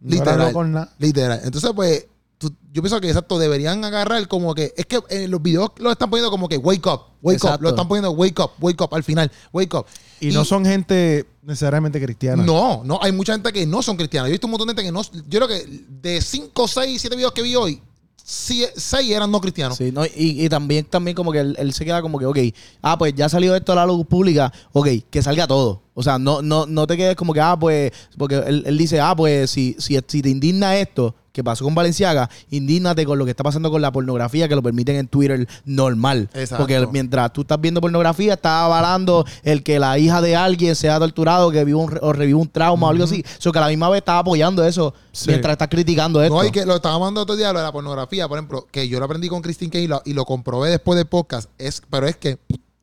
no 0.00 0.10
Literal. 0.10 0.70
nada. 0.72 0.92
Literal. 0.98 1.40
Entonces, 1.44 1.70
pues, 1.74 2.06
tú- 2.40 2.54
yo 2.72 2.82
pienso 2.82 3.00
que 3.00 3.08
exacto, 3.08 3.38
deberían 3.38 3.84
agarrar 3.84 4.26
como 4.26 4.54
que. 4.54 4.72
Es 4.76 4.86
que 4.86 4.98
en 5.10 5.30
los 5.30 5.42
videos 5.42 5.70
lo 5.76 5.92
están 5.92 6.08
poniendo 6.08 6.30
como 6.30 6.48
que 6.48 6.56
wake 6.56 6.86
up, 6.86 7.02
wake 7.22 7.44
up. 7.44 7.60
Lo 7.60 7.68
están 7.68 7.86
poniendo 7.86 8.10
wake 8.12 8.40
up, 8.40 8.52
wake 8.60 8.82
up 8.82 8.92
al 8.94 9.04
final, 9.04 9.30
wake 9.52 9.74
up. 9.74 9.86
Y, 10.20 10.30
no 10.32 10.44
son 10.44 10.64
gente 10.64 11.26
necesariamente 11.42 12.00
cristiana. 12.02 12.42
No, 12.42 12.82
no, 12.84 12.98
hay 13.02 13.12
mucha 13.12 13.34
gente 13.34 13.52
que 13.52 13.66
no 13.66 13.82
son 13.82 13.96
cristianos. 13.96 14.28
Yo 14.28 14.30
he 14.30 14.32
visto 14.32 14.46
un 14.46 14.52
montón 14.52 14.68
de 14.68 14.72
gente 14.72 14.84
que 14.84 14.92
no. 14.92 15.02
Yo 15.28 15.38
creo 15.38 15.48
que 15.48 15.84
de 16.02 16.20
5, 16.20 16.66
6, 16.66 17.00
7 17.00 17.14
videos 17.14 17.32
que 17.32 17.42
vi 17.42 17.54
hoy, 17.54 17.82
6 18.24 19.10
eran 19.10 19.30
no 19.30 19.40
cristianos. 19.40 19.76
Sí, 19.76 19.92
no, 19.92 20.06
y, 20.06 20.44
y 20.44 20.48
también, 20.48 20.86
también 20.86 21.14
como 21.14 21.32
que 21.32 21.40
él, 21.40 21.56
él 21.58 21.74
se 21.74 21.84
queda 21.84 22.00
como 22.00 22.18
que, 22.18 22.26
ok, 22.26 22.38
ah, 22.80 22.96
pues 22.96 23.14
ya 23.14 23.28
salió 23.28 23.54
esto 23.54 23.72
a 23.72 23.76
la 23.76 23.86
luz 23.86 24.06
pública, 24.06 24.52
ok, 24.72 24.88
que 25.10 25.22
salga 25.22 25.46
todo. 25.46 25.82
O 25.94 26.02
sea, 26.02 26.18
no, 26.18 26.40
no, 26.40 26.64
no 26.64 26.86
te 26.86 26.96
quedes 26.96 27.16
como 27.16 27.34
que, 27.34 27.40
ah, 27.40 27.58
pues, 27.58 27.92
porque 28.16 28.36
él, 28.36 28.62
él 28.66 28.78
dice, 28.78 29.00
ah, 29.00 29.14
pues, 29.14 29.50
si, 29.50 29.76
si, 29.78 29.98
si 30.06 30.22
te 30.22 30.30
indigna 30.30 30.78
esto 30.78 31.14
que 31.40 31.44
pasó 31.44 31.64
con 31.64 31.74
Valenciaga, 31.74 32.28
indígnate 32.50 33.04
con 33.06 33.18
lo 33.18 33.24
que 33.24 33.30
está 33.30 33.42
pasando 33.42 33.70
con 33.70 33.80
la 33.82 33.90
pornografía 33.90 34.46
que 34.48 34.54
lo 34.54 34.62
permiten 34.62 34.96
en 34.96 35.08
Twitter 35.08 35.48
normal. 35.64 36.28
Exacto. 36.34 36.58
Porque 36.64 36.86
mientras 36.92 37.32
tú 37.32 37.40
estás 37.40 37.60
viendo 37.60 37.80
pornografía, 37.80 38.34
estás 38.34 38.64
avalando 38.64 39.24
el 39.42 39.62
que 39.62 39.78
la 39.78 39.98
hija 39.98 40.20
de 40.20 40.36
alguien 40.36 40.76
sea 40.76 40.98
torturado, 40.98 41.50
que 41.50 41.64
viva 41.64 41.78
un, 41.80 41.98
o 42.02 42.12
reviva 42.12 42.38
un 42.38 42.48
trauma 42.48 42.86
o 42.88 42.90
algo 42.90 43.04
así. 43.04 43.24
O 43.46 43.52
que 43.52 43.58
a 43.58 43.62
la 43.62 43.68
misma 43.68 43.88
vez 43.88 43.98
estás 43.98 44.20
apoyando 44.20 44.64
eso 44.64 44.94
Sí. 45.12 45.24
mientras 45.28 45.52
estás 45.52 45.68
criticando 45.68 46.22
esto. 46.22 46.34
No, 46.36 46.44
y 46.44 46.52
que 46.52 46.64
lo 46.64 46.76
estábamos 46.76 47.06
hablando 47.06 47.22
otro 47.22 47.34
día, 47.36 47.52
lo 47.52 47.58
de 47.58 47.64
la 47.64 47.72
pornografía, 47.72 48.28
por 48.28 48.38
ejemplo, 48.38 48.66
que 48.70 48.86
yo 48.88 48.98
lo 49.00 49.06
aprendí 49.06 49.28
con 49.28 49.42
Christine 49.42 49.70
Kane 49.70 49.84
y 49.84 49.88
lo, 49.88 50.02
y 50.04 50.12
lo 50.12 50.24
comprobé 50.24 50.70
después 50.70 50.96
del 50.96 51.06
podcast, 51.06 51.50
es, 51.58 51.82
pero 51.90 52.06
es 52.06 52.16
que 52.16 52.38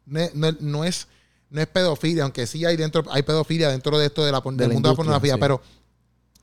no, 0.06 0.20
es- 0.20 0.34
no 0.36 0.52
no 0.60 0.84
es, 0.84 1.08
no 1.50 1.62
es 1.62 1.68
pedofilia, 1.68 2.24
aunque 2.24 2.46
sí 2.48 2.66
hay 2.66 2.76
dentro, 2.76 3.06
hay 3.12 3.24
pedofilia 3.24 3.70
dentro 3.70 3.98
de 3.98 4.08
esto 4.08 4.26
de 4.26 4.32
la, 4.34 4.42
por- 4.42 4.54
De 4.56 4.66
del 4.66 4.74
mundo 4.74 4.90
de 4.90 4.94
la 4.94 4.96
pornografía, 4.98 5.34
sí. 5.36 5.40
pero 5.40 5.62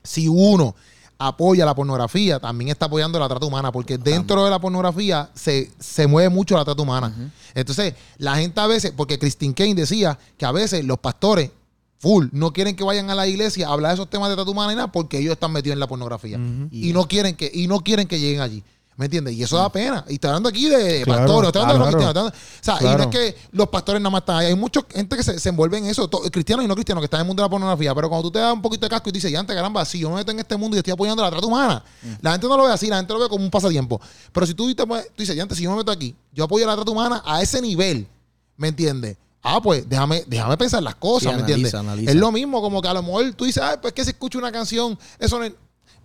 si 0.03 0.27
uno 0.27 0.75
apoya 1.17 1.65
la 1.65 1.75
pornografía, 1.75 2.39
también 2.39 2.69
está 2.69 2.85
apoyando 2.87 3.19
la 3.19 3.27
trata 3.27 3.45
humana, 3.45 3.71
porque 3.71 3.97
dentro 3.97 4.43
de 4.43 4.49
la 4.49 4.59
pornografía 4.59 5.29
se, 5.33 5.71
se 5.79 6.07
mueve 6.07 6.29
mucho 6.29 6.55
la 6.55 6.65
trata 6.65 6.81
humana. 6.81 7.31
Entonces, 7.53 7.93
la 8.17 8.35
gente 8.35 8.59
a 8.59 8.67
veces, 8.67 8.93
porque 8.95 9.17
Christine 9.17 9.53
Kane 9.53 9.75
decía 9.75 10.17
que 10.37 10.45
a 10.45 10.51
veces 10.51 10.83
los 10.83 10.99
pastores 10.99 11.51
full 11.97 12.27
no 12.31 12.51
quieren 12.51 12.75
que 12.75 12.83
vayan 12.83 13.09
a 13.09 13.15
la 13.15 13.27
iglesia 13.27 13.67
a 13.67 13.73
hablar 13.73 13.91
de 13.91 13.95
esos 13.95 14.09
temas 14.09 14.29
de 14.29 14.35
trata 14.35 14.51
humana 14.51 14.73
y 14.73 14.75
nada, 14.75 14.91
porque 14.91 15.19
ellos 15.19 15.33
están 15.33 15.51
metidos 15.51 15.73
en 15.73 15.79
la 15.79 15.87
pornografía 15.87 16.39
y 16.71 16.91
no 16.93 17.07
quieren 17.07 17.35
que 17.35 17.49
y 17.53 17.67
no 17.67 17.79
quieren 17.79 18.07
que 18.07 18.19
lleguen 18.19 18.41
allí. 18.41 18.63
¿Me 18.97 19.05
entiendes? 19.05 19.33
Y 19.33 19.43
eso 19.43 19.57
da 19.57 19.69
pena. 19.69 20.05
Y 20.07 20.13
está 20.13 20.29
hablando 20.29 20.47
aquí 20.47 20.69
de 20.69 21.01
Claro, 21.03 21.19
pastores, 21.23 21.47
está 21.49 21.59
hablando 21.63 21.85
de 21.85 21.91
los 21.91 21.95
claro. 22.01 22.13
cristianos. 22.23 22.33
está 22.55 22.55
hablando- 22.55 22.61
o 22.61 22.63
sea, 22.63 22.75
y 22.75 22.79
Claro. 22.79 22.97
no 22.97 23.03
es 23.03 23.09
que 23.17 23.47
los 23.51 23.67
pastores 23.67 24.01
nada 24.01 24.09
más 24.09 24.21
están 24.21 24.37
ahí. 24.37 24.45
Hay 24.47 24.55
mucha 24.55 24.79
gente 24.89 25.17
que 25.17 25.23
se, 25.23 25.37
se 25.37 25.49
envuelve 25.49 25.77
en 25.79 25.85
eso, 25.87 26.09
cristianos 26.31 26.63
y 26.63 26.67
no 26.69 26.75
cristianos, 26.75 27.01
que 27.01 27.05
están 27.05 27.19
en 27.19 27.25
el 27.25 27.27
mundo 27.27 27.41
de 27.43 27.45
la 27.45 27.49
pornografía. 27.49 27.93
Pero 27.93 28.07
cuando 28.07 28.23
tú 28.29 28.31
te 28.31 28.39
das 28.39 28.53
un 28.53 28.61
poquito 28.61 28.85
de 28.85 28.89
casco 28.89 29.09
y 29.09 29.11
dices, 29.11 29.29
ya 29.29 29.39
antes, 29.41 29.53
caramba, 29.53 29.83
si 29.83 29.99
yo 29.99 30.09
me 30.09 30.15
meto 30.15 30.31
en 30.31 30.39
este 30.39 30.55
mundo 30.55 30.77
y 30.77 30.79
estoy 30.79 30.93
apoyando 30.93 31.21
la 31.23 31.29
trata 31.29 31.45
humana, 31.45 31.83
la 32.21 32.31
gente 32.31 32.47
no 32.47 32.55
lo 32.55 32.63
ve 32.63 32.71
así, 32.71 32.87
la 32.87 32.95
gente 32.97 33.11
lo 33.13 33.19
ve 33.19 33.27
como 33.27 33.43
un 33.43 33.51
pasatiempo. 33.51 33.99
Pero 34.31 34.45
si 34.45 34.53
tú, 34.53 34.73
te 34.73 34.85
tú 34.85 34.93
dices, 35.17 35.35
ya 35.35 35.41
antes, 35.43 35.57
si 35.57 35.65
yo 35.65 35.71
me 35.71 35.75
meto 35.77 35.91
aquí, 35.91 36.15
yo 36.31 36.45
apoyo 36.45 36.65
la 36.65 36.75
trata 36.75 36.89
humana 36.91 37.21
a 37.25 37.41
ese 37.41 37.61
nivel, 37.61 38.07
¿me 38.55 38.69
entiendes? 38.69 39.17
Ah, 39.43 39.59
pues 39.61 39.87
déjame, 39.89 40.23
déjame 40.25 40.55
pensar 40.55 40.81
las 40.81 40.95
cosas, 40.95 41.23
Sí, 41.23 41.27
¿me 41.27 41.33
analiza, 41.33 41.53
entiendes? 41.53 41.73
analiza. 41.75 42.11
Es 42.11 42.15
lo 42.17 42.31
mismo, 42.31 42.61
como 42.61 42.81
que 42.81 42.87
a 42.87 42.93
lo 42.93 43.03
mejor 43.03 43.33
tú 43.33 43.43
dices, 43.43 43.61
ay, 43.61 43.75
pues 43.81 43.93
que 43.93 44.05
si 44.05 44.11
escucho 44.11 44.37
una 44.39 44.53
canción, 44.53 44.97
eso 45.19 45.37
no 45.37 45.43
es. 45.43 45.53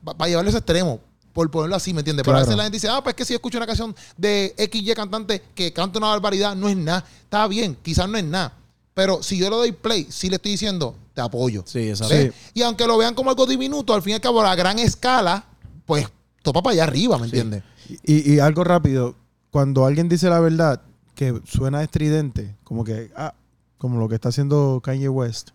Para 0.03 0.29
llevarlo 0.29 0.49
a 0.49 0.51
ese 0.51 0.59
extremo, 0.59 0.99
por 1.33 1.51
ponerlo 1.51 1.77
así, 1.77 1.93
¿me 1.95 2.01
entiendes? 2.01 2.25
Pero 2.25 2.37
a 2.37 2.41
veces 2.41 2.57
la 2.57 2.65
gente 2.65 2.77
dice, 2.77 2.89
ah, 2.89 3.03
pues 3.03 3.15
que 3.15 3.25
si 3.25 3.35
escucho 3.35 3.59
una 3.59 3.67
canción 3.67 3.95
de 4.17 4.55
XY 4.57 4.95
cantante 4.95 5.43
que 5.55 5.73
canta 5.73 5.99
una 5.99 6.09
barbaridad, 6.09 6.57
no 6.57 6.69
es 6.69 6.77
nada. 6.77 7.05
Está 7.23 7.47
bien, 7.47 7.77
quizás 7.83 8.09
no 8.09 8.19
es 8.19 8.25
nada. 8.25 8.55
Pero 8.95 9.23
si 9.23 9.39
yo 9.39 9.49
le 9.49 9.57
doy 9.57 9.73
play, 9.73 10.07
sí 10.11 10.29
le 10.29 10.37
estoy 10.37 10.53
diciendo, 10.53 10.97
te 11.15 11.21
apoyo. 11.21 11.63
Sí, 11.67 11.89
exacto. 11.89 12.15
¿Ves? 12.15 12.35
Y 12.55 12.63
aunque 12.63 12.87
lo 12.87 12.99
vean 12.99 13.15
como 13.15 13.31
algo 13.31 13.47
diminuto, 13.47 13.95
al 13.95 14.03
fin 14.03 14.13
y 14.13 14.15
al 14.15 14.21
cabo, 14.21 14.43
a 14.43 14.55
gran 14.55 14.79
escala, 14.79 15.45
pues 15.87 16.07
topa 16.43 16.63
para 16.63 16.73
allá 16.73 16.85
arriba, 16.85 17.19
¿me 17.19 17.27
entiendes? 17.27 17.63
Y, 18.05 18.35
y 18.35 18.39
algo 18.41 18.65
rápido, 18.65 19.15
cuando 19.51 19.87
alguien 19.87 20.09
dice 20.09 20.29
la 20.29 20.41
verdad 20.41 20.83
que 21.15 21.41
suena 21.45 21.83
estridente, 21.83 22.57
como 22.65 22.85
que, 22.85 23.11
ah, 23.17 23.35
como 23.79 23.99
lo 23.99 24.09
que 24.09 24.15
está 24.15 24.31
haciendo 24.31 24.81
Kanye 24.83 25.09
West, 25.09 25.51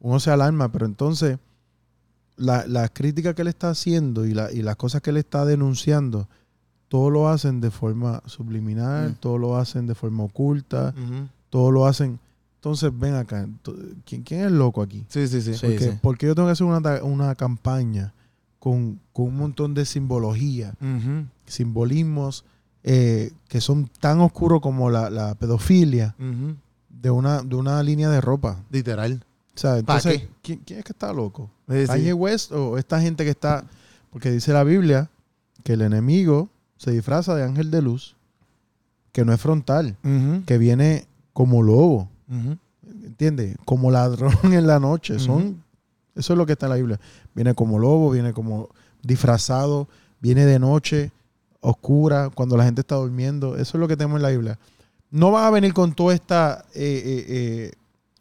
uno 0.00 0.20
se 0.20 0.30
alarma, 0.30 0.70
pero 0.70 0.86
entonces 0.86 1.38
la- 2.36 2.66
las 2.66 2.90
críticas 2.90 3.34
que 3.34 3.42
él 3.42 3.48
está 3.48 3.70
haciendo 3.70 4.24
y, 4.26 4.34
la- 4.34 4.50
y 4.52 4.62
las 4.62 4.76
cosas 4.76 5.00
que 5.02 5.10
él 5.10 5.16
está 5.18 5.44
denunciando, 5.44 6.28
todo 6.88 7.10
lo 7.10 7.28
hacen 7.28 7.60
de 7.60 7.70
forma 7.70 8.22
subliminal, 8.26 9.10
Mm. 9.10 9.14
todo 9.20 9.38
lo 9.38 9.56
hacen 9.56 9.86
de 9.86 9.94
forma 9.94 10.24
oculta, 10.24 10.94
todo 11.50 11.70
lo 11.70 11.86
hacen. 11.86 12.18
Entonces, 12.56 12.90
ven 12.96 13.14
acá, 13.14 13.48
¿quién, 14.04 14.22
quién 14.22 14.42
es 14.44 14.52
loco 14.52 14.82
aquí? 14.82 15.04
Sí, 15.08 15.26
sí, 15.26 15.40
sí. 15.42 15.54
Sí. 15.54 15.60
Porque, 15.66 15.98
porque 16.02 16.26
yo 16.26 16.34
tengo 16.34 16.48
que 16.48 16.52
hacer 16.52 16.66
una, 16.66 17.02
una 17.02 17.34
campaña 17.34 18.12
con, 18.58 19.00
con 19.12 19.26
un 19.26 19.36
montón 19.36 19.74
de 19.74 19.84
simbología 19.84 20.74
simbolismos 21.46 22.44
eh, 22.84 23.30
que 23.48 23.60
son 23.60 23.88
tan 24.00 24.20
oscuros 24.20 24.60
como 24.60 24.90
la, 24.90 25.10
la 25.10 25.34
pedofilia 25.34 26.14
de 26.88 27.10
una, 27.10 27.42
de 27.42 27.54
una 27.56 27.82
línea 27.82 28.08
de 28.10 28.20
ropa. 28.20 28.62
Literal. 28.70 29.24
O 29.54 29.58
sea, 29.58 29.72
¿Pa' 29.72 29.78
entonces? 29.78 30.28
¿quién, 30.42 30.60
quién 30.64 30.78
es 30.78 30.84
que 30.84 30.92
está 30.92 31.12
loco? 31.12 31.50
Sí, 31.72 31.80
sí. 31.80 31.86
¿Kanye 31.86 32.12
West 32.12 32.52
o 32.52 32.78
esta 32.78 33.00
gente 33.00 33.24
que 33.24 33.30
está...? 33.30 33.64
Porque 34.10 34.30
dice 34.30 34.52
la 34.52 34.62
Biblia 34.62 35.10
que 35.64 35.72
el 35.72 35.82
enemigo 35.82 36.50
se 36.76 36.90
disfraza 36.90 37.34
de 37.34 37.44
ángel 37.44 37.70
de 37.70 37.80
luz, 37.80 38.16
que 39.12 39.24
no 39.24 39.32
es 39.32 39.40
frontal, 39.40 39.96
que 40.46 40.58
viene 40.58 41.06
como 41.32 41.62
lobo, 41.62 42.08
ujú. 42.28 42.58
¿entiendes? 43.04 43.56
Como 43.64 43.90
ladrón 43.90 44.34
en 44.52 44.66
la 44.66 44.80
noche. 44.80 45.18
Son, 45.18 45.62
eso 46.14 46.32
es 46.32 46.38
lo 46.38 46.44
que 46.44 46.52
está 46.52 46.66
en 46.66 46.70
la 46.70 46.76
Biblia. 46.76 47.00
Viene 47.34 47.54
como 47.54 47.78
lobo, 47.78 48.10
viene 48.10 48.32
como 48.32 48.68
disfrazado, 49.02 49.88
viene 50.20 50.44
de 50.44 50.58
noche, 50.58 51.12
oscura, 51.60 52.30
cuando 52.34 52.56
la 52.56 52.64
gente 52.64 52.80
está 52.80 52.96
durmiendo. 52.96 53.56
Eso 53.56 53.76
es 53.76 53.80
lo 53.80 53.88
que 53.88 53.96
tenemos 53.96 54.16
en 54.16 54.22
la 54.22 54.30
Biblia. 54.30 54.58
No 55.10 55.30
va 55.30 55.46
a 55.46 55.50
venir 55.50 55.72
con 55.72 55.92
toda 55.92 56.14
esta 56.14 56.64
eh, 56.74 57.02
eh, 57.04 57.24
eh, 57.28 57.72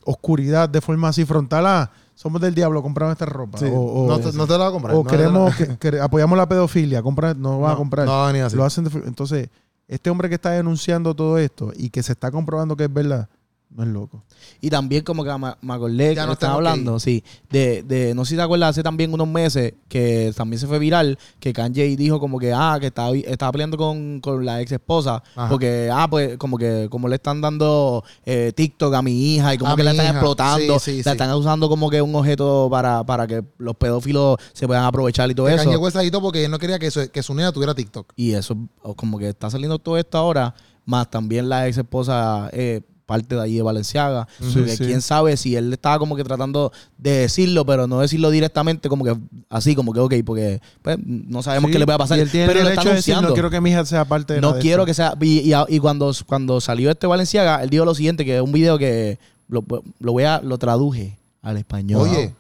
oscuridad 0.04 0.70
de 0.70 0.82
forma 0.82 1.10
así 1.10 1.26
frontal. 1.26 1.66
Ah, 1.66 1.92
somos 2.22 2.40
del 2.40 2.54
diablo, 2.54 2.84
compramos 2.84 3.14
esta 3.14 3.26
ropa. 3.26 3.58
Sí. 3.58 3.66
O, 3.66 3.80
o- 3.80 4.08
no, 4.08 4.20
te, 4.20 4.32
no 4.34 4.46
te 4.46 4.54
la 4.54 4.60
voy 4.60 4.68
a 4.68 4.72
comprar. 4.72 4.96
o 4.96 5.04
no, 5.04 5.10
queremos, 5.10 5.56
que, 5.56 5.78
que 5.78 6.00
apoyamos 6.00 6.38
la 6.38 6.48
pedofilia, 6.48 7.02
compra, 7.02 7.34
no 7.34 7.60
va 7.62 7.70
a 7.70 7.72
No, 7.72 7.78
comprar. 7.80 8.06
No, 8.06 8.12
va 8.12 8.26
a 8.26 8.32
venir 8.32 8.44
así. 8.46 8.56
Lo 8.56 8.64
hacen 8.64 8.84
de 8.84 8.92
entonces, 9.08 9.50
este 9.88 10.10
hombre 10.12 10.30
que 10.30 10.36
está 10.36 10.52
denunciando 10.52 11.16
todo 11.16 11.40
esto 11.40 11.72
y 11.76 11.90
que 11.90 12.04
se 12.04 12.12
está 12.12 12.30
comprobando 12.30 12.76
que 12.76 12.84
es 12.84 12.94
verdad, 12.94 13.28
no 13.76 13.84
es 13.84 13.90
loco. 13.90 14.24
Y 14.60 14.70
también 14.70 15.04
como 15.04 15.24
que 15.24 15.32
me, 15.38 15.54
me 15.62 15.74
acordé 15.74 16.14
Ya 16.14 16.22
que 16.24 16.28
nos 16.28 16.34
estaba 16.34 16.56
hablando, 16.56 17.00
sí, 17.00 17.24
de, 17.50 17.84
de, 17.84 18.14
no 18.14 18.26
sé 18.26 18.32
si 18.32 18.36
te 18.36 18.42
acuerdas, 18.42 18.72
hace 18.72 18.84
también 18.84 19.14
unos 19.14 19.28
meses 19.28 19.74
que 19.88 20.34
también 20.36 20.60
se 20.60 20.68
fue 20.68 20.78
viral, 20.78 21.18
que 21.40 21.54
Kanye 21.54 21.96
dijo 21.96 22.20
como 22.20 22.38
que, 22.38 22.52
ah, 22.54 22.78
que 22.80 22.88
estaba, 22.88 23.16
estaba 23.16 23.52
peleando 23.54 23.78
con, 23.78 24.20
con 24.20 24.46
la 24.46 24.60
ex 24.62 24.74
esposa, 24.74 25.24
Ajá. 25.36 25.50
porque, 25.50 25.90
ah, 25.92 26.08
pues 26.10 26.38
como 26.38 26.58
que 26.58 26.88
como 26.92 27.08
le 27.08 27.16
están 27.16 27.40
dando 27.42 28.04
eh, 28.26 28.52
TikTok 28.56 28.94
a 28.94 29.02
mi 29.02 29.36
hija 29.36 29.54
y 29.54 29.58
como 29.58 29.72
A 29.72 29.76
que 29.76 29.84
la 29.84 29.92
están 29.92 30.06
hija. 30.08 30.14
explotando, 30.16 30.80
Sí, 30.80 30.92
sí, 30.92 30.98
la 30.98 31.04
sí. 31.04 31.10
están 31.12 31.32
usando 31.34 31.70
como 31.70 31.90
que 31.90 32.02
un 32.02 32.14
objeto 32.16 32.68
para, 32.70 33.04
para 33.06 33.26
que 33.28 33.44
los 33.58 33.76
pedófilos 33.76 34.38
se 34.54 34.68
puedan 34.68 34.84
aprovechar 34.84 35.32
y 35.32 35.36
todo 35.36 35.48
Que 35.48 35.54
eso. 35.56 35.64
Kanye 35.64 36.04
quitó 36.06 36.22
porque 36.22 36.44
él 36.46 36.52
no 36.52 36.60
quería 36.60 36.78
que 36.78 36.92
su, 36.92 37.10
que 37.10 37.24
su 37.24 37.34
niña 37.34 37.52
tuviera 37.52 37.74
TikTok. 37.74 38.12
Y 38.16 38.34
eso, 38.34 38.58
como 38.98 39.18
que 39.18 39.30
está 39.30 39.50
saliendo 39.50 39.80
todo 39.80 39.98
esto 39.98 40.18
ahora, 40.18 40.54
más 40.86 41.10
también 41.10 41.48
la 41.48 41.68
ex 41.68 41.78
esposa 41.78 42.50
eh, 42.54 42.82
parte 43.12 43.36
de 43.36 43.42
allí 43.42 43.56
de 43.56 43.62
Valenciaga. 43.62 44.28
Sí, 44.40 44.64
quién 44.78 45.02
sabe 45.02 45.38
si 45.38 45.56
él 45.56 45.72
estaba 45.74 46.00
como 46.00 46.16
que 46.16 46.24
tratando 46.24 46.72
de 46.98 47.12
decirlo, 47.12 47.66
pero 47.66 47.88
no 47.88 48.00
decirlo 48.00 48.30
directamente, 48.30 48.90
como 48.90 49.04
que 49.04 49.16
así, 49.50 49.76
como 49.76 49.94
que 49.94 50.00
ok, 50.00 50.14
porque 50.26 50.62
pues, 50.82 50.98
no 51.06 51.44
sabemos 51.44 51.70
Sí, 51.70 51.74
qué 51.74 51.80
le 51.80 51.86
puede 51.86 51.98
pasar. 51.98 52.18
y 52.18 52.22
él 52.22 52.32
tiene 52.32 52.48
pero 52.48 52.60
el 52.60 52.66
lo 52.66 52.70
está 52.72 52.84
de 52.90 52.96
decir, 52.96 53.16
no 53.22 53.34
quiero 53.34 53.50
que 53.50 53.62
mi 53.62 53.70
hija 53.72 53.86
sea 53.86 54.06
parte 54.06 54.34
de 54.36 54.42
No 54.42 54.54
de 54.54 54.62
quiero 54.62 54.84
esto". 54.84 54.86
que 54.88 54.94
sea. 54.94 55.16
Y, 55.22 55.52
y- 55.52 55.76
y 55.76 55.80
cuando, 55.80 56.12
cuando 56.26 56.60
salió 56.62 56.90
este 56.92 57.08
Valenciaga, 57.08 57.62
él 57.64 57.70
dijo 57.70 57.86
lo 57.86 57.94
siguiente: 57.96 58.26
que 58.26 58.38
es 58.38 58.42
un 58.42 58.52
video 58.52 58.78
que 58.78 59.20
lo, 59.50 59.64
lo 60.00 60.12
voy 60.14 60.24
a, 60.24 60.40
lo 60.42 60.58
traduje 60.58 61.18
al 61.42 61.58
español. 61.58 62.02
Oye, 62.08 62.34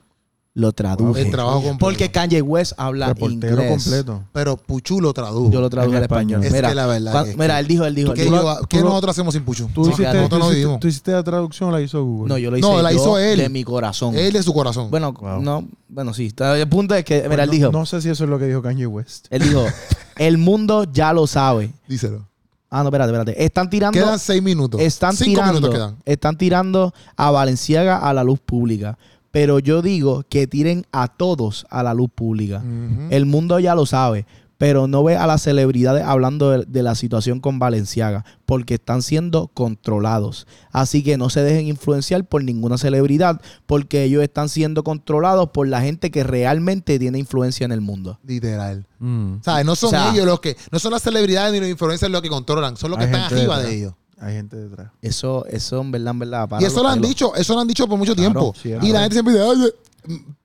Lo 0.53 0.73
traduje. 0.73 1.21
el 1.21 1.31
trabajo 1.31 1.61
completo. 1.61 1.77
Porque 1.79 2.11
Kanye 2.11 2.41
West 2.41 2.73
habla 2.75 3.07
Reportero 3.07 3.53
inglés. 3.63 3.69
completo. 3.69 4.23
Pero 4.33 4.57
Puchu 4.57 4.99
lo 4.99 5.13
tradujo. 5.13 5.49
Yo 5.49 5.61
lo 5.61 5.69
traduje 5.69 5.91
En 5.95 5.97
al 5.99 6.03
español. 6.03 6.43
español. 6.43 6.45
Es 6.45 6.51
Mira, 6.51 6.69
que 6.69 6.75
la 6.75 6.87
verdad 6.87 7.11
cuan- 7.13 7.23
que 7.23 7.31
es 7.31 7.37
mira, 7.37 7.53
que- 7.53 7.59
él 7.61 7.67
dijo, 7.67 7.85
él 7.85 7.95
dijo. 7.95 8.13
¿Qué, 8.13 8.23
él 8.23 8.29
yo- 8.31 8.33
dijo- 8.41 8.59
qué 8.67 8.77
tú 8.79 8.83
lo- 8.83 8.89
nosotros 8.89 9.11
hacemos 9.15 9.33
sin 9.33 9.43
Puchu? 9.45 9.69
¿Tú, 9.73 9.85
Sí, 9.85 9.91
hiciste, 9.91 10.11
tú 10.11 10.17
no 10.17 10.45
hiciste- 10.45 10.55
vivimos. 10.55 10.79
tú 10.81 10.87
hiciste 10.89 11.11
la 11.13 11.23
traducción 11.23 11.69
o 11.69 11.71
la 11.71 11.81
hizo 11.81 12.03
Google? 12.03 12.27
No, 12.33 12.37
yo 12.37 12.51
lo 12.51 12.57
hice. 12.57 12.67
No, 12.67 12.81
la 12.81 12.91
yo 12.91 12.97
hizo 12.97 13.17
él. 13.17 13.37
De 13.39 13.47
mi 13.47 13.63
corazón. 13.63 14.13
Él 14.13 14.33
de 14.33 14.43
su 14.43 14.53
corazón. 14.53 14.91
Bueno, 14.91 15.13
Wow. 15.13 15.41
no, 15.41 15.65
bueno, 15.87 16.13
sí. 16.13 16.25
está- 16.25 16.57
El 16.57 16.67
punto 16.67 16.95
es 16.95 17.05
que, 17.05 17.15
mira, 17.15 17.27
Pues 17.29 17.39
él 17.39 17.45
no, 17.47 17.51
dijo, 17.53 17.71
No 17.71 17.85
sé 17.85 18.01
si 18.01 18.09
eso 18.09 18.25
es 18.25 18.29
lo 18.29 18.37
que 18.37 18.45
dijo 18.47 18.61
Kanye 18.61 18.87
West. 18.87 19.27
él 19.29 19.43
dijo, 19.43 19.63
el 20.17 20.37
mundo 20.37 20.83
ya 20.83 21.13
lo 21.13 21.27
sabe. 21.27 21.71
Díselo. 21.87 22.27
Ah, 22.69 22.83
no, 22.83 22.89
espérate, 22.89 23.11
espérate. 23.11 23.43
Están 23.45 23.69
tirando, 23.69 23.97
Quedan 23.97 24.19
seis 24.19 24.43
minutos. 24.43 24.81
están 24.81 25.13
Cinco 25.15 25.29
tirando, 25.41 25.53
minutos 25.61 25.75
quedan. 25.75 25.95
están 26.05 26.37
tirando 26.37 26.93
a 27.15 27.31
Valenciaga 27.31 27.97
a 27.99 28.13
la 28.13 28.23
luz 28.25 28.39
pública. 28.39 28.97
Pero 29.31 29.59
yo 29.59 29.81
digo 29.81 30.23
que 30.29 30.45
tiren 30.47 30.85
a 30.91 31.07
todos 31.07 31.65
a 31.69 31.83
la 31.83 31.93
luz 31.93 32.09
pública. 32.13 32.61
El 33.09 33.25
mundo 33.25 33.59
ya 33.59 33.75
lo 33.75 33.85
sabe. 33.85 34.25
pero 34.57 34.85
no 34.87 35.03
ve 35.03 35.17
a 35.17 35.25
las 35.25 35.41
celebridades 35.41 36.03
hablando 36.03 36.51
de, 36.51 36.65
de 36.67 36.83
la 36.83 36.93
situación 36.93 37.39
con 37.39 37.57
Valenciaga, 37.57 38.23
porque 38.45 38.75
están 38.75 39.01
siendo 39.01 39.47
controlados. 39.55 40.45
Así 40.71 41.01
que 41.01 41.17
no 41.17 41.31
se 41.31 41.41
dejen 41.41 41.65
influenciar 41.67 42.25
por 42.25 42.43
ninguna 42.43 42.77
celebridad, 42.77 43.41
porque 43.65 44.03
ellos 44.03 44.21
están 44.21 44.49
siendo 44.49 44.83
controlados 44.83 45.49
por 45.49 45.67
la 45.67 45.81
gente 45.81 46.11
que 46.11 46.23
realmente 46.23 46.99
tiene 46.99 47.17
influencia 47.17 47.65
en 47.65 47.71
el 47.71 47.81
mundo. 47.81 48.19
Literal. 48.23 48.85
Mm. 48.99 49.37
O 49.39 49.43
sea, 49.43 49.63
no 49.63 49.75
son 49.75 49.87
O 49.87 49.91
sea- 49.91 50.11
ellos 50.13 50.27
los 50.27 50.39
que, 50.39 50.55
no 50.71 50.77
son 50.77 50.91
las 50.91 51.01
celebridades 51.01 51.51
ni 51.53 51.59
los 51.59 51.67
influencers 51.67 52.11
los 52.11 52.21
que 52.21 52.29
controlan, 52.29 52.77
son 52.77 52.91
los 52.91 52.99
que 52.99 53.05
están 53.05 53.21
arriba 53.21 53.59
de 53.63 53.75
ellos. 53.75 53.93
Hay 54.21 54.33
gente 54.35 54.55
detrás. 54.55 54.91
Eso, 55.01 55.45
eso 55.47 55.81
en 55.81 55.91
verdad, 55.91 56.11
en 56.11 56.19
verdad. 56.19 56.47
para 56.47 56.61
Y 56.61 56.65
eso 56.65 56.81
lo 56.83 56.89
han 56.89 57.01
dicho, 57.01 57.33
eso 57.35 57.53
lo 57.55 57.61
han 57.61 57.67
dicho 57.67 57.87
por 57.87 57.97
mucho 57.97 58.15
Claro, 58.15 58.53
tiempo. 58.53 58.85
y 58.85 58.91
la 58.91 58.99
gente 59.01 59.15
siempre 59.15 59.33
dice, 59.33 59.43
oye, 59.45 59.73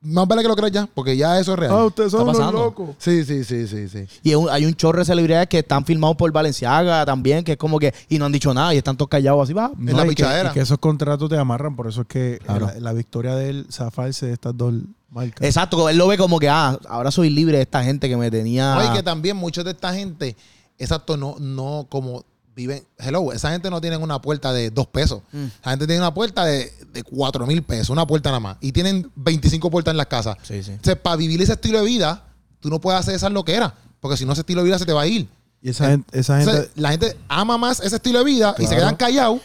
más 0.03 0.29
vale 0.29 0.43
que 0.43 0.49
lo 0.49 0.57
creas 0.57 0.73
ya, 0.73 0.87
porque 0.95 1.17
ya 1.17 1.39
eso 1.41 1.55
es 1.55 1.59
real. 1.59 1.73
Ah, 1.75 1.85
ustedes 1.87 2.13
son 2.13 2.23
unos 2.23 2.37
pasando? 2.37 2.59
locos. 2.65 2.91
Sí, 2.99 3.25
sí, 3.25 3.43
sí, 3.45 3.67
sí, 3.67 3.89
sí. 3.89 4.07
Y 4.23 4.35
un- 4.35 4.49
hay 4.51 4.67
un 4.67 4.75
chorro 4.75 4.99
de 4.99 5.05
celebridades 5.07 5.49
que 5.49 5.59
están 5.61 5.85
filmados 5.85 6.17
por 6.17 6.31
Valenciaga 6.31 7.05
también, 7.07 7.43
que 7.45 7.53
es 7.53 7.59
como 7.59 7.79
que, 7.79 7.95
y 8.09 8.19
no 8.19 8.27
han 8.27 8.33
dicho 8.33 8.53
nada, 8.53 8.75
y 8.75 8.79
están 8.79 8.97
todos 8.97 9.09
callados 9.09 9.43
así, 9.45 9.53
va. 9.55 9.71
En 9.79 9.87
la 9.97 10.03
y 10.05 10.09
que- 10.09 10.09
pichadera. 10.11 10.51
y 10.51 10.53
que 10.55 10.61
esos 10.61 10.79
contratos 10.79 11.29
te 11.31 11.39
amarran, 11.39 11.75
por 11.75 11.87
eso 11.89 12.03
es 12.03 12.07
que 12.07 12.39
Claro. 12.45 12.67
la, 12.67 12.81
la 12.81 12.93
victoria 12.93 13.35
de 13.35 13.49
él 13.51 13.67
zafarse 13.71 14.27
de 14.27 14.33
estas 14.35 14.57
dos 14.57 14.75
marcas. 15.11 15.47
Exacto, 15.47 15.89
él 15.89 15.97
lo 15.97 16.07
ve 16.09 16.19
como 16.19 16.39
que, 16.39 16.49
ah, 16.51 16.79
ahora 16.89 17.11
soy 17.11 17.31
libre 17.31 17.57
de 17.57 17.63
esta 17.63 17.83
gente 17.83 18.09
que 18.11 18.17
me 18.17 18.31
tenía. 18.31 18.77
Oye, 18.79 18.93
que 18.93 19.03
también 19.03 19.37
muchos 19.39 19.65
de 19.65 19.71
esta 19.71 19.95
gente, 19.95 20.37
exacto, 20.79 21.17
no, 21.17 21.37
no 21.41 21.87
como 21.89 22.25
viven, 22.57 22.83
hello, 22.99 23.33
esa 23.33 23.53
gente 23.53 23.71
no 23.71 23.81
tiene 23.81 23.99
una 23.99 24.21
puerta 24.21 24.53
de 24.53 24.71
dos 24.71 24.87
pesos. 24.89 25.21
Mm. 25.31 25.45
Esa 25.61 25.71
gente 25.71 25.87
tiene 25.87 26.01
una 26.01 26.13
puerta 26.15 26.45
de, 26.45 26.73
de 26.93 27.03
cuatro 27.05 27.47
mil 27.47 27.63
pesos, 27.63 27.91
una 27.91 28.07
puerta 28.07 28.31
nada 28.31 28.41
más. 28.41 28.57
Y 28.61 28.73
tienen 28.73 29.09
25 29.15 29.71
puertas 29.71 29.93
en 29.93 29.99
las 29.99 30.07
casas. 30.07 30.37
Sí, 30.43 30.61
para 31.03 31.17
vivir 31.17 31.41
ese 31.43 31.53
estilo 31.53 31.79
de 31.79 31.85
vida, 31.85 32.25
tú 32.59 32.71
no 32.71 32.81
puedes 32.81 32.99
hacer 32.99 33.15
esas 33.15 33.31
loqueras. 33.31 33.73
Porque 34.01 34.17
si 34.17 34.25
no, 34.25 34.33
ese 34.33 34.41
estilo 34.41 34.63
de 34.63 34.67
vida 34.67 34.79
se 34.79 34.87
te 34.87 34.93
va 34.93 35.03
a 35.03 35.07
ir. 35.07 35.29
y 35.63 35.69
esa 35.71 35.91
gente, 35.91 36.19
esa 36.19 36.41
gente 36.43 36.71
la 36.77 36.91
gente 36.91 37.17
ama 37.29 37.59
más 37.59 37.81
ese 37.81 37.97
estilo 37.97 38.19
de 38.21 38.25
vida 38.25 38.55
y 38.59 38.67
se 38.67 38.75
quedan 38.75 38.97
callados 38.97 39.41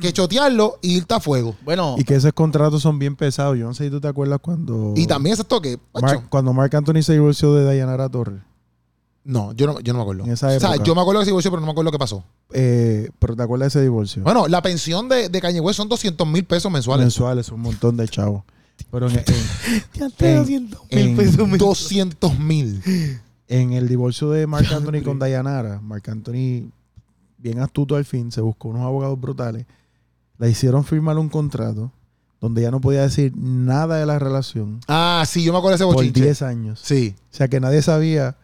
que 0.00 0.12
chotearlo 0.12 0.78
y 0.80 0.96
irte 0.96 1.12
a 1.12 1.20
fuego. 1.20 1.56
Bueno, 1.62 1.96
y 1.98 2.04
que 2.04 2.14
esos 2.14 2.32
contratos 2.32 2.80
son 2.80 2.98
bien 2.98 3.16
pesados. 3.16 3.58
Yo 3.58 3.66
no 3.66 3.74
sé 3.74 3.84
si 3.84 3.90
tú 3.90 4.00
te 4.00 4.08
acuerdas 4.08 4.38
cuando 4.40 4.94
Y 4.96 5.06
también 5.06 5.34
ese 5.34 5.44
toque. 5.44 5.78
Mark- 5.92 6.26
cuando 6.30 6.52
Mark 6.54 6.74
Anthony 6.74 7.02
se 7.02 7.12
divorció 7.12 7.54
de 7.54 7.64
Dayanara 7.64 8.08
Torres. 8.08 8.40
No, 9.24 9.52
yo 9.52 9.66
no, 9.66 9.80
yo 9.80 9.92
no 9.92 9.98
me 9.98 10.02
acuerdo. 10.02 10.24
En 10.24 10.32
esa 10.32 10.48
o 10.48 10.60
sea, 10.60 10.76
yo 10.76 10.94
me 10.94 11.00
acuerdo 11.02 11.20
que 11.20 11.26
se 11.26 11.30
divorció, 11.30 11.50
pero 11.50 11.60
no 11.60 11.66
me 11.66 11.72
acuerdo 11.72 11.90
qué 11.92 11.98
pasó. 11.98 12.24
Eh, 12.52 13.10
pero 13.18 13.36
te 13.36 13.42
acuerdas 13.42 13.72
de 13.72 13.78
ese 13.80 13.82
divorcio. 13.84 14.22
Bueno, 14.22 14.48
la 14.48 14.62
pensión 14.62 15.08
de, 15.08 15.28
de 15.28 15.40
Kanye 15.40 15.60
West 15.60 15.76
son 15.76 15.88
200 15.88 16.26
mil 16.26 16.44
pesos 16.44 16.70
mensuales. 16.72 17.04
mensuales, 17.04 17.50
un 17.50 17.60
montón 17.60 17.96
de 17.96 18.08
chavos. 18.08 18.42
Pero 18.90 19.08
en, 19.08 19.18
en- 19.18 19.24
ya 19.94 20.08
te 20.10 20.32
en- 20.32 20.38
200 20.70 20.80
mil 20.90 21.16
pesos. 21.16 21.48
men- 21.48 21.58
200 21.58 22.38
mil. 22.38 22.82
en 23.48 23.72
el 23.74 23.88
divorcio 23.88 24.30
de 24.30 24.46
Mark 24.46 24.66
Anthony 24.72 25.02
con 25.04 25.18
Dayanara, 25.18 25.80
Mark 25.80 26.04
Anthony, 26.08 26.70
bien 27.36 27.58
astuto 27.60 27.96
al 27.96 28.04
fin, 28.06 28.32
se 28.32 28.40
buscó 28.40 28.68
unos 28.68 28.82
abogados 28.82 29.20
brutales. 29.20 29.66
Le 30.38 30.48
hicieron 30.48 30.84
firmar 30.84 31.18
un 31.18 31.28
contrato 31.28 31.92
donde 32.40 32.62
ya 32.62 32.70
no 32.70 32.80
podía 32.80 33.02
decir 33.02 33.34
nada 33.36 33.98
de 33.98 34.06
la 34.06 34.18
relación 34.18 34.80
Ah, 34.88 35.22
sí, 35.28 35.42
yo 35.44 35.52
me 35.52 35.58
acuerdo 35.58 35.72
de 35.76 35.76
ese 35.76 35.84
por 35.84 35.96
bochinche. 35.96 36.22
10 36.22 36.40
años. 36.42 36.80
Sí. 36.82 37.14
O 37.30 37.36
sea 37.36 37.48
que 37.48 37.60
nadie 37.60 37.82
sabía 37.82 38.36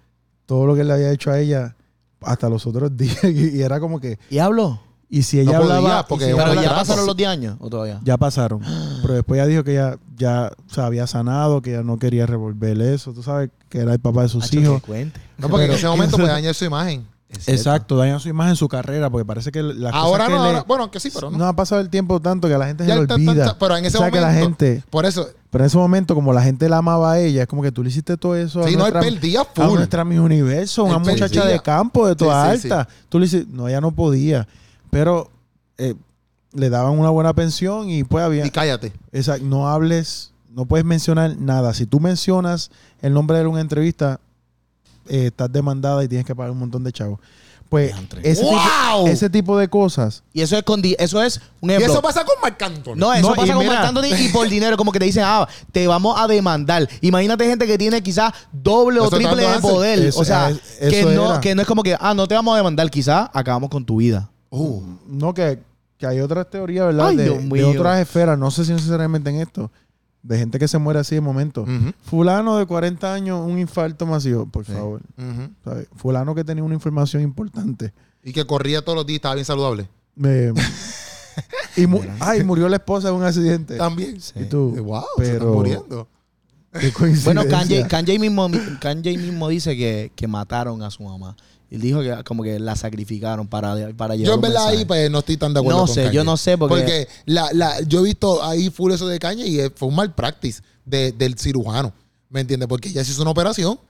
todo 0.47 0.67
lo 0.67 0.75
que 0.75 0.85
le 0.85 0.93
había 0.93 1.11
hecho 1.13 1.31
a 1.31 1.39
ella 1.39 1.75
hasta 2.23 2.49
los 2.49 2.67
otros 2.67 2.91
días. 2.97 3.23
Y, 3.25 3.57
y 3.59 3.63
era 3.63 3.79
como 3.81 4.01
que. 4.01 4.19
¿Y 4.31 4.39
habló? 4.39 4.81
Y 5.09 5.23
si 5.23 5.39
ella 5.39 5.53
No 5.53 5.61
podía, 5.61 5.77
hablaba. 5.77 6.07
porque 6.09 6.25
si 6.27 6.35
Pero 6.35 6.55
ya 6.61 6.75
pasaron 6.75 7.07
los 7.07 7.17
10 7.17 7.29
años, 7.29 7.57
¿o 7.61 7.71
todavía? 7.71 8.01
Ya 8.03 8.17
pasaron. 8.17 8.61
Pero 9.03 9.15
después 9.15 9.39
ella 9.39 9.47
dijo 9.47 9.63
que 9.63 9.75
ya, 9.75 9.99
ya 10.17 10.51
se 10.67 10.81
había 10.81 11.07
sanado, 11.07 11.63
que 11.63 11.71
ya 11.73 11.83
no 11.85 11.97
quería 11.99 12.27
revolver 12.27 12.81
eso. 12.81 13.13
Tú 13.13 13.23
sabes 13.23 13.51
que 13.69 13.79
era 13.79 13.93
el 13.93 14.01
papá 14.01 14.23
de 14.23 14.29
sus 14.29 14.53
hijos. 14.53 14.81
que 14.81 14.87
cuente. 14.89 15.21
No, 15.39 15.49
porque 15.49 15.67
en 15.67 15.73
ese 15.73 15.87
momento 15.87 16.17
puede 16.17 16.31
dañar 16.31 16.55
su 16.55 16.65
imagen. 16.65 17.07
Exacto, 17.47 17.97
daña 17.97 18.19
su 18.19 18.29
imagen, 18.29 18.57
su 18.57 18.69
carrera, 18.69 19.11
porque 19.11 19.25
parece 19.25 19.51
que 19.53 19.63
las 19.63 19.93
Ahora 19.95 20.25
cosas 20.25 20.29
que 20.29 20.35
no, 20.35 20.43
le- 20.43 20.49
ahora- 20.49 20.65
bueno, 20.67 20.83
aunque 20.85 21.01
sí, 21.01 21.11
pero 21.13 21.31
no. 21.31 21.39
no 21.39 21.47
ha 21.47 21.55
pasado 21.57 21.81
el 21.81 21.91
tiempo 21.91 22.21
tanto 22.21 22.49
que 22.49 22.55
a 22.55 22.59
la 22.59 22.67
gente 22.67 22.87
Ya 22.87 22.95
se 22.97 23.07
le 23.07 23.13
olvida. 23.15 23.33
está- 23.47 23.59
pero 23.59 23.77
en 23.77 23.85
ese 23.85 23.97
o 23.99 24.01
sea 24.01 24.11
que 24.11 24.21
la 24.21 24.29
momento- 24.29 24.65
gente, 24.67 24.85
Por 24.91 25.07
eso, 25.07 25.29
pero 25.57 25.65
en 25.65 25.69
ese 25.69 25.79
momento 25.79 26.15
como 26.15 26.35
la 26.35 26.43
gente 26.43 26.69
la 26.69 26.77
amaba 26.77 27.13
a 27.13 27.19
ella, 27.19 27.41
es 27.41 27.49
como 27.49 27.63
que 27.63 27.73
tú 27.73 27.83
le 27.83 27.89
hiciste 27.89 28.19
todo 28.19 28.37
eso 28.37 28.61
a 28.61 28.69
sí, 28.69 28.77
no, 28.77 28.87
él 28.87 28.93
nuestra, 28.93 29.01
perdía 29.01 29.41
a 29.41 29.45
full. 29.47 29.77
nuestra 29.77 30.05
Miss 30.05 30.19
Universo, 30.19 30.85
una 30.85 30.97
Él 30.97 31.01
muchacha 31.01 31.29
perdía. 31.41 31.45
de 31.55 31.61
campo 31.63 32.07
de 32.07 32.15
toda 32.15 32.53
Sí, 32.53 32.59
sí, 32.61 32.71
alta. 32.71 32.87
Tú 33.09 33.19
le 33.19 33.25
hiciste, 33.25 33.47
no, 33.51 33.67
ella 33.67 33.81
no 33.81 33.91
podía, 33.91 34.47
pero 34.91 35.31
eh, 35.79 35.95
le 36.53 36.69
daban 36.69 36.99
una 36.99 37.09
buena 37.09 37.33
pensión 37.33 37.89
y 37.89 38.05
pues 38.05 38.23
había 38.23 38.45
Y 38.45 38.51
cállate. 38.51 38.93
Exacto, 39.13 39.47
no 39.47 39.67
hables, 39.67 40.35
no 40.51 40.67
puedes 40.67 40.85
mencionar 40.85 41.35
nada. 41.39 41.73
Si 41.73 41.87
tú 41.87 42.01
mencionas 42.01 42.71
el 43.01 43.15
nombre 43.15 43.39
de 43.39 43.47
una 43.47 43.63
entrevista, 43.63 44.21
eh, 45.09 45.29
estás 45.29 45.51
demandada 45.51 46.05
y 46.05 46.09
tienes 46.09 46.27
que 46.27 46.35
pagar 46.37 46.51
un 46.53 46.59
montón 46.59 46.85
de 46.85 46.93
chavos. 46.93 47.19
Pues 47.69 47.93
ese, 48.23 48.43
¡Wow! 48.45 48.55
tipo, 48.55 49.07
ese 49.09 49.29
tipo 49.29 49.59
de 49.59 49.69
cosas, 49.69 50.23
Y 50.33 50.41
eso 50.43 50.57
es 50.57 50.63
con 50.63 50.81
di- 50.81 50.95
eso 51.01 51.21
es 51.21 51.41
un 51.61 51.71
Y 51.71 51.75
ejemplo. 51.75 51.95
eso 51.95 52.01
pasa 52.03 52.25
con 52.25 52.37
Marc 52.41 52.63
Anthony. 52.63 52.95
No, 52.95 53.13
eso 53.13 53.27
No, 53.29 53.35
y 53.35 53.37
pasa 53.39 53.55
con 53.55 53.63
mira- 53.67 53.75
Marc 53.81 53.89
Anthony 53.89 54.17
y 54.19 54.29
por 54.29 54.49
dinero, 54.49 54.77
como 54.77 54.93
que 54.93 55.01
te 55.01 55.05
dicen, 55.07 55.25
ah, 55.27 55.49
te 55.73 55.87
vamos 55.89 56.15
a 56.19 56.29
demandar. 56.29 56.89
Imagínate 57.01 57.45
gente 57.47 57.67
que 57.67 57.77
tiene 57.77 58.03
quizás 58.03 58.33
doble 58.53 59.01
o 59.01 59.07
Eso 59.09 59.17
triple 59.17 59.43
tanto 59.43 59.49
de 59.51 59.55
hace. 59.59 59.61
poder. 59.61 59.99
Eso- 59.99 60.21
o 60.21 60.25
sea, 60.25 60.51
es- 60.51 60.61
que 60.91 61.01
eso 61.01 61.11
no, 61.11 61.31
era. 61.33 61.41
que 61.41 61.55
no 61.57 61.63
es 61.63 61.67
como 61.69 61.83
que, 61.83 61.97
ah, 61.99 62.15
no 62.15 62.29
te 62.29 62.35
vamos 62.37 62.55
a 62.55 62.59
demandar, 62.59 62.89
quizás 62.89 63.29
acabamos 63.33 63.69
con 63.69 63.85
tu 63.85 63.97
vida. 63.97 64.31
Uh, 64.51 64.81
no 65.09 65.35
que, 65.35 65.59
que 65.99 66.07
hay 66.07 66.21
otras 66.21 66.49
teorías, 66.49 66.87
¿verdad? 66.87 67.09
Ay, 67.09 67.17
de, 67.17 67.25
Dios 67.25 67.39
de 67.39 67.43
mío. 67.49 67.71
otras 67.71 68.01
esferas, 68.01 68.39
no 68.39 68.51
sé 68.53 68.65
si 68.65 68.73
necesariamente 68.73 69.29
en 69.31 69.41
esto, 69.41 69.71
de 70.27 70.39
gente 70.39 70.59
que 70.59 70.67
se 70.69 70.79
muere 70.79 70.99
así 71.01 71.15
de 71.15 71.21
momento. 71.21 71.65
Fulano 72.05 72.57
de 72.59 72.67
40 72.67 73.13
años, 73.15 73.41
un 73.47 73.59
infarto 73.59 74.07
masivo, 74.07 74.47
por 74.47 74.65
Sí. 74.65 74.73
favor. 74.73 75.01
Fulano 75.97 76.35
que 76.35 76.45
tenía 76.45 76.65
una 76.65 76.75
información 76.75 77.23
importante. 77.23 77.93
Y 78.23 78.33
que 78.33 78.45
corría 78.45 78.83
todos 78.83 78.97
los 78.97 79.07
días, 79.07 79.17
estaba 79.19 79.35
bien 79.37 79.45
saludable. 79.45 79.89
Me- 80.17 80.53
y 81.77 81.87
mu- 81.87 82.01
ay, 82.21 82.43
murió 82.43 82.69
la 82.69 82.77
esposa 82.77 83.09
de 83.09 83.15
un 83.15 83.23
accidente. 83.23 83.77
También. 83.77 84.19
Y 84.35 84.45
tú, 84.45 84.75
Eh, 84.77 84.81
Wow, 84.81 85.05
se 85.19 85.23
están 85.25 85.39
pero 85.39 85.53
muriendo. 85.53 86.09
qué. 86.73 86.93
Bueno, 87.25 87.45
Kanye, 87.49 87.87
Kanye 87.87 88.19
mismo, 88.19 88.51
Kanye 88.81 89.17
mismo 89.17 89.49
dice 89.49 89.77
que, 89.77 90.11
que 90.15 90.27
mataron 90.27 90.83
a 90.83 90.91
su 90.91 91.03
mamá. 91.05 91.37
Y 91.71 91.79
dijo 91.79 92.01
que 92.01 92.23
como 92.25 92.43
que 92.45 92.59
la 92.61 92.77
sacrificaron 92.77 93.49
para, 93.49 93.75
para 93.97 94.15
llevar 94.15 94.29
Yo 94.29 94.35
en 94.35 94.41
verdad 94.41 94.61
mensaje. 94.61 94.77
ahí 94.79 94.85
pues 94.85 95.11
no 95.11 95.19
estoy 95.19 95.37
tan 95.37 95.53
de 95.53 95.61
acuerdo 95.61 95.81
No 95.81 95.87
con 95.87 95.95
sé, 95.95 96.03
Kanye. 96.05 96.15
yo 96.15 96.25
no 96.25 96.37
sé, 96.37 96.57
porque- 96.57 96.75
Porque 96.77 97.09
la, 97.27 97.49
la, 97.53 97.81
yo 97.83 98.01
he 98.01 98.03
visto 98.05 98.43
ahí 98.45 98.71
full 98.71 98.93
eso 98.93 99.07
de 99.09 99.19
caña 99.19 99.45
y 99.45 99.59
eh, 99.59 99.71
fue 99.75 99.89
un 99.89 99.97
mal 99.97 100.15
practice 100.15 100.63
de- 100.85 101.11
del 101.13 101.37
cirujano. 101.39 101.93
¿Me 102.29 102.41
entiendes? 102.41 102.69
Porque 102.69 102.89
ella 102.91 103.05
se 103.05 103.11
hizo 103.13 103.23
una 103.23 103.33
operación 103.33 103.81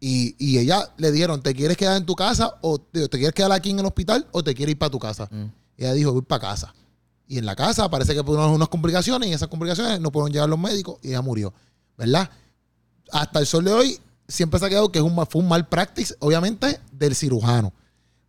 y, 0.00 0.34
y 0.38 0.58
ella 0.58 0.88
le 0.96 1.10
dijeron, 1.12 1.42
¿te 1.42 1.54
quieres 1.54 1.76
quedar 1.76 1.96
en 1.98 2.06
tu 2.06 2.14
casa 2.14 2.54
o 2.62 2.78
te, 2.78 3.08
te 3.08 3.18
quieres 3.18 3.34
quedar 3.34 3.52
aquí 3.52 3.70
en 3.70 3.78
el 3.80 3.86
hospital 3.86 4.26
o 4.32 4.42
te 4.42 4.54
quieres 4.54 4.72
ir 4.72 4.78
para 4.78 4.90
tu 4.90 4.98
casa? 4.98 5.28
Mm. 5.30 5.44
Y 5.78 5.82
ella 5.84 5.92
dijo, 5.92 6.12
voy 6.14 6.22
para 6.22 6.40
casa. 6.40 6.74
Y 7.28 7.38
en 7.38 7.44
la 7.44 7.54
casa 7.56 7.90
parece 7.90 8.14
que 8.14 8.22
tuvieron 8.22 8.50
unas 8.50 8.68
complicaciones 8.68 9.28
y 9.28 9.32
esas 9.32 9.48
complicaciones 9.48 10.00
no 10.00 10.10
pudieron 10.12 10.32
llegar 10.32 10.48
los 10.48 10.58
médicos 10.58 10.96
y 11.02 11.08
ella 11.08 11.20
murió. 11.22 11.52
¿Verdad? 11.98 12.30
Hasta 13.10 13.38
el 13.40 13.46
sol 13.46 13.64
de 13.64 13.72
hoy 13.72 13.98
siempre 14.28 14.58
se 14.60 14.66
ha 14.66 14.68
quedado 14.68 14.90
que 14.90 14.98
es 14.98 15.04
un, 15.04 15.14
fue 15.26 15.42
un 15.42 15.48
mal 15.48 15.68
practice, 15.68 16.14
obviamente, 16.20 16.80
del 16.92 17.14
cirujano. 17.14 17.72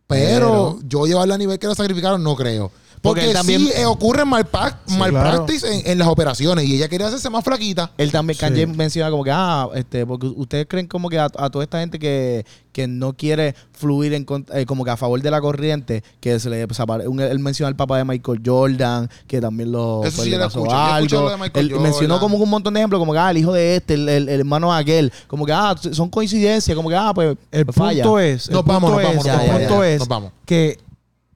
Pero, 0.06 0.78
yo 0.84 1.06
llevarla 1.06 1.34
a 1.34 1.38
nivel 1.38 1.58
que 1.58 1.66
la 1.66 1.74
sacrificaron, 1.74 2.22
no 2.22 2.34
creo. 2.34 2.72
Porque 3.00 3.20
Porque 3.22 3.30
él 3.30 3.32
también- 3.36 3.60
sí 3.60 3.72
eh, 3.76 3.86
ocurre 3.86 4.24
mal, 4.24 4.46
pa- 4.46 4.80
Sí, 4.86 4.96
mal 4.96 5.10
claro. 5.10 5.44
practice 5.46 5.66
en, 5.80 5.86
en 5.92 5.98
las 5.98 6.08
operaciones 6.08 6.64
y 6.66 6.74
ella 6.76 6.88
quería 6.88 7.06
hacerse 7.06 7.30
más 7.30 7.44
flaquita. 7.44 7.90
Él 7.98 8.10
también, 8.12 8.34
Sí. 8.36 8.40
Kanye 8.40 8.66
menciona 8.66 9.10
como 9.10 9.24
que, 9.24 9.30
ah, 9.32 9.68
este, 9.74 10.04
porque 10.06 10.26
ustedes 10.26 10.66
creen 10.68 10.86
como 10.86 11.08
que 11.08 11.18
a, 11.18 11.24
a 11.36 11.50
toda 11.50 11.64
esta 11.64 11.80
gente 11.80 11.98
que, 11.98 12.44
que 12.72 12.86
no 12.86 13.12
quiere 13.14 13.54
fluir 13.72 14.14
en 14.14 14.24
cont- 14.24 14.46
eh, 14.54 14.64
como 14.66 14.84
que 14.84 14.90
a 14.90 14.96
favor 14.96 15.20
de 15.20 15.30
la 15.30 15.40
corriente, 15.40 16.02
que 16.20 16.38
se 16.38 16.48
le 16.50 16.66
un- 17.08 17.20
él 17.20 17.38
menciona 17.40 17.68
al 17.68 17.76
papá 17.76 17.98
de 17.98 18.04
Michael 18.04 18.40
Jordan, 18.44 19.08
que 19.26 19.40
también 19.40 19.72
lo 19.72 20.02
Eso 20.04 20.16
pues, 20.16 20.24
sí 20.24 20.30
le 20.30 20.36
yo 20.36 20.38
lo 20.38 20.44
pasó 20.44 20.58
escuché, 20.60 20.76
yo 20.76 20.78
he 20.78 20.98
escuchado 20.98 21.20
algo. 21.22 21.30
lo 21.30 21.30
de 21.30 21.36
Michael 21.48 21.66
Él 21.66 21.72
Jordan. 21.72 21.82
mencionó 21.90 22.20
como 22.20 22.36
un 22.36 22.50
montón 22.50 22.74
de 22.74 22.80
ejemplos, 22.80 22.98
como 23.00 23.12
que, 23.12 23.18
ah, 23.18 23.30
el 23.30 23.38
hijo 23.38 23.52
de 23.52 23.76
este, 23.76 23.94
el, 23.94 24.08
el- 24.08 24.28
el 24.28 24.40
hermano 24.40 24.72
de 24.72 24.78
aquel, 24.80 25.12
como 25.26 25.44
que, 25.46 25.52
ah, 25.52 25.74
son 25.92 26.08
coincidencias, 26.08 26.76
como 26.76 26.88
que, 26.88 26.94
ah, 26.96 27.12
pues, 27.14 27.36
El 27.50 27.64
pues, 27.66 27.76
falla. 27.76 28.02
punto 28.04 28.18
es, 28.20 28.48
el 28.48 28.54
Nos 28.54 28.64
vamos, 28.64 28.90
nos 28.92 29.02
vamos, 29.02 29.10
es- 29.10 29.16
nos 29.16 29.26
el 29.26 29.32
vamos, 29.48 29.60
punto 29.62 29.80
ya, 29.82 29.88
es 29.88 29.98
nos 30.00 30.08
vamos. 30.08 30.32
que 30.46 30.78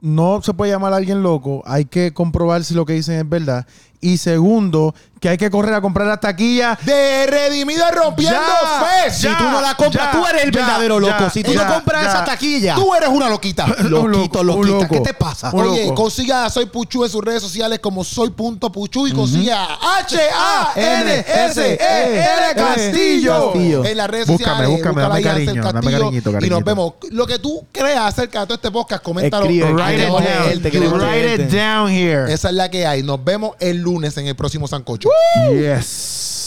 no 0.03 0.43
se 0.43 0.53
puede 0.53 0.73
llamar 0.73 0.93
a 0.93 0.97
alguien 0.97 1.23
loco, 1.23 1.63
hay 1.65 1.85
que 1.85 2.13
comprobar 2.13 2.65
si 2.65 2.75
lo 2.75 2.85
que 2.85 2.93
dicen 2.95 3.19
es 3.19 3.29
verdad. 3.29 3.67
Y 4.05 4.19
segundo, 4.19 4.95
que 5.21 5.29
hay 5.29 5.39
que 5.39 5.49
correr 5.49 5.73
a 5.75 5.81
comprar 5.81 6.09
las 6.09 6.19
taquillas. 6.19 6.77
De 6.85 7.25
Redimido 7.29 7.85
rompiendo 7.93 8.37
Ya, 8.37 8.85
fe. 9.05 9.11
Si 9.13 9.29
tú 9.29 9.45
no 9.45 9.61
la 9.61 9.77
compras, 9.77 10.07
ya, 10.07 10.19
tú 10.19 10.27
eres 10.27 10.43
el 10.43 10.51
ya, 10.51 10.59
verdadero 10.61 11.01
ya, 11.01 11.07
loco. 11.19 11.31
Si 11.31 11.45
tú 11.45 11.53
ya, 11.53 11.65
no 11.65 11.75
compras 11.75 12.03
ya. 12.03 12.09
esa 12.11 12.25
taquilla, 12.25 12.75
Tú 12.75 12.93
eres 12.97 13.09
una 13.09 13.29
loquita. 13.29 13.65
Un 13.79 14.11
loquito, 14.11 14.43
loco, 14.43 14.65
loquita, 14.65 14.89
¿qué 14.89 15.01
te 15.01 15.15
pasa? 15.15 15.51
Un 15.53 15.61
Oye, 15.69 15.85
loco. 15.87 15.95
consiga 16.03 16.45
a 16.47 16.51
Soy 16.51 16.67
Puchu 16.67 17.05
en 17.05 17.11
sus 17.11 17.23
redes 17.25 17.41
sociales 17.43 17.79
como 17.79 18.03
Soy 18.03 18.31
Punto 18.31 18.73
Puchu 18.73 19.07
y 19.07 19.13
consiga 19.13 19.63
a 19.81 19.99
H-A-N-S-E-L 21.13 22.55
Castillo. 22.57 23.53
Castillo. 23.53 23.85
En 23.85 23.97
las 23.97 24.11
redes 24.11 24.27
Búscame, 24.27 24.67
sociales. 24.67 24.71
búscame, 24.71 25.03
Ansel 25.03 25.23
cariño, 25.25 25.55
dame 25.63 25.73
Castillo, 25.73 25.99
cariñito, 26.33 26.47
Y 26.47 26.51
nos 26.51 26.65
vemos. 26.65 26.95
Lo 27.11 27.27
que 27.27 27.39
tú 27.39 27.65
creas 27.71 28.01
acerca 28.07 28.41
de 28.41 28.47
todo 28.47 28.55
este 28.57 28.71
podcast, 28.71 29.03
coméntalo. 29.03 29.47
Write 29.47 30.03
it 30.03 30.09
down. 30.09 30.25
del 30.49 30.63
Te 30.63 30.71
queremos 30.71 30.99
video. 30.99 31.13
leer. 31.13 31.49
down 31.51 31.89
here. 31.91 32.33
Esa 32.33 32.49
es 32.49 32.55
la 32.55 32.69
que 32.71 32.87
hay. 32.87 33.03
Nos 33.03 33.23
vemos 33.23 33.53
el 33.61 33.81
lunes 33.93 34.17
en 34.17 34.27
el 34.27 34.37
próximo 34.37 34.67
Sancocho. 34.67 35.09
Yes. 35.51 36.42